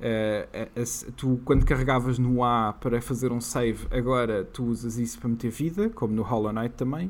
Uh, 0.00 1.12
tu 1.14 1.40
quando 1.44 1.66
carregavas 1.66 2.18
no 2.18 2.42
A 2.42 2.72
para 2.72 3.02
fazer 3.02 3.30
um 3.32 3.40
save, 3.40 3.86
agora 3.90 4.44
tu 4.44 4.64
usas 4.64 4.98
isso 4.98 5.18
para 5.18 5.28
meter 5.28 5.50
vida, 5.50 5.90
como 5.90 6.14
no 6.14 6.22
Hollow 6.22 6.52
Knight 6.52 6.74
também. 6.74 7.08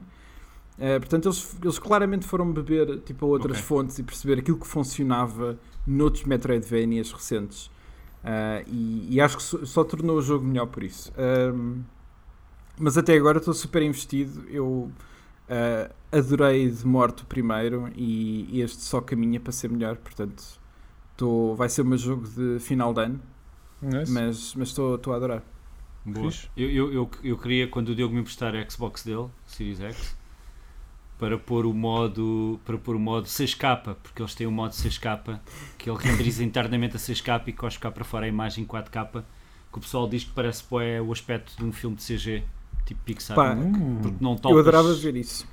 Uh, 0.77 0.99
portanto, 0.99 1.27
eles, 1.27 1.57
eles 1.63 1.79
claramente 1.79 2.27
foram 2.27 2.51
beber 2.53 2.99
tipo, 3.01 3.27
outras 3.27 3.59
Ok. 3.59 3.67
fontes 3.67 3.99
e 3.99 4.03
perceber 4.03 4.41
aquilo 4.41 4.59
que 4.59 4.67
funcionava 4.67 5.57
noutros 5.87 6.25
Metroidvanias 6.25 7.13
recentes. 7.13 7.67
Uh, 8.25 8.67
e, 8.67 9.15
e 9.15 9.21
acho 9.21 9.37
que 9.37 9.43
só, 9.43 9.65
só 9.65 9.85
tornou 9.85 10.17
o 10.17 10.23
jogo 10.23 10.45
melhor 10.45 10.67
por 10.67 10.83
isso. 10.83 11.13
Um, 11.17 11.83
mas 12.79 12.99
até 12.99 13.15
agora 13.15 13.39
estou 13.39 13.55
super 13.55 13.83
investido. 13.83 14.45
Eu 14.49 14.91
adorei 16.13 16.71
de 16.71 16.87
morte 16.87 17.25
o 17.25 17.27
primeiro 17.27 17.91
e 17.95 18.61
este 18.61 18.81
só 18.83 19.01
caminha 19.01 19.41
para 19.41 19.53
ser 19.53 19.69
melhor. 19.69 19.97
Portanto, 19.97 20.60
Tô, 21.21 21.55
vai 21.55 21.69
ser 21.69 21.83
o 21.83 21.85
meu 21.85 21.99
jogo 21.99 22.27
de 22.27 22.59
final 22.61 22.95
de 22.95 23.03
ano, 23.03 23.21
Nice. 23.83 24.11
mas 24.11 24.55
mas 24.55 24.69
estou 24.69 24.95
estou 24.95 25.13
a 25.13 25.17
adorar. 25.17 25.43
Boa. 26.03 26.33
Eu, 26.57 26.71
eu, 26.71 26.93
eu, 26.95 27.11
eu 27.23 27.37
queria, 27.37 27.69
quando 27.69 27.91
o 27.91 27.95
Diogo 27.95 28.15
me 28.15 28.21
emprestar 28.23 28.57
a 28.57 28.71
Xbox 28.71 29.05
dele, 29.05 29.27
Series 29.47 29.81
X, 29.81 30.17
para 31.19 31.37
pôr 31.37 31.67
o 31.67 31.75
modo 31.75 32.59
para 32.65 32.79
pôr 32.79 32.97
o 32.97 32.99
modo 32.99 33.27
6K, 33.27 33.97
porque 34.03 34.23
eles 34.23 34.35
têm 34.35 34.47
o 34.47 34.51
modo 34.51 34.73
6K 34.73 35.39
que 35.77 35.91
ele 35.91 35.99
renderiza 35.99 36.43
internamente 36.43 36.97
a 36.97 36.99
6K 36.99 37.43
e 37.49 37.53
cospe 37.53 37.81
cá 37.81 37.91
para 37.91 38.03
fora 38.03 38.25
a 38.25 38.29
imagem 38.29 38.65
4K, 38.65 39.23
que 39.71 39.79
o 39.79 39.81
pessoal 39.83 40.09
diz 40.09 40.25
que 40.25 40.31
parece 40.31 40.65
é 40.83 41.03
o 41.03 41.13
aspecto 41.13 41.55
de 41.55 41.65
um 41.67 41.71
filme 41.71 41.97
de 41.97 42.03
CG, 42.03 42.43
tipo 42.87 43.01
Pixar. 43.05 43.37
Pá, 43.37 43.53
Hum. 43.53 43.99
porque 44.01 44.17
não 44.25 44.37
topas, 44.37 44.53
eu 44.57 44.61
adorava 44.61 44.95
ver 44.95 45.17
isso. 45.17 45.47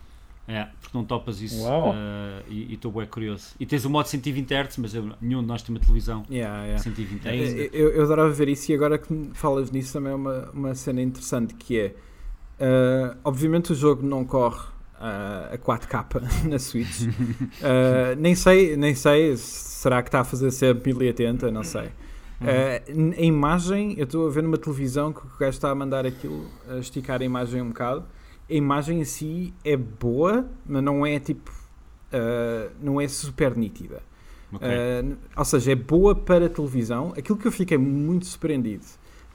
É, 0.47 0.67
porque 0.79 0.97
não 0.97 1.03
topas 1.03 1.41
isso 1.41 1.65
eh, 1.67 2.43
e 2.47 2.73
estou 2.75 2.89
bem 2.91 3.05
curioso. 3.05 3.47
E 3.59 3.65
tens 3.65 3.83
o 3.83 3.89
modo 3.89 4.07
120 4.07 4.53
Hz, 4.53 4.77
mas 4.77 4.95
eu- 4.95 5.11
nenhum 5.21 5.41
de 5.41 5.47
nós 5.47 5.61
tem 5.61 5.75
uma 5.75 5.81
televisão 5.81 6.23
Yeah, 6.31 6.63
yeah. 6.63 6.81
120 6.81 7.25
É 7.27 7.35
Hz. 7.35 7.41
isso. 7.53 7.69
Eu, 7.75 7.89
eu 7.89 8.03
adorava 8.03 8.29
ver 8.31 8.47
isso 8.47 8.71
e 8.71 8.75
agora 8.75 8.97
que 8.97 9.11
me 9.11 9.31
falas 9.33 9.69
nisso 9.71 9.91
também 9.93 10.13
é 10.13 10.15
uma, 10.15 10.49
uma 10.53 10.73
cena 10.75 11.01
interessante 11.01 11.53
que 11.53 11.77
é 11.77 11.95
ah, 12.59 13.17
obviamente 13.25 13.73
o 13.73 13.75
jogo 13.75 14.05
não 14.07 14.23
corre 14.23 14.65
ah, 14.99 15.49
a 15.51 15.57
4K 15.57 16.21
na 16.49 16.57
Switch 16.59 17.01
nem 18.17 18.33
sei 18.33 18.75
nem 18.77 18.95
sei 18.95 19.35
se 19.35 19.43
será 19.81 20.01
que 20.01 20.07
está 20.07 20.21
a 20.21 20.23
fazer 20.23 20.51
sempre 20.51 20.93
1080 20.93 21.51
não 21.51 21.63
sei 21.63 21.89
Uh, 22.39 23.17
a 23.17 23.21
imagem, 23.23 23.95
eu 23.97 24.03
estou 24.03 24.27
a 24.27 24.29
ver 24.29 24.43
numa 24.43 24.59
televisão 24.59 25.11
que 25.11 25.21
o 25.21 25.29
gajo 25.39 25.49
está 25.57 25.71
a 25.71 25.75
mandar 25.75 26.05
aquilo, 26.05 26.45
a 26.69 26.77
esticar 26.77 27.19
a 27.19 27.25
imagem 27.25 27.63
um 27.63 27.69
bocado. 27.69 28.05
A 28.49 28.53
imagem 28.53 29.01
em 29.01 29.05
si 29.05 29.53
é 29.63 29.75
boa, 29.75 30.47
mas 30.65 30.83
não 30.83 31.05
é 31.05 31.19
tipo. 31.19 31.51
uh, 32.13 32.71
não 32.81 32.99
é 32.99 33.07
super 33.07 33.55
nítida. 33.55 34.01
Ok. 34.51 34.67
Uh, 34.67 35.17
ou 35.35 35.45
seja, 35.45 35.71
é 35.71 35.75
boa 35.75 36.15
para 36.15 36.49
televisão. 36.49 37.13
Aquilo 37.17 37.37
que 37.37 37.47
eu 37.47 37.51
fiquei 37.51 37.77
muito 37.77 38.25
surpreendido, 38.25 38.85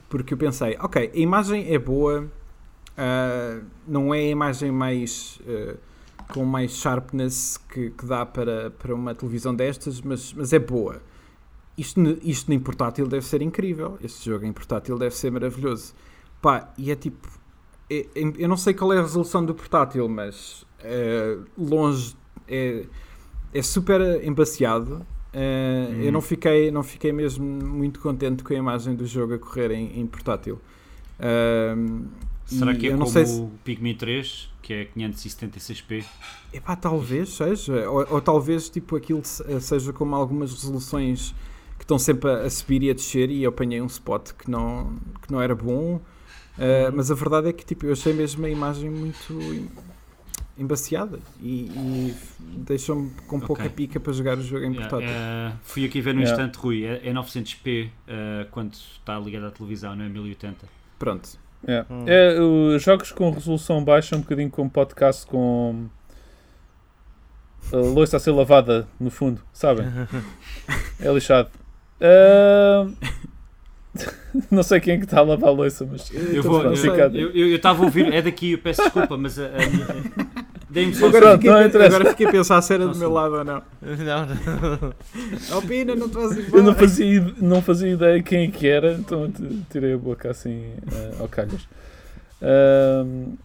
porque 0.09 0.33
eu 0.33 0.37
pensei, 0.37 0.75
ok, 0.79 1.11
a 1.13 1.17
imagem 1.17 1.71
é 1.71 1.77
boa, 1.77 2.23
uh, 2.23 3.65
não 3.87 4.13
é 4.13 4.19
a 4.19 4.29
imagem 4.29 4.71
mais 4.71 5.39
com 6.29 6.45
mais 6.45 6.71
sharpness 6.71 7.57
que, 7.69 7.91
que 7.91 8.05
dá 8.05 8.25
para, 8.25 8.71
para 8.71 8.95
uma 8.95 9.13
televisão 9.13 9.53
destas, 9.53 10.01
mas, 10.01 10.33
mas 10.33 10.53
é 10.53 10.59
boa. 10.59 11.01
Isto, 11.77 11.99
isto 12.21 12.51
em 12.51 12.59
portátil 12.59 13.07
deve 13.07 13.25
ser 13.25 13.41
incrível. 13.41 13.97
Este 14.01 14.29
jogo 14.29 14.45
em 14.45 14.53
portátil 14.53 14.97
deve 14.97 15.15
ser 15.15 15.31
maravilhoso. 15.31 15.93
Pá, 16.41 16.71
e 16.77 16.91
é 16.91 16.95
tipo. 16.95 17.27
É- 18.15 18.19
é- 18.21 18.33
eu 18.37 18.47
não 18.49 18.57
sei 18.57 18.73
qual 18.73 18.91
é 18.93 18.97
a 18.97 19.01
resolução 19.01 19.45
do 19.45 19.53
portátil, 19.53 20.07
mas 20.09 20.65
é, 20.79 21.37
longe. 21.57 22.15
É, 22.47 22.83
é 23.53 23.61
super 23.61 24.01
embaciado. 24.25 25.05
Eh, 25.35 25.87
Uhum. 25.89 26.01
Eu 26.03 26.11
não 26.11 26.21
fiquei, 26.21 26.69
não 26.71 26.83
fiquei 26.83 27.11
mesmo 27.11 27.43
muito 27.45 27.99
contente 27.99 28.43
com 28.43 28.53
a 28.53 28.55
imagem 28.57 28.95
do 28.95 29.05
jogo 29.05 29.33
a 29.33 29.39
correr 29.39 29.71
em, 29.71 29.99
em 29.99 30.05
portátil. 30.07 30.59
Será 32.45 32.75
que 32.75 32.87
é 32.87 32.91
como 32.91 33.05
se- 33.07 33.41
o 33.41 33.49
Pikmin 33.63 33.95
3, 33.95 34.49
que 34.61 34.73
é 34.73 34.85
576p? 34.95 36.03
Epá, 36.53 36.75
talvez 36.75 37.29
seja. 37.29 37.89
Ou, 37.89 38.05
ou 38.09 38.21
talvez 38.21 38.69
tipo, 38.69 38.95
aquilo 38.95 39.21
se- 39.23 39.43
seja 39.61 39.93
como 39.93 40.15
algumas 40.15 40.51
resoluções 40.53 41.33
que 41.77 41.83
estão 41.83 41.97
sempre 41.97 42.29
a, 42.29 42.41
a 42.41 42.49
subir 42.49 42.83
e 42.83 42.89
a 42.89 42.93
descer 42.93 43.29
e 43.29 43.43
eu 43.43 43.49
apanhei 43.49 43.81
um 43.81 43.87
spot 43.87 44.31
que 44.33 44.49
não, 44.51 44.97
que 45.25 45.31
não 45.31 45.41
era 45.41 45.55
bom. 45.55 45.99
Uh, 46.57 46.91
mas 46.95 47.09
a 47.09 47.15
verdade 47.15 47.49
é 47.49 47.53
que 47.53 47.65
tipo, 47.65 47.85
eu 47.85 47.93
achei 47.93 48.13
mesmo 48.13 48.45
a 48.45 48.49
imagem 48.49 48.89
muito 48.89 49.33
em- 49.33 49.69
embaciada 50.55 51.17
e, 51.41 51.65
e 51.65 52.15
deixou-me 52.57 53.09
com 53.27 53.39
pouca 53.39 53.63
Ok. 53.63 53.71
pica 53.75 53.99
para 53.99 54.13
jogar 54.13 54.37
o 54.37 54.41
jogo 54.43 54.63
em 54.63 54.71
Yeah, 54.73 54.87
portátil. 54.87 55.15
é, 55.15 55.53
fui 55.63 55.83
aqui 55.83 55.99
ver 55.99 56.13
no 56.13 56.21
Yeah. 56.21 56.43
instante, 56.43 56.61
Rui. 56.61 56.85
É, 56.85 57.01
é 57.07 57.11
900p 57.11 57.89
eh, 58.07 58.47
quando 58.51 58.73
está 58.73 59.19
ligado 59.19 59.47
à 59.47 59.51
televisão, 59.51 59.95
não 59.95 60.05
é 60.05 60.09
1080. 60.09 60.67
Pronto. 60.99 61.27
É. 61.65 61.83
Hum. 61.89 62.03
É, 62.05 62.39
os 62.39 62.83
jogos 62.83 63.11
com 63.11 63.31
resolução 63.31 63.83
baixa, 63.83 64.15
um 64.15 64.19
bocadinho 64.19 64.51
como 64.51 64.69
podcast 64.69 65.25
com 65.25 65.87
a 67.71 67.77
louça 67.77 68.17
a 68.17 68.19
ser 68.19 68.31
lavada 68.31 68.87
no 68.99 69.09
fundo, 69.09 69.41
sabem? 69.51 69.85
É 70.99 71.11
lixado. 71.11 71.49
Ah, 71.99 72.87
não 74.49 74.63
sei 74.63 74.79
quem 74.79 74.95
é 74.95 74.97
que 74.97 75.03
está 75.05 75.19
a 75.19 75.23
lavar 75.23 75.49
a 75.49 75.51
louça, 75.51 75.87
mas 75.89 76.09
Eu 76.11 76.41
vou. 76.43 76.63
Eu 76.63 76.75
sei. 76.75 76.89
ficado. 76.89 77.15
eu- 77.17 77.29
eu- 77.31 77.49
eu 77.49 77.55
estava 77.57 77.81
a 77.81 77.85
ouvir, 77.85 78.11
é 78.13 78.21
daqui, 78.21 78.53
eu 78.53 78.57
peço 78.57 78.81
desculpa, 78.81 79.15
mas 79.17 79.37
a, 79.37 79.45
a. 79.45 79.49
Dei-me 80.69 80.95
só. 80.95 81.05
Agora, 81.07 81.33
fiquei, 81.33 81.51
não 81.51 81.57
agora 81.85 82.05
fiquei 82.09 82.25
a 82.25 82.31
pensar 82.31 82.61
se 82.63 82.73
era 82.73 82.87
do 82.87 82.95
meu 82.95 83.11
lado 83.11 83.35
ou 83.35 83.43
não. 83.43 83.61
Não, 83.81 84.25
não. 84.25 85.57
Opina, 85.59 85.95
não 85.95 86.07
estás 86.07 86.51
eu 86.53 86.63
não 86.63 86.73
fazia, 86.73 87.33
não 87.39 87.61
fazia 87.61 87.91
ideia 87.91 88.23
quem 88.23 88.47
é 88.47 88.51
que 88.51 88.67
era, 88.67 88.93
então 88.93 89.31
tirei 89.71 89.93
a 89.93 89.97
boca 89.97 90.31
assim 90.31 90.63
ah, 90.91 91.21
ao 91.21 91.27
calhas. 91.27 91.61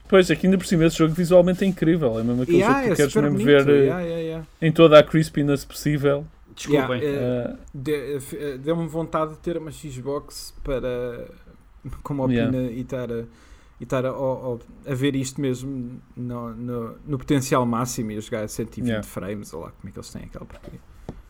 Pois, 0.09 0.31
aqui 0.31 0.47
ainda 0.47 0.57
por 0.59 0.67
cima, 0.67 0.87
esse 0.87 0.97
jogo 0.97 1.13
visualmente 1.13 1.63
é 1.65 1.67
incrível. 1.67 2.19
É 2.19 2.23
mesmo 2.23 2.43
aquele 2.43 2.59
Yeah, 2.59 2.83
jogo 2.83 2.87
que 2.87 2.91
é 2.91 2.95
tu 2.95 2.97
queres 2.97 3.13
super 3.13 3.31
mesmo 3.31 3.39
bonito. 3.45 3.65
ver 3.67 3.69
eh, 3.75 3.85
Yeah, 3.85 4.01
yeah, 4.03 4.23
yeah. 4.23 4.47
em 4.63 4.73
toda 4.73 4.99
a 4.99 5.03
crispiness 5.03 5.65
possível. 5.65 6.25
Desculpem. 6.59 7.01
Yeah, 7.01 7.57
De- 7.75 8.17
f- 8.17 8.37
eh, 8.37 8.59
Deu-me 8.59 8.87
vontade 8.87 9.33
de 9.33 9.39
ter 9.39 9.57
uma 9.57 9.71
Xbox 9.71 10.55
para 10.63 11.27
como 12.03 12.29
Yeah. 12.31 12.51
opina 12.59 12.71
e 12.71 12.81
estar 12.81 13.11
a, 13.11 13.21
e 13.81 13.85
estar 13.85 14.05
a, 14.05 14.11
a- 14.11 14.59
a 14.91 14.95
ver 14.95 15.15
isto 15.17 15.41
mesmo 15.41 16.03
no, 16.17 16.51
no, 16.55 16.99
no 17.07 17.17
potencial 17.19 17.65
máximo 17.65 18.11
e 18.11 18.17
a 18.19 18.21
jogar 18.21 18.43
a 18.45 18.49
120 18.49 18.87
Yeah. 18.89 19.07
frames, 19.07 19.53
ou 19.55 19.61
lá 19.63 19.71
como 19.71 19.89
é 19.89 19.93
que 19.93 19.99
eles 19.99 20.11
têm 20.11 20.25
aquela 20.25 20.45
porcaria. 20.45 20.81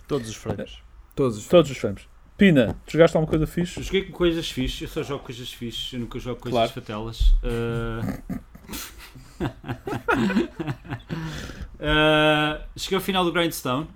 Todos 0.07 0.29
os 0.29 0.35
frames. 0.37 0.79
Todos 1.14 1.37
os 1.39 1.47
todos 1.47 1.70
os 1.70 1.76
frames. 1.76 2.09
Pina, 2.39 2.76
tu 2.87 2.93
jogaste 2.93 3.16
alguma 3.16 3.29
coisa 3.29 3.47
fixe? 3.47 3.83
Joguei 3.83 4.05
com 4.05 4.12
coisas 4.12 4.49
fixes, 4.51 4.81
eu 4.83 4.89
só 4.89 5.03
jogo 5.03 5.24
coisas 5.24 5.53
fixes, 5.53 5.93
eu 5.93 6.01
nunca 6.01 6.18
jogo 6.18 6.41
coisas 6.41 6.57
Claro. 6.57 6.72
fatelas. 6.72 7.35
Ah, 7.43 8.18
ah, 11.81 12.61
cheguei 12.76 12.97
ao 12.97 13.03
final 13.03 13.24
do 13.24 13.33
Grindstone, 13.33 13.87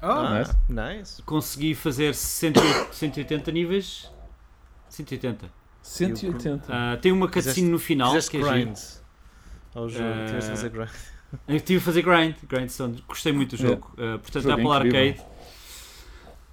Ah, 0.00 0.38
nice. 0.38 0.54
nice. 0.68 1.22
consegui 1.22 1.74
fazer 1.74 2.14
180, 2.14 2.92
180 2.92 3.50
níveis. 3.52 4.10
180. 4.88 5.50
180. 5.82 6.64
Ah, 6.68 6.96
tem 7.00 7.12
uma 7.12 7.28
cutscene 7.28 7.68
no 7.68 7.78
final 7.78 8.12
que 8.20 8.36
é 8.36 8.40
grind 8.40 8.76
ao 9.74 9.88
jogo. 9.88 10.04
Eh, 10.04 10.26
Tiveste 10.26 10.50
a 10.50 10.56
fazer 10.56 10.68
grind. 10.70 10.90
Eu 11.48 11.60
tive 11.60 11.78
a 11.78 11.82
fazer 11.82 12.02
grind, 12.02 12.34
Grindstone, 12.48 13.02
gostei 13.06 13.32
muito 13.32 13.56
do 13.56 13.64
É. 13.64 13.68
jogo. 13.68 13.88
Uh, 13.94 14.18
portanto, 14.18 14.42
Jogo 14.44 14.48
está 14.50 14.56
pela 14.56 14.76
incrível. 14.86 15.00
arcade. 15.08 15.26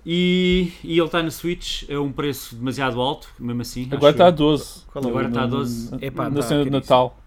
E, 0.05 0.73
e 0.83 0.97
ele 0.97 1.05
está 1.05 1.23
na 1.23 1.31
Switch 1.31 1.89
a 1.89 1.99
um 2.01 2.11
preço 2.11 2.55
demasiado 2.55 2.99
alto, 2.99 3.29
mesmo 3.39 3.61
assim. 3.61 3.87
Agora 3.91 4.11
está 4.11 4.25
a 4.25 4.27
eu. 4.27 4.31
12. 4.33 4.85
Qual 4.91 5.05
é? 5.05 5.07
Agora 5.07 5.27
está 5.27 5.43
a 5.43 5.47
12. 5.47 5.95
Epá, 6.01 6.29
na 6.29 6.35
tá 6.37 6.41
cena 6.41 6.63
de. 6.65 6.69
Natal. 6.69 7.17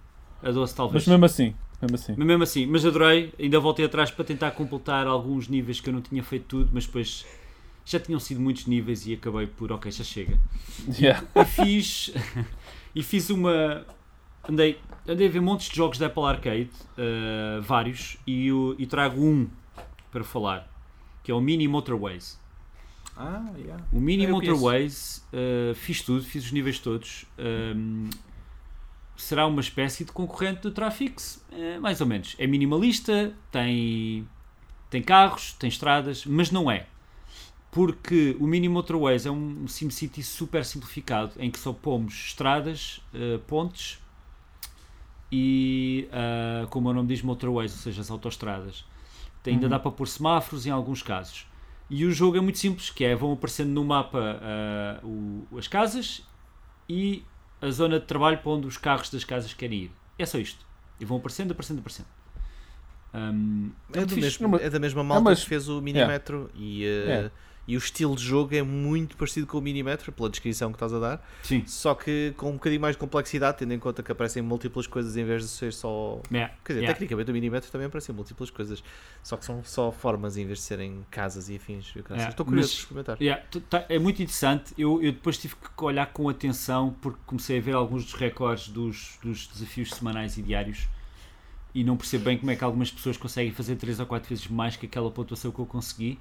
A 0.42 0.50
12 0.50 0.74
talvez. 0.74 1.02
Mas 1.04 1.08
mesmo 1.08 1.24
assim. 1.24 1.54
Mesmo 1.82 1.94
assim. 1.96 2.14
Mas 2.16 2.26
mesmo 2.26 2.42
assim, 2.42 2.66
mas 2.66 2.84
adorei, 2.86 3.32
ainda 3.38 3.60
voltei 3.60 3.84
atrás 3.84 4.10
para 4.10 4.24
tentar 4.24 4.50
completar 4.52 5.06
alguns 5.06 5.48
níveis 5.48 5.80
que 5.80 5.88
eu 5.90 5.92
não 5.94 6.00
tinha 6.00 6.22
feito 6.22 6.44
tudo, 6.46 6.70
mas 6.72 6.86
depois 6.86 7.26
já 7.84 8.00
tinham 8.00 8.18
sido 8.18 8.40
muitos 8.40 8.66
níveis 8.66 9.06
e 9.06 9.14
acabei 9.14 9.46
por, 9.46 9.70
ok, 9.72 9.90
já 9.92 10.02
chega. 10.04 10.38
Yeah. 10.98 11.22
E 11.34 11.44
fiz, 11.44 12.12
e 12.94 13.02
fiz 13.02 13.28
uma, 13.30 13.84
andei, 14.48 14.78
andei 15.06 15.28
a 15.28 15.30
ver 15.30 15.40
montes 15.40 15.68
de 15.68 15.76
jogos 15.76 15.98
da 15.98 16.06
Apple 16.06 16.24
Arcade, 16.24 16.70
eh, 16.96 17.60
vários, 17.62 18.16
e, 18.26 18.46
eu- 18.48 18.74
e 18.78 18.86
trago 18.86 19.20
um 19.22 19.46
para 20.10 20.24
falar, 20.24 20.66
que 21.22 21.30
é 21.30 21.34
o 21.34 21.40
Mini 21.40 21.68
Motorways. 21.68 22.40
ah, 23.16 23.50
yeah. 23.58 23.84
O 23.92 24.00
Mini 24.00 24.24
Eu 24.24 24.30
conheço. 24.34 24.52
Motorways, 24.52 25.26
eh, 25.32 25.72
fiz 25.74 26.00
tudo, 26.02 26.24
fiz 26.24 26.44
os 26.46 26.52
níveis 26.52 26.78
todos. 26.78 27.26
ehm, 27.38 28.08
será 29.16 29.46
uma 29.46 29.60
espécie 29.60 30.04
de 30.04 30.12
concorrente 30.12 30.60
do 30.62 30.70
Trafix, 30.70 31.44
eh, 31.52 31.78
mais 31.78 32.00
ou 32.00 32.06
menos. 32.06 32.34
É 32.38 32.46
minimalista, 32.46 33.32
tem, 33.50 34.28
tem 34.90 35.02
carros, 35.02 35.52
tem 35.54 35.68
estradas, 35.68 36.24
mas 36.26 36.50
não 36.50 36.70
é. 36.70 36.86
Porque 37.70 38.36
o 38.40 38.46
Mini 38.46 38.68
Motorways 38.68 39.26
é 39.26 39.30
um 39.30 39.66
SimCity 39.68 40.22
super 40.22 40.64
simplificado, 40.64 41.32
em 41.38 41.50
que 41.50 41.58
só 41.58 41.72
pomos 41.72 42.14
estradas, 42.28 43.00
eh, 43.14 43.38
pontes 43.46 43.98
e, 45.30 46.08
ah, 46.12 46.66
como 46.70 46.88
o 46.88 46.92
nome 46.94 47.08
diz, 47.08 47.22
motorways, 47.22 47.72
ou 47.72 47.78
seja, 47.78 48.00
as 48.00 48.10
autoestradas. 48.10 48.84
Tem- 49.42 49.54
Ainda 49.54 49.66
Uhum. 49.66 49.70
dá 49.70 49.78
para 49.78 49.90
pôr 49.90 50.06
semáforos 50.08 50.66
em 50.66 50.70
alguns 50.70 51.02
casos. 51.02 51.46
E 51.88 52.04
o 52.04 52.10
jogo 52.12 52.36
é 52.36 52.40
muito 52.40 52.58
simples, 52.58 52.90
que 52.90 53.04
é, 53.04 53.14
vão 53.14 53.32
aparecendo 53.32 53.70
no 53.70 53.84
mapa 53.84 54.40
ah, 54.42 55.00
o- 55.04 55.46
as 55.58 55.68
casas 55.68 56.22
e 56.88 57.24
a 57.60 57.70
zona 57.70 57.98
de 58.00 58.06
trabalho 58.06 58.38
para 58.38 58.50
onde 58.50 58.66
os 58.66 58.76
carros 58.76 59.10
das 59.10 59.24
casas 59.24 59.52
querem 59.54 59.84
ir. 59.84 59.90
É 60.18 60.26
só 60.26 60.38
isto. 60.38 60.64
E 61.00 61.04
vão 61.04 61.18
aparecendo, 61.18 61.50
aparecendo, 61.52 61.78
aparecendo. 61.80 62.06
Ahm, 63.12 63.70
É, 63.92 63.98
muito 63.98 64.14
do 64.14 64.20
mesmo- 64.20 64.56
é 64.58 64.68
da 64.70 64.78
mesma 64.78 65.02
malta 65.04 65.24
mas- 65.24 65.42
que 65.42 65.48
fez 65.48 65.68
o 65.68 65.80
Minimetro 65.80 66.50
e, 66.54 66.84
eh, 66.84 67.30
e 67.68 67.76
o 67.76 67.78
estilo 67.78 68.14
de 68.14 68.22
jogo 68.22 68.54
é 68.54 68.62
muito 68.62 69.16
parecido 69.16 69.46
com 69.46 69.58
o 69.58 69.60
Minimetro, 69.60 70.12
pela 70.12 70.30
descrição 70.30 70.70
que 70.70 70.76
estás 70.76 70.92
a 70.94 70.98
dar, 71.00 71.28
Sim. 71.42 71.64
só 71.66 71.94
que 71.96 72.32
com 72.36 72.50
um 72.50 72.52
bocadinho 72.52 72.80
mais 72.80 72.94
de 72.94 73.00
complexidade, 73.00 73.58
tendo 73.58 73.72
em 73.74 73.78
conta 73.78 74.02
que 74.04 74.12
aparecem 74.12 74.40
múltiplas 74.40 74.86
coisas 74.86 75.16
em 75.16 75.24
vez 75.24 75.42
de 75.42 75.48
ser 75.48 75.72
só. 75.72 76.20
Yeah, 76.30 76.54
Quer 76.64 76.74
dizer, 76.74 76.80
yeah. 76.82 76.94
tecnicamente 76.94 77.30
o 77.30 77.34
Minimetro 77.34 77.70
também 77.70 77.86
aparecem 77.88 78.14
múltiplas 78.14 78.50
coisas, 78.50 78.84
só 79.22 79.36
que 79.36 79.44
são 79.44 79.64
só 79.64 79.90
formas 79.90 80.36
em 80.36 80.46
vez 80.46 80.58
de 80.60 80.64
serem 80.64 81.04
casas 81.10 81.48
e 81.48 81.56
afins. 81.56 81.92
Yeah, 81.96 82.28
Estou 82.28 82.46
curioso 82.46 82.68
mas- 82.68 82.70
de 82.74 82.80
experimentar. 82.82 83.16
Yeah, 83.20 83.42
tá- 83.68 83.84
é 83.88 83.98
muito 83.98 84.22
interessante. 84.22 84.72
Eu, 84.78 85.02
eu 85.02 85.10
depois 85.12 85.36
tive 85.36 85.56
que 85.56 85.84
olhar 85.84 86.06
com 86.12 86.28
atenção 86.28 86.94
porque 87.02 87.18
comecei 87.26 87.58
a 87.58 87.60
ver 87.60 87.74
alguns 87.74 88.04
dos 88.04 88.14
recordes 88.14 88.68
dos, 88.68 89.18
dos 89.22 89.48
desafios 89.48 89.90
semanais 89.90 90.38
e 90.38 90.42
diários 90.42 90.86
e 91.74 91.82
não 91.84 91.96
percebo 91.96 92.24
bem 92.24 92.38
como 92.38 92.50
é 92.50 92.56
que 92.56 92.62
algumas 92.64 92.90
pessoas 92.90 93.16
conseguem 93.16 93.52
fazer 93.52 93.76
3 93.76 94.00
ou 94.00 94.06
4 94.06 94.28
vezes 94.28 94.46
mais 94.48 94.76
que 94.76 94.86
aquela 94.86 95.10
pontuação 95.10 95.50
que 95.50 95.58
eu 95.58 95.66
consegui. 95.66 96.18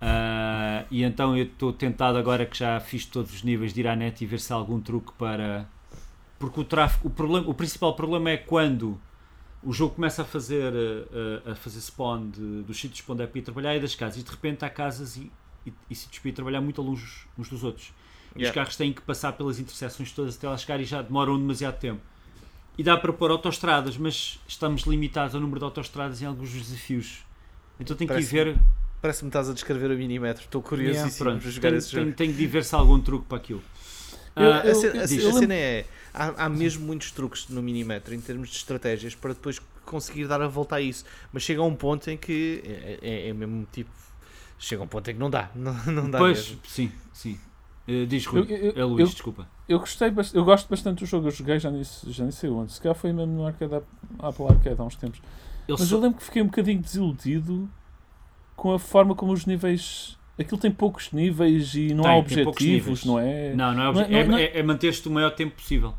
Ah, 0.00 0.84
e 0.90 1.02
então 1.02 1.36
eu 1.36 1.44
estou 1.44 1.72
tentado 1.72 2.16
agora 2.16 2.46
que 2.46 2.56
já 2.56 2.80
fiz 2.80 3.04
todos 3.04 3.32
os 3.34 3.42
níveis 3.42 3.72
de 3.74 3.80
ir 3.80 3.86
à 3.88 3.94
net 3.94 4.22
e 4.22 4.26
ver 4.26 4.40
se 4.40 4.52
há 4.52 4.56
algum 4.56 4.80
truque 4.80 5.12
para. 5.18 5.68
Porque 6.38 6.58
o 6.60 6.64
tráfego, 6.64 7.08
o, 7.08 7.10
problema, 7.10 7.48
o 7.48 7.54
principal 7.54 7.94
problema 7.94 8.30
é 8.30 8.36
quando 8.38 8.98
o 9.62 9.72
jogo 9.74 9.94
começa 9.96 10.22
a 10.22 10.24
fazer, 10.24 10.72
eh, 10.74 11.42
eh, 11.44 11.50
a 11.50 11.54
fazer 11.54 11.80
spawn 11.82 12.30
de- 12.30 12.62
dos 12.62 12.80
sítios 12.80 13.02
para 13.02 13.12
onde 13.12 13.22
é 13.24 13.26
para 13.26 13.38
ir 13.38 13.42
trabalhar 13.42 13.76
e 13.76 13.80
das 13.80 13.94
casas, 13.94 14.18
e 14.22 14.24
de 14.24 14.30
repente 14.30 14.64
há 14.64 14.70
casas 14.70 15.16
e, 15.18 15.30
e, 15.66 15.72
e 15.90 15.94
sítios 15.94 16.18
para 16.18 16.30
ir 16.30 16.32
trabalhar 16.32 16.62
muito 16.62 16.80
a 16.80 16.84
longe 16.84 17.26
uns 17.38 17.50
dos 17.50 17.62
outros. 17.62 17.92
E 18.34 18.42
os 18.42 18.48
Yeah. 18.48 18.54
carros 18.54 18.74
têm 18.76 18.90
que 18.90 19.02
passar 19.02 19.32
pelas 19.32 19.58
interseções 19.58 20.12
todas 20.12 20.34
até 20.36 20.48
lá 20.48 20.56
chegar 20.56 20.80
e 20.80 20.84
já 20.84 21.02
demoram 21.02 21.38
demasiado 21.38 21.78
tempo. 21.78 22.00
E 22.78 22.82
dá 22.82 22.96
para 22.96 23.12
pôr 23.12 23.30
autoestradas, 23.30 23.98
mas 23.98 24.40
estamos 24.48 24.84
limitados 24.84 25.34
ao 25.34 25.40
número 25.42 25.58
de 25.58 25.64
autoestradas 25.66 26.22
em 26.22 26.24
alguns 26.24 26.50
dos 26.52 26.62
desafios. 26.68 27.22
Então 27.78 27.94
tenho 27.94 28.08
que 28.08 28.16
ir 28.18 28.22
ver 28.22 28.56
Parece-me 29.00 29.30
que 29.30 29.36
estás 29.36 29.48
a 29.48 29.54
descrever 29.54 29.90
o 29.90 29.96
Minimetro. 29.96 30.44
Estou 30.44 30.60
curiosíssimo 30.62 31.24
Pronto, 31.24 31.42
para 31.42 31.50
jogar 31.50 31.68
tenho, 31.70 31.78
esse 31.78 31.90
jogo. 31.92 32.04
tenho, 32.04 32.16
tenho 32.16 32.32
de 32.34 32.46
ver 32.46 32.64
se 32.64 32.74
há 32.74 32.78
algum 32.78 33.00
truque 33.00 33.26
para 33.26 33.38
aquilo. 33.38 33.62
Eu- 34.36 34.52
Ah, 34.52 34.60
A, 34.60 34.74
ce- 34.74 34.86
a 34.86 34.90
eu- 34.96 35.06
diz. 35.06 35.24
a 35.26 35.32
cena 35.32 35.54
é. 35.54 35.86
Há, 36.12 36.44
há 36.44 36.48
mesmo 36.48 36.86
muitos 36.86 37.10
truques 37.10 37.48
no 37.48 37.62
Minimetro 37.62 38.14
em 38.14 38.20
termos 38.20 38.48
de 38.50 38.56
estratégias 38.56 39.14
para 39.14 39.32
depois 39.32 39.58
conseguir 39.84 40.26
dar 40.26 40.40
a 40.42 40.48
volta 40.48 40.76
a 40.76 40.80
isso. 40.80 41.04
Mas 41.32 41.42
chega 41.42 41.60
a 41.60 41.64
um 41.64 41.74
ponto 41.74 42.08
em 42.10 42.16
que 42.16 42.62
é, 42.64 42.98
é- 43.00 43.28
é 43.28 43.32
mesmo 43.32 43.66
tipo. 43.72 43.90
Chega 44.58 44.82
a 44.82 44.84
um 44.84 44.88
ponto 44.88 45.10
em 45.10 45.14
que 45.14 45.20
não 45.20 45.30
dá. 45.30 45.50
Não, 45.56 45.72
não 45.86 46.10
dá 46.10 46.18
pois, 46.18 46.38
mesmo. 46.48 46.60
sim, 46.68 46.92
sim. 47.12 47.38
Eh, 47.88 48.04
diz 48.06 48.26
Rui. 48.26 48.42
Eu- 48.48 48.56
eu- 48.56 48.72
é 48.76 48.84
Luís, 48.84 49.00
eu- 49.00 49.06
desculpa. 49.14 49.48
Eu 49.68 49.78
gostei 49.78 50.12
eu 50.34 50.44
gosto 50.44 50.68
bastante 50.68 50.98
do 50.98 51.06
jogo, 51.06 51.28
eu 51.28 51.30
joguei 51.30 51.58
já 51.58 51.70
nem, 51.70 51.82
se- 51.82 52.10
já 52.12 52.22
nem 52.24 52.32
sei 52.32 52.50
onde. 52.50 52.72
Se 52.72 52.80
calhar 52.80 52.94
foi 52.94 53.12
mesmo 53.12 53.32
no 53.34 53.46
arcade, 53.46 53.74
Apple 54.18 54.44
Arcade 54.46 54.76
há 54.80 54.84
uns 54.84 54.96
tempos. 54.96 55.20
Mas 55.68 55.80
só- 55.80 55.96
eu 55.96 56.00
lembro 56.00 56.18
que 56.18 56.24
fiquei 56.24 56.42
um 56.42 56.46
bocadinho 56.46 56.80
desiludido 56.82 57.68
com 58.60 58.74
a 58.74 58.78
forma 58.78 59.14
como 59.14 59.32
os 59.32 59.46
níveis. 59.46 60.18
Aquilo 60.38 60.60
tem 60.60 60.70
poucos 60.70 61.12
níveis 61.12 61.74
e 61.74 61.94
não 61.94 62.04
Tem, 62.04 62.12
há 62.12 62.16
objetivos, 62.16 63.06
não 63.06 63.18
é? 63.18 63.54
Não, 63.54 63.72
não 63.72 63.82
é, 63.82 63.88
obje- 63.88 64.02
é- 64.14 64.24
não 64.26 64.36
é, 64.36 64.42
é- 64.42 64.44
é- 64.56 64.58
é 64.58 64.62
manter-te 64.62 65.08
o 65.08 65.10
maior 65.10 65.30
tempo 65.30 65.54
possível. 65.56 65.94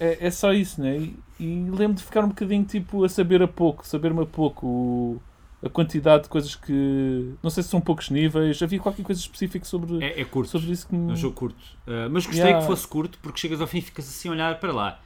É, 0.00 0.26
é 0.26 0.30
só 0.32 0.52
isso, 0.52 0.80
né? 0.82 0.96
E, 0.98 1.16
e 1.38 1.70
lembro 1.70 1.94
de 1.94 2.02
ficar 2.02 2.24
um 2.24 2.28
bocadinho 2.28 2.64
tipo 2.64 3.04
a 3.04 3.08
saber 3.08 3.40
a 3.40 3.46
pouco, 3.46 3.86
saber-me 3.86 4.20
a 4.22 4.26
pouco 4.26 4.66
o- 4.66 5.22
a 5.64 5.68
quantidade 5.68 6.24
de 6.24 6.28
coisas 6.28 6.56
que. 6.56 7.34
Não 7.40 7.50
sei 7.50 7.62
se 7.62 7.68
são 7.68 7.80
poucos 7.80 8.10
níveis, 8.10 8.60
havia 8.60 8.80
qualquer 8.80 9.04
coisa 9.04 9.20
específica 9.20 9.64
sobre, 9.64 10.02
É, 10.04 10.20
é 10.20 10.24
curto. 10.24 10.50
sobre 10.50 10.72
isso 10.72 10.88
que 10.88 10.94
É 10.96 10.98
me. 10.98 11.12
um 11.12 11.16
jogo 11.16 11.36
curto. 11.36 11.56
Uh, 11.86 12.10
mas 12.10 12.26
gostei 12.26 12.42
Yeah. 12.42 12.60
que 12.60 12.66
fosse 12.66 12.86
curto 12.88 13.16
porque 13.22 13.38
chegas 13.38 13.60
ao 13.60 13.66
fim 13.68 13.78
e 13.78 13.82
ficas 13.82 14.08
assim 14.08 14.28
a 14.28 14.32
olhar 14.32 14.58
para 14.58 14.72
lá. 14.72 15.00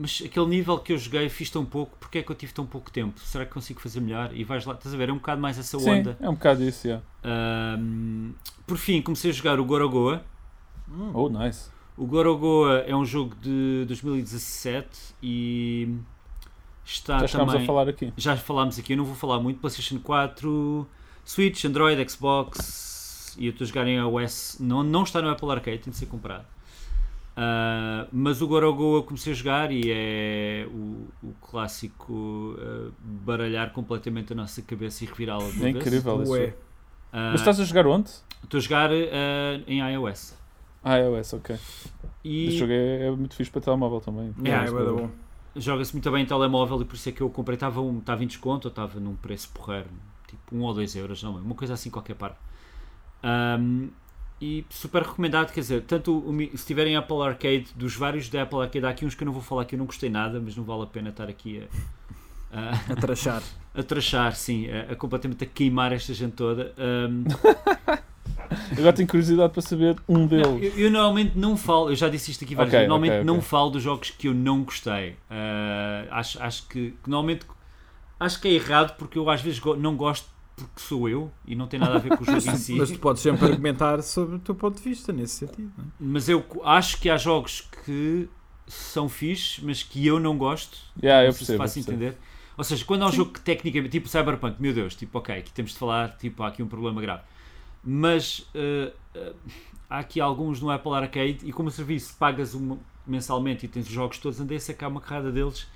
Mas 0.00 0.22
aquele 0.24 0.46
nível 0.46 0.78
que 0.78 0.94
eu 0.94 0.98
joguei 0.98 1.28
fiz 1.28 1.50
tão 1.50 1.62
pouco, 1.62 1.94
porque 2.00 2.18
é 2.18 2.22
que 2.22 2.32
eu 2.32 2.34
tive 2.34 2.54
tão 2.54 2.64
pouco 2.64 2.90
tempo? 2.90 3.20
Será 3.20 3.44
que 3.44 3.52
consigo 3.52 3.80
fazer 3.80 4.00
melhor? 4.00 4.34
E 4.34 4.42
vais 4.44 4.64
lá, 4.64 4.72
estás 4.72 4.94
a 4.94 4.96
ver? 4.96 5.10
É 5.10 5.12
um 5.12 5.16
bocado 5.16 5.42
mais 5.42 5.58
essa 5.58 5.78
Sim, 5.78 5.90
onda. 5.90 6.16
é 6.18 6.26
um 6.26 6.32
bocado 6.32 6.64
isso, 6.64 6.86
yeah. 6.86 7.04
Um, 7.22 8.32
por 8.66 8.78
fim, 8.78 9.02
comecei 9.02 9.30
a 9.30 9.34
jogar 9.34 9.60
o 9.60 9.64
Gorogoa. 9.66 10.24
Oh, 11.12 11.28
nice. 11.28 11.68
O 11.98 12.06
Gorogoa 12.06 12.78
é 12.78 12.96
um 12.96 13.04
jogo 13.04 13.34
de 13.42 13.84
2017 13.88 14.88
e 15.22 15.94
está 16.82 17.18
Já 17.18 17.26
chegámos 17.26 17.52
também. 17.52 17.64
a 17.64 17.66
falar 17.66 17.86
aqui. 17.86 18.10
Já 18.16 18.36
falámos 18.38 18.78
aqui, 18.78 18.94
eu 18.94 18.96
não 18.96 19.04
vou 19.04 19.14
falar 19.14 19.38
muito. 19.38 19.60
PlayStation 19.60 19.98
4, 19.98 20.88
Switch, 21.26 21.62
Android, 21.66 22.10
Xbox 22.10 23.36
e 23.38 23.44
eu 23.44 23.50
estou 23.50 23.66
a 23.66 23.68
jogar 23.68 23.86
em 23.86 23.96
iOS. 23.96 24.56
Não, 24.60 24.82
não 24.82 25.02
está 25.02 25.20
no 25.20 25.28
Apple 25.28 25.50
Arcade, 25.50 25.78
tem 25.80 25.90
de 25.90 25.96
ser 25.98 26.06
comprado. 26.06 26.46
Ah, 27.36 28.06
mas 28.12 28.42
o 28.42 28.46
Gorogoa 28.48 28.98
eu 28.98 29.02
comecei 29.04 29.32
a 29.32 29.36
jogar 29.36 29.70
e 29.72 29.82
é 29.88 30.66
o, 30.70 31.06
o 31.22 31.32
clássico 31.40 32.56
ah, 32.58 32.90
baralhar 33.00 33.72
completamente 33.72 34.32
a 34.32 34.36
nossa 34.36 34.60
cabeça 34.62 35.04
e 35.04 35.06
revirá-la 35.06 35.44
de 35.50 35.56
uma 35.56 35.68
É 35.68 35.72
vez. 35.72 35.76
incrível 35.86 36.24
jogo. 36.24 36.52
Ah, 37.12 37.30
Mas 37.32 37.40
estás 37.40 37.58
a 37.60 37.64
jogar 37.64 37.86
onde? 37.86 38.10
Estou 38.42 38.58
a 38.58 38.60
jogar 38.60 38.90
em 39.66 39.80
iOS. 39.92 40.36
Ah, 40.82 40.96
iOS, 40.98 41.32
ok. 41.34 41.56
E 42.24 42.48
Esse 42.48 42.58
jogo 42.58 42.72
é, 42.72 43.06
é 43.06 43.10
muito 43.10 43.34
fixe 43.34 43.50
para 43.50 43.60
telemóvel 43.60 44.00
também. 44.00 44.34
É 44.44 44.66
jogo. 44.66 44.96
bom. 45.02 45.10
joga-se 45.56 45.92
muito 45.94 46.10
bem 46.10 46.22
em 46.22 46.26
telemóvel 46.26 46.80
e 46.82 46.84
por 46.84 46.94
isso 46.94 47.08
é 47.08 47.12
que 47.12 47.20
eu 47.20 47.30
comprei. 47.30 47.54
Estava, 47.54 47.80
um, 47.80 47.98
estava 47.98 48.22
em 48.22 48.26
desconto 48.26 48.68
ou 48.68 48.70
estava 48.70 49.00
num 49.00 49.14
preço 49.16 49.48
porreiro, 49.54 49.88
tipo 50.26 50.54
1 50.56 50.60
ou 50.62 50.74
2 50.74 50.96
euros, 50.96 51.22
não, 51.22 51.36
uma 51.36 51.54
coisa 51.54 51.74
assim 51.74 51.90
qualquer 51.90 52.14
parte. 52.16 52.36
Ahm, 53.22 53.88
e 54.40 54.64
super 54.70 55.02
recomendado, 55.02 55.52
quer 55.52 55.60
dizer, 55.60 55.82
tanto 55.82 56.12
o 56.18 56.56
se 56.56 56.66
tiverem 56.66 56.96
Apple 56.96 57.22
Arcade, 57.22 57.66
dos 57.76 57.94
vários 57.94 58.28
da 58.28 58.42
Apple 58.42 58.60
Arcade, 58.60 58.86
há 58.86 58.90
aqui 58.90 59.04
uns 59.04 59.14
que 59.14 59.22
eu 59.22 59.26
não 59.26 59.32
vou 59.32 59.42
falar 59.42 59.64
que 59.66 59.74
eu 59.74 59.78
não 59.78 59.86
gostei 59.86 60.08
nada, 60.10 60.40
mas 60.40 60.56
não 60.56 60.64
vale 60.64 60.82
a 60.82 60.86
pena 60.86 61.10
estar 61.10 61.28
aqui 61.28 61.68
a, 62.50 62.70
a, 62.72 62.74
A 62.90 62.96
trachar. 62.96 63.42
a 63.74 63.82
trachar, 63.82 64.34
sim, 64.36 64.68
a, 64.70 64.92
a 64.92 64.96
completamente 64.96 65.44
a 65.44 65.46
queimar 65.46 65.92
esta 65.92 66.14
gente 66.14 66.34
toda. 66.34 66.74
Ahm, 66.78 67.26
Agora 68.76 68.92
tenho 68.92 69.08
curiosidade 69.08 69.52
para 69.52 69.62
saber 69.62 69.96
um 70.08 70.26
Não, 70.32 70.44
deles. 70.46 70.60
eu, 70.60 70.70
eu 70.78 70.90
normalmente 70.90 71.36
não 71.36 71.56
falo, 71.56 71.90
eu 71.90 71.96
já 71.96 72.08
disse 72.08 72.30
isto 72.30 72.44
aqui 72.44 72.54
várias 72.54 72.72
Ok, 72.72 72.74
vezes, 72.74 72.88
normalmente 72.88 73.18
ok, 73.18 73.24
não 73.24 73.40
ok. 73.40 73.42
falo 73.42 73.70
dos 73.70 73.82
jogos 73.82 74.10
que 74.10 74.28
eu 74.28 74.34
não 74.34 74.62
gostei. 74.62 75.16
Ah, 75.28 76.06
acho, 76.10 76.40
acho 76.42 76.68
que, 76.68 76.92
que 77.02 77.10
normalmente 77.10 77.46
acho 78.18 78.40
que 78.40 78.48
é 78.48 78.52
errado 78.52 78.96
porque 78.96 79.18
eu 79.18 79.28
às 79.28 79.40
vezes 79.42 79.58
go- 79.58 79.76
não 79.76 79.96
gosto 79.96 80.28
porque 80.66 80.80
sou 80.80 81.08
eu 81.08 81.30
e 81.46 81.54
não 81.54 81.66
tem 81.66 81.78
nada 81.80 81.96
a 81.96 81.98
ver 81.98 82.16
com 82.16 82.22
o 82.22 82.26
jogo 82.26 82.38
em 82.38 82.56
si. 82.56 82.74
Mas 82.74 82.90
tu 82.90 82.98
podes 82.98 83.22
sempre 83.22 83.46
argumentar 83.46 84.02
sobre 84.02 84.36
o 84.36 84.38
teu 84.38 84.54
ponto 84.54 84.76
de 84.76 84.82
vista 84.88 85.12
nesse 85.12 85.34
sentido. 85.46 85.72
Não 85.76 85.84
é? 85.84 85.88
Mas 85.98 86.28
eu 86.28 86.44
acho 86.64 87.00
que 87.00 87.08
há 87.10 87.16
jogos 87.16 87.68
que 87.84 88.28
são 88.66 89.08
fixes, 89.08 89.62
mas 89.64 89.82
que 89.82 90.06
eu 90.06 90.20
não 90.20 90.36
gosto. 90.38 90.78
Yeah, 91.02 91.24
eu 91.24 91.26
não 91.28 91.32
sei 91.32 91.38
se 91.38 91.38
percebo. 91.52 91.58
faço 91.58 91.78
eu 91.78 91.84
percebo. 91.84 92.04
entender. 92.04 92.18
Ou 92.56 92.64
seja, 92.64 92.84
quando 92.84 93.02
há 93.02 93.06
um 93.06 93.10
Sim. 93.10 93.16
jogo 93.16 93.32
que 93.32 93.40
tecnicamente, 93.40 93.90
tipo 93.90 94.08
Cyberpunk, 94.08 94.60
meu 94.60 94.72
Deus, 94.74 94.94
tipo, 94.94 95.18
ok, 95.18 95.34
aqui 95.38 95.50
temos 95.52 95.72
de 95.72 95.78
falar, 95.78 96.16
tipo, 96.18 96.42
há 96.42 96.48
aqui 96.48 96.62
um 96.62 96.68
problema 96.68 97.00
grave. 97.00 97.22
Mas 97.82 98.46
eh, 98.54 98.92
eh, 99.14 99.32
há 99.88 99.98
aqui 100.00 100.20
alguns 100.20 100.60
no 100.60 100.70
Apple 100.70 100.92
Arcade 100.92 101.38
e 101.44 101.52
como 101.52 101.68
o 101.68 101.72
serviço 101.72 102.14
pagas 102.18 102.52
uma- 102.54 102.78
mensalmente 103.06 103.64
e 103.64 103.68
tens 103.68 103.86
os 103.86 103.92
jogos 103.92 104.18
todos, 104.18 104.38
andei 104.40 104.58
a 104.58 104.60
sacar 104.60 104.90
uma 104.90 105.00
carrada 105.00 105.32
deles 105.32 105.66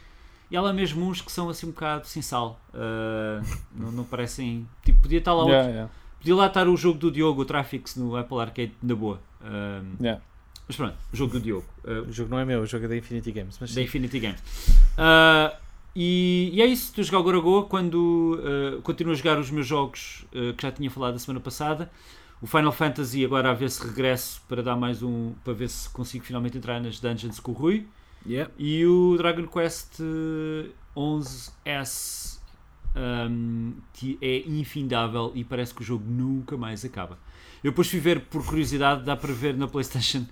e 0.54 0.56
há 0.56 0.60
lá 0.60 0.72
mesmo 0.72 1.04
uns 1.04 1.20
que 1.20 1.32
são 1.32 1.48
assim 1.48 1.66
um 1.66 1.70
bocado 1.70 2.06
sem 2.06 2.22
sal. 2.22 2.60
Eh, 2.72 3.40
não, 3.74 3.90
não 3.90 4.04
parecem. 4.04 4.68
Tipo, 4.84 5.02
podia 5.02 5.18
estar 5.18 5.32
lá 5.32 5.40
outro- 5.40 5.52
Yeah, 5.52 5.68
yeah, 5.70 5.90
Podia 6.20 6.36
lá 6.36 6.46
estar 6.46 6.68
o 6.68 6.76
jogo 6.76 6.96
do 6.98 7.10
Diogo, 7.10 7.42
o 7.42 7.44
Traffics, 7.44 7.96
no 7.96 8.16
Apple 8.16 8.38
Arcade, 8.38 8.72
na 8.80 8.94
boa. 8.94 9.20
Eh, 9.44 9.82
yeah. 10.00 10.22
mas 10.68 10.76
pronto, 10.76 10.94
o 11.12 11.16
jogo 11.16 11.32
do 11.32 11.40
Diogo. 11.40 11.66
Eh, 11.84 12.00
O 12.08 12.12
jogo 12.12 12.30
não 12.30 12.38
é 12.38 12.44
meu, 12.44 12.60
o 12.62 12.66
jogo 12.66 12.84
é 12.84 12.88
da 12.88 12.96
Infinity 12.96 13.32
Games. 13.32 13.58
Mas 13.60 13.74
da. 13.74 13.82
Infinity 13.82 14.20
Games. 14.20 14.40
E, 15.96 16.50
e 16.52 16.62
é 16.62 16.66
isso, 16.66 16.84
estou 16.88 17.02
a 17.02 17.04
jogar 17.04 17.18
o 17.18 17.22
Goragoa 17.22 17.64
quando 17.66 18.40
continuo 18.82 19.12
a 19.12 19.16
jogar 19.16 19.38
os 19.38 19.50
meus 19.50 19.66
jogos 19.66 20.24
que 20.56 20.62
já 20.62 20.72
tinha 20.72 20.90
falado 20.90 21.14
a 21.14 21.18
semana 21.18 21.40
passada. 21.40 21.90
O 22.42 22.46
Final 22.46 22.72
Fantasy 22.72 23.24
agora 23.24 23.50
a 23.50 23.54
ver 23.54 23.70
se 23.70 23.84
regresso 23.86 24.40
para 24.48 24.62
dar 24.62 24.76
mais 24.76 25.02
um 25.02 25.32
para 25.44 25.52
ver 25.52 25.68
se 25.68 25.88
consigo 25.90 26.24
finalmente 26.24 26.58
entrar 26.58 26.80
nas 26.80 26.98
dungeons 27.00 27.38
com 27.40 27.52
o 27.52 27.54
Rui. 27.54 27.86
Yeah. 28.26 28.50
E 28.58 28.86
o 28.86 29.16
Dragon 29.16 29.46
Quest 29.46 30.00
eh, 30.00 30.70
11S 30.96 32.38
um, 32.96 33.74
que 33.92 34.18
é 34.20 34.38
infindável 34.48 35.32
e 35.34 35.44
parece 35.44 35.74
que 35.74 35.82
o 35.82 35.84
jogo 35.84 36.04
nunca 36.08 36.56
mais 36.56 36.84
acaba. 36.84 37.18
Eu 37.62 37.70
depois 37.70 37.88
fui 37.88 38.00
ver 38.00 38.20
por 38.26 38.44
curiosidade, 38.44 39.04
dá 39.04 39.16
para 39.16 39.32
ver 39.32 39.56
na 39.56 39.66
Playstation 39.66 40.26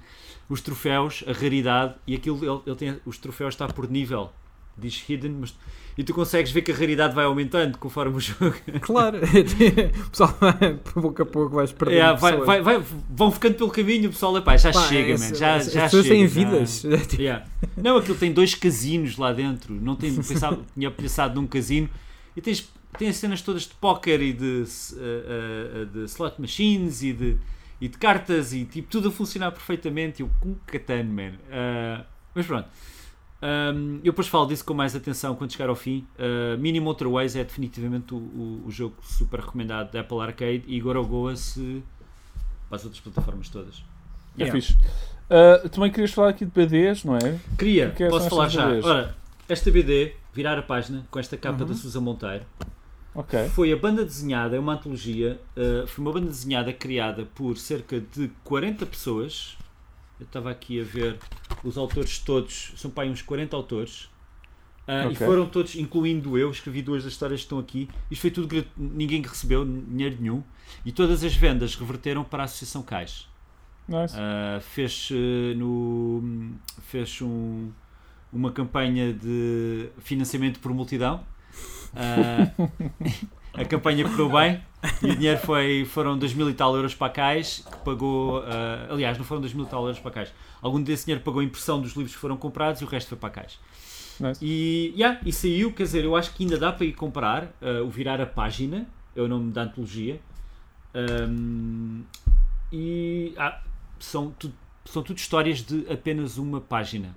os 0.48 0.60
troféus, 0.60 1.24
a 1.26 1.32
raridade 1.32 1.94
e 2.06 2.14
aquilo 2.14 2.38
ele, 2.44 2.62
ele 2.66 2.76
tem 2.76 3.00
os 3.04 3.18
troféus 3.18 3.54
está 3.54 3.66
por 3.66 3.90
nível, 3.90 4.32
diz 4.78 5.04
hidden, 5.08 5.32
mas 5.40 5.54
e 5.96 6.02
tu 6.02 6.14
consegues 6.14 6.50
ver 6.50 6.62
que 6.62 6.72
a 6.72 6.74
raridade 6.74 7.14
vai 7.14 7.24
aumentando 7.26 7.76
conforme 7.76 8.16
o 8.16 8.20
jogo. 8.20 8.54
Claro, 8.80 9.18
o 9.18 10.10
pessoal 10.10 10.34
pouco 10.94 11.22
a 11.22 11.26
pouco 11.26 11.54
vais 11.56 11.70
perdendo 11.70 11.98
É, 12.00 12.16
vai, 12.16 12.32
pessoas. 12.32 12.46
vai, 12.46 12.62
vai- 12.62 12.82
vão 13.10 13.30
ficando 13.30 13.54
pelo 13.56 13.70
caminho, 13.70 14.08
o 14.08 14.12
pessoal, 14.12 14.36
epá, 14.38 14.56
já 14.56 14.72
Pá, 14.72 14.88
chega, 14.88 15.12
esse- 15.12 15.30
man, 15.32 15.34
já, 15.38 15.54
as 15.56 15.70
já 15.72 15.82
pessoas 15.82 16.04
chega. 16.06 16.14
têm 16.14 16.26
vidas. 16.26 16.84
Yeah. 17.18 17.44
Não, 17.76 17.98
aquilo 17.98 18.16
tem 18.16 18.32
dois 18.32 18.54
casinos 18.54 19.16
lá 19.18 19.32
dentro. 19.32 19.74
Não 19.74 19.94
tem, 19.94 20.14
pensava, 20.14 20.58
tinha 20.74 20.90
pensado 20.90 21.40
num 21.40 21.46
casino. 21.46 21.88
E 22.34 22.40
tens, 22.40 22.66
tem 22.98 23.08
as 23.08 23.16
cenas 23.16 23.42
todas 23.42 23.62
de 23.62 23.74
póquer 23.74 24.20
e 24.22 24.32
de, 24.32 24.64
eh, 24.96 25.82
eh, 25.82 25.84
de 25.92 26.04
slot 26.06 26.40
machines 26.40 27.02
e 27.02 27.12
de, 27.12 27.36
e 27.80 27.88
de 27.88 27.98
cartas 27.98 28.52
e 28.54 28.64
tipo 28.64 28.88
tudo 28.90 29.08
a 29.08 29.12
funcionar 29.12 29.50
perfeitamente. 29.52 30.22
Eu 30.22 30.30
com 30.40 30.54
catano, 30.66 31.12
man. 31.12 31.32
Ah, 31.50 32.04
mas 32.34 32.46
pronto. 32.46 32.66
Um, 33.42 33.96
eu 33.96 34.12
depois 34.12 34.28
falo 34.28 34.46
disso 34.46 34.64
com 34.64 34.72
mais 34.72 34.94
atenção 34.94 35.34
quando 35.34 35.50
chegar 35.52 35.68
ao 35.68 35.74
fim. 35.74 36.06
Uh, 36.16 36.56
Mini 36.58 36.78
Motorways 36.80 37.34
é 37.34 37.42
definitivamente 37.42 38.14
o, 38.14 38.18
o, 38.18 38.62
o 38.66 38.70
jogo 38.70 38.94
super 39.02 39.40
recomendado 39.40 39.90
da 39.90 40.00
Apple 40.00 40.20
Arcade 40.20 40.62
e 40.66 40.80
Gorogoa 40.80 41.34
se 41.34 41.82
para 42.68 42.76
as 42.76 42.84
outras 42.84 43.00
plataformas 43.02 43.48
todas. 43.48 43.82
É 44.38 44.42
Yeah. 44.44 44.52
fixe. 44.60 44.78
Ah, 45.28 45.68
também 45.68 45.90
querias 45.90 46.10
falar 46.12 46.30
aqui 46.30 46.44
de 46.46 46.50
BDs, 46.50 47.04
não 47.04 47.16
é? 47.16 47.38
Queria, 47.58 47.90
que 47.90 48.04
é 48.04 48.08
posso 48.08 48.30
falar 48.30 48.48
já. 48.48 48.66
BDs? 48.68 48.84
Ora, 48.84 49.14
esta 49.48 49.70
BD, 49.70 50.14
virar 50.32 50.58
a 50.58 50.62
página 50.62 51.04
com 51.10 51.18
esta 51.18 51.36
capa 51.36 51.62
Uhum. 51.62 51.68
da 51.68 51.74
Susa 51.74 52.00
Monteiro, 52.00 52.44
Ok. 53.14 53.48
foi 53.50 53.72
a 53.72 53.76
banda 53.76 54.04
desenhada, 54.04 54.56
é 54.56 54.58
uma 54.58 54.72
antologia, 54.74 55.38
uh, 55.54 55.86
foi 55.86 56.02
uma 56.04 56.12
banda 56.12 56.28
desenhada 56.28 56.72
criada 56.72 57.26
por 57.34 57.58
cerca 57.58 58.00
de 58.00 58.30
40 58.44 58.86
pessoas. 58.86 59.56
Eu 60.22 60.26
estava 60.26 60.52
aqui 60.52 60.80
a 60.80 60.84
ver 60.84 61.18
os 61.64 61.76
autores 61.76 62.20
todos, 62.20 62.72
são 62.76 62.90
para 62.92 63.02
aí 63.02 63.10
uns 63.10 63.22
40 63.22 63.56
autores. 63.56 64.04
Uh, 64.86 65.10
E 65.10 65.14
Ok. 65.14 65.26
foram 65.26 65.46
todos, 65.46 65.74
incluindo 65.74 66.38
eu, 66.38 66.48
escrevi 66.50 66.80
duas 66.80 67.02
das 67.02 67.12
histórias 67.12 67.40
que 67.40 67.46
estão 67.46 67.58
aqui. 67.58 67.88
Isto 68.08 68.22
foi 68.22 68.30
tudo 68.30 68.64
ninguém 68.76 69.20
recebeu 69.20 69.64
dinheiro 69.64 70.16
nenhum. 70.20 70.44
E 70.84 70.92
todas 70.92 71.24
as 71.24 71.34
vendas 71.34 71.74
reverteram 71.74 72.22
para 72.22 72.44
a 72.44 72.46
Associação 72.46 72.82
Cais. 72.82 73.28
Nice. 73.88 74.14
Uh, 74.14 74.60
fez 74.60 75.10
uh, 75.10 75.58
no 75.58 76.52
fez 76.82 77.20
um, 77.20 77.72
uma 78.32 78.52
campanha 78.52 79.12
de 79.12 79.88
financiamento 79.98 80.60
por 80.60 80.72
multidão 80.72 81.26
a 83.54 83.64
campanha 83.64 84.08
correu 84.08 84.30
bem 84.30 84.62
e 85.02 85.10
o 85.10 85.16
dinheiro 85.16 85.40
foi, 85.40 85.84
foram 85.84 86.18
2 86.18 86.34
mil 86.34 86.48
e 86.48 86.54
tal 86.54 86.74
euros 86.74 86.94
para 86.94 87.08
a 87.08 87.10
Cais 87.10 87.64
que 87.70 87.76
pagou, 87.78 88.40
uh, 88.40 88.44
aliás 88.90 89.18
não 89.18 89.24
foram 89.24 89.40
2 89.40 89.52
mil 89.54 89.64
e 89.64 89.68
tal 89.68 89.82
euros 89.82 89.98
para 89.98 90.10
a 90.10 90.14
Cais 90.14 90.32
algum 90.60 90.82
desse 90.82 91.06
dinheiro 91.06 91.22
pagou 91.22 91.40
a 91.40 91.44
impressão 91.44 91.80
dos 91.80 91.92
livros 91.92 92.14
que 92.14 92.20
foram 92.20 92.36
comprados 92.36 92.80
e 92.80 92.84
o 92.84 92.88
resto 92.88 93.08
foi 93.08 93.18
para 93.18 93.28
a 93.28 93.32
Cais 93.32 93.58
nice. 94.18 94.44
e, 94.44 94.94
yeah, 94.96 95.20
e 95.24 95.32
saiu, 95.32 95.72
quer 95.72 95.84
dizer, 95.84 96.04
eu 96.04 96.16
acho 96.16 96.32
que 96.34 96.44
ainda 96.44 96.58
dá 96.58 96.72
para 96.72 96.86
ir 96.86 96.92
comprar 96.92 97.44
uh, 97.60 97.84
o 97.84 97.90
Virar 97.90 98.20
a 98.20 98.26
Página, 98.26 98.86
é 99.14 99.20
o 99.20 99.28
nome 99.28 99.52
da 99.52 99.62
antologia. 99.62 100.20
Um, 100.94 102.02
e 102.70 103.34
ah, 103.36 103.60
são, 103.98 104.34
são 104.84 105.02
tudo 105.02 105.18
histórias 105.18 105.62
de 105.62 105.86
apenas 105.90 106.38
uma 106.38 106.60
página. 106.60 107.14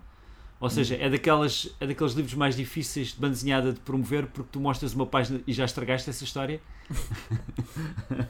Ou 0.60 0.70
seja, 0.70 0.96
é, 0.96 1.10
daquelas, 1.10 1.70
é 1.80 1.88
daqueles 1.88 2.14
livros 2.14 2.34
mais 2.34 2.56
difíceis 2.56 3.10
de 3.10 3.20
bandezinhada 3.20 3.74
de 3.74 3.80
promover 3.82 4.26
porque 4.28 4.50
tu 4.52 4.60
mostras 4.60 4.94
uma 4.94 5.06
página 5.06 5.42
e 5.46 5.54
já 5.54 5.66
estragaste 5.66 6.10
essa 6.10 6.24
história. 6.24 6.60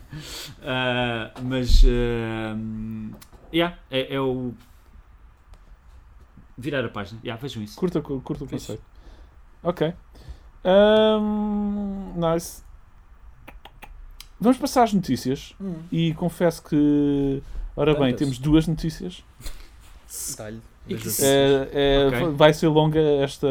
Ah, 0.63 1.31
mas 1.43 1.83
uh, 1.83 3.15
yeah, 3.53 3.77
é, 3.91 4.15
é 4.15 4.19
o 4.19 4.53
virar 6.57 6.83
a 6.85 6.89
página. 6.89 7.19
Yeah, 7.23 7.39
vejam 7.39 7.61
isso. 7.61 7.77
Curta, 7.77 8.01
curta 8.01 8.43
o 8.43 8.47
conceito. 8.47 8.81
Ok. 9.61 9.93
Ahm, 10.63 12.13
nice. 12.15 12.63
Vamos 14.39 14.57
passar 14.57 14.83
às 14.83 14.93
notícias. 14.93 15.53
Hum. 15.59 15.75
E 15.91 16.13
confesso 16.13 16.63
que. 16.63 17.43
Ora 17.75 17.93
bem, 17.93 18.05
Tantas. 18.05 18.19
temos 18.19 18.37
duas 18.39 18.67
notícias. 18.67 19.23
É, 21.23 21.69
é, 21.73 22.07
Ok. 22.07 22.29
Vai 22.35 22.53
ser 22.53 22.67
longa 22.67 22.99
esta, 22.99 23.47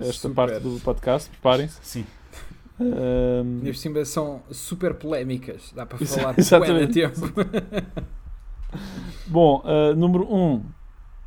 esta 0.00 0.28
Super. 0.28 0.34
parte 0.34 0.60
do 0.60 0.78
podcast, 0.80 1.30
preparem-se. 1.30 1.78
Sim. 1.82 2.06
E 3.62 3.66
por 3.66 3.76
cima 3.76 4.04
são 4.04 4.42
super 4.50 4.94
polémicas. 4.94 5.72
Dá 5.74 5.86
para 5.86 6.04
falar 6.04 6.34
de 6.34 6.40
exatamente. 6.40 6.92
tempo. 6.92 7.20
Bom, 9.26 9.62
ah, 9.64 9.94
número 9.94 10.24
1. 10.32 10.36
Um, 10.36 10.62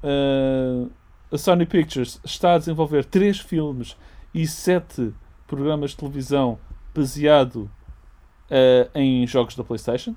ah, 0.04 0.88
a 1.32 1.38
Sony 1.38 1.66
Pictures 1.66 2.20
está 2.24 2.54
a 2.54 2.58
desenvolver 2.58 3.06
três 3.06 3.40
filmes 3.40 3.98
e 4.34 4.48
sete 4.48 5.14
programas 5.48 5.91
de 5.91 5.98
televisão 5.98 6.60
baseado 6.94 7.70
ah, 8.52 8.90
em 8.94 9.26
jogos 9.26 9.56
da 9.56 9.64
PlayStation. 9.64 10.16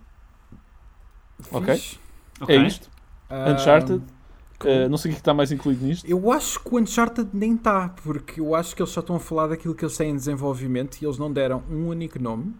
Ok. 1.50 1.74
Fixe. 1.74 1.98
Ok. 2.40 2.56
É 2.56 2.66
isto. 2.66 2.90
Uncharted. 3.30 4.00
cool. 4.00 4.19
Ah, 4.68 4.88
não 4.88 4.98
sei 4.98 5.10
o 5.10 5.12
que 5.12 5.16
é 5.16 5.16
que 5.16 5.20
está 5.20 5.34
mais 5.34 5.50
incluído 5.52 5.84
nisto. 5.84 6.04
Eu 6.08 6.30
acho 6.32 6.60
que 6.60 6.74
o 6.74 6.78
Uncharted 6.78 7.28
nem 7.32 7.54
está, 7.54 7.88
porque 8.02 8.40
eu 8.40 8.54
acho 8.54 8.74
que 8.76 8.82
eles 8.82 8.92
só 8.92 9.00
estão 9.00 9.16
a 9.16 9.20
falar 9.20 9.48
daquilo 9.48 9.74
que 9.74 9.84
eles 9.84 9.96
têm 9.96 10.10
em 10.10 10.16
desenvolvimento 10.16 10.98
e 11.00 11.06
eles 11.06 11.18
não 11.18 11.32
deram 11.32 11.62
um 11.70 11.88
único 11.88 12.20
nome. 12.22 12.54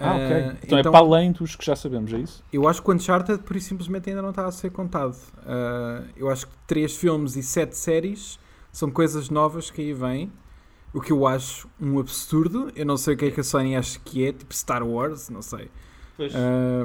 Ah, 0.00 0.14
ok. 0.14 0.32
Ah, 0.36 0.56
Então, 0.62 0.78
é 0.78 0.82
para 0.82 0.98
além 0.98 1.32
dos 1.32 1.56
que 1.56 1.64
já 1.64 1.74
sabemos, 1.74 2.12
é 2.12 2.18
isso? 2.18 2.44
Eu 2.52 2.68
acho 2.68 2.82
que 2.82 2.90
o 2.90 2.94
Uncharted, 2.94 3.42
por 3.42 3.56
isso 3.56 3.68
simplesmente, 3.68 4.08
ainda 4.08 4.22
não 4.22 4.30
está 4.30 4.46
a 4.46 4.52
ser 4.52 4.70
contado. 4.70 5.16
Ah, 5.46 6.02
eu 6.16 6.28
acho 6.30 6.46
que 6.46 6.52
três 6.66 6.96
filmes 6.96 7.36
e 7.36 7.42
sete 7.42 7.76
séries 7.76 8.38
são 8.72 8.90
coisas 8.90 9.28
novas 9.30 9.70
que 9.70 9.80
aí 9.80 9.92
vêm. 9.92 10.32
O 10.94 11.00
que 11.00 11.12
eu 11.12 11.26
acho 11.26 11.68
um 11.80 11.98
absurdo. 11.98 12.72
Eu 12.74 12.86
não 12.86 12.96
sei 12.96 13.14
o 13.14 13.16
que 13.16 13.26
é 13.26 13.30
que 13.30 13.40
a 13.40 13.44
Sony 13.44 13.76
acha 13.76 13.98
que 14.04 14.24
é, 14.26 14.32
tipo 14.32 14.54
Star 14.54 14.82
Wars, 14.86 15.28
não 15.28 15.42
sei. 15.42 15.70
Ah, 16.34 16.84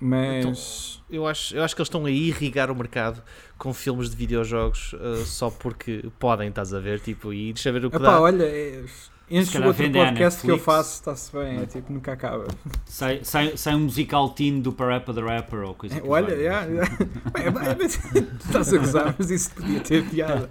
mas. 0.00 1.02
Eu 1.10 1.26
acho, 1.26 1.56
eu 1.56 1.64
acho 1.64 1.74
que 1.74 1.80
eles 1.80 1.88
estão 1.88 2.04
a 2.04 2.10
irrigar 2.10 2.70
o 2.70 2.74
mercado 2.74 3.22
com 3.56 3.72
filmes 3.72 4.10
de 4.10 4.16
videojogos 4.16 4.92
uh, 4.92 5.24
só 5.24 5.50
porque 5.50 6.04
podem, 6.18 6.48
estás 6.50 6.74
a 6.74 6.80
ver? 6.80 7.00
Tipo, 7.00 7.32
e 7.32 7.52
deixa 7.52 7.72
ver 7.72 7.84
o 7.84 7.90
que 7.90 7.96
Epá, 7.96 8.04
dá. 8.04 8.20
olha, 8.20 8.44
é, 8.44 8.84
enche 9.30 9.52
calhar 9.52 9.68
outro 9.68 9.90
podcast 9.90 10.42
que 10.42 10.50
eu 10.50 10.58
faço, 10.58 10.94
está-se 10.94 11.32
bem, 11.32 11.62
é 11.62 11.66
tipo, 11.66 11.92
nunca 11.92 12.12
acaba. 12.12 12.46
Sai, 12.84 13.20
sai, 13.24 13.56
sai 13.56 13.74
um 13.74 13.80
musical 13.80 14.30
teen 14.30 14.60
do 14.60 14.72
Parappa 14.72 15.12
the 15.12 15.20
Rapper 15.20 15.60
ou 15.60 15.74
coisa 15.74 15.96
É, 15.96 16.00
que 16.00 16.06
olha, 16.06 16.34
yeah, 16.34 16.66
yeah. 16.66 16.96
Bem, 17.32 17.50
bem, 17.50 17.76
mas 17.78 17.98
estás 18.46 18.72
a 18.72 18.78
gozar, 18.78 19.14
mas 19.18 19.30
isso 19.30 19.50
podia 19.54 19.80
ter 19.80 20.04
piada. 20.08 20.48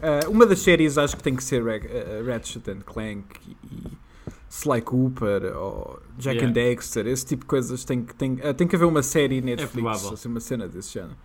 Ah, 0.00 0.20
uma 0.30 0.46
das 0.46 0.60
séries 0.60 0.96
acho 0.96 1.16
que 1.16 1.22
tem 1.22 1.34
que 1.34 1.44
ser 1.44 1.62
ah, 1.68 2.22
Ratchet 2.24 2.68
and 2.70 2.80
Clank 2.86 3.24
e 3.44 3.98
Sly 4.50 4.80
Cooper 4.82 5.56
ou 5.56 6.00
Jack 6.18 6.36
Yeah. 6.38 6.48
and 6.48 6.52
Dexter, 6.52 7.06
esse 7.06 7.26
tipo 7.26 7.42
de 7.42 7.48
coisas 7.48 7.84
tem 7.84 8.02
que, 8.02 8.14
tem, 8.14 8.38
ah, 8.42 8.54
tem 8.54 8.66
que 8.66 8.74
haver 8.76 8.86
uma 8.86 9.02
série 9.02 9.40
Netflix, 9.40 9.72
provável. 9.72 10.12
assim, 10.14 10.28
uma 10.28 10.40
cena 10.40 10.66
desse 10.66 10.94
género. 10.94 11.16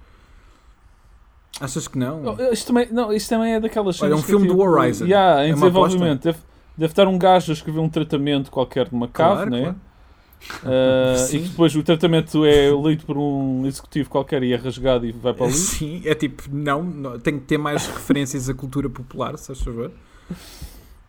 Achas 1.62 1.88
que 1.88 1.98
não? 1.98 2.24
Oh, 2.26 2.52
isto, 2.54 2.68
também, 2.68 2.88
não, 2.92 3.14
isto 3.14 3.30
também 3.30 3.54
é 3.54 3.60
daquelas 3.60 4.02
Olha, 4.02 4.14
é 4.14 4.16
um 4.16 4.22
filme 4.24 4.48
do 4.48 4.54
tipo, 4.54 4.64
Horizon. 4.68 5.06
Yeah, 5.06 5.46
em 5.46 5.52
É 5.52 5.56
uma 5.56 5.62
desenvolvimento. 5.62 6.24
Deve, 6.24 6.38
deve 6.78 6.92
estar 6.92 7.08
um 7.08 7.18
gajo 7.18 7.52
a 7.52 7.54
escrever 7.54 7.80
um 7.80 7.90
tratamento 7.90 8.50
qualquer 8.52 8.92
numa 8.92 9.08
cave, 9.08 9.34
Claro, 9.36 9.50
né? 9.52 9.62
claro. 9.62 11.18
Sim. 11.20 11.38
e 11.38 11.42
que 11.44 11.50
depois 11.50 11.76
o 11.76 11.84
tratamento 11.84 12.44
é 12.44 12.70
lido 12.70 13.06
por 13.06 13.18
um 13.18 13.66
executivo 13.66 14.10
qualquer 14.10 14.44
e 14.44 14.52
é 14.52 14.56
rasgado 14.58 15.06
e 15.06 15.12
vai 15.12 15.34
para 15.34 15.46
ali. 15.46 15.54
Sim, 15.54 16.02
é 16.04 16.14
tipo, 16.16 16.44
não, 16.52 16.84
não, 16.84 17.20
tem 17.20 17.40
que 17.40 17.46
ter 17.46 17.58
mais 17.58 17.86
referências 17.88 18.50
à 18.50 18.54
cultura 18.54 18.90
popular, 18.90 19.38
se 19.38 19.48
faz 19.48 19.62
favor. 19.62 19.92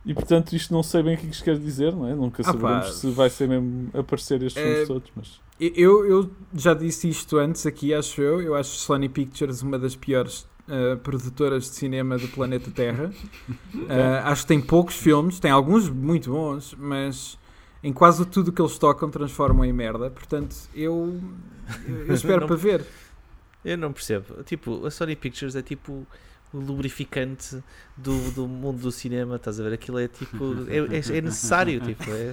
E 0.06 0.12
portanto 0.12 0.52
isto 0.54 0.72
não 0.74 0.82
sei 0.82 1.02
bem 1.02 1.14
o 1.14 1.18
que 1.18 1.26
isto 1.26 1.42
quer 1.44 1.58
dizer, 1.58 1.92
não 1.94 2.06
é? 2.06 2.14
Nunca 2.14 2.42
Ah, 2.42 2.44
sabemos 2.44 2.86
pá. 2.86 2.92
se 2.92 3.10
vai 3.10 3.30
ser 3.30 3.48
mesmo 3.48 3.88
aparecer 3.94 4.42
estes 4.42 4.62
É- 4.62 4.70
filmes 4.70 4.88
todos, 4.88 5.10
mas 5.16 5.40
Eu, 5.60 6.04
eu 6.04 6.30
já 6.54 6.74
disse 6.74 7.08
isto 7.08 7.36
antes 7.38 7.64
aqui, 7.64 7.94
acho 7.94 8.20
eu. 8.20 8.42
Eu 8.42 8.54
acho 8.54 8.70
Sony 8.76 9.08
Pictures 9.08 9.62
uma 9.62 9.78
das 9.78 9.94
piores 9.96 10.46
uh, 10.68 10.96
produtoras 10.98 11.64
de 11.64 11.76
cinema 11.76 12.18
do 12.18 12.28
planeta 12.28 12.70
Terra. 12.70 13.12
Uh, 13.74 13.86
acho 14.24 14.42
que 14.42 14.48
tem 14.48 14.60
poucos 14.60 14.96
filmes, 14.96 15.38
tem 15.40 15.50
alguns 15.50 15.88
muito 15.88 16.30
bons, 16.32 16.74
mas 16.78 17.38
em 17.82 17.92
quase 17.92 18.26
tudo 18.26 18.52
que 18.52 18.60
eles 18.60 18.76
tocam 18.78 19.08
transformam 19.10 19.64
em 19.64 19.72
merda. 19.72 20.10
Portanto, 20.10 20.54
eu, 20.74 21.18
eu, 22.08 22.12
espero 22.14 22.40
Não- 22.40 22.46
para 22.48 22.56
ver. 22.56 22.84
Eu 23.64 23.78
não 23.78 23.92
percebo. 23.92 24.42
Tipo, 24.42 24.84
a 24.84 24.90
Sony 24.90 25.16
Pictures 25.16 25.54
é 25.56 25.62
tipo 25.62 26.06
lubrificante 26.54 27.58
do, 27.96 28.30
do 28.32 28.46
mundo 28.48 28.78
do 28.80 28.90
cinema, 28.92 29.36
estás 29.36 29.58
a 29.60 29.62
ver? 29.64 29.72
Aquilo 29.74 29.98
é 29.98 30.08
tipo. 30.08 30.54
É, 30.68 30.78
é- 30.96 31.18
é 31.18 31.20
necessário, 31.20 31.80
tipo. 31.84 32.04
É, 32.10 32.32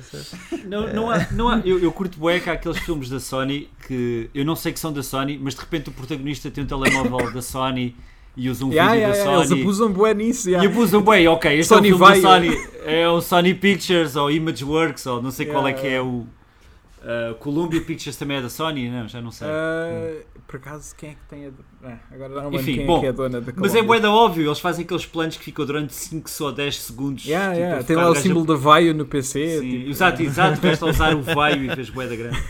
Não, 0.66 0.94
não 0.94 1.10
há, 1.12 1.28
não 1.32 1.50
há, 1.50 1.60
eu, 1.66 1.80
eu 1.80 1.92
curto 1.92 2.18
bué 2.20 2.40
que 2.40 2.50
há 2.50 2.54
aqueles 2.54 2.78
filmes 2.80 3.10
da 3.10 3.20
Sony 3.20 3.70
que 3.88 4.30
eu 4.34 4.46
não 4.46 4.56
sei 4.56 4.72
que 4.72 4.80
são 4.80 4.92
da 4.94 5.04
Sony, 5.04 5.38
mas 5.42 5.56
de 5.56 5.62
repente 5.62 5.90
o 5.90 5.92
protagonista 5.92 6.50
tem 6.52 6.64
um 6.64 6.68
telemóvel 6.68 7.32
da 7.32 7.42
Sony 7.42 7.96
e 8.38 8.50
usa 8.50 8.64
um 8.66 8.70
Yeah, 8.72 8.94
vídeo 8.94 9.02
yeah, 9.10 9.14
da 9.18 9.20
yeah, 9.24 9.38
eles 9.40 9.50
Sony. 9.50 9.62
abusam 9.62 9.92
bué 9.92 10.14
nisso. 10.14 10.48
E 10.50 10.52
yeah. 10.54 10.70
abusam 10.70 11.02
bem, 11.02 11.28
ok, 11.28 11.60
este 11.60 11.70
Sony 11.70 11.90
é 11.90 11.94
o 11.94 11.98
filme 11.98 12.12
vai- 12.12 12.22
da 12.22 12.30
Sony, 12.30 12.68
é 12.86 13.10
o 13.10 13.22
Sony 13.22 13.54
Pictures 13.54 14.16
ou 14.16 14.32
Imageworks 14.32 15.06
ou 15.06 15.22
não 15.22 15.32
sei 15.32 15.46
qual 15.48 15.68
é 15.68 15.74
que 15.74 15.86
é 15.88 16.02
o 16.02 16.26
uh, 17.02 17.36
Columbia 17.36 17.82
Pictures 17.82 18.16
também 18.16 18.38
é 18.38 18.42
da 18.42 18.50
Sony, 18.50 18.90
não, 18.90 19.08
já 19.08 19.22
não 19.22 19.32
sei. 19.32 19.48
Uh, 19.48 20.24
por 20.48 20.58
acaso, 20.58 20.96
quem 20.96 21.12
é 21.12 21.14
que 21.14 21.26
tem 21.30 21.46
a. 21.48 21.52
Ah, 21.84 21.98
agora 22.12 22.30
não 22.30 22.44
lembro 22.44 22.60
Enfim, 22.60 22.76
quem 22.76 22.86
bom, 22.86 22.98
é 22.98 23.00
que 23.02 23.06
é 23.06 23.10
a 23.10 23.12
dona 23.12 23.42
da 23.42 23.54
Mas 23.56 23.74
é 23.74 23.78
Columbia. 23.80 23.84
bué 23.84 24.00
da 24.00 24.12
óbvio, 24.12 24.48
eles 24.48 24.60
fazem 24.60 24.86
aqueles 24.86 25.06
planos 25.06 25.38
que 25.38 25.44
ficam 25.44 25.66
durante 25.66 25.94
5 25.94 26.30
ou 26.42 26.52
10 26.52 26.82
segundos. 26.82 27.26
Yeah, 27.26 27.54
tipo, 27.54 27.60
yeah. 27.66 27.84
Tem 27.84 27.96
lá 27.96 28.10
o 28.10 28.16
símbolo 28.16 28.46
da 28.46 28.56
Vaio 28.56 28.94
no 28.94 29.06
PC. 29.06 29.60
Sim, 29.60 29.70
tipo, 29.70 29.90
exato, 29.90 30.22
exato, 30.22 30.56
tiveste 30.56 30.84
a 30.84 30.88
usar 30.88 31.16
o 31.16 31.22
vaio 31.34 31.64
e 31.64 31.76
fez 31.76 31.90
bué 31.90 32.08
da 32.08 32.16
grande. 32.16 32.44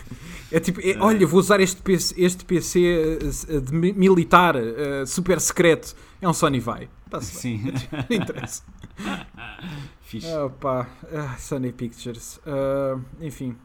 É 0.50 0.60
tipo, 0.60 0.80
é, 0.82 0.96
olha, 1.00 1.26
vou 1.26 1.40
usar 1.40 1.60
este 1.60 1.80
PC, 1.80 2.14
este 2.18 2.44
PC 2.44 3.18
eh, 3.48 3.60
de 3.60 3.72
mi- 3.72 3.94
militar 3.94 4.54
eh, 4.56 5.06
super 5.06 5.40
secreto. 5.40 5.94
É 6.20 6.28
um 6.28 6.34
Sony 6.34 6.60
Vai. 6.60 6.90
Está-se. 7.06 7.34
Sim, 7.36 7.62
Não 7.90 8.16
interessa. 8.16 8.62
fixe. 10.02 10.26
Opa, 10.34 10.86
ah, 11.14 11.36
Sony 11.38 11.72
Pictures. 11.72 12.38
Ah, 12.46 12.98
enfim. 13.20 13.56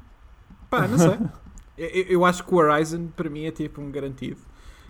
Pá, 0.70 0.88
não 0.88 0.98
sei. 0.98 1.18
eu, 1.78 1.88
eu- 2.10 2.26
acho 2.26 2.44
que 2.44 2.54
o 2.54 2.58
Horizon 2.58 3.08
para 3.16 3.30
mim 3.30 3.46
é 3.46 3.52
tipo 3.52 3.82
um 3.82 3.92
garantido. 3.92 4.38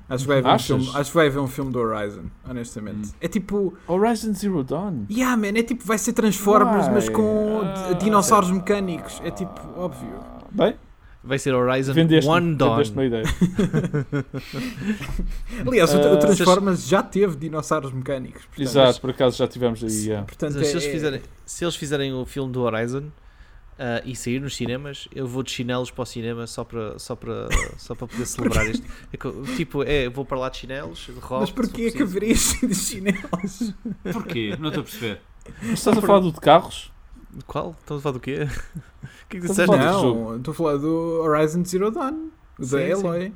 Acho 0.10 0.24
que 0.24 0.28
vai 0.30 0.38
haver, 0.40 0.54
um 0.56 0.60
filme, 0.60 0.90
acho 0.96 1.12
que 1.12 1.18
vai 1.18 1.28
haver 1.28 1.40
um 1.40 1.48
filme 1.48 1.72
do 1.72 1.80
Horizon, 1.80 2.24
honestamente. 2.50 3.10
Hum. 3.10 3.14
É 3.20 3.28
tipo, 3.28 3.78
Horizon 3.88 4.34
Zero 4.34 4.64
Dawn. 4.64 5.06
yeah, 5.12 5.36
man, 5.36 5.60
é 5.60 5.64
tipo, 5.64 5.86
vai 5.86 5.98
ser 5.98 6.14
Transformers, 6.14 6.88
mas 6.88 7.08
Why? 7.10 7.14
com 7.14 7.62
Ah. 7.64 7.94
dinossauros 7.94 8.50
mecânicos. 8.50 9.22
É 9.26 9.32
tipo, 9.32 9.60
óbvio. 9.76 10.14
Bem, 10.50 10.76
vai 11.22 11.38
ser 11.38 11.54
Horizon 11.54 11.92
vendeste, 11.94 12.30
One 12.30 12.56
Dawn. 12.56 12.70
vendeste 12.78 12.94
uma 12.94 13.04
ideia. 13.06 13.24
Aliás, 15.68 15.94
o, 15.94 15.98
Ah, 15.98 16.14
o 16.14 16.18
Transformers 16.20 16.88
já 16.88 17.04
teve 17.04 17.36
dinossauros 17.36 17.92
mecânicos. 17.92 18.44
portanto- 18.46 18.62
Exato, 18.66 19.02
por 19.02 19.10
acaso 19.10 19.38
já 19.38 19.48
tivemos 19.48 19.84
aí. 19.84 20.06
yeah. 20.08 20.26
Portanto, 20.26 20.56
Mas 20.58 20.68
se, 20.68 20.74
é- 20.74 20.78
eles 20.78 20.86
fizerem, 20.86 21.22
se 21.46 21.66
eles 21.66 21.76
fizerem 21.76 22.14
o 22.14 22.26
filme 22.26 22.52
do 22.52 22.62
Horizon 22.62 23.04
ah, 23.80 24.02
e 24.04 24.16
sair 24.16 24.40
nos 24.40 24.56
cinemas, 24.56 25.08
eu 25.14 25.28
vou 25.28 25.44
de 25.44 25.52
chinelos 25.52 25.92
para 25.92 26.02
o 26.02 26.06
cinema 26.06 26.48
só 26.48 26.64
para, 26.64 26.98
só 26.98 27.16
para, 27.16 27.48
só 27.78 27.94
para 27.94 28.08
poder 28.08 28.26
celebrar 28.26 28.68
isto. 28.68 28.88
É 29.14 29.56
tipo, 29.56 29.84
é, 29.84 30.10
vou 30.10 30.26
para 30.26 30.40
lá 30.40 30.50
de 30.50 30.58
chinelos, 30.58 31.00
de 31.00 31.20
rock. 31.20 31.42
Mas 31.42 31.52
porquê 31.52 31.84
é 31.84 31.92
que 31.92 32.02
haverias 32.02 32.40
sido 32.40 32.74
chinelos? 32.74 33.74
Porquê? 34.12 34.56
Não 34.60 34.70
estou 34.70 34.82
a 34.82 34.84
perceber. 34.84 35.22
Mas 35.62 35.80
estás 35.80 35.98
a 35.98 36.02
falar 36.02 36.20
do 36.20 36.32
de 36.32 36.40
carros? 36.40 36.92
Qual? 37.46 37.76
Estamos 37.80 38.02
a 38.02 38.04
falar 38.04 38.14
do 38.14 38.20
quê? 38.20 38.48
O 39.08 39.30
que 39.30 39.38
é 39.38 39.42
que 39.42 39.48
disseste? 39.48 39.76
Não, 39.76 40.38
estou 40.38 40.52
a 40.52 40.56
falar 40.56 40.78
do 40.78 41.22
Horizon 41.22 41.64
Zero 41.64 41.92
Dawn, 41.92 42.30
da 42.58 42.66
Sim, 42.66 42.78
sim. 42.78 42.78
Eloy. 42.78 43.34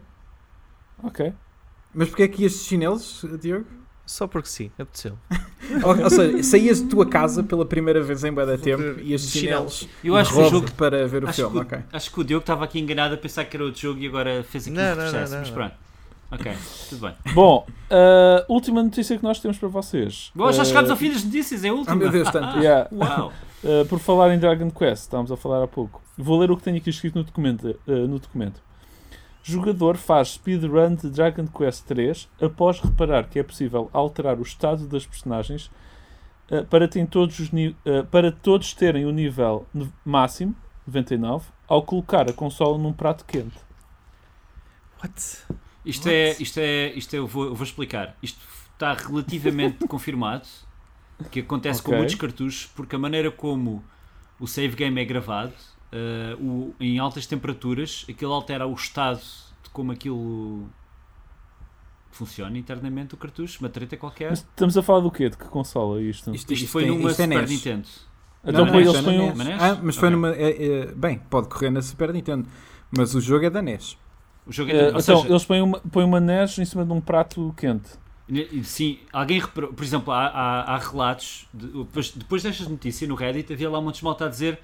Ok. 1.04 1.34
Mas 1.94 2.08
porquê 2.08 2.24
é 2.24 2.28
que 2.28 2.44
ias 2.44 2.54
de 2.54 2.60
chinelos, 2.60 3.26
Diogo? 3.40 3.66
Só 4.12 4.28
porque 4.28 4.50
sim, 4.50 4.70
apeteceu. 4.78 5.18
ou, 5.84 6.04
ou 6.04 6.10
seja, 6.10 6.44
saías 6.44 6.82
de 6.82 6.90
tua 6.90 7.06
casa 7.06 7.42
pela 7.42 7.66
primeira 7.66 8.04
vez 8.04 8.22
em 8.26 8.32
Bada 8.34 8.58
Tempo 8.58 9.00
e 9.00 9.16
de 9.16 9.20
chinelos. 9.20 9.88
Eu 10.04 10.18
acho 10.18 10.34
que 10.34 10.40
o 10.40 10.50
jogo. 10.50 10.72
para 10.74 11.08
ver 11.08 11.24
o 11.24 11.30
Acho 11.30 11.36
filme, 11.44 11.66
que, 11.66 11.76
ok. 11.76 11.84
acho 11.94 12.12
que 12.12 12.20
o 12.20 12.24
Diogo 12.26 12.42
estava 12.42 12.66
aqui 12.66 12.78
enganado 12.78 13.14
a 13.16 13.18
pensar 13.18 13.46
que 13.46 13.56
era 13.56 13.64
outro 13.64 13.80
jogo 13.80 14.00
e 14.02 14.08
agora 14.08 14.44
fez 14.44 14.68
aqui 14.68 14.76
Não, 14.76 14.84
um 14.84 14.88
não, 14.88 14.96
processo. 14.96 15.32
não, 15.32 15.40
mas 15.40 15.48
não. 15.48 15.56
pronto. 15.56 15.74
Ok, 16.30 16.52
tudo 16.90 17.02
bem. 17.08 17.34
Bom, 17.34 17.66
a 17.90 18.46
última 18.52 18.84
notícia 18.84 19.18
que 19.18 19.24
nós 19.24 19.40
temos 19.40 19.58
para 19.58 19.70
vocês. 19.70 20.30
Bom, 20.36 20.52
já 20.52 20.62
Uh, 20.64 20.66
chegámos 20.66 20.90
ao 20.92 20.98
fim 20.98 21.10
das 21.12 21.24
notícias, 21.24 21.64
é 21.64 21.70
a 21.70 21.74
última. 21.74 21.94
Ah, 21.94 21.96
meu 21.96 22.10
Deus, 22.10 22.30
tanto. 22.32 22.58
yeah. 22.60 22.90
Uau! 22.92 23.32
Uh, 23.64 23.86
por 23.88 24.00
falar 24.00 24.34
em 24.34 24.40
Dragon 24.40 24.70
Quest, 24.72 25.04
estávamos 25.04 25.32
a 25.32 25.38
falar 25.38 25.64
há 25.64 25.68
pouco. 25.68 26.02
Vou 26.18 26.38
ler 26.38 26.52
o 26.52 26.58
que 26.58 26.64
tenho 26.64 26.76
aqui 26.78 26.90
escrito 26.90 27.18
no 27.18 27.24
documento. 27.24 27.78
uh, 27.88 27.92
no 28.08 28.20
documento. 28.20 28.62
Jogador 29.44 29.98
faz 29.98 30.34
speedrun 30.34 30.96
de 30.96 31.10
Dragon 31.10 31.48
Quest 31.48 31.86
3 31.86 32.30
após 32.40 32.80
reparar 32.80 33.28
que 33.28 33.40
é 33.40 33.44
possível 33.44 33.90
alterar 33.92 34.38
o 34.38 34.44
estado 34.44 34.88
das 34.88 35.06
personagens 35.06 35.72
uh, 36.52 36.66
para, 36.66 36.86
uh, 36.86 38.06
para 38.12 38.32
todos 38.32 38.74
terem 38.74 39.06
o 39.06 39.12
nível 39.12 39.66
máximo, 40.06 40.56
99, 40.86 41.46
ao 41.68 41.82
colocar 41.82 42.30
a 42.30 42.34
consola 42.34 42.78
num 42.78 42.94
prato 42.94 43.26
quente. 43.26 43.58
What? 45.04 45.46
Isto 45.84 46.10
é, 46.10 46.36
isto 46.40 46.60
é, 46.60 46.94
isto 46.94 47.16
é, 47.16 47.20
eu 47.20 47.28
vou, 47.28 47.46
eu 47.46 47.56
vou 47.56 47.64
explicar. 47.64 48.16
Isto 48.22 48.40
está 48.74 48.94
relativamente 48.94 49.86
confirmado 49.88 50.48
que 51.32 51.40
acontece 51.40 51.82
com 51.82 51.90
Ok. 51.90 51.98
muitos 51.98 52.16
cartuchos, 52.16 52.68
porque 52.76 52.96
a 52.96 53.00
maneira 53.00 53.32
como 53.32 53.84
o 54.40 54.48
save 54.48 54.76
game 54.76 55.00
é 55.00 55.06
gravado, 55.06 55.54
o- 56.40 56.74
em 56.80 57.00
altas 57.00 57.26
temperaturas, 57.26 58.06
aquilo 58.10 58.34
altera 58.34 58.66
o 58.68 58.74
estado 58.74 59.20
de 59.64 59.70
como 59.72 59.92
aquilo 59.92 60.68
funciona 62.12 62.58
internamente 62.58 63.14
o 63.14 63.18
cartucho, 63.18 63.60
uma 63.62 63.70
treta 63.70 63.96
qualquer. 63.98 64.30
Mas 64.32 64.40
estamos 64.40 64.78
a 64.78 64.84
falar 64.84 65.00
do 65.02 65.12
quê? 65.12 65.30
De 65.30 65.38
que 65.38 65.46
consola 65.46 66.02
isto? 66.02 66.34
Isto, 66.34 66.36
Isto 66.36 66.54
isto 66.54 66.68
foi 66.72 66.84
é- 66.84 66.88
numa 66.88 67.10
isto 67.10 67.22
é 67.22 67.24
Super 67.24 67.40
NES. 67.42 67.50
Nintendo. 67.50 67.88
Então, 68.44 68.66
Não, 68.66 68.76
eles 68.80 68.96
é 68.96 69.02
põem 69.04 69.18
na 69.18 69.24
um-? 69.24 69.58
Ah, 69.60 69.80
mas 69.84 69.96
foi 69.96 70.08
Ok. 70.10 70.16
numa. 70.18 70.30
é- 70.36 70.66
é- 70.66 70.86
bem, 70.94 71.20
pode 71.30 71.48
correr 71.48 71.70
na 71.70 71.82
Super 71.82 72.12
Nintendo. 72.12 72.48
Mas 72.90 73.14
o 73.16 73.22
jogo 73.22 73.46
é 73.46 73.50
da 73.50 73.62
NES. 73.62 73.98
O 74.46 74.52
jogo 74.52 74.72
é, 74.72 74.74
Uh, 74.74 74.78
ou 74.96 75.00
então, 75.00 75.02
seja, 75.02 75.28
eles 75.30 75.46
põem 75.46 75.62
uma, 75.62 75.80
põem 75.80 76.04
uma 76.06 76.20
NES 76.20 76.58
em 76.60 76.66
cima 76.66 76.84
de 76.84 76.92
um 76.92 77.00
prato 77.00 77.54
quente. 77.56 77.90
Sim, 78.64 79.00
alguém 79.14 79.40
reparou, 79.40 79.72
por 79.74 79.84
exemplo, 79.84 80.12
há, 80.12 80.26
há- 80.28 80.76
há 80.76 80.78
relatos, 80.78 81.48
de- 81.54 81.68
depois, 81.68 82.12
depois 82.12 82.42
destas 82.44 82.68
notícias 82.68 83.08
no 83.08 83.14
Reddit, 83.16 83.52
havia 83.54 83.70
lá 83.70 83.78
um 83.80 83.84
monte 83.84 83.98
de 84.00 84.04
malta 84.04 84.26
a 84.26 84.30
dizer 84.30 84.60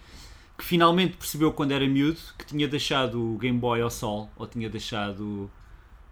que 0.58 0.64
finalmente 0.66 1.18
percebeu 1.18 1.52
quando 1.52 1.72
era 1.72 1.88
miúdo 1.88 2.18
que 2.38 2.46
tinha 2.46 2.68
deixado 2.68 3.34
o 3.34 3.38
Game 3.38 3.58
Boy 3.60 3.80
ao 3.82 3.90
sol, 3.90 4.30
ou 4.36 4.48
tinha 4.48 4.70
deixado 4.70 5.50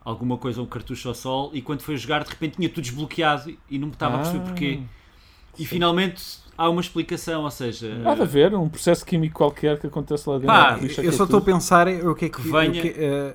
alguma 0.03 0.37
coisa, 0.37 0.61
um 0.61 0.65
cartucho 0.67 1.07
ao 1.07 1.15
sol, 1.15 1.49
e 1.53 1.61
quando 1.61 1.81
foi 1.81 1.97
jogar 1.97 2.23
de 2.23 2.29
repente 2.29 2.57
tinha 2.57 2.69
tudo 2.69 2.83
desbloqueado 2.83 3.51
e 3.69 3.79
não 3.79 3.87
me 3.87 3.93
estava 3.93 4.15
a 4.15 4.19
perceber 4.19 4.39
Ah. 4.43 4.47
porquê. 4.47 4.79
E 5.57 5.65
finalmente 5.65 6.21
há 6.57 6.69
uma 6.69 6.81
explicação, 6.81 7.43
ou 7.43 7.49
seja... 7.49 8.01
Há 8.05 8.13
de 8.13 8.21
haver 8.21 8.53
um 8.53 8.67
processo 8.69 9.05
químico 9.05 9.35
qualquer 9.35 9.79
que 9.79 9.87
acontece 9.87 10.29
lá 10.29 10.35
dentro. 10.35 10.47
Pá, 10.53 10.71
lixa 10.79 10.99
Eu 11.01 11.05
aquilo 11.05 11.13
só 11.17 11.23
estou 11.23 11.39
a 11.39 11.41
pensar 11.41 11.87
é 11.87 12.07
o 12.07 12.13
que 12.13 12.25
é 12.25 12.29
que, 12.29 12.41
Que 12.41 12.51
venha- 12.51 12.69
o 12.69 12.81
que- 12.81 12.93
eh, 12.97 13.33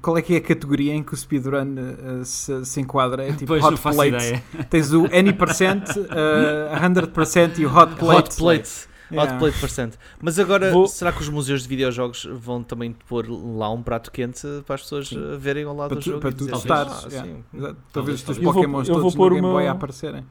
qual 0.00 0.16
é 0.16 0.22
que 0.22 0.34
é 0.34 0.36
a 0.38 0.40
categoria 0.40 0.94
em 0.94 1.02
que 1.02 1.12
o 1.12 1.16
speedrun 1.16 1.74
eh, 1.76 2.24
se, 2.24 2.64
se 2.64 2.80
enquadra? 2.80 3.24
É 3.24 3.32
tipo 3.32 3.40
Depois 3.40 3.64
hot 3.64 3.76
plate. 3.80 4.08
ideia. 4.14 4.42
Tens 4.70 4.92
o 4.92 5.04
any%, 5.06 5.88
uh, 6.00 6.76
100% 6.80 7.58
e 7.58 7.66
o 7.66 7.76
hot 7.76 7.94
plate. 7.96 8.28
Hot 8.30 8.36
plate. 8.36 8.88
Yeah. 9.10 9.32
Hot 9.34 9.38
plate 9.38 9.58
percent. 9.58 9.94
Mas 10.20 10.38
agora, 10.38 10.70
Vou- 10.70 10.86
será 10.86 11.10
que 11.12 11.20
os 11.22 11.28
museus 11.28 11.62
de 11.62 11.68
videojogos 11.68 12.28
vão 12.30 12.62
também 12.62 12.92
pôr 13.08 13.26
lá 13.28 13.70
um 13.72 13.82
prato 13.82 14.10
quente 14.12 14.46
para 14.66 14.74
as 14.74 14.82
pessoas 14.82 15.08
Sim. 15.08 15.18
eh, 15.32 15.36
verem 15.38 15.64
ao 15.64 15.74
lado 15.74 15.88
Para 15.88 15.96
do 15.98 16.02
tu, 16.02 16.10
jogo? 16.10 16.20
para 16.20 16.30
tu 16.32 16.36
dizer, 16.38 16.52
testares. 16.52 16.92
"Ah, 16.92 17.08
yeah. 17.10 17.28
sim." 17.30 17.44
Exato. 17.54 17.76
Para 17.92 18.02
ver 18.02 18.12
os 18.12 18.22
teus 18.22 18.38
Pokémons 18.38 18.88
eu 18.88 18.94
vou 18.94 19.02
todos 19.04 19.16
pôr 19.16 19.30
no 19.30 19.38
o 19.38 19.40
Game 19.40 19.52
Boy 19.52 19.62
meu- 19.62 19.72
a 19.72 19.74
aparecerem. 19.74 20.24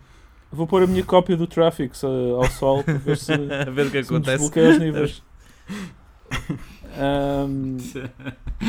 Vou 0.51 0.65
pôr 0.67 0.83
a 0.83 0.87
minha 0.87 1.03
cópia 1.03 1.35
do 1.35 1.45
Traffic 1.47 1.93
ao 2.05 2.49
sol 2.51 2.83
para 2.83 2.93
ver 2.93 3.17
se, 3.17 3.31
a 3.67 3.69
ver 3.71 3.87
o 3.87 3.91
que 3.91 4.03
se 4.03 4.09
acontece. 4.13 4.37
desbloqueia 4.37 4.69
os 4.69 4.79
níveis. 4.79 5.23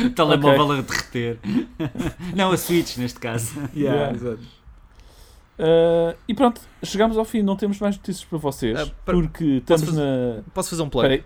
O 0.05 0.09
telemóvel 0.11 0.71
a 0.73 0.81
derreter. 0.81 1.39
Não, 2.35 2.51
a 2.51 2.57
Switch 2.57 2.97
neste 2.97 3.19
caso. 3.19 3.53
Yeah, 3.75 4.11
Yeah. 4.11 4.15
exato. 4.15 4.58
Ah, 5.59 6.15
e 6.27 6.33
pronto, 6.33 6.61
chegamos 6.83 7.17
ao 7.17 7.25
fim. 7.25 7.41
Não 7.41 7.55
temos 7.55 7.79
mais 7.79 7.95
notícias 7.97 8.25
para 8.25 8.37
vocês 8.37 8.79
Ah, 8.79 8.87
para- 9.05 9.13
porque 9.15 9.43
estamos 9.57 9.83
fazer- 9.83 10.01
na. 10.01 10.41
Posso 10.53 10.69
fazer 10.71 10.81
um 10.81 10.89
plug? 10.89 11.23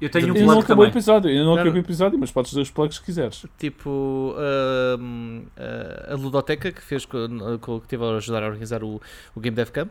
Eu 0.00 0.08
tenho 0.08 0.26
um 0.32 0.36
eu 0.36 0.40
não 0.46 0.52
plug 0.54 0.64
acabou 0.64 0.84
o 0.84 0.88
episódio. 0.88 1.28
Eu 1.28 1.44
não 1.44 1.54
Não, 1.56 1.60
acabei 1.62 1.80
o 1.80 1.84
episódio, 1.84 2.16
mas 2.20 2.30
podes 2.30 2.50
dizer 2.52 2.60
os 2.62 2.70
plugs 2.70 2.98
que 3.00 3.06
quiseres. 3.06 3.44
Tipo, 3.58 4.32
ahm, 4.38 5.42
a 6.08 6.14
Ludoteca, 6.14 6.70
que 6.70 6.80
fez 6.80 7.04
que 7.04 7.16
teve 7.88 8.04
a 8.04 8.10
ajudar 8.16 8.44
a 8.44 8.46
organizar 8.46 8.84
o, 8.84 9.00
o 9.34 9.40
Game 9.40 9.56
Dev 9.56 9.70
Camp, 9.70 9.90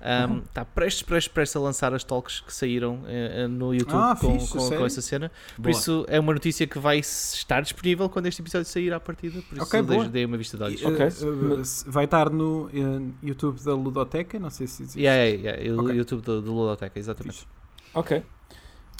ahm, 0.00 0.30
Uhum. 0.32 0.38
está 0.38 0.64
prestes, 0.64 1.02
prestes, 1.02 1.32
prestes 1.32 1.56
a 1.56 1.60
lançar 1.60 1.92
as 1.94 2.02
talks 2.04 2.40
que 2.40 2.52
saíram 2.52 3.00
eh, 3.06 3.46
no 3.48 3.74
YouTube 3.74 3.94
Ah, 3.96 4.16
com, 4.18 4.38
fixe, 4.38 4.52
com- 4.56 4.68
com 4.78 4.86
essa 4.86 5.00
cena. 5.02 5.30
Por 5.56 5.62
Boa. 5.62 5.70
isso 5.72 6.04
é 6.08 6.18
uma 6.18 6.32
notícia 6.32 6.66
que 6.66 6.78
vai 6.78 6.98
estar 6.98 7.60
disponível 7.60 8.08
quando 8.08 8.26
este 8.26 8.40
episódio 8.42 8.66
sair 8.66 8.92
à 8.92 8.98
partida. 9.00 9.40
Por 9.42 9.56
isso 9.56 9.64
Ok, 9.66 9.82
boa. 9.82 10.08
dei, 10.08 10.24
uma 10.24 10.36
vista 10.36 10.56
de 10.56 10.62
olhos. 10.62 10.80
E, 10.80 10.86
Ok. 10.86 11.06
uh, 11.06 11.60
uh, 11.60 11.62
vai 11.86 12.04
estar 12.06 12.30
no 12.30 12.66
uh, 12.66 13.14
YouTube 13.22 13.60
da 13.62 13.74
Ludoteca, 13.74 14.38
não 14.38 14.50
sei 14.50 14.66
se 14.66 14.82
existe. 14.82 15.00
Yeah, 15.00 15.22
yeah, 15.24 15.58
yeah, 15.62 15.80
o 15.80 15.84
Ok. 15.84 15.94
YouTube 15.96 16.22
do, 16.22 16.40
do 16.42 16.54
Ludoteca, 16.54 16.98
exatamente. 16.98 17.40
Fixe. 17.40 17.46
Ok. 17.94 18.22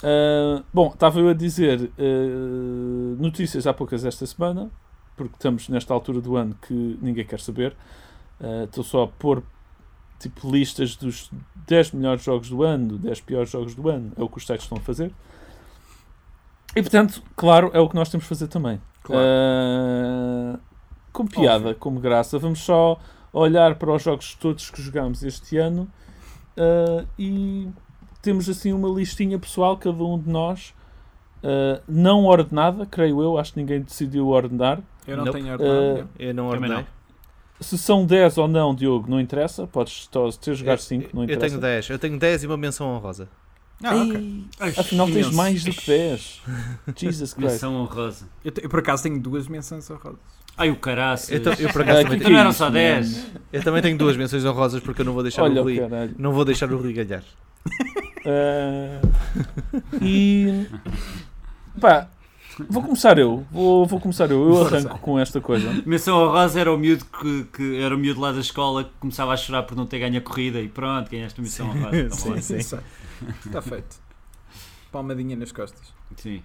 Ah, 0.03 0.63
bom, 0.73 0.87
estava 0.93 1.19
eu 1.19 1.29
a 1.29 1.33
dizer 1.33 1.91
ah, 1.97 3.15
notícias 3.19 3.67
há 3.67 3.73
poucas 3.73 4.03
esta 4.05 4.25
semana, 4.25 4.69
porque 5.15 5.35
estamos 5.35 5.69
nesta 5.69 5.93
altura 5.93 6.19
do 6.21 6.35
ano 6.35 6.55
que 6.67 6.97
ninguém 7.01 7.25
quer 7.25 7.39
saber. 7.39 7.75
Ah, 8.39 8.63
Estou 8.63 8.83
só 8.83 9.03
a 9.03 9.07
pôr 9.07 9.43
tipo 10.21 10.49
listas 10.49 10.95
dos 10.95 11.31
10 11.67 11.91
melhores 11.93 12.23
jogos 12.23 12.49
do 12.49 12.63
ano, 12.63 12.97
10 12.97 13.21
piores 13.21 13.49
jogos 13.49 13.73
do 13.75 13.89
ano, 13.89 14.11
é 14.15 14.23
o 14.23 14.29
que 14.29 14.37
os 14.37 14.45
sites 14.45 14.63
estão 14.63 14.77
a 14.77 14.81
fazer. 14.81 15.11
E 16.75 16.81
portanto, 16.81 17.21
claro, 17.35 17.71
é 17.73 17.79
o 17.79 17.89
que 17.89 17.95
nós 17.95 18.09
temos 18.09 18.23
de 18.23 18.29
fazer 18.29 18.47
também. 18.47 18.81
Claro. 19.03 19.25
Ah, 19.25 20.59
com 21.11 21.25
piada, 21.25 21.73
como 21.75 21.99
graça, 21.99 22.39
vamos 22.39 22.59
só 22.59 22.97
olhar 23.33 23.75
para 23.75 23.91
os 23.93 24.01
jogos 24.03 24.35
todos 24.35 24.69
que 24.69 24.81
jogámos 24.81 25.23
este 25.23 25.57
ano 25.57 25.87
ah, 26.57 27.05
e 27.17 27.67
temos 28.21 28.47
assim 28.47 28.71
uma 28.71 28.87
listinha 28.89 29.37
pessoal, 29.39 29.75
cada 29.77 30.03
um 30.03 30.17
de 30.17 30.29
nós, 30.29 30.73
ah, 31.43 31.81
não 31.87 32.25
ordenada, 32.25 32.85
creio 32.85 33.21
eu, 33.21 33.37
acho 33.37 33.53
que 33.53 33.59
ninguém 33.59 33.81
decidiu 33.81 34.27
ordenar. 34.27 34.79
Eu 35.07 35.17
não 35.17 35.25
Nope. 35.25 35.39
tenho 35.41 35.49
Uh, 35.49 35.51
ordenado. 35.53 36.09
Eu 36.19 36.33
não 36.33 36.47
ordenei. 36.47 36.85
Se 37.61 37.77
são 37.77 38.05
10 38.05 38.37
ou 38.39 38.47
não, 38.47 38.73
Diogo, 38.75 39.09
não 39.09 39.19
interessa, 39.21 39.67
podes 39.67 40.09
ter 40.41 40.55
jogar 40.55 40.73
Eu- 40.73 40.77
5, 40.79 41.09
não 41.13 41.21
eu 41.21 41.25
interessa. 41.25 41.47
tenho 41.47 41.61
10. 41.61 41.89
Eu 41.91 41.99
tenho 41.99 42.17
10 42.19 42.43
e 42.43 42.47
uma 42.47 42.57
menção 42.57 42.87
honrosa. 42.95 43.29
ah, 43.83 43.95
ok. 43.95 44.43
Afinal, 44.77 45.05
tens 45.07 45.15
Imenso. 45.27 45.33
mais 45.37 45.63
do 45.63 45.71
que 45.71 45.85
10. 45.87 46.41
Jesus 46.97 47.33
Christ. 47.33 47.51
Menção 47.53 47.75
honrosa. 47.75 48.25
Eu, 48.43 48.51
te- 48.51 48.63
eu, 48.63 48.69
por 48.69 48.79
acaso 48.79 49.03
tenho 49.03 49.19
duas 49.19 49.47
menções 49.47 49.89
honrosas. 49.89 50.19
Ai, 50.57 50.69
o 50.69 50.75
caraças. 50.75 51.29
Eu, 51.29 51.37
eu 51.53 51.69
por 51.71 51.81
acaso 51.83 52.03
também 52.03 52.19
que 52.19 52.29
não 52.29 52.37
eram 52.39 52.49
isso, 52.49 52.57
só 52.59 52.65
man? 52.65 52.71
10. 52.73 53.27
Eu 53.53 53.63
também 53.63 53.81
tenho 53.81 53.97
duas 53.97 54.17
menções 54.17 54.43
honrosas 54.43 54.81
porque 54.81 55.01
eu 55.01 55.05
não 55.05 55.13
vou 55.13 55.23
deixar 55.23 55.43
Olha 55.43 55.61
o 55.61 55.63
Rui. 55.63 55.79
caralho. 55.79 56.15
Não 56.17 56.33
vou 56.33 56.43
deixar 56.43 56.71
o 56.71 56.77
Rui 56.77 56.93
galhar. 56.93 57.23
Ah, 58.25 59.01
e. 60.01 60.65
Pá, 61.79 62.07
vou 62.69 62.83
começar 62.83 63.17
eu. 63.17 63.45
Vou, 63.51 63.85
vou 63.85 63.99
começar 63.99 64.29
eu. 64.31 64.47
Eu 64.49 64.55
Força. 64.55 64.75
arranco 64.77 64.99
com 64.99 65.19
esta 65.19 65.39
coisa. 65.41 65.81
Menção 65.85 66.17
honrosa 66.23 66.59
era 66.59 66.73
o 66.73 66.77
miúdo 66.77 67.05
que, 67.05 67.43
que 67.45 67.81
era 67.81 67.95
o 67.95 67.97
miúdo 67.97 68.19
lá 68.21 68.31
da 68.31 68.39
escola 68.39 68.83
que 68.85 68.91
começava 68.99 69.33
a 69.33 69.37
chorar 69.37 69.63
por 69.63 69.75
não 69.75 69.85
ter 69.85 69.99
ganho 69.99 70.17
a 70.17 70.21
corrida 70.21 70.59
e 70.59 70.67
pronto, 70.67 71.09
ganhaste 71.09 71.39
a 71.39 71.43
menção 71.43 71.69
honrosa. 71.69 72.09
Tá 72.09 72.29
bom. 72.29 72.41
Sim. 72.41 72.57
Está 72.57 72.79
Tá 73.51 73.61
feito. 73.61 73.95
Palmadinha 74.91 75.35
nas 75.35 75.51
costas. 75.51 75.93
Sim. 76.17 76.41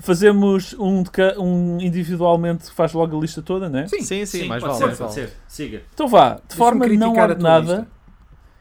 Fazemos 0.00 0.74
um, 0.78 1.02
de 1.04 1.10
ca- 1.10 1.34
um 1.38 1.78
individualmente 1.80 2.64
que 2.68 2.74
faz 2.74 2.92
logo 2.92 3.16
a 3.16 3.20
lista 3.20 3.40
toda, 3.40 3.68
né? 3.68 3.86
Sim. 3.86 4.02
Sim, 4.02 4.26
sim, 4.26 4.48
mais 4.48 4.62
pode 4.62 4.72
vale. 4.78 4.78
ser, 4.78 4.86
mais 4.86 4.98
pode 4.98 5.14
vale. 5.14 5.28
ser. 5.28 5.36
Siga. 5.46 5.82
Então 5.94 6.08
vá, 6.08 6.40
de 6.48 6.56
forma 6.56 6.86
não 6.88 7.12
ordenada. 7.14 7.60
lista. 7.76 7.88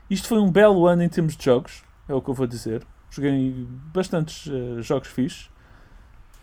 Isto 0.09 0.27
foi 0.27 0.37
um 0.39 0.51
belo 0.51 0.85
ano 0.85 1.01
em 1.01 1.09
termos 1.09 1.35
de 1.35 1.43
jogos, 1.43 1.81
é 2.07 2.13
o 2.13 2.21
que 2.21 2.29
eu 2.29 2.33
vou 2.35 2.45
dizer. 2.45 2.85
Joguei 3.09 3.65
bastantes 3.93 4.47
eh, 4.47 4.81
jogos 4.81 5.07
fixes. 5.07 5.49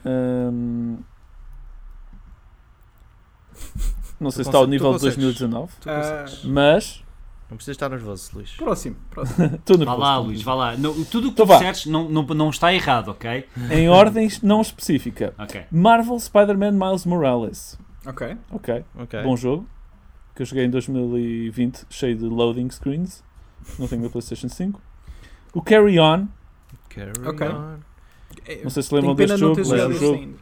Não 4.20 4.30
sei 4.30 4.44
se 4.44 4.48
está 4.50 4.58
ao 4.58 4.66
nível 4.66 4.88
de 4.94 5.00
consegues. 5.00 5.16
2019, 5.16 5.72
Tu 5.80 5.88
Ah, 5.90 6.24
mas 6.44 7.02
Não 7.50 7.56
precisas 7.56 7.74
estar 7.76 7.88
nervoso, 7.88 8.30
Luís. 8.34 8.52
próximo, 8.52 8.96
próximo. 9.10 9.46
estou 9.56 9.76
Vá 9.78 9.84
nervoso. 9.84 10.00
lá, 10.00 10.12
estou 10.14 10.26
Luís, 10.26 10.42
vá 10.42 10.54
lá. 10.54 10.76
Não, 10.76 11.04
tudo 11.04 11.28
o 11.28 11.32
que 11.32 11.42
Então 11.42 11.46
tu 11.46 11.48
vá. 11.48 11.54
disseres 11.56 11.86
não, 11.86 12.08
não, 12.08 12.22
não 12.22 12.50
está 12.50 12.72
errado, 12.72 13.08
ok? 13.08 13.48
Em 13.70 13.88
ordem 13.88 14.28
não 14.42 14.60
específica. 14.60 15.34
Ok. 15.38 15.64
Marvel 15.70 16.18
Spider-Man 16.18 16.72
Miles 16.72 17.04
Morales. 17.06 17.78
Ok. 18.06 18.36
Ok, 18.50 18.84
Ok. 18.98 19.22
bom 19.22 19.36
jogo. 19.36 19.66
Que 20.34 20.42
eu 20.42 20.46
joguei 20.46 20.64
em 20.64 20.70
2020, 20.70 21.86
cheio 21.90 22.16
de 22.16 22.24
loading 22.24 22.70
screens. 22.70 23.22
Não 23.78 23.88
tenho 23.88 24.02
da 24.02 24.08
PlayStation 24.10 24.48
5. 24.48 24.80
O 25.52 25.60
Carry 25.60 25.98
On. 25.98 26.26
Carry 26.88 27.10
Ok. 27.26 27.48
on. 27.48 27.78
É, 28.46 28.62
Não 28.62 28.70
sei 28.70 28.82
se 28.82 28.94
lembram 28.94 29.14
pena 29.14 29.28
deste 29.34 29.40
jogo. 29.40 29.56
mas 29.58 29.72
é 29.72 29.86
um 29.86 29.92
jogo, 29.92 30.34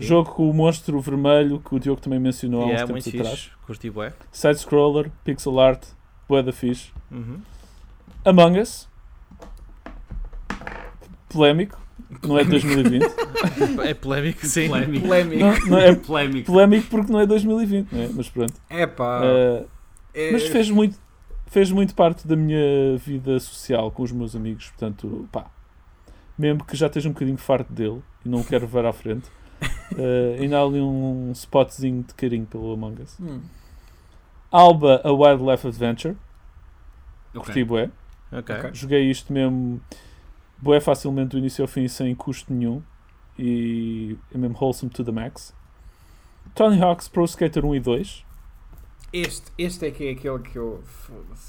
jogo 0.00 0.30
com 0.32 0.50
o 0.50 0.54
monstro 0.54 1.00
vermelho 1.00 1.60
que 1.60 1.74
o 1.74 1.78
Diogo 1.80 2.00
também 2.00 2.18
mencionou 2.20 2.62
há 2.62 2.64
uns 2.64 2.68
Yeah, 2.70 2.86
tempos 2.86 3.04
muito 3.06 3.20
atrás. 3.20 3.50
Curti 3.66 3.90
bué. 3.90 4.12
Side-scroller, 4.32 5.10
pixel 5.24 5.58
art, 5.60 5.84
bué 6.28 6.42
da 6.42 6.52
fixe. 6.52 6.90
Uhum. 7.10 7.38
Among 8.24 8.60
Us. 8.60 8.88
Polémico. 11.28 11.80
não 12.22 12.38
é 12.38 12.44
de 12.44 12.50
2020. 12.50 13.04
É 13.84 13.94
polémico, 13.94 14.46
sim. 14.46 14.68
Polémico. 14.68 15.06
Polémico. 15.06 15.40
não, 15.44 15.66
não 15.66 15.78
é 15.78 15.94
Polémico. 15.94 16.46
polémico 16.46 16.86
porque 16.88 17.12
não 17.12 17.20
é 17.20 17.26
2020, 17.26 17.92
não 17.92 18.02
é? 18.02 18.08
Mas 18.14 18.28
pronto. 18.30 18.54
É 18.70 18.86
pá. 18.86 19.20
Uh, 19.22 19.68
é- 20.14 20.32
mas 20.32 20.44
fez 20.44 20.70
muito, 20.70 20.96
fez 21.46 21.70
muito 21.70 21.94
parte 21.94 22.26
da 22.26 22.34
minha 22.36 22.96
vida 22.96 23.38
social 23.40 23.90
com 23.90 24.02
os 24.02 24.12
meus 24.12 24.34
amigos, 24.34 24.68
portanto, 24.70 25.28
pá. 25.30 25.46
Mesmo 26.36 26.64
que 26.64 26.76
já 26.76 26.86
esteja 26.86 27.08
um 27.08 27.12
bocadinho 27.12 27.38
farto 27.38 27.72
dele 27.72 28.02
e 28.24 28.28
não 28.28 28.40
o 28.40 28.44
quero 28.44 28.66
ver 28.66 28.84
à 28.84 28.92
frente, 28.92 29.28
uh, 29.92 30.34
ainda 30.40 30.58
há 30.58 30.62
ali 30.62 30.80
um 30.80 31.30
spotzinho 31.32 32.02
de 32.02 32.14
carinho 32.14 32.46
pelo 32.46 32.72
Among 32.72 33.02
Us. 33.02 33.16
Hum. 33.20 33.40
Alba, 34.50 35.00
a 35.04 35.12
Wildlife 35.12 35.66
Adventure, 35.66 36.16
Ok. 37.34 37.44
curti 37.44 37.64
bué. 37.64 37.90
Ok. 38.32 38.54
Ok. 38.56 38.70
Joguei 38.74 39.10
isto 39.10 39.32
mesmo 39.32 39.80
bué 40.58 40.80
facilmente 40.80 41.30
do 41.30 41.38
início 41.38 41.62
ao 41.62 41.68
fim 41.68 41.86
sem 41.88 42.14
custo 42.14 42.52
nenhum 42.52 42.82
e 43.38 44.16
é 44.34 44.38
mesmo 44.38 44.56
wholesome 44.60 44.90
to 44.90 45.04
the 45.04 45.12
max. 45.12 45.54
Tony 46.54 46.80
Hawk's 46.80 47.08
Pro 47.08 47.24
Skater 47.24 47.64
1 47.64 47.74
e 47.76 47.80
2. 47.80 48.24
Este, 49.12 49.52
este 49.56 49.86
é 49.86 49.90
que 49.90 50.08
é 50.08 50.10
aquele 50.12 50.38
que 50.40 50.56
eu. 50.56 50.82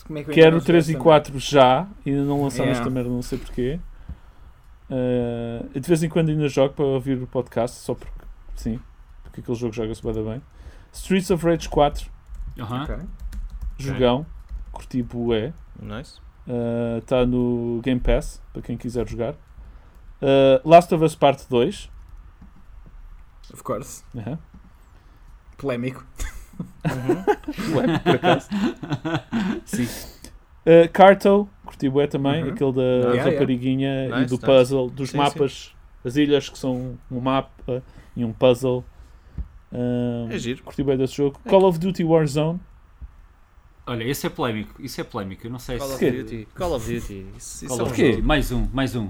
Como 0.06 0.20
é 0.20 0.24
que 0.24 0.30
eu 0.30 0.34
Quero 0.34 0.48
ainda 0.48 0.58
não 0.58 0.66
3 0.66 0.90
e 0.90 0.92
joguei 0.94 1.04
4 1.04 1.40
já, 1.40 1.88
ainda 2.06 2.24
não 2.24 2.44
lançaram 2.44 2.66
Yeah. 2.66 2.80
esta 2.80 2.90
merda, 2.92 3.10
não 3.10 3.22
sei 3.22 3.38
porquê. 3.40 3.80
Uh, 4.90 5.80
de 5.80 5.88
vez 5.88 6.04
em 6.04 6.10
quando 6.10 6.30
ainda 6.30 6.48
jogo 6.48 6.74
para 6.74 6.86
ouvir 6.86 7.22
o 7.22 7.28
podcast, 7.28 7.78
só 7.78 7.96
porque 7.96 8.12
sim, 8.56 8.80
porque 9.24 9.42
aquele 9.42 9.58
jogo 9.58 9.74
joga-se 9.74 10.02
bem, 10.04 10.24
bem. 10.24 10.42
Streets 10.94 11.32
of 11.32 11.46
Rage 11.46 11.68
4, 11.70 12.10
Aham. 12.60 12.86
também? 12.86 13.06
Ok. 13.06 13.08
jogão, 13.80 14.26
curti 14.72 15.02
bué. 15.02 15.54
Nice. 15.82 16.20
Está 17.02 17.26
no 17.26 17.82
Game 17.84 18.00
Pass, 18.00 18.42
para 18.54 18.62
quem 18.62 18.78
quiser 18.78 19.08
jogar. 19.10 19.34
Uh, 20.22 20.62
Last 20.64 20.94
of 20.94 21.04
Us 21.04 21.16
Part 21.16 21.46
2. 21.50 21.90
Of 23.52 23.64
course. 23.64 24.04
Uhum. 24.14 24.38
Polémico. 25.58 26.06
Uhum. 26.60 27.76
Ué, 27.76 28.00
por 28.00 28.16
acaso. 28.16 28.50
Sim. 29.66 29.88
Uh, 30.66 30.90
Carto, 30.94 31.50
curti 31.66 31.90
bué 31.90 32.08
também, 32.08 32.44
Uhum. 32.44 32.50
aquele 32.52 32.72
da 32.74 32.82
Yeah, 32.82 33.32
rapariguinha 33.32 34.06
e 34.06 34.10
Nice, 34.10 34.26
do 34.28 34.36
nice. 34.36 34.46
puzzle, 34.46 34.90
dos 34.90 35.10
Sim, 35.10 35.18
mapas, 35.18 35.74
as 36.04 36.16
ilhas 36.16 36.48
que 36.50 36.58
são 36.58 36.98
um 37.12 37.20
mapa 37.20 37.84
e 38.16 38.24
um 38.24 38.32
puzzle. 38.32 38.86
Um, 39.72 40.28
É 40.32 40.38
giro. 40.38 40.64
curti 40.64 40.84
bué 40.84 40.96
desse 40.96 41.16
jogo. 41.18 41.40
Call 41.48 41.64
of 41.66 41.78
Duty 41.80 42.04
Warzone. 42.04 42.60
Olha, 43.88 44.04
esse 44.04 44.26
é 44.26 44.30
polémico. 44.30 44.82
Isso 44.82 45.00
é 45.00 45.04
polémico. 45.04 45.46
Eu 45.46 45.52
não 45.52 45.60
sei 45.60 45.78
Call 45.78 45.88
se. 45.90 46.06
of? 46.08 46.18
Duty. 46.24 46.48
Call 46.56 46.74
of 46.76 46.92
Duty. 46.94 47.26
Isso, 47.38 47.68
Call 47.68 47.78
é 47.80 47.82
of 47.82 47.90
Porquê? 47.90 48.10
Duty. 48.12 48.22
Mais 48.24 48.52
um, 48.52 48.68
mais 48.74 48.96
um. 48.96 49.10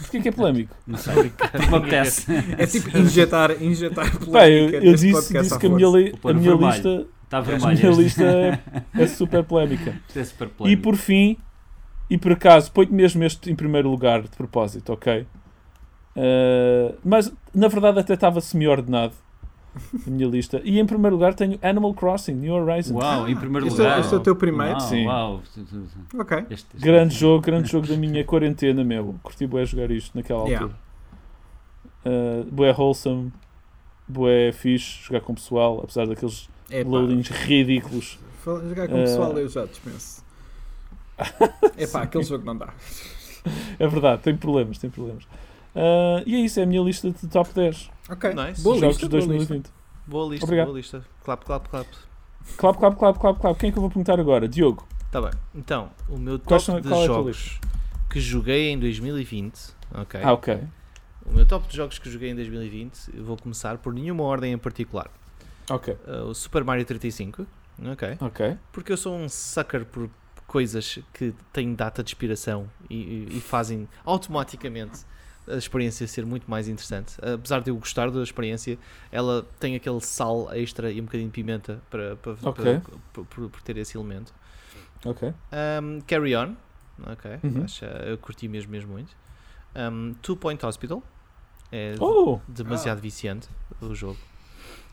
Porquê 0.00 0.20
que 0.20 0.28
é 0.28 0.32
polémico? 0.32 0.74
Não 0.86 0.98
sei. 0.98 1.14
Me 1.70 1.76
apetece. 1.76 2.26
É 2.58 2.66
tipo 2.66 2.96
injetar, 2.98 3.62
injetar 3.62 4.10
polémica 4.18 4.32
Pá, 4.32 4.48
eu, 4.48 4.70
eu 4.82 4.94
disse, 4.94 5.32
disse 5.32 5.58
que 5.58 5.66
a 5.66 5.70
minha, 5.70 5.88
li- 5.88 6.14
Vou 6.20 6.30
a 6.30 6.34
minha 6.34 6.50
vermelho. 6.50 6.70
lista, 6.72 7.06
Está 7.24 7.38
a 7.38 7.42
minha 7.72 7.90
lista 7.90 8.24
é, 8.24 8.60
é 8.94 9.06
super 9.06 9.44
polémica. 9.44 9.94
É 10.14 10.24
super 10.24 10.48
E 10.48 10.50
polémico. 10.50 10.82
por 10.82 10.96
fim, 10.96 11.36
e 12.10 12.18
por 12.18 12.32
acaso, 12.32 12.70
ponho 12.72 12.92
mesmo 12.92 13.22
este 13.24 13.50
em 13.50 13.54
primeiro 13.54 13.88
lugar 13.88 14.22
de 14.22 14.28
propósito, 14.30 14.92
ok? 14.92 15.26
Uh, 16.16 16.96
mas 17.04 17.32
na 17.54 17.68
verdade 17.68 18.00
até 18.00 18.14
estava 18.14 18.40
semi-ordenado 18.40 19.14
a 20.06 20.10
minha 20.10 20.26
lista. 20.26 20.60
E 20.64 20.80
em 20.80 20.84
primeiro 20.84 21.14
lugar 21.14 21.32
tenho 21.34 21.56
Animal 21.62 21.94
Crossing 21.94 22.34
New 22.34 22.52
Horizons. 22.52 23.00
Uau, 23.00 23.28
em 23.28 23.36
primeiro 23.36 23.68
Este 23.68 23.80
é- 23.80 23.84
lugar. 23.84 24.00
este 24.00 24.14
é 24.14 24.16
o 24.16 24.20
teu 24.20 24.34
primeiro? 24.34 24.72
Uau, 24.72 24.80
Sim. 24.80 25.06
Uau. 25.06 25.40
Ok. 26.18 26.38
Este- 26.50 26.54
este- 26.54 26.76
Grande 26.78 27.14
jogo, 27.14 27.40
grande 27.40 27.70
jogo 27.70 27.86
da 27.86 27.96
minha 27.96 28.24
quarentena, 28.24 28.82
meu. 28.82 29.14
Curti 29.22 29.46
bué 29.46 29.64
jogar 29.64 29.90
isto 29.92 30.16
naquela 30.16 30.44
Yeah. 30.48 30.66
altura. 30.66 30.80
Uh, 32.04 32.44
bué 32.50 32.72
wholesome, 32.76 33.30
bué 34.08 34.50
fixe 34.52 35.04
jogar 35.04 35.20
com 35.20 35.34
pessoal, 35.34 35.80
apesar 35.84 36.06
daqueles 36.08 36.48
É 36.70 36.82
loadings 36.82 37.28
ridículos. 37.28 38.18
jogar 38.44 38.88
com 38.88 38.94
o 38.94 39.04
pessoal 39.04 39.38
eu 39.38 39.48
já 39.48 39.64
dispenso. 39.66 40.24
É 41.76 41.86
pá, 41.86 42.02
aquele 42.02 42.24
jogo 42.24 42.44
não 42.44 42.56
dá. 42.56 42.72
É 43.78 43.86
verdade, 43.86 44.22
tem 44.22 44.36
problemas, 44.36 44.78
tem 44.78 44.90
problemas. 44.90 45.24
Uh, 45.74 46.22
e 46.26 46.34
é 46.34 46.38
isso, 46.40 46.60
é 46.60 46.64
a 46.64 46.66
minha 46.66 46.82
lista 46.82 47.10
de 47.10 47.28
top 47.28 47.54
10 47.54 47.90
Ok. 48.10 48.34
Nice. 48.34 48.60
Boa 48.62 48.78
jogos 48.78 48.96
lista, 48.96 49.08
de 49.08 49.10
boa 49.10 49.20
lista. 49.20 49.28
2020. 49.54 49.70
Boa 50.06 50.30
lista, 50.30 50.44
Obrigado. 50.44 50.66
boa 50.66 50.76
lista. 50.78 51.04
Clap, 51.24 51.44
clap, 51.44 51.68
clap. 51.68 51.86
Clap, 52.56 52.78
clap, 52.78 52.98
clap, 52.98 53.18
clap, 53.18 53.40
clap. 53.40 53.58
Quem 53.58 53.68
é 53.68 53.72
que 53.72 53.78
eu 53.78 53.82
vou 53.82 53.90
perguntar 53.90 54.18
agora? 54.18 54.48
Diogo. 54.48 54.86
Tá 55.12 55.20
bem. 55.22 55.30
Então, 55.54 55.90
o 56.08 56.18
meu 56.18 56.38
top 56.38 56.62
são- 56.62 56.80
de 56.80 56.92
é 56.92 57.06
jogos 57.06 57.60
que 58.10 58.20
joguei 58.20 58.70
em 58.70 58.78
2020. 58.78 59.72
Ok. 59.94 60.20
Ah, 60.22 60.32
ok. 60.32 60.60
O 61.24 61.32
meu 61.32 61.46
top 61.46 61.68
de 61.68 61.76
jogos 61.76 61.98
que 61.98 62.10
joguei 62.10 62.30
em 62.30 62.34
2020, 62.34 63.10
eu 63.14 63.24
vou 63.24 63.36
começar 63.36 63.78
por 63.78 63.92
nenhuma 63.94 64.24
ordem 64.24 64.52
em 64.52 64.58
particular. 64.58 65.08
Ok. 65.70 65.96
Uh, 66.06 66.24
o 66.24 66.34
Super 66.34 66.64
Mario 66.64 66.84
35. 66.84 67.46
Ok. 67.92 68.16
Ok. 68.20 68.56
Porque 68.72 68.92
eu 68.92 68.96
sou 68.96 69.14
um 69.16 69.28
sucker 69.28 69.84
por 69.84 70.10
coisas 70.54 70.98
que 71.14 71.32
têm 71.52 71.74
data 71.76 72.02
de 72.02 72.10
expiração 72.10 72.68
e, 72.90 73.28
e- 73.36 73.40
fazem 73.40 73.88
automaticamente 74.04 74.98
a 75.48 75.54
experiência 75.54 76.08
ser 76.08 76.26
muito 76.26 76.50
mais 76.50 76.66
interessante. 76.66 77.14
Apesar 77.22 77.60
de 77.60 77.70
eu 77.70 77.76
gostar 77.76 78.10
da 78.10 78.20
experiência, 78.20 78.76
ela 79.12 79.46
tem 79.60 79.76
aquele 79.76 80.00
sal 80.00 80.52
extra 80.52 80.90
e 80.90 81.00
um 81.00 81.04
bocadinho 81.04 81.28
de 81.28 81.32
pimenta 81.32 81.80
para, 81.88 82.16
para, 82.16 82.32
Ok. 82.42 82.80
para- 83.12 83.24
por 83.24 83.62
ter 83.62 83.76
esse 83.76 83.96
elemento. 83.96 84.34
Ok. 85.04 85.32
Um, 85.52 86.00
Carry 86.00 86.34
On, 86.34 86.56
ok, 87.06 87.38
Uhum. 87.44 87.62
acho, 87.64 87.84
eu 87.84 88.18
curti 88.18 88.48
mesmo, 88.48 88.72
mesmo 88.72 88.90
muito. 88.92 89.14
Um, 89.76 90.14
Two 90.14 90.36
Point 90.36 90.66
Hospital, 90.66 91.00
é 91.70 91.94
Oh, 92.00 92.40
demasiado 92.48 93.00
viciante 93.00 93.48
o 93.80 93.94
jogo. 93.94 94.18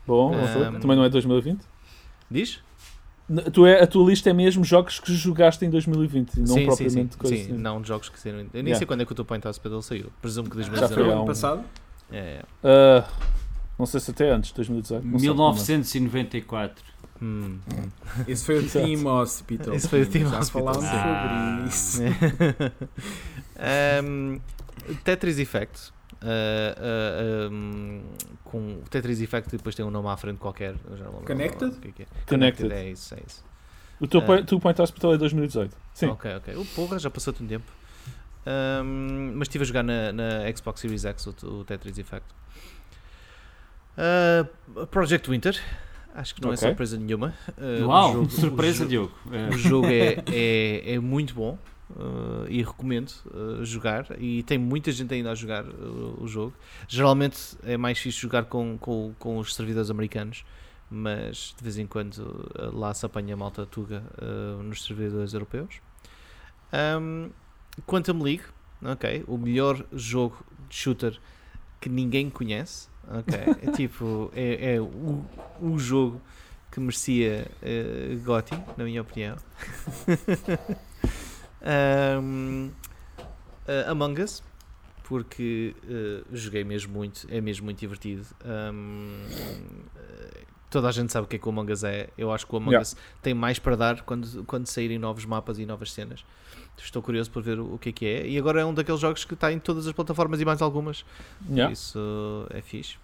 bom. 0.06 0.30
Um, 0.36 0.78
Também 0.80 0.96
não 0.96 1.02
é 1.02 1.08
2020? 1.08 1.64
Diz? 2.30 2.62
Tu 3.52 3.66
é, 3.66 3.82
a 3.82 3.86
tua 3.86 4.08
lista 4.08 4.30
é 4.30 4.32
mesmo 4.32 4.64
jogos 4.64 4.98
que 5.00 5.12
jogaste 5.14 5.62
em 5.64 5.68
2020 5.70 6.34
e 6.34 6.40
não 6.40 6.46
sim, 6.46 6.54
sim, 6.54 6.60
sim, 6.60 6.66
propriamente 6.66 7.16
coisas. 7.18 7.38
sim, 7.40 7.52
não 7.52 7.84
jogos 7.84 8.08
que 8.08 8.18
saíram. 8.18 8.38
Eu 8.40 8.44
nem 8.54 8.62
Yeah. 8.64 8.78
sei 8.78 8.86
quando 8.86 9.02
é 9.02 9.04
que 9.04 9.12
o 9.12 9.14
Two 9.14 9.24
Point 9.24 9.46
Hospital 9.46 9.82
saiu. 9.82 10.10
Presumo 10.22 10.48
que 10.48 10.56
Já 10.62 10.70
2019. 10.70 10.94
foi 10.94 11.02
há 11.02 11.06
o 11.06 11.10
um- 11.10 11.16
ano 11.18 11.26
passado? 11.26 11.64
É. 12.10 12.42
Ah, 12.64 13.04
não 13.78 13.84
sei 13.84 14.00
se 14.00 14.10
até 14.10 14.30
antes, 14.30 14.50
2018. 14.52 15.04
não 15.06 15.18
sei, 15.18 15.28
1994. 15.28 16.84
Hum. 17.20 17.58
Esse 18.26 18.44
foi 18.46 18.54
o 18.56 18.62
Exato. 18.62 18.86
Team 18.86 19.06
Hospital. 19.06 19.74
Esse 19.74 19.88
foi 19.88 20.02
o 20.02 20.06
Team 20.06 20.30
Já 20.30 20.38
Hospital, 20.38 20.74
falámos 20.74 21.74
sim. 21.74 22.06
Ah. 22.06 22.16
sobre 22.16 22.48
isso. 22.48 22.84
um, 24.04 24.40
Tetris 25.04 25.38
Effect. 25.38 25.92
Uh, 26.20 27.48
uh, 27.48 27.52
um, 27.52 28.02
com 28.42 28.58
o 28.74 28.82
Tetris 28.90 29.20
Effect 29.20 29.56
depois 29.56 29.74
tem 29.76 29.84
um 29.84 29.90
nome 29.90 30.08
à 30.08 30.16
frente 30.16 30.38
qualquer. 30.38 30.74
Connected? 31.24 31.76
o 31.76 31.80
que 31.80 31.88
é 31.88 31.92
que 31.92 32.02
é. 32.02 32.06
Connected. 32.26 32.72
É 32.72 32.90
isso, 32.90 33.14
é 33.14 33.18
isso. 33.26 33.44
O 34.00 34.06
teu 34.06 34.22
point, 34.22 34.44
Two 34.44 34.58
Point 34.60 34.80
Hospital 34.80 35.14
é 35.14 35.18
2018. 35.18 35.76
Sim. 35.94 36.06
Ok, 36.06 36.34
ok. 36.36 36.54
O 36.56 36.64
porra, 36.66 36.98
já 36.98 37.10
passou-te 37.10 37.42
um 37.42 37.46
tempo. 37.46 37.70
Um, 38.46 39.32
mas 39.34 39.46
estive 39.46 39.62
a 39.62 39.66
jogar 39.66 39.82
na, 39.82 40.12
na 40.12 40.56
Xbox 40.56 40.80
Series 40.80 41.04
X 41.04 41.26
o, 41.26 41.46
o 41.46 41.64
Tetris 41.64 41.98
Effect. 41.98 42.26
Uh, 43.96 44.86
Project 44.86 45.28
Winter. 45.30 45.60
Acho 46.14 46.34
que 46.34 46.42
não 46.42 46.50
Ok. 46.50 46.64
é 46.64 46.68
surpresa 46.68 46.96
nenhuma. 46.96 47.34
Uh, 47.56 47.86
Uau, 47.86 48.12
jogo- 48.12 48.30
surpresa, 48.30 48.84
o 48.84 48.88
Diogo. 48.88 49.12
É. 49.32 49.54
O 49.54 49.58
jogo 49.58 49.86
é, 49.86 50.22
é, 50.32 50.94
é 50.94 50.98
muito 50.98 51.34
bom 51.34 51.58
uh, 51.90 52.46
e 52.48 52.62
recomendo 52.62 53.12
uh, 53.26 53.64
jogar. 53.64 54.06
E 54.18 54.42
tem 54.42 54.58
muita 54.58 54.92
gente 54.92 55.12
ainda 55.12 55.32
a 55.32 55.34
jogar 55.34 55.64
uh, 55.64 56.22
o 56.22 56.26
jogo. 56.26 56.54
Geralmente 56.86 57.56
é 57.62 57.76
mais 57.76 57.98
fixe 57.98 58.18
jogar 58.20 58.44
com, 58.44 58.76
com, 58.78 59.14
com 59.18 59.38
os 59.38 59.54
servidores 59.54 59.90
americanos, 59.90 60.44
mas 60.90 61.54
de 61.56 61.62
vez 61.62 61.78
em 61.78 61.86
quando 61.86 62.50
lá 62.72 62.92
se 62.94 63.04
apanha 63.04 63.36
malta 63.36 63.66
tuga 63.66 64.02
nos 64.64 64.84
servidores 64.84 65.34
europeus. 65.34 65.82
Um, 66.72 67.30
Quantum 67.86 68.22
League, 68.22 68.44
ok, 68.82 69.24
o 69.26 69.36
melhor 69.36 69.84
jogo 69.92 70.44
de 70.68 70.74
shooter 70.74 71.18
que 71.80 71.88
ninguém 71.88 72.30
conhece. 72.30 72.88
Ok, 73.06 73.38
é 73.68 73.72
tipo, 73.72 74.30
é, 74.34 74.74
é 74.74 74.80
o, 74.80 75.24
o 75.60 75.78
jogo 75.78 76.20
que 76.70 76.80
merecia 76.80 77.50
uh, 77.62 78.18
GOTY, 78.20 78.58
na 78.76 78.84
minha 78.84 79.02
opinião. 79.02 79.36
Um, 81.62 82.70
uh, 83.68 83.90
Among 83.90 84.22
Us, 84.22 84.42
porque 85.04 85.74
uh, 85.84 86.24
joguei 86.36 86.64
mesmo 86.64 86.92
muito, 86.92 87.26
é 87.30 87.40
mesmo 87.40 87.64
muito 87.64 87.78
divertido. 87.78 88.24
Um, 88.44 89.24
uh, 89.96 90.46
toda 90.70 90.88
a 90.88 90.92
gente 90.92 91.12
sabe 91.12 91.24
o 91.24 91.28
que 91.28 91.36
é 91.36 91.38
que 91.38 91.46
o 91.46 91.50
Among 91.50 91.72
Us 91.72 91.84
é. 91.84 92.08
Eu 92.16 92.32
acho 92.32 92.46
que 92.46 92.54
o 92.54 92.56
Among 92.58 92.72
Yeah. 92.72 92.82
Us 92.82 92.96
tem 93.22 93.34
mais 93.34 93.58
para 93.58 93.76
dar 93.76 94.02
quando, 94.02 94.44
quando 94.44 94.66
saírem 94.66 94.98
novos 94.98 95.24
mapas 95.24 95.58
e 95.58 95.66
novas 95.66 95.92
cenas. 95.92 96.24
Estou 96.76 97.02
curioso 97.02 97.30
por 97.30 97.42
ver 97.42 97.58
o, 97.58 97.74
o 97.74 97.78
que 97.78 97.88
é 97.88 97.92
que 97.92 98.06
é. 98.06 98.28
E 98.28 98.38
agora 98.38 98.60
é 98.60 98.64
um 98.64 98.72
daqueles 98.72 99.00
jogos 99.00 99.24
que 99.24 99.34
está 99.34 99.52
em 99.52 99.58
todas 99.58 99.86
as 99.86 99.92
plataformas 99.92 100.40
e 100.40 100.44
mais 100.44 100.62
algumas. 100.62 101.04
Yeah. 101.48 101.72
Isso 101.72 102.46
é 102.50 102.60
fixe. 102.60 102.96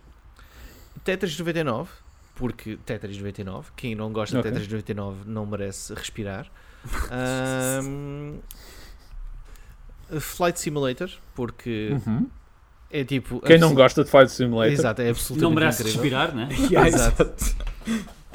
Tetris 1.02 1.36
99, 1.36 1.90
porque 2.36 2.76
Tetris 2.86 3.16
99, 3.16 3.70
quem 3.74 3.94
não 3.94 4.12
gosta 4.12 4.38
Ok. 4.38 4.50
de 4.50 4.58
Tetris 4.58 4.72
99 4.72 5.28
não 5.28 5.44
merece 5.44 5.92
respirar. 5.92 6.48
Ahm, 7.10 8.38
Flight 10.20 10.60
Simulator, 10.60 11.10
porque 11.34 11.96
Uhum. 12.06 12.26
É 12.90 13.02
tipo. 13.02 13.40
Quem 13.40 13.58
não 13.58 13.74
gosta 13.74 14.04
de 14.04 14.10
Flight 14.10 14.30
Simulator? 14.30 14.72
Exato, 14.72 15.00
é 15.02 15.06
Não 15.06 15.10
absolutamente 15.10 15.54
merece 15.54 15.82
incrível. 15.82 16.02
respirar, 16.02 16.34
né? 16.34 16.48
Yeah, 16.70 16.88
Exato. 16.88 17.56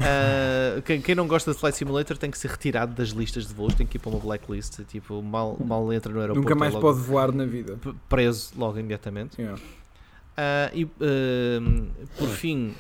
Ah, 0.02 0.82
quem, 0.86 1.02
quem 1.02 1.16
não 1.16 1.28
gosta 1.28 1.54
de 1.54 1.58
Flight 1.58 1.78
Simulator 1.78 2.18
tem 2.18 2.30
que 2.32 2.38
ser 2.38 2.50
retirado 2.52 2.94
das 2.94 3.10
listas 3.10 3.48
de 3.48 3.54
voos, 3.54 3.74
tem 3.74 3.86
que 3.88 3.98
ir 3.98 4.00
para 4.00 4.10
uma 4.10 4.20
blacklist. 4.20 4.82
Tipo, 4.86 5.22
mal, 5.22 5.58
mal 5.64 5.92
entra 5.94 6.12
no 6.12 6.20
aeroporto. 6.20 6.42
Nunca 6.50 6.56
mais 6.60 6.74
é 6.74 6.76
logo 6.76 6.88
pode 6.94 7.00
voar 7.06 7.32
na 7.32 7.46
vida. 7.46 7.78
preso 8.10 8.52
logo 8.58 8.78
imediatamente. 8.78 9.40
Yeah. 9.40 9.62
Ah, 10.36 10.72
e 10.74 10.86
ah, 11.00 11.96
por 12.18 12.28
fim, 12.30 12.74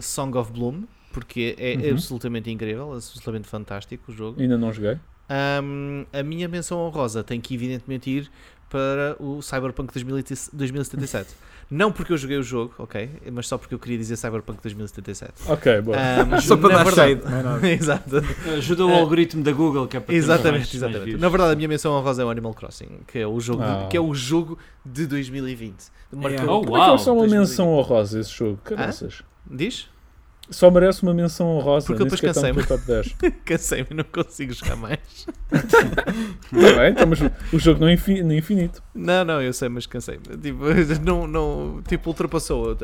Song 0.00 0.36
of 0.38 0.52
Bloom, 0.52 0.84
porque 1.18 1.56
é 1.58 1.74
Uhum. 1.74 1.92
absolutamente 1.94 2.50
incrível, 2.50 2.92
absolutamente 2.94 3.48
fantástico 3.48 4.10
o 4.12 4.14
jogo. 4.14 4.40
Ainda 4.40 4.56
não 4.56 4.72
joguei. 4.72 4.96
Ahm, 5.28 6.04
a 6.12 6.22
minha 6.22 6.48
menção 6.48 6.78
honrosa 6.78 7.22
tem 7.24 7.40
que 7.40 7.54
evidentemente 7.54 8.08
ir 8.08 8.30
para 8.70 9.16
o 9.20 9.42
Cyberpunk 9.42 9.92
2000 9.92 10.22
2077. 10.52 11.34
Não 11.70 11.92
porque 11.92 12.14
eu 12.14 12.16
joguei 12.16 12.38
o 12.38 12.42
jogo, 12.42 12.72
ok? 12.78 13.10
Mas 13.30 13.46
só 13.46 13.58
porque 13.58 13.74
eu 13.74 13.78
queria 13.78 13.98
dizer 13.98 14.16
Cyberpunk 14.16 14.58
2077. 14.62 15.32
Ok, 15.48 15.82
boa. 15.82 15.98
Ahm, 15.98 16.40
Só 16.40 16.56
para 16.56 16.70
na 16.70 16.76
dar 16.78 16.84
verdade- 16.84 17.20
shade. 17.22 17.66
é. 17.66 17.72
Exato. 17.76 18.16
Ajuda 18.56 18.86
o 18.86 18.90
É. 18.90 18.98
algoritmo 19.00 19.42
da 19.42 19.52
Google 19.52 19.86
que 19.86 19.98
é 19.98 20.00
para 20.00 20.14
Exatamente, 20.14 20.74
exatamente. 20.74 21.18
Na 21.18 21.28
verdade, 21.28 21.52
a 21.52 21.56
minha 21.56 21.68
menção 21.68 21.92
honrosa 21.92 22.22
é 22.22 22.24
o 22.24 22.30
Animal 22.30 22.54
Crossing, 22.54 23.00
que 23.06 23.18
é 23.18 23.26
o 23.26 23.38
jogo, 23.38 23.62
de- 23.62 23.68
Ah. 23.68 23.86
que 23.90 23.96
é 23.98 24.00
o 24.00 24.14
jogo 24.14 24.58
de 24.84 25.06
2020. 25.06 25.74
Marcou 26.10 26.30
Yeah. 26.30 26.52
Oh, 26.52 26.62
Como 26.64 26.76
é 26.78 26.84
que 26.86 26.90
é 26.94 26.98
só 26.98 27.10
uma 27.12 27.18
2020. 27.26 27.38
menção 27.50 27.68
honrosa 27.68 28.18
esse 28.20 28.30
jogo? 28.32 28.58
Caraças. 28.64 29.22
Diz? 29.50 29.90
Só 30.50 30.70
merece 30.70 31.02
uma 31.02 31.12
menção 31.12 31.46
honrosa. 31.56 31.86
Porque 31.86 32.02
eu 32.02 32.06
depois 32.06 32.20
top 32.66 32.82
10. 32.86 33.16
Cansei-me, 33.44 33.88
não 33.92 34.04
consigo 34.04 34.52
jogar 34.54 34.76
mais. 34.76 34.98
Está 35.52 36.80
bem, 36.80 36.90
então, 36.90 37.06
mas 37.06 37.20
o 37.52 37.58
jogo 37.58 37.80
não 37.80 37.88
é 37.88 37.92
é 38.34 38.36
infinito. 38.36 38.82
Não, 38.94 39.24
não, 39.24 39.42
eu 39.42 39.52
sei, 39.52 39.68
mas 39.68 39.86
cansei-me. 39.86 40.22
Tipo, 40.38 40.64
não, 41.04 41.26
não, 41.26 41.82
tipo, 41.86 42.08
ultrapassou 42.08 42.76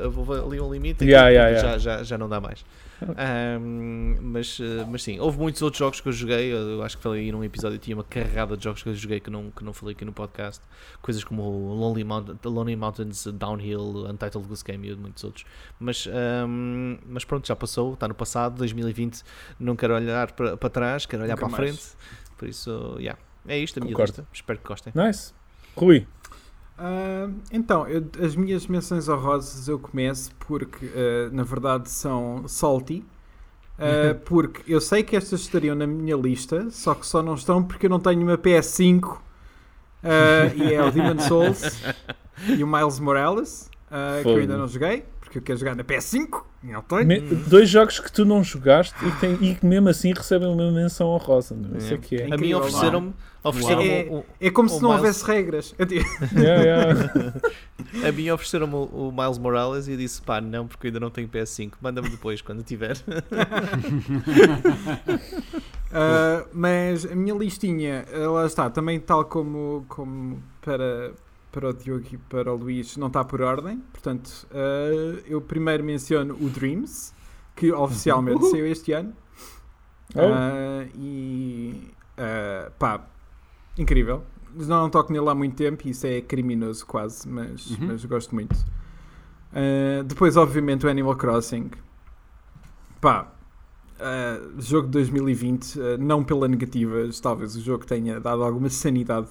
ali 0.47 0.61
um 0.61 0.73
limite 0.73 1.05
e 1.05 1.09
Yeah, 1.09 1.31
tipo, 1.31 1.61
yeah, 1.61 1.78
Já, 1.78 1.99
já, 1.99 2.03
já 2.03 2.19
não 2.19 2.28
dá 2.28 2.41
mais. 2.41 2.65
Ahm, 3.03 4.16
mas, 4.21 4.59
eh, 4.61 4.85
mas 4.89 5.03
sim, 5.03 5.19
houve 5.19 5.39
muitos 5.39 5.61
outros 5.62 5.79
jogos 5.79 6.01
que 6.01 6.09
eu 6.09 6.12
joguei. 6.12 6.53
Eu 6.53 6.83
acho 6.83 6.97
que 6.97 7.03
falei 7.03 7.23
aí 7.23 7.33
num 7.33 7.43
episódio, 7.45 7.79
tinha 7.79 7.97
uma 7.97 8.05
carrada 8.05 8.57
de 8.57 8.65
jogos 8.65 8.83
que 8.83 8.89
eu 8.89 8.95
joguei 8.95 9.21
que 9.21 9.31
não, 9.31 9.51
que 9.51 9.65
não 9.65 9.73
falei 9.73 9.95
aqui 9.95 10.05
no 10.05 10.12
podcast. 10.12 10.62
Coisas 11.03 11.25
como 11.25 11.43
Lonely, 11.75 12.05
Mountain, 12.05 12.39
Lonely 12.45 12.77
Mountains, 12.77 13.27
Downhill, 13.27 14.07
Untitled 14.11 14.47
Goose 14.47 14.65
Game 14.65 14.89
e 14.89 14.95
muitos 14.97 15.25
outros. 15.25 15.45
Mas, 15.79 16.07
ahm, 16.09 16.99
mas 17.07 17.25
pronto, 17.25 17.47
já 17.47 17.57
passou, 17.57 17.95
está 17.95 18.09
no 18.09 18.15
passado. 18.15 18.57
2020, 18.59 19.23
não 19.59 19.77
quero 19.77 19.95
olhar 19.95 20.33
para, 20.33 20.57
para 20.57 20.71
trás, 20.71 21.07
quero 21.07 21.23
olhar 21.23 21.37
Nunca 21.37 21.49
para 21.49 21.57
a 21.57 21.61
mais. 21.61 21.77
frente. 21.79 21.97
Por 22.39 22.49
isso, 22.49 22.97
yeah, 22.99 23.19
é 23.47 23.59
isto 23.59 23.79
a 23.79 23.81
minha 23.81 23.93
Concordo. 23.93 24.12
lista. 24.21 24.29
Espero 24.33 24.59
que 24.59 24.66
gostem. 24.69 24.93
Nice. 24.95 25.33
Rui. 25.77 26.07
Ah, 26.78 27.28
então, 27.52 27.86
eu- 27.86 28.05
as 28.24 28.34
minhas 28.36 28.66
menções 28.66 29.09
honrosas 29.09 29.68
eu 29.68 29.78
começo 29.78 30.30
porque, 30.40 30.90
ah, 30.94 31.30
na 31.32 31.42
verdade, 31.42 31.88
são 31.90 32.46
salty. 32.48 33.05
ah, 33.78 34.14
porque 34.24 34.62
eu 34.72 34.80
sei 34.80 35.02
que 35.02 35.16
estas 35.16 35.40
estariam 35.42 35.74
na 35.76 35.86
minha 35.86 36.16
lista, 36.16 36.68
só 36.70 36.94
que 36.94 37.06
só 37.06 37.22
não 37.22 37.34
estão 37.34 37.62
porque 37.62 37.86
eu 37.86 37.90
não 37.90 38.01
tenho 38.01 38.22
uma 38.22 38.36
PS5 38.38 39.20
ah, 40.02 40.52
e 40.55 40.72
é 40.74 40.82
o 40.82 40.90
Demon 40.90 41.18
Souls 41.20 41.62
e 42.48 42.62
o 42.62 42.66
Miles 42.66 42.98
Morales, 43.01 43.70
que 44.22 44.28
eu 44.28 44.36
ainda 44.36 44.56
não 44.59 44.66
joguei, 44.68 45.05
porque 45.20 45.38
eu 45.38 45.42
quero 45.42 45.59
jogar 45.59 45.74
na 45.76 45.84
PS5 45.84 46.44
e 46.44 46.53
não 46.73 46.82
tenho. 46.82 47.07
Me- 47.07 47.20
dois 47.20 47.69
jogos 47.69 47.99
que 48.01 48.11
tu 48.11 48.24
não 48.24 48.43
jogaste 48.43 48.95
e, 49.07 49.11
tem- 49.20 49.39
e 49.41 49.55
que 49.55 49.65
mesmo 49.66 49.89
assim 49.89 50.12
recebem 50.12 50.49
uma 50.49 50.70
menção 50.73 51.09
honrosa. 51.09 51.55
Não? 51.55 51.77
Isso 51.78 51.95
é 51.95 51.99
que 51.99 52.16
é. 52.16 52.32
A 52.32 52.36
mim 52.36 52.53
ofereceram-me 52.55 53.12
ofereceram 53.43 53.82
Uau. 54.15 54.27
É 54.41 54.51
como 54.51 54.69
se 54.70 54.81
não 54.81 54.89
Miles- 54.91 55.01
houvesse 55.05 55.24
regras. 55.27 55.74
Yeah, 56.35 56.62
yeah. 56.62 57.32
A 58.09 58.12
mim 58.12 58.31
ofereceram 58.31 58.73
o, 58.73 59.09
o 59.09 59.12
Miles 59.12 59.36
Morales 59.39 59.86
e 59.89 59.93
eu 59.93 59.97
disse: 59.99 60.20
pá, 60.23 60.41
não, 60.41 60.66
porque 60.66 60.86
eu 60.86 60.89
ainda 60.89 61.01
não 61.01 61.11
tenho 61.11 61.28
PS5. 61.28 61.73
Manda-me 61.81 62.09
depois, 62.09 62.41
quando 62.41 62.62
tiver. 62.62 62.97
Uh, 65.91 66.49
mas 66.53 67.05
a 67.05 67.15
minha 67.15 67.35
listinha, 67.35 68.05
uh, 68.15 68.32
lá 68.32 68.47
está, 68.47 68.70
também 68.70 68.99
tal 69.01 69.24
como, 69.27 69.85
como 69.89 70.43
para, 70.62 71.12
para 71.55 71.68
o 71.68 71.72
Diogo 71.72 72.05
e 72.12 72.18
para 72.18 72.52
o 72.52 72.56
Luís, 72.56 72.97
não 72.97 73.06
está 73.06 73.22
por 73.24 73.40
ordem. 73.40 73.78
Portanto, 73.93 74.47
uh, 74.51 75.22
eu 75.26 75.40
primeiro 75.40 75.85
menciono 75.85 76.35
o 76.35 76.48
Dreams, 76.51 77.14
que 77.55 77.70
oficialmente 77.72 78.39
Uhul. 78.43 78.51
saiu 78.51 78.66
este 78.66 78.93
ano. 78.93 79.14
Oh. 80.14 80.20
Uh, 80.20 80.90
e 80.98 81.90
uh, 82.18 82.70
pá, 82.78 83.06
incrível. 83.78 84.24
Não, 84.55 84.82
não 84.82 84.90
toco 84.90 85.12
nele 85.12 85.28
há 85.28 85.35
muito 85.35 85.55
tempo, 85.56 85.86
e 85.86 85.90
isso 85.90 86.06
é 86.06 86.20
criminoso 86.20 86.85
quase, 86.86 87.28
mas, 87.28 87.70
Uhum. 87.70 87.86
mas 87.89 88.05
gosto 88.05 88.35
muito. 88.35 88.55
Uh, 88.55 90.02
depois, 90.05 90.36
obviamente, 90.36 90.85
o 90.86 90.89
Animal 90.89 91.16
Crossing. 91.16 91.70
Pá, 93.01 93.32
uh, 94.01 94.60
jogo 94.60 94.86
de 94.86 94.93
2020, 94.93 95.78
uh, 95.78 95.82
não 95.98 96.24
pela 96.24 96.48
negativa, 96.48 96.97
talvez 97.22 97.55
o 97.55 97.60
jogo 97.60 97.86
tenha 97.86 98.18
dado 98.20 98.43
alguma 98.43 98.68
sanidade 98.70 99.28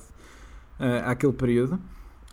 àquele 1.05 1.33
período. 1.33 1.79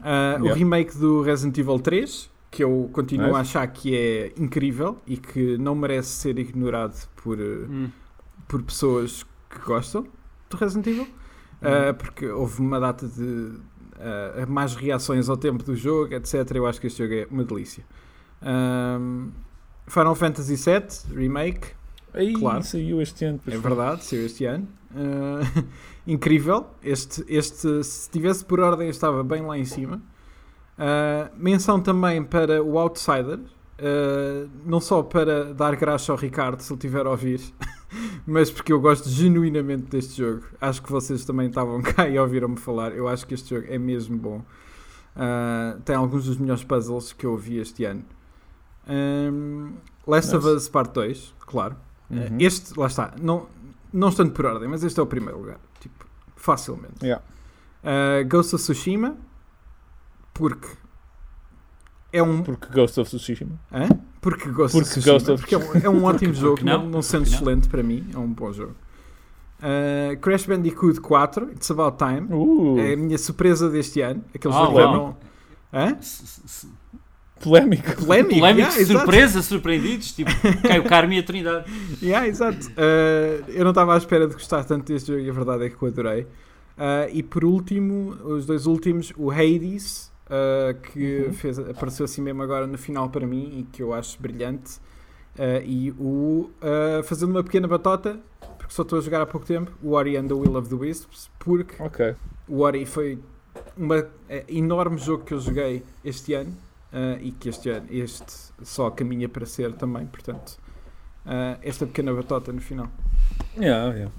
Uh, 0.01 0.40
O 0.40 0.44
Yeah. 0.44 0.55
remake 0.55 0.97
do 0.97 1.22
Resident 1.22 1.56
Evil 1.59 1.78
3, 1.78 2.31
que 2.51 2.64
eu 2.64 2.89
continuo 2.93 3.27
Nice. 3.27 3.36
a 3.36 3.40
achar 3.40 3.66
que 3.68 3.94
é 3.94 4.32
incrível 4.39 4.98
e 5.06 5.16
que 5.16 5.56
não 5.59 5.74
merece 5.74 6.09
ser 6.10 6.39
ignorado 6.39 6.94
por, 7.22 7.39
uh, 7.39 7.66
Hum. 7.70 7.89
por 8.48 8.62
pessoas 8.62 9.24
que 9.51 9.59
gostam 9.64 10.06
do 10.48 10.56
Resident 10.56 10.86
Evil, 10.86 11.02
uh, 11.05 11.94
porque 11.98 12.27
houve 12.27 12.60
uma 12.60 12.81
data 12.81 13.06
de 13.06 13.22
uh, 13.22 13.60
mais 14.48 14.74
reações 14.74 15.28
ao 15.28 15.36
tempo 15.36 15.62
do 15.62 15.77
jogo, 15.77 16.14
etc. 16.14 16.51
Eu 16.55 16.66
acho 16.66 16.81
que 16.81 16.86
este 16.86 17.02
jogo 17.02 17.14
é 17.14 17.27
uma 17.31 17.44
delícia. 17.44 17.85
Um, 18.43 19.31
Final 19.86 20.14
Fantasy 20.14 20.56
VII 20.56 21.14
Remake, 21.14 21.68
Aí 22.12 22.32
Claro. 22.32 22.62
saiu 22.64 23.01
este 23.01 23.24
ano. 23.24 23.40
é 23.47 23.51
foi. 23.51 23.60
verdade, 23.60 24.05
saiu 24.05 24.27
este 24.27 24.44
ano. 24.44 24.66
Uh, 24.93 25.64
incrível. 26.06 26.66
Este, 26.82 27.24
este, 27.28 27.85
se 27.85 28.02
estivesse 28.02 28.44
por 28.44 28.60
ordem, 28.60 28.89
estava 28.89 29.22
bem 29.22 29.43
lá 29.43 29.59
em 29.59 29.64
cima. 29.64 30.02
Uh, 30.78 31.31
menção 31.36 31.81
também 31.81 32.22
para 32.22 32.62
o 32.62 32.78
Outsider. 32.78 33.39
uh, 33.39 34.51
não 34.64 34.81
só 34.81 35.02
para 35.02 35.52
dar 35.55 35.77
graça 35.77 36.12
ao 36.12 36.18
Ricardo, 36.18 36.60
se 36.60 36.72
ele 36.72 36.78
estiver 36.78 37.06
a 37.06 37.10
ouvir, 37.10 37.40
mas 38.27 38.51
porque 38.51 38.72
eu 38.72 38.81
gosto 38.81 39.09
genuinamente 39.09 39.85
deste 39.85 40.18
jogo. 40.18 40.44
Acho 40.60 40.82
que 40.82 40.90
vocês 40.90 41.24
também 41.24 41.48
estavam 41.48 41.81
cá 41.82 42.09
e 42.09 42.18
ouviram-me 42.18 42.56
falar. 42.56 42.93
Eu 42.93 43.09
acho 43.09 43.27
que 43.27 43.35
este 43.35 43.55
jogo 43.55 43.66
é 43.68 43.78
mesmo 43.78 44.16
bom. 44.16 44.44
Uh, 45.16 45.81
tem 45.85 45.97
alguns 45.97 46.27
dos 46.27 46.36
melhores 46.36 46.64
puzzles 46.64 47.12
que 47.12 47.27
eu 47.27 47.36
vi 47.36 47.59
este 47.59 47.85
ano. 47.85 48.05
Um, 48.89 49.72
Last 50.06 50.35
of. 50.35 50.47
Us 50.47 50.68
Part 50.68 50.93
2, 50.93 51.35
claro. 51.47 51.77
Uhum. 52.10 52.39
Este, 52.40 52.78
lá 52.78 52.86
está, 52.86 53.14
não, 53.20 53.47
não 53.93 54.09
estando 54.09 54.32
por 54.32 54.47
ordem, 54.47 54.68
mas 54.68 54.82
este 54.82 54.98
é 54.98 55.02
o 55.02 55.06
primeiro 55.06 55.39
lugar, 55.39 55.60
facilmente. 56.40 57.04
Yeah. 57.04 57.22
Uh, 57.84 58.26
Ghost 58.28 58.54
of 58.54 58.62
Tsushima, 58.64 59.16
porque 60.34 60.68
é 62.12 62.22
um. 62.22 62.42
Porque 62.42 62.66
Ghost 62.72 62.98
of 63.00 63.08
Tsushima. 63.10 63.58
Hã? 63.72 63.88
Porque 64.20 64.48
Ghost 64.50 64.72
Porque 64.74 64.78
of 64.78 64.90
Tsushima, 64.90 65.12
Ghost 65.14 65.30
of 65.30 65.40
porque 65.42 65.54
é 65.54 65.58
um, 65.58 65.84
é 65.84 65.88
um 65.98 66.04
ótimo 66.04 66.32
Porque- 66.32 66.40
jogo, 66.40 66.56
porque 66.56 66.70
não? 66.70 66.86
não, 66.88 67.02
sendo 67.02 67.26
não? 67.26 67.32
excelente 67.34 67.68
para 67.68 67.82
mim, 67.82 68.08
é 68.12 68.18
um 68.18 68.32
bom 68.32 68.52
jogo. 68.52 68.74
Uh, 69.62 70.16
Crash 70.20 70.46
Bandicoot 70.46 71.00
4, 71.00 71.50
It's 71.52 71.70
About 71.70 71.98
Time, 71.98 72.26
Uh, 72.30 72.78
é 72.78 72.94
a 72.94 72.96
minha 72.96 73.18
surpresa 73.18 73.68
deste 73.68 74.00
ano. 74.00 74.24
Aquele 74.34 74.54
Ah, 74.54 74.58
jogo 74.58 74.72
que 74.72 74.78
eu 74.80 74.84
uau. 74.86 74.94
não. 74.94 75.16
Hã? 75.72 75.86
S- 76.00 76.22
s- 76.24 76.40
s- 76.46 76.68
polémico. 77.42 77.82
Polémico, 77.96 78.34
Polémico, 78.34 78.68
yeah, 78.68 78.80
exato. 78.80 78.98
surpresa, 79.00 79.42
surpreendidos, 79.42 80.12
tipo, 80.12 80.30
cai 80.66 80.78
o 80.78 80.84
Carme 80.84 81.16
e 81.16 81.18
a 81.18 81.22
Trindade. 81.22 81.64
Yeah, 82.02 82.28
exato. 82.28 82.68
Uh, 82.68 83.50
eu 83.50 83.64
não 83.64 83.70
estava 83.70 83.94
à 83.94 83.98
espera 83.98 84.26
de 84.26 84.34
gostar 84.34 84.64
tanto 84.64 84.92
deste 84.92 85.08
jogo 85.12 85.20
e 85.24 85.30
a 85.30 85.32
verdade 85.32 85.64
é 85.64 85.70
que 85.70 85.82
o 85.84 85.88
adorei. 85.88 86.22
Uh, 86.22 87.08
e 87.12 87.22
por 87.22 87.44
último, 87.44 88.10
os 88.24 88.46
dois 88.46 88.66
últimos, 88.66 89.12
o 89.16 89.30
Hades, 89.30 90.10
uh, 90.26 90.74
que 90.92 91.24
Uhum. 91.26 91.32
fez, 91.32 91.58
apareceu 91.58 92.04
assim 92.04 92.22
mesmo 92.22 92.42
agora 92.42 92.66
no 92.66 92.78
final 92.78 93.08
para 93.10 93.26
mim 93.26 93.58
e 93.58 93.62
que 93.64 93.82
eu 93.82 93.92
acho 93.92 94.20
brilhante. 94.20 94.78
Uh, 95.38 95.62
e 95.64 95.90
o 95.92 96.50
uh, 96.60 97.02
fazendo 97.04 97.30
uma 97.30 97.42
pequena 97.44 97.66
batota, 97.68 98.18
porque 98.58 98.72
só 98.74 98.82
estou 98.82 98.98
a 98.98 99.02
jogar 99.02 99.22
há 99.22 99.26
pouco 99.26 99.46
tempo, 99.46 99.70
o 99.82 99.92
Ori 99.92 100.16
and 100.16 100.26
the 100.26 100.34
Will 100.34 100.56
of 100.56 100.68
the 100.68 100.74
Wisps, 100.74 101.30
porque 101.38 101.80
Ok. 101.82 102.14
o 102.48 102.60
Ori 102.60 102.84
foi 102.84 103.18
um 103.78 103.88
enorme 104.48 104.98
jogo 104.98 105.24
que 105.24 105.32
eu 105.34 105.40
joguei 105.40 105.82
este 106.04 106.34
ano 106.34 106.54
uh, 106.92 107.18
e 107.20 107.32
que 107.32 107.48
este 107.48 107.70
ano 107.70 107.86
este 107.90 108.52
só 108.62 108.90
caminha 108.90 109.28
para 109.28 109.46
ser 109.46 109.72
também, 109.74 110.06
portanto, 110.06 110.58
uh, 111.26 111.58
esta 111.62 111.86
pequena 111.86 112.12
batota 112.12 112.52
no 112.52 112.60
final. 112.60 112.88
Yeah, 113.56 113.94
yeah. 113.94 114.12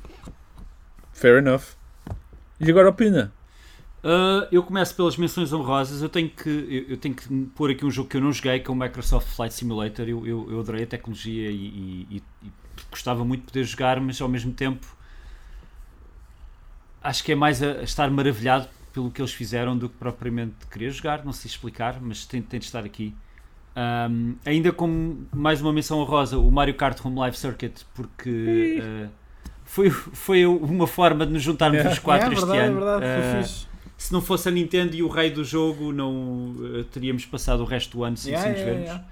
Fair 1.14 1.38
enough. 1.38 1.76
E 2.60 2.70
agora 2.70 2.90
opina. 2.90 3.32
Uh, 4.04 4.48
eu 4.52 4.64
começo 4.64 4.96
pelas 4.96 5.16
menções 5.16 5.54
honrosas. 5.54 6.02
Eu 6.02 6.10
tenho, 6.10 6.30
que, 6.30 6.50
eu, 6.50 6.94
eu 6.94 6.98
tenho 6.98 7.14
que 7.14 7.28
pôr 7.56 7.70
aqui 7.70 7.86
um 7.86 7.92
jogo 7.92 8.10
que 8.10 8.18
eu 8.18 8.22
não 8.22 8.32
joguei, 8.32 8.60
que 8.60 8.70
é 8.70 8.74
o 8.74 8.76
Microsoft 8.76 9.28
Flight 9.28 9.54
Simulator. 9.54 10.08
Eu, 10.10 10.26
eu, 10.26 10.52
eu 10.52 10.60
adorei 10.60 10.84
a 10.84 10.88
tecnologia 10.88 11.52
e, 11.52 11.56
e- 11.56 12.08
e- 12.18 12.24
e 12.48 12.52
gostava 12.90 13.24
muito 13.24 13.42
de 13.42 13.48
poder 13.48 13.64
jogar, 13.64 14.00
mas 14.02 14.20
ao 14.20 14.28
mesmo 14.28 14.52
tempo 14.54 14.88
acho 17.04 17.24
que 17.24 17.32
é 17.32 17.36
mais 17.36 17.62
a, 17.62 17.74
a 17.74 17.84
estar 17.84 18.10
maravilhado 18.10 18.68
pelo 18.94 19.10
que 19.12 19.22
eles 19.22 19.34
fizeram 19.34 19.78
do 19.78 19.88
que 19.90 19.96
propriamente 19.98 20.54
queria 20.72 20.90
jogar. 20.90 21.24
Não 21.26 21.34
sei 21.34 21.50
explicar, 21.50 22.00
mas 22.02 22.26
tem, 22.26 22.42
tem 22.42 22.60
de 22.60 22.66
estar 22.66 22.84
aqui. 22.84 23.14
Um, 23.76 24.36
ainda 24.46 24.72
com 24.74 25.18
mais 25.34 25.62
uma 25.62 25.72
menção 25.72 26.00
honrosa, 26.00 26.38
o 26.38 26.52
Mario 26.52 26.74
Kart 26.76 27.00
Home 27.06 27.18
Live 27.20 27.38
Circuit, 27.38 27.86
porque 27.96 28.82
uh, 28.82 29.10
foi, 29.64 29.90
foi 29.90 30.46
uma 30.46 30.86
forma 30.88 31.26
de 31.26 31.32
nos 31.32 31.42
juntarmos 31.42 31.80
É. 31.80 31.88
os 31.90 32.00
quatro 32.00 32.30
é 32.30 32.34
este 32.34 32.46
verdade, 32.46 32.60
ano. 32.68 32.78
é 32.78 33.00
verdade, 33.00 33.48
Uh, 33.48 33.72
se 33.98 34.12
não 34.12 34.20
fosse 34.22 34.50
a 34.50 34.52
Nintendo 34.52 34.96
e 34.96 35.04
o 35.04 35.08
rei 35.08 35.30
do 35.30 35.44
jogo, 35.44 35.94
não 35.94 36.50
uh, 36.58 36.84
teríamos 36.92 37.24
passado 37.26 37.62
o 37.62 37.66
resto 37.66 37.98
do 37.98 38.04
ano 38.04 38.18
sem, 38.18 38.34
Yeah, 38.34 38.44
sem 38.44 38.52
nos 38.52 38.62
yeah, 38.62 38.80
vermos. 38.80 38.90
yeah. 38.90 39.12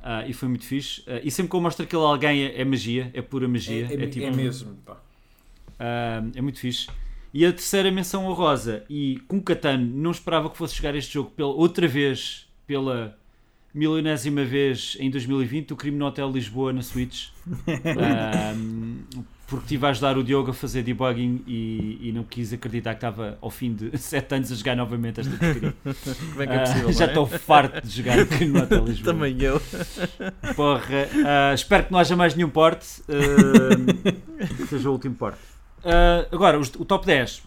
Ah, 0.00 0.26
e 0.28 0.32
foi 0.32 0.48
muito 0.48 0.64
fixe. 0.64 1.02
Ah, 1.08 1.20
e 1.24 1.30
sempre 1.30 1.50
que 1.50 1.56
eu 1.56 1.60
mostro 1.60 1.84
aquele 1.84 2.02
alguém 2.02 2.44
é, 2.44 2.60
é 2.60 2.64
magia, 2.64 3.10
é 3.12 3.20
pura 3.20 3.48
magia. 3.48 3.88
É, 3.90 4.04
é- 4.04 4.06
tipo, 4.06 4.26
é 4.26 4.30
mesmo. 4.30 4.76
pá. 4.86 4.96
ah, 5.80 6.22
é 6.36 6.40
muito 6.40 6.60
fixe. 6.60 6.86
E 7.32 7.44
a 7.44 7.52
terceira 7.52 7.90
menção 7.90 8.26
honrosa, 8.26 8.84
e 8.88 9.20
com 9.28 9.40
Catan, 9.40 9.78
não 9.78 10.10
esperava 10.10 10.48
que 10.48 10.56
fosse 10.56 10.76
jogar 10.76 10.94
este 10.94 11.14
jogo 11.14 11.30
pela, 11.30 11.50
outra 11.50 11.86
vez, 11.86 12.46
pela 12.66 13.16
milionésima 13.74 14.44
vez 14.44 14.96
em 14.98 15.10
2020, 15.10 15.72
o 15.72 15.76
Crime 15.76 15.96
no 15.98 16.06
Hotel 16.06 16.30
Lisboa 16.30 16.72
na 16.72 16.82
Switch. 16.82 17.28
Ah, 18.00 18.54
porque 19.46 19.64
estive 19.64 19.86
a 19.86 19.88
ajudar 19.88 20.18
o 20.18 20.22
Diogo 20.22 20.50
a 20.50 20.54
fazer 20.54 20.82
debugging 20.82 21.42
e, 21.46 21.98
e 22.02 22.12
não 22.12 22.22
quis 22.22 22.52
acreditar 22.52 22.90
que 22.90 22.98
estava 22.98 23.38
ao 23.40 23.50
fim 23.50 23.72
de 23.72 23.96
7 23.96 24.34
anos 24.34 24.52
a 24.52 24.54
jogar 24.54 24.76
novamente 24.76 25.20
esta 25.20 25.34
porcaria. 25.34 25.74
Como 25.82 26.42
é 26.42 26.46
que 26.46 26.52
é 26.52 26.58
possível? 26.58 26.92
já 26.92 26.98
não 26.98 27.06
é? 27.06 27.08
estou 27.08 27.26
farto 27.26 27.86
de 27.86 27.96
jogar 27.96 28.18
o 28.18 28.26
Crime 28.26 28.52
no 28.52 28.62
Hotel 28.62 28.84
Lisboa. 28.84 29.14
Também 29.14 29.36
eu. 29.40 29.60
Porra, 30.54 31.08
ah, 31.24 31.54
espero 31.54 31.84
que 31.84 31.92
não 31.92 31.98
haja 31.98 32.14
mais 32.14 32.34
nenhum 32.34 32.50
porte. 32.50 33.02
que 34.56 34.66
seja 34.66 34.90
o 34.90 34.92
último 34.92 35.14
porte. 35.14 35.57
Ah, 35.84 36.26
agora, 36.32 36.58
os- 36.58 36.74
o 36.74 36.84
top 36.84 37.06
10. 37.06 37.42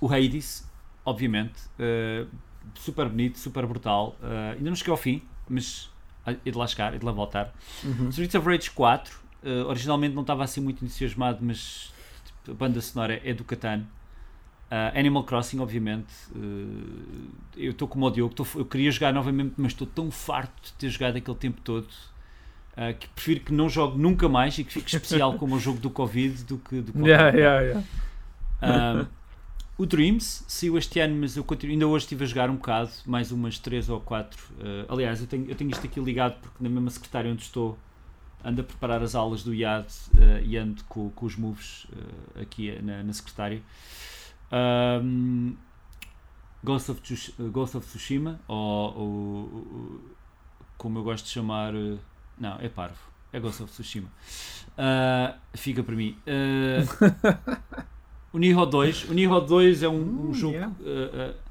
O 0.00 0.12
Hades, 0.12 0.66
obviamente. 1.04 1.54
ah, 1.78 2.26
super 2.74 3.08
bonito, 3.08 3.38
super 3.38 3.66
brutal. 3.66 4.16
Ah, 4.22 4.52
ainda 4.56 4.68
não 4.70 4.76
cheguei 4.76 4.90
ao 4.92 4.96
fim, 4.96 5.22
mas 5.48 5.90
é 6.26 6.34
de 6.50 6.56
lá 6.56 6.66
chegar, 6.66 6.94
é 6.94 6.98
de 6.98 7.04
lá 7.04 7.12
voltar. 7.12 7.52
Uhum. 7.84 8.08
Streets 8.10 8.34
of 8.34 8.46
Rage 8.46 8.70
4. 8.70 9.18
ah, 9.44 9.66
originalmente 9.68 10.14
não 10.14 10.22
estava 10.22 10.44
assim 10.44 10.60
muito 10.60 10.84
entusiasmado, 10.84 11.38
mas 11.42 11.92
tipo, 12.24 12.50
a 12.50 12.54
banda 12.54 12.80
sonora 12.80 13.20
é 13.24 13.32
do 13.32 13.44
Catan. 13.44 13.84
Animal 14.94 15.24
Crossing, 15.24 15.60
obviamente. 15.60 16.12
eu 17.56 17.70
estou 17.70 17.88
como 17.88 18.04
o 18.06 18.10
Diogo, 18.10 18.34
tô- 18.34 18.46
eu 18.54 18.66
queria 18.66 18.90
jogar 18.90 19.14
novamente, 19.14 19.54
mas 19.56 19.72
estou 19.72 19.86
tão 19.86 20.10
farto 20.10 20.52
de 20.62 20.72
ter 20.74 20.90
jogado 20.90 21.16
aquele 21.16 21.36
tempo 21.38 21.58
todo 21.62 21.88
ah, 22.78 22.92
que 22.92 23.08
prefiro 23.08 23.40
que 23.40 23.52
não 23.52 23.68
jogue 23.68 23.98
nunca 23.98 24.28
mais 24.28 24.56
e 24.58 24.62
que 24.64 24.72
fique 24.72 24.94
especial 24.94 25.34
como 25.34 25.56
o 25.56 25.60
jogo 25.60 25.80
do 25.80 25.90
Covid 25.90 26.44
do 26.44 26.58
que 26.58 26.80
do 26.80 26.92
qualquer 26.92 27.34
Yeah, 27.34 27.36
yeah, 27.36 27.60
yeah. 27.60 27.86
Ah, 28.62 29.06
o 29.76 29.84
Dreams 29.86 30.44
saiu 30.48 30.78
este 30.78 30.98
ano, 31.00 31.16
mas 31.20 31.36
eu 31.36 31.42
continuo, 31.44 31.72
ainda 31.74 31.86
hoje 31.86 32.04
estive 32.04 32.24
a 32.24 32.26
jogar 32.26 32.48
um 32.50 32.56
bocado, 32.56 32.90
mais 33.06 33.30
umas 33.32 33.58
3 33.58 33.88
ou 33.88 34.00
4. 34.00 34.38
aliás, 34.88 35.20
eu 35.20 35.26
tenho, 35.26 35.46
eu 35.48 35.54
tenho 35.54 35.70
isto 35.70 35.84
aqui 35.86 36.00
ligado 36.00 36.36
porque 36.40 36.56
na 36.62 36.68
mesma 36.68 36.90
secretária 36.90 37.30
onde 37.30 37.42
estou 37.42 37.78
ando 38.44 38.60
a 38.60 38.64
preparar 38.64 39.02
as 39.02 39.14
aulas 39.16 39.42
do 39.42 39.52
IAD 39.52 39.86
ah, 40.16 40.40
e 40.42 40.56
ando 40.56 40.82
com, 40.84 41.10
com 41.10 41.26
os 41.26 41.34
moves 41.36 41.86
ah, 42.36 42.42
aqui 42.42 42.76
na, 42.82 43.02
na 43.02 43.12
secretária. 43.12 43.60
Um, 44.52 45.54
Ghost, 46.64 46.90
of 46.90 47.00
Tsush- 47.02 47.32
Ghost 47.52 47.76
of 47.76 47.86
Tsushima, 47.86 48.40
ou, 48.48 48.56
ou- 48.56 48.98
ou- 49.54 50.00
como 50.76 50.98
eu 50.98 51.04
gosto 51.04 51.24
de 51.26 51.30
chamar, 51.30 51.72
eh, 51.74 51.96
não, 52.40 52.56
é 52.60 52.68
parvo, 52.68 52.98
é 53.32 53.40
Ghost 53.40 53.62
of 53.62 53.72
Tsushima. 53.72 54.08
Ah, 54.76 55.34
fica 55.54 55.82
para 55.82 55.94
mim. 55.94 56.16
Ah, 56.26 57.58
o 58.32 58.38
Nihon 58.38 58.66
2, 58.66 59.08
o 59.10 59.14
Nihon 59.14 59.44
2 59.44 59.82
é 59.82 59.88
um, 59.88 59.94
um 59.94 60.28
Hum, 60.30 60.34
jogo 60.34 60.54
yeah. 60.54 60.72
ah, 60.80 61.32
ah, 61.34 61.48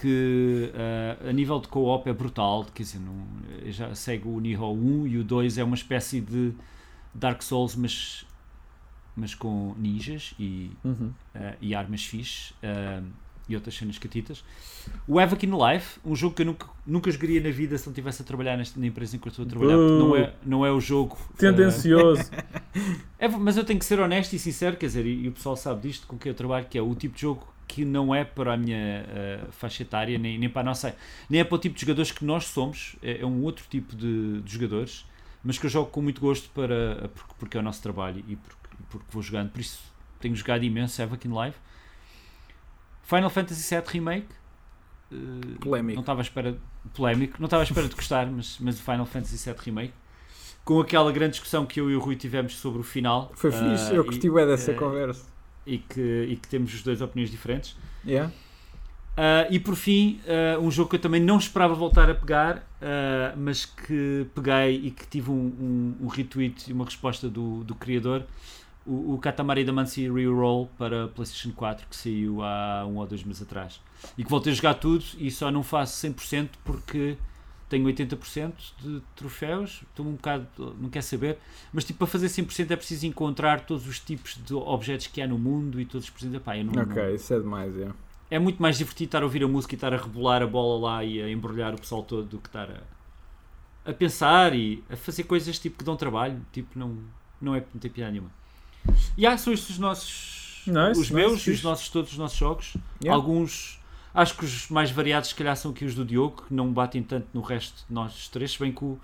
que 0.00 0.72
a 1.28 1.32
nível 1.32 1.58
de 1.60 1.68
co-op 1.68 2.08
é 2.08 2.12
brutal, 2.12 2.64
quer 2.72 2.84
dizer, 2.84 3.00
não, 3.00 3.26
já 3.72 3.92
segue 3.94 4.28
o 4.28 4.38
Nihon 4.40 4.72
1 4.74 5.06
e 5.08 5.18
o 5.18 5.24
2 5.24 5.58
é 5.58 5.64
uma 5.64 5.74
espécie 5.74 6.20
de 6.20 6.52
Dark 7.12 7.42
Souls, 7.42 7.74
mas, 7.74 8.24
mas 9.16 9.34
com 9.34 9.74
ninjas 9.76 10.32
e 10.38 10.70
Uhum. 10.84 11.12
uh, 11.34 11.56
e 11.60 11.74
armas 11.74 12.04
fixe 12.06 12.54
uh, 12.62 13.04
e 13.52 13.56
outras 13.56 13.74
cenas 13.74 13.98
catitas. 13.98 14.44
O 15.06 15.18
Havoc 15.18 15.44
in 15.44 15.50
Life, 15.50 15.98
um 16.04 16.14
jogo 16.14 16.34
que 16.34 16.42
eu 16.42 16.46
nunca, 16.46 16.66
nunca 16.86 17.10
jogaria 17.10 17.40
na 17.40 17.50
vida 17.50 17.76
se 17.76 17.86
não 17.86 17.92
estivesse 17.92 18.22
a 18.22 18.24
trabalhar 18.24 18.56
nesta, 18.56 18.78
na 18.78 18.86
empresa 18.86 19.16
em 19.16 19.18
que 19.18 19.28
eu 19.28 19.30
estou 19.30 19.44
a 19.44 19.48
trabalhar. 19.48 19.76
porque 19.76 19.98
Não 19.98 20.16
é, 20.16 20.32
não 20.44 20.66
é 20.66 20.70
o 20.72 20.80
jogo. 20.80 21.16
uh, 21.16 21.36
Tendencioso. 21.36 22.30
é, 23.18 23.28
mas 23.28 23.56
eu 23.56 23.64
tenho 23.64 23.78
que 23.78 23.84
ser 23.84 24.00
honesto 24.00 24.32
e 24.32 24.38
sincero, 24.38 24.76
quer 24.76 24.86
dizer, 24.86 25.06
e, 25.06 25.24
e 25.24 25.28
o 25.28 25.32
pessoal 25.32 25.56
sabe 25.56 25.88
disto 25.88 26.06
com 26.06 26.16
quem 26.16 26.30
eu 26.30 26.36
trabalho, 26.36 26.66
que 26.68 26.78
é 26.78 26.82
o 26.82 26.94
tipo 26.94 27.14
de 27.14 27.22
jogo 27.22 27.46
que 27.70 27.84
não 27.84 28.12
é 28.12 28.24
para 28.24 28.54
a 28.54 28.56
minha 28.56 29.04
uh, 29.46 29.52
faixa 29.52 29.84
etária, 29.84 30.18
nem, 30.18 30.36
nem 30.36 30.48
para 30.48 30.62
a 30.62 30.64
nossa. 30.64 30.96
Nem 31.28 31.40
é 31.40 31.44
para 31.44 31.54
o 31.54 31.58
tipo 31.58 31.76
de 31.76 31.80
jogadores 31.82 32.10
que 32.10 32.24
nós 32.24 32.46
somos, 32.46 32.96
é, 33.00 33.20
é 33.20 33.26
um 33.26 33.42
outro 33.44 33.64
tipo 33.70 33.94
de, 33.94 34.40
de 34.40 34.52
jogadores, 34.52 35.06
mas 35.44 35.56
que 35.56 35.66
eu 35.66 35.70
jogo 35.70 35.88
com 35.88 36.02
muito 36.02 36.20
gosto 36.20 36.50
para, 36.50 37.08
porque, 37.14 37.34
porque 37.38 37.56
é 37.56 37.60
o 37.60 37.62
nosso 37.62 37.80
trabalho 37.80 38.24
e 38.26 38.34
porque, 38.34 38.76
porque 38.90 39.06
vou 39.10 39.22
jogando. 39.22 39.50
Por 39.50 39.60
isso 39.60 39.80
tenho 40.18 40.34
jogado 40.34 40.64
imenso 40.64 41.00
Havoc 41.00 41.26
in 41.26 41.30
Life. 41.30 41.58
Final 43.10 43.28
Fantasy 43.30 43.74
VII 43.74 43.82
Remake. 43.86 44.28
uh, 45.10 45.14
não 45.14 45.56
Polémico. 45.58 46.00
estava 46.00 46.20
à 46.20 46.22
espera 46.22 46.56
polémico, 46.94 47.36
não 47.40 47.46
estava 47.46 47.62
à 47.62 47.64
espera 47.64 47.88
de 47.88 47.94
gostar, 47.94 48.26
mas, 48.30 48.56
mas 48.60 48.80
Final 48.80 49.04
Fantasy 49.06 49.36
VII 49.50 49.56
Remake 49.64 49.92
com 50.64 50.78
aquela 50.80 51.10
grande 51.10 51.32
discussão 51.32 51.66
que 51.66 51.80
eu 51.80 51.90
e 51.90 51.96
o 51.96 52.00
Rui 52.00 52.14
tivemos 52.16 52.56
sobre 52.56 52.80
o 52.80 52.82
final 52.84 53.32
Foi 53.34 53.50
fixe, 53.50 53.92
eu 53.94 54.02
e- 54.02 54.06
curti 54.06 54.30
bem 54.30 54.46
dessa 54.46 54.70
eh, 54.72 54.74
conversa. 54.74 55.24
e 55.66 55.78
que, 55.78 56.26
e 56.28 56.36
que 56.36 56.46
temos 56.48 56.72
os 56.74 56.82
dois 56.82 57.00
opiniões 57.00 57.30
diferentes. 57.30 57.76
Yeah. 58.06 58.30
Ah, 59.16 59.46
e 59.50 59.58
por 59.58 59.74
fim, 59.74 60.20
ah, 60.28 60.58
um 60.60 60.70
jogo 60.70 60.90
que 60.90 60.96
eu 60.96 61.00
também 61.00 61.20
não 61.20 61.38
esperava 61.38 61.74
voltar 61.74 62.08
a 62.10 62.14
pegar, 62.14 62.64
ah, 62.80 63.34
mas 63.36 63.64
que 63.64 64.26
peguei 64.34 64.76
e 64.86 64.90
que 64.90 65.06
tive 65.08 65.30
um, 65.30 65.34
um, 65.34 65.96
um 66.02 66.06
retweet 66.08 66.70
e 66.70 66.72
uma 66.72 66.84
resposta 66.84 67.28
do, 67.28 67.64
do 67.64 67.74
criador, 67.74 68.24
o, 68.86 69.14
o 69.14 69.18
Katamari 69.18 69.64
Damacy 69.64 70.10
Reroll 70.10 70.66
para 70.78 71.08
PlayStation 71.08 71.52
4, 71.52 71.86
que 71.88 71.96
saiu 71.96 72.42
há 72.42 72.84
um 72.86 72.96
ou 72.96 73.06
dois 73.06 73.22
meses 73.24 73.42
atrás. 73.42 73.80
E 74.16 74.24
que 74.24 74.30
voltei 74.30 74.52
a 74.52 74.56
jogar 74.56 74.74
tudo 74.74 75.04
e 75.18 75.30
só 75.30 75.50
não 75.50 75.62
faço 75.62 76.06
100% 76.06 76.48
porque 76.64 77.16
tenho 77.68 77.84
80% 77.86 78.52
de 78.80 79.00
troféus, 79.14 79.82
estou 79.88 80.04
um 80.04 80.12
bocado, 80.12 80.46
não 80.80 80.88
quer 80.90 81.02
saber, 81.02 81.38
mas 81.72 81.84
tipo, 81.84 81.98
para 82.00 82.08
fazer 82.08 82.26
100% 82.26 82.70
é 82.72 82.76
preciso 82.76 83.06
encontrar 83.06 83.60
todos 83.60 83.86
os 83.86 84.00
tipos 84.00 84.36
de 84.44 84.52
objetos 84.54 85.06
que 85.06 85.22
há 85.22 85.26
no 85.28 85.38
mundo 85.38 85.80
e 85.80 85.84
todos 85.84 86.06
os 86.06 86.10
presentes. 86.10 86.40
Epá, 86.40 86.58
eu 86.58 86.64
não, 86.64 86.72
não- 86.72 86.82
Ok, 86.82 87.14
isso 87.14 87.32
é 87.32 87.38
demais, 87.38 87.74
yeah. 87.76 87.94
é 88.28 88.38
muito 88.40 88.60
mais 88.60 88.76
divertido 88.76 89.04
estar 89.08 89.22
a 89.22 89.24
ouvir 89.24 89.44
a 89.44 89.48
música 89.48 89.74
e 89.74 89.76
estar 89.76 89.94
a 89.94 89.96
rebolar 89.98 90.42
a 90.42 90.46
bola 90.48 90.80
lá 90.94 91.04
e 91.04 91.22
a 91.22 91.30
embrulhar 91.30 91.72
o 91.74 91.78
pessoal 91.78 92.02
todo 92.02 92.24
do 92.26 92.38
que 92.38 92.48
estar 92.48 92.68
a, 92.68 93.90
a 93.90 93.92
pensar 93.92 94.52
e 94.54 94.82
a 94.90 94.96
fazer 94.96 95.22
coisas 95.24 95.56
tipo 95.58 95.78
que 95.78 95.84
dão 95.84 95.94
trabalho. 95.96 96.44
Tipo, 96.52 96.76
não, 96.76 96.98
não, 97.40 97.54
é, 97.54 97.60
não 97.72 97.80
tem 97.80 97.88
piada 97.90 98.10
nenhuma. 98.10 98.30
E 99.16 99.26
há, 99.26 99.36
são 99.36 99.52
estes 99.52 99.70
os 99.70 99.78
nossos. 99.78 100.62
Nice, 100.66 100.90
os 100.92 100.98
nice, 100.98 101.14
meus 101.14 101.46
e 101.46 101.50
os 101.52 101.62
nossos, 101.62 101.88
todos 101.88 102.12
os 102.12 102.18
nossos 102.18 102.36
jogos. 102.38 102.74
Yeah. 103.02 103.14
Alguns. 103.14 103.78
Acho 104.12 104.36
que 104.36 104.44
os 104.44 104.68
mais 104.68 104.90
variados, 104.90 105.28
se 105.30 105.34
calhar, 105.34 105.56
são 105.56 105.70
aqui 105.70 105.84
os 105.84 105.94
do 105.94 106.04
Diogo, 106.04 106.42
que 106.46 106.52
não 106.54 106.72
batem 106.72 107.02
tanto 107.02 107.26
no 107.32 107.40
resto 107.40 107.84
de 107.88 107.94
nós 107.94 108.28
três, 108.28 108.52
se 108.52 108.58
bem 108.58 108.72
que 108.72 108.84
o, 108.84 108.98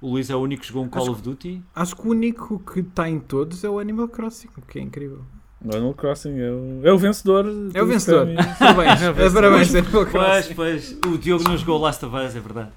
o 0.00 0.10
Luís 0.10 0.30
é 0.30 0.34
o 0.34 0.38
único 0.38 0.62
que 0.62 0.68
jogou 0.68 0.84
um 0.84 0.88
Call 0.88 1.02
Acho 1.02 1.12
of 1.12 1.22
Duty. 1.22 1.62
Acho 1.74 1.94
que 1.96 2.06
o 2.06 2.10
único 2.10 2.58
que 2.60 2.80
está 2.80 3.08
em 3.08 3.20
todos 3.20 3.62
é 3.62 3.68
o 3.68 3.78
Animal 3.78 4.08
Crossing, 4.08 4.48
o 4.56 4.62
que 4.62 4.78
é 4.78 4.82
incrível. 4.82 5.22
O 5.62 5.70
Animal 5.74 5.92
Crossing 5.94 6.38
é 6.38 6.50
o, 6.50 6.80
é 6.84 6.92
o 6.92 6.98
vencedor. 6.98 7.44
É 7.74 7.82
o 7.82 7.86
vencedor. 7.86 8.26
Parabéns, 8.58 9.02
É 9.02 9.10
o 9.10 9.14
vencedor. 9.14 9.32
parabéns, 9.42 9.74
Animal 9.74 9.92
Pois, 10.06 10.10
Crossing. 10.46 10.54
pois, 10.54 10.98
o 11.06 11.18
Diogo 11.18 11.44
não 11.44 11.56
jogou 11.56 11.78
Last 11.78 12.04
of 12.06 12.16
Us, 12.16 12.34
é 12.36 12.40
verdade. 12.40 12.70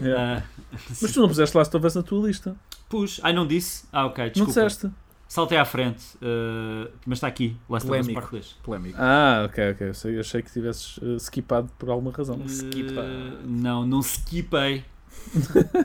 Yeah. 0.00 0.44
Ah, 0.72 0.78
Mas 1.00 1.12
tu 1.12 1.20
não 1.20 1.28
puseste 1.28 1.56
Last 1.56 1.74
of 1.76 1.86
Us 1.86 1.94
na 1.94 2.02
tua 2.02 2.26
lista. 2.26 2.56
Pus. 2.88 3.18
Ai, 3.22 3.32
não 3.32 3.46
disse? 3.46 3.84
Ah, 3.92 4.06
ok, 4.06 4.24
Não 4.24 4.30
desculpa. 4.32 4.48
disseste. 4.60 4.90
Saltei 5.26 5.58
à 5.58 5.64
frente, 5.64 6.04
uh, 6.16 6.90
mas 7.06 7.18
está 7.18 7.26
aqui. 7.26 7.56
Last 7.68 7.88
of 7.88 7.98
Us 7.98 8.06
Polémico. 8.06 8.20
Part 8.20 8.30
2. 8.32 8.52
Polémico. 8.62 8.96
Ah, 9.00 9.44
ok, 9.46 9.70
ok. 9.72 9.92
Eu 10.14 10.20
achei 10.20 10.42
que 10.42 10.52
tivesses 10.52 10.96
uh, 10.98 11.16
skipado 11.18 11.68
por 11.78 11.88
alguma 11.90 12.12
razão. 12.12 12.36
Uh, 12.36 13.46
não, 13.46 13.84
não 13.86 14.00
skipei. 14.00 14.84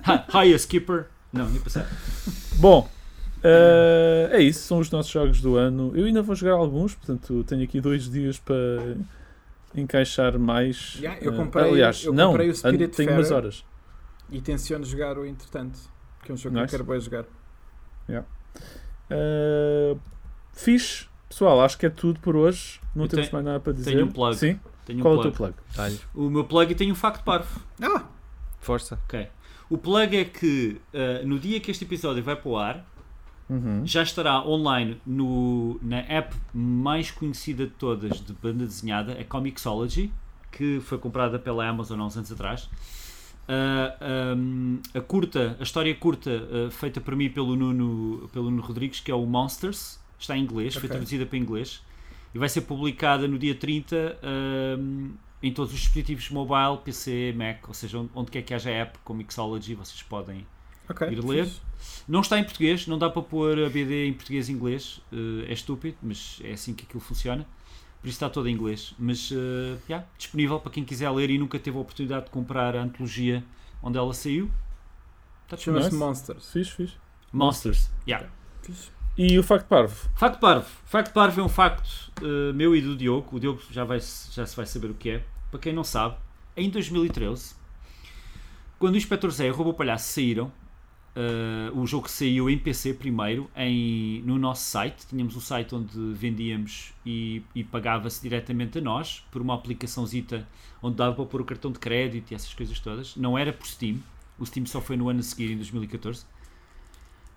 Ha- 0.06 0.26
Hi, 0.46 0.54
a 0.54 0.56
skipper. 0.58 1.08
Não, 1.34 1.50
nem 1.50 1.60
passar. 1.62 1.88
Bom, 2.58 2.90
uh, 3.44 4.34
é 4.36 4.42
isso. 4.42 4.68
São 4.68 4.80
os 4.80 4.92
nossos 4.92 5.12
jogos 5.12 5.42
do 5.42 5.56
ano. 5.56 5.92
Eu 5.96 6.06
ainda 6.06 6.22
vou 6.22 6.36
jogar 6.36 6.54
alguns, 6.54 6.94
portanto 6.94 7.44
tenho 7.46 7.64
aqui 7.64 7.80
dois 7.82 8.10
dias 8.10 8.38
para 8.38 8.98
encaixar 9.74 10.38
mais. 10.38 10.96
Yeah, 11.00 11.20
eu 11.24 11.32
uh, 11.34 11.36
comprei- 11.36 11.70
aliás, 11.70 12.04
eu 12.04 12.14
não, 12.14 12.30
comprei 12.32 12.50
o 12.50 12.56
Spirit 12.56 12.88
tenho 12.96 13.14
umas 13.14 13.32
horas. 13.32 13.64
E 14.30 14.42
tenciono 14.42 14.86
jogar 14.86 15.18
o 15.18 15.26
entretanto, 15.26 15.80
que 16.24 16.32
é 16.32 16.34
um 16.34 16.38
jogo 16.38 16.56
que 16.56 16.62
Nice. 16.62 16.76
eu 16.76 16.80
quero 16.80 16.92
bem 16.92 17.00
jogar. 17.02 17.26
Uh, 19.12 20.00
fixe. 20.54 21.08
Pessoal, 21.28 21.62
acho 21.62 21.78
que 21.78 21.86
é 21.86 21.90
tudo 21.90 22.20
por 22.20 22.36
hoje. 22.36 22.80
Não 22.96 23.06
Eu 23.06 23.10
temos 23.10 23.28
tenho- 23.28 23.34
mais 23.34 23.46
nada 23.46 23.60
para 23.60 23.74
dizer. 23.74 23.92
tenho 23.92 24.06
um 24.06 24.12
plug. 24.12 24.36
Sim? 24.36 24.60
Tenho 24.86 25.00
um 25.00 25.02
Qual 25.04 25.14
é 25.14 25.18
o 25.18 25.22
plug. 25.22 25.36
teu 25.36 25.46
plug? 25.46 25.58
Dá-lhe. 25.76 26.00
O 26.16 26.30
meu 26.30 26.44
plug 26.44 26.74
tem 26.76 26.92
um 26.92 26.96
facto 26.96 27.24
parvo. 27.24 27.62
Ah, 27.82 28.04
Força. 28.60 29.00
Ok. 29.06 29.28
O 29.70 29.78
plug 29.78 30.18
é 30.18 30.26
que 30.26 30.82
uh, 30.94 31.28
no 31.28 31.38
dia 31.40 31.60
que 31.60 31.70
este 31.72 31.84
episódio 31.86 32.24
vai 32.24 32.36
para 32.36 32.50
o 32.50 32.58
ar, 32.58 32.86
Uhum. 33.50 33.82
já 33.84 34.04
estará 34.04 34.46
online 34.48 35.02
no, 35.06 35.80
na 35.82 35.98
app 36.02 36.36
mais 36.54 37.10
conhecida 37.10 37.66
de 37.66 37.72
todas 37.72 38.20
de 38.24 38.32
banda 38.34 38.64
desenhada, 38.66 39.14
a 39.14 39.24
Comixology, 39.24 40.12
que 40.52 40.80
foi 40.82 40.98
comprada 41.00 41.40
pela 41.40 41.68
Amazon 41.68 42.00
há 42.02 42.06
uns 42.06 42.16
anos 42.18 42.32
atrás. 42.32 42.70
Um, 43.50 44.80
a 44.94 45.02
curta, 45.02 45.58
a 45.60 45.64
história 45.64 45.94
curta 45.96 46.30
ah, 46.30 46.72
feita 46.72 47.02
por 47.02 47.16
mim 47.16 47.30
pelo 47.30 47.56
Nuno, 47.56 48.30
pelo 48.32 48.50
Nuno 48.52 48.62
Rodrigues, 48.62 49.00
que 49.00 49.10
é 49.12 49.16
o 49.16 49.26
Monsters, 49.26 50.00
está 50.20 50.38
em 50.38 50.44
inglês, 50.44 50.74
foi 50.76 50.82
Ok. 50.84 50.90
traduzida 50.90 51.26
para 51.26 51.38
inglês 51.38 51.82
e 52.34 52.38
vai 52.38 52.48
ser 52.48 52.62
publicada 52.62 53.28
no 53.28 53.40
dia 53.40 53.56
30 53.56 54.18
um, 54.80 55.12
em 55.42 55.52
todos 55.52 55.74
os 55.74 55.80
dispositivos 55.80 56.30
mobile, 56.30 56.78
PC, 56.84 57.34
Mac, 57.36 57.68
ou 57.68 57.74
seja, 57.74 57.98
onde, 57.98 58.12
onde 58.14 58.30
quer 58.32 58.42
que 58.44 58.54
haja 58.54 58.70
app 58.70 59.00
com 59.04 59.14
Mixology, 59.16 59.74
vocês 59.74 60.04
podem 60.04 60.46
Ok. 60.88 61.08
Ir 61.08 61.24
ler. 61.24 61.48
não 62.08 62.22
está 62.22 62.38
em 62.40 62.44
português, 62.44 62.86
não 62.88 62.98
dá 62.98 63.10
para 63.10 63.22
pôr 63.22 63.58
a 63.64 63.70
BD 63.70 64.08
em 64.08 64.14
português 64.14 64.50
e 64.50 64.52
inglês, 64.52 65.00
eh, 65.14 65.46
é 65.50 65.54
estúpido, 65.54 65.98
mas 66.02 66.40
é 66.44 66.52
assim 66.54 66.74
que 66.74 66.84
aquilo 66.84 67.00
funciona. 67.00 67.46
Por 68.02 68.08
isso 68.08 68.16
está 68.16 68.30
todo 68.30 68.48
em 68.48 68.54
inglês. 68.54 68.94
Mas, 68.98 69.32
eh, 69.32 69.78
yeah, 69.90 70.08
disponível 70.18 70.60
para 70.60 70.72
quem 70.72 70.86
quiser 70.86 71.10
ler 71.12 71.30
e 71.30 71.38
nunca 71.38 71.60
teve 71.60 71.78
a 71.78 71.82
oportunidade 71.82 72.26
de 72.26 72.32
comprar 72.32 72.76
a 72.76 72.82
antologia 72.82 73.44
onde 73.84 73.98
ela 73.98 74.14
saiu. 74.14 74.50
Está 75.44 75.58
disponível. 75.58 75.90
Chama-se. 75.90 76.06
Monsters. 76.06 76.52
Fixe, 76.52 76.72
fixe. 76.72 76.96
Monsters. 77.34 77.92
Yeah. 78.08 78.30
Fixe. 78.62 78.92
E 79.18 79.38
o 79.38 79.44
facto 79.44 79.68
parvo? 79.68 80.10
Facto 80.16 80.40
parvo. 80.40 80.66
Facto 80.86 81.12
parvo 81.12 81.42
é 81.42 81.44
um 81.44 81.50
facto 81.50 82.10
eh, 82.22 82.54
meu 82.54 82.74
e 82.74 82.82
do 82.82 82.96
Diogo. 82.96 83.36
O 83.36 83.40
Diogo 83.40 83.62
já, 83.70 83.84
vai, 83.84 84.00
já 84.00 84.46
se 84.46 84.56
vai 84.56 84.66
saber 84.66 84.92
o 84.92 84.94
que 84.94 85.10
é. 85.10 85.26
Para 85.52 85.60
quem 85.60 85.74
não 85.74 85.84
sabe, 85.84 86.16
em 86.56 86.70
2013, 86.70 87.56
quando 88.78 88.94
o 88.94 88.98
Inspector 88.98 89.30
Zé 89.32 89.48
e 89.48 89.52
o 89.52 89.54
Robô 89.54 89.74
Palhaço 89.74 90.14
saíram, 90.14 90.52
eh, 91.16 91.72
o 91.74 91.86
jogo 91.88 92.10
saiu 92.10 92.50
em 92.50 92.58
PC 92.58 92.94
primeiro, 92.94 93.50
em, 93.56 94.22
no 94.24 94.38
nosso 94.38 94.64
site. 94.64 95.08
Tínhamos 95.08 95.36
um 95.36 95.40
site 95.40 95.74
onde 95.76 95.98
vendíamos 96.14 96.94
e, 97.06 97.42
e 97.56 97.64
pagava-se 97.64 98.22
diretamente 98.22 98.78
a 98.78 98.82
nós 98.82 99.26
por 99.32 99.42
uma 99.42 99.56
aplicaçãozita 99.56 100.48
onde 100.82 100.96
dava 100.96 101.16
para 101.16 101.26
pôr 101.26 101.42
o 101.42 101.46
cartão 101.46 101.72
de 101.72 101.80
crédito 101.80 102.32
e 102.32 102.36
essas 102.36 102.54
coisas 102.54 102.80
todas. 102.80 103.16
Não 103.16 103.38
era 103.38 103.52
por 103.52 103.68
Steam. 103.68 103.98
O 104.38 104.46
Steam 104.46 104.66
só 104.66 104.80
foi 104.80 104.96
no 104.96 105.10
ano 105.10 105.20
a 105.20 105.24
seguir, 105.24 105.52
em 105.52 105.58
2014. 105.58 106.26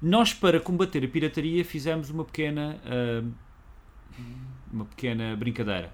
Nós, 0.01 0.35
para 0.35 0.61
combater 0.61 1.05
a 1.05 1.09
pirataria, 1.09 1.65
fizemos 1.65 2.11
uma 2.11 2.25
pequena, 2.25 2.81
ah, 2.85 3.25
uma 4.73 4.85
pequena 4.85 5.37
brincadeira. 5.37 5.93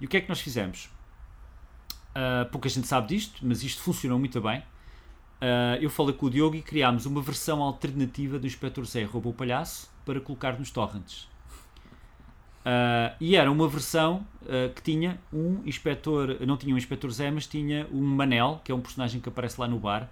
E 0.00 0.06
o 0.06 0.08
que 0.08 0.16
é 0.16 0.20
que 0.20 0.28
nós 0.28 0.40
fizemos? 0.40 0.90
Ah, 2.14 2.46
pouca 2.50 2.68
gente 2.68 2.86
sabe 2.86 3.08
disto, 3.08 3.46
mas 3.46 3.62
isto 3.62 3.82
funcionou 3.82 4.18
muito 4.18 4.40
bem. 4.40 4.62
Ah, 5.40 5.78
eu 5.80 5.90
falei 5.90 6.14
com 6.14 6.26
o 6.26 6.30
Diogo 6.30 6.56
e 6.56 6.62
criámos 6.62 7.06
uma 7.06 7.20
versão 7.20 7.62
alternativa 7.62 8.38
do 8.38 8.46
Inspector 8.46 8.84
Zé 8.84 9.04
Roubou 9.04 9.32
o 9.32 9.34
Palhaço 9.34 9.90
para 10.04 10.20
colocar 10.20 10.58
nos 10.58 10.70
torrents. 10.70 11.28
Ah, 12.64 13.14
e 13.20 13.36
era 13.36 13.50
uma 13.50 13.68
versão 13.68 14.26
ah, 14.48 14.70
que 14.74 14.82
tinha 14.82 15.20
um 15.32 15.60
inspetor, 15.64 16.38
não 16.46 16.56
tinha 16.56 16.74
um 16.74 16.78
inspetor 16.78 17.10
Zé, 17.10 17.30
mas 17.30 17.46
tinha 17.46 17.86
um 17.92 18.02
Manel, 18.02 18.60
que 18.64 18.72
é 18.72 18.74
um 18.74 18.80
personagem 18.80 19.20
que 19.20 19.28
aparece 19.28 19.60
lá 19.60 19.68
no 19.68 19.78
bar. 19.78 20.08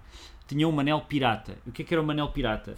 Tinha 0.47 0.69
um 0.69 0.73
Manel 0.73 1.01
pirata. 1.01 1.57
O 1.67 1.73
que 1.73 1.83
é 1.83 1.85
que 1.85 1.95
era 1.95 2.03
o 2.03 2.07
Manel 2.07 2.29
pirata? 2.29 2.77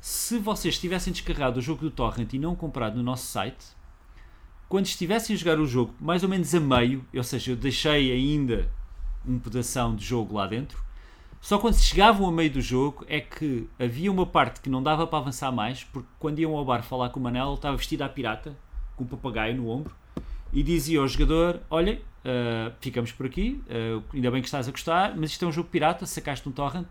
Se 0.00 0.38
vocês 0.38 0.78
tivessem 0.78 1.12
descarregado 1.12 1.58
o 1.58 1.62
jogo 1.62 1.80
do 1.80 1.90
Torrent 1.90 2.32
e 2.32 2.38
não 2.38 2.54
comprado 2.54 2.96
no 2.96 3.02
nosso 3.02 3.26
site, 3.26 3.66
quando 4.68 4.86
estivessem 4.86 5.34
a 5.34 5.38
jogar 5.38 5.58
o 5.58 5.66
jogo, 5.66 5.94
mais 5.98 6.22
ou 6.22 6.28
menos 6.28 6.54
a 6.54 6.60
meio, 6.60 7.04
ou 7.12 7.24
seja, 7.24 7.52
eu 7.52 7.56
deixei 7.56 8.12
ainda 8.12 8.70
um 9.26 9.38
pedação 9.38 9.96
de 9.96 10.04
jogo 10.04 10.36
lá 10.36 10.46
dentro, 10.46 10.80
só 11.40 11.58
quando 11.58 11.76
chegavam 11.76 12.28
a 12.28 12.32
meio 12.32 12.50
do 12.50 12.60
jogo 12.60 13.04
é 13.08 13.20
que 13.20 13.68
havia 13.78 14.10
uma 14.10 14.26
parte 14.26 14.60
que 14.60 14.68
não 14.68 14.82
dava 14.82 15.06
para 15.06 15.18
avançar 15.18 15.50
mais, 15.52 15.84
porque 15.84 16.08
quando 16.18 16.38
iam 16.40 16.56
ao 16.56 16.64
bar 16.64 16.82
falar 16.82 17.10
com 17.10 17.20
o 17.20 17.22
Manel, 17.22 17.46
ele 17.46 17.54
estava 17.54 17.76
vestido 17.76 18.02
à 18.02 18.08
pirata, 18.08 18.56
com 18.96 19.04
um 19.04 19.06
papagaio 19.06 19.56
no 19.56 19.68
ombro, 19.68 19.94
e 20.52 20.62
dizia 20.62 21.00
ao 21.00 21.06
jogador: 21.08 21.60
Olha, 21.70 22.00
ah, 22.24 22.72
ficamos 22.80 23.12
por 23.12 23.26
aqui, 23.26 23.62
ah, 23.70 24.02
ainda 24.12 24.30
bem 24.30 24.40
que 24.42 24.48
estás 24.48 24.66
a 24.68 24.70
gostar, 24.70 25.16
mas 25.16 25.30
isto 25.30 25.44
é 25.44 25.48
um 25.48 25.52
jogo 25.52 25.68
pirata, 25.68 26.04
sacaste 26.06 26.48
um 26.48 26.52
torrent, 26.52 26.88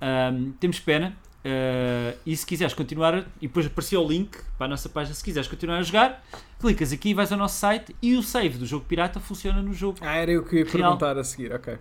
ah, 0.00 0.32
temos 0.58 0.80
pena. 0.80 1.16
ah, 1.44 2.14
e 2.26 2.36
se 2.36 2.44
quiseres 2.44 2.74
continuar, 2.74 3.18
e 3.40 3.46
depois 3.46 3.66
aparecia 3.66 4.00
o 4.00 4.06
link 4.06 4.36
para 4.58 4.66
a 4.66 4.68
nossa 4.68 4.88
página. 4.88 5.14
Se 5.14 5.22
quiseres 5.24 5.48
continuar 5.48 5.78
a 5.78 5.82
jogar, 5.82 6.22
clicas 6.58 6.92
aqui, 6.92 7.14
vais 7.14 7.30
ao 7.32 7.38
nosso 7.38 7.56
site 7.58 7.94
e 8.02 8.16
o 8.16 8.22
save 8.22 8.58
do 8.58 8.66
jogo 8.66 8.84
pirata 8.84 9.20
funciona 9.20 9.62
no 9.62 9.72
jogo. 9.72 9.98
Ah, 10.02 10.16
era 10.16 10.32
eu 10.32 10.44
que 10.44 10.56
ia 10.56 10.64
Real. 10.64 10.72
perguntar 10.72 11.16
a 11.16 11.24
seguir. 11.24 11.52
Ok. 11.54 11.78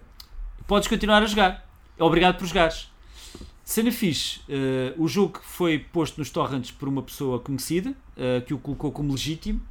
Podes 0.67 0.87
continuar 0.87 1.23
a 1.23 1.25
jogar. 1.25 1.67
Obrigado 1.99 2.37
por 2.37 2.47
jogares. 2.47 2.89
Cena 3.63 3.91
fixe, 3.91 4.39
eh, 4.49 4.95
o 4.97 5.07
jogo 5.07 5.39
foi 5.43 5.77
posto 5.77 6.17
nos 6.17 6.31
torrents 6.31 6.71
por 6.71 6.89
uma 6.89 7.03
pessoa 7.03 7.39
conhecida, 7.39 7.93
eh, 8.17 8.41
que 8.41 8.53
o 8.53 8.57
colocou 8.57 8.91
como 8.91 9.11
legítimo. 9.11 9.61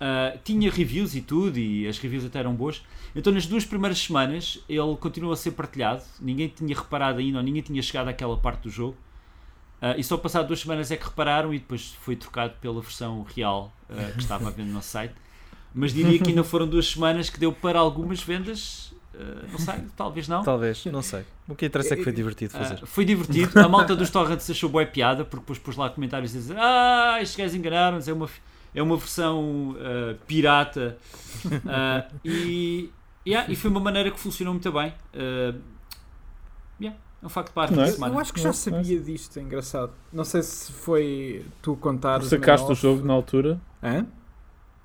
Uh, 0.00 0.38
tinha 0.42 0.70
reviews 0.70 1.14
e 1.14 1.20
tudo, 1.20 1.58
e 1.58 1.86
as 1.86 1.98
reviews 1.98 2.24
até 2.24 2.38
eram 2.38 2.54
boas. 2.54 2.82
Então, 3.14 3.30
nas 3.30 3.46
duas 3.46 3.66
primeiras 3.66 3.98
semanas, 3.98 4.58
ele 4.66 4.96
continuou 4.96 5.30
a 5.30 5.36
ser 5.36 5.50
partilhado. 5.50 6.02
Ninguém 6.18 6.48
tinha 6.48 6.74
reparado 6.74 7.18
ainda, 7.18 7.36
ou 7.36 7.44
ninguém 7.44 7.62
tinha 7.62 7.82
chegado 7.82 8.08
àquela 8.08 8.36
parte 8.38 8.62
do 8.62 8.70
jogo. 8.70 8.96
Uh, 9.82 9.98
e 9.98 10.04
só 10.04 10.16
passado 10.16 10.46
duas 10.46 10.60
semanas 10.60 10.90
é 10.90 10.96
que 10.96 11.04
repararam, 11.04 11.52
e 11.52 11.58
depois 11.58 11.94
foi 12.00 12.16
trocado 12.16 12.54
pela 12.62 12.80
versão 12.80 13.26
real 13.34 13.74
uh, 13.90 14.12
que 14.14 14.20
estava 14.20 14.48
a 14.48 14.50
vender 14.50 14.68
no 14.68 14.74
nosso 14.74 14.88
site. 14.88 15.14
Mas 15.74 15.92
diria 15.92 16.18
que 16.18 16.30
ainda 16.30 16.44
foram 16.44 16.66
duas 16.66 16.88
semanas 16.88 17.28
que 17.28 17.38
deu 17.38 17.52
para 17.52 17.78
algumas 17.78 18.22
vendas. 18.22 18.94
Uh, 19.14 19.50
não 19.50 19.58
sei, 19.58 19.74
talvez 19.96 20.28
não. 20.28 20.42
Talvez, 20.42 20.84
não 20.86 21.02
sei. 21.02 21.24
O 21.48 21.54
que 21.54 21.66
interessa 21.66 21.94
é 21.94 21.96
que 21.96 22.04
foi 22.04 22.12
divertido 22.12 22.52
fazer. 22.52 22.78
Ah, 22.82 22.86
foi 22.86 23.04
divertido. 23.04 23.58
A 23.58 23.68
malta 23.68 23.96
dos 23.96 24.10
torrents 24.10 24.48
achou 24.48 24.68
boa 24.68 24.86
piada, 24.86 25.24
porque 25.24 25.40
depois 25.40 25.58
pôs 25.58 25.76
lá 25.76 25.90
comentários 25.90 26.32
a 26.34 26.38
dizer: 26.38 26.56
Ah, 26.58 27.18
estes 27.20 27.36
gajos 27.36 27.54
enganaram-nos, 27.54 28.06
é 28.08 28.12
uma, 28.12 28.28
é 28.74 28.82
uma 28.82 28.96
versão 28.96 29.76
ah, 29.78 30.16
pirata. 30.26 30.96
E, 32.24 32.90
yeah, 33.26 33.50
e 33.50 33.56
foi 33.56 33.70
uma 33.70 33.80
maneira 33.80 34.10
que 34.10 34.18
funcionou 34.18 34.54
muito 34.54 34.70
bem. 34.72 34.94
Ah, 35.14 35.54
yeah, 36.80 36.98
é 37.22 37.26
um 37.26 37.28
facto 37.28 37.52
parte 37.52 37.74
Não 37.74 37.82
é? 37.82 37.86
da 37.86 37.90
Eu 37.90 37.94
semana. 37.94 38.20
acho 38.20 38.32
que 38.32 38.40
já 38.40 38.48
Nossa, 38.48 38.70
sabia 38.70 38.98
disto, 38.98 39.38
é 39.38 39.42
engraçado. 39.42 39.92
Não 40.12 40.24
sei 40.24 40.42
se 40.42 40.72
foi 40.72 41.44
tu 41.60 41.76
contares. 41.76 42.28
Sacaste 42.28 42.70
o 42.70 42.74
jogo 42.74 43.06
na 43.06 43.12
altura. 43.12 43.60
Hã? 43.82 44.06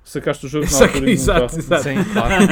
Sacaste 0.06 0.46
o 0.46 0.48
jogo 0.48 0.66
na 0.70 0.78
altura. 0.86 1.10
e 1.10 1.12
exato, 1.12 1.58
exato. 1.58 1.82
Sim, 1.82 1.96
claro. 2.14 2.44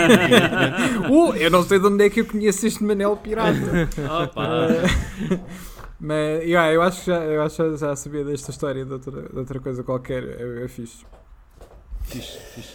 Uh, 1.09 1.37
eu 1.37 1.51
não 1.53 1.63
sei 1.63 1.79
de 1.79 1.87
onde 1.87 2.05
é 2.05 2.11
que 2.11 2.21
eu 2.21 2.27
conheço 2.27 2.67
este 2.67 2.83
Manel 2.83 3.17
Pirata. 3.17 3.55
Opa, 4.25 4.69
Mas 6.01 6.43
yeah, 6.43 6.73
eu 6.73 6.83
acho 6.83 7.01
que 7.01 7.07
já, 7.07 7.19
eu 7.25 7.43
acho 7.43 7.57
que 7.57 7.77
já 7.77 7.95
sabia 7.97 8.25
desta 8.25 8.51
história 8.51 8.85
de 8.85 8.93
outra, 8.93 9.23
de 9.23 9.39
outra 9.39 9.61
coisa 9.61 9.83
qualquer. 9.85 10.25
É, 10.25 10.65
é 10.65 10.69
fixe. 10.69 11.05
fixe, 12.03 12.39
fixe. 12.55 12.73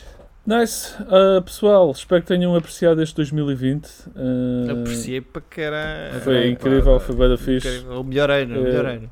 Nice. 0.48 0.94
Uh, 1.04 1.42
pessoal, 1.44 1.92
espero 1.92 2.22
que 2.22 2.28
tenham 2.30 2.56
apreciado 2.56 3.04
este 3.04 3.16
2020. 3.18 3.86
Uh, 3.86 4.82
Apreciei 4.82 5.20
para 5.22 5.42
que 5.42 5.60
era. 5.62 6.20
Foi 6.24 6.50
incrível, 6.50 6.94
pá, 6.98 7.06
foi 7.06 7.16
bué 7.16 7.28
da 7.30 7.38
fixe. 7.38 7.86
O 7.90 8.04
melhor 8.04 8.32
ano, 8.32 8.60
o 8.62 8.64
melhor 8.64 8.86
Eh, 8.86 8.96
ano. 8.96 9.12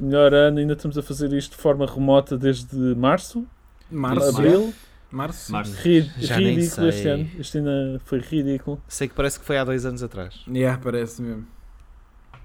Melhor 0.00 0.32
ano, 0.32 0.58
ainda 0.60 0.74
estamos 0.74 0.96
a 0.96 1.02
fazer 1.02 1.32
isto 1.32 1.56
de 1.56 1.62
forma 1.62 1.84
remota 1.84 2.38
desde 2.38 2.76
março, 2.94 3.44
Março. 3.90 4.28
abril. 4.28 4.60
Março. 4.66 4.87
Março. 5.10 5.50
Ri- 5.82 6.10
Já 6.18 6.36
nem 6.38 6.54
ridículo 6.54 6.88
este 6.88 7.08
ano. 7.08 7.30
Este 7.38 7.58
ainda 7.58 8.00
foi 8.04 8.18
ridículo. 8.20 8.80
Sei 8.88 9.08
que 9.08 9.14
parece 9.14 9.38
que 9.40 9.44
foi 9.46 9.56
há 9.58 9.64
dois 9.64 9.86
anos 9.86 10.02
atrás. 10.02 10.34
Yeah, 10.48 10.78
parece 10.82 11.22
mesmo. 11.22 11.46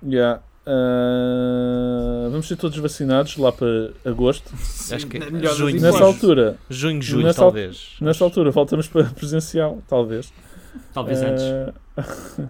Yeah. 0.05 0.41
Uh, 0.65 2.29
vamos 2.31 2.47
ser 2.47 2.55
todos 2.55 2.77
vacinados 2.77 3.35
lá 3.35 3.51
para 3.51 3.91
agosto. 4.05 4.49
Acho 4.93 5.07
que 5.07 5.17
é 5.17 5.29
melhor 5.29 5.53
junho. 5.55 5.73
Nessa 5.73 5.97
hipóteses. 5.97 6.01
altura, 6.23 6.57
Junho, 6.69 7.01
julho, 7.01 7.25
Nessa 7.25 7.41
al- 7.41 7.47
talvez. 7.51 7.95
nessa 7.99 8.23
altura 8.23 8.49
voltamos 8.51 8.87
para 8.87 9.03
presencial, 9.05 9.81
talvez. 9.89 10.31
Talvez 10.93 11.21
antes. 11.21 11.43
Uh, 11.43 12.49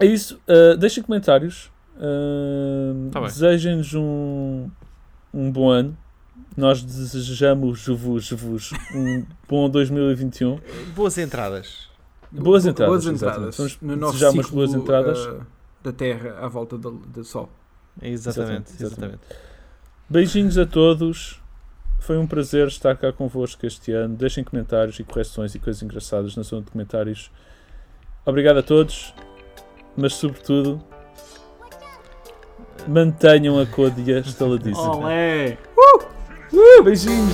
é 0.00 0.06
isso. 0.06 0.40
Uh, 0.48 0.76
deixem 0.76 1.02
comentários. 1.02 1.70
Uh, 1.96 3.10
Tá. 3.10 3.20
Desejem-nos 3.20 3.92
um, 3.94 4.68
um 5.34 5.50
bom 5.50 5.68
ano. 5.70 5.96
Nós 6.56 6.82
desejamos-vos 6.82 8.30
vos 8.30 8.72
um 8.94 9.24
bom 9.48 9.70
2021. 9.70 10.60
Boas 10.94 11.16
entradas. 11.18 11.88
Boas 12.30 12.64
Bo- 12.64 12.70
entradas. 12.70 13.04
Boas 13.04 13.06
entradas. 13.14 13.78
No 13.80 13.96
nosso 13.96 14.12
desejar 14.14 14.30
umas 14.32 14.46
ciclo, 14.46 14.58
boas 14.60 14.74
entradas. 14.74 15.18
uh, 15.26 15.46
da 15.82 15.92
Terra 15.92 16.38
à 16.40 16.48
volta 16.48 16.76
do, 16.76 16.90
do 16.92 17.24
Sol. 17.24 17.48
Exatamente, 18.00 18.72
Exatamente, 18.72 18.82
exatamente. 18.82 19.20
Beijinhos 20.08 20.58
a 20.58 20.66
todos. 20.66 21.40
Foi 22.00 22.18
um 22.18 22.26
prazer 22.26 22.66
estar 22.68 22.96
cá 22.96 23.12
convosco 23.12 23.64
este 23.64 23.92
ano. 23.92 24.16
Deixem 24.16 24.42
comentários 24.42 24.98
e 24.98 25.04
correções 25.04 25.54
e 25.54 25.58
coisas 25.58 25.82
engraçadas 25.82 26.36
na 26.36 26.42
zona 26.42 26.62
de 26.62 26.70
comentários. 26.70 27.30
Obrigado 28.26 28.58
a 28.58 28.62
todos, 28.62 29.14
mas 29.96 30.14
sobretudo 30.14 30.82
mantenham 32.88 33.58
a 33.60 33.66
côdea 33.66 34.18
estaladíssima. 34.20 34.96
Olé! 34.96 35.58
Beijinhos! 36.52 37.32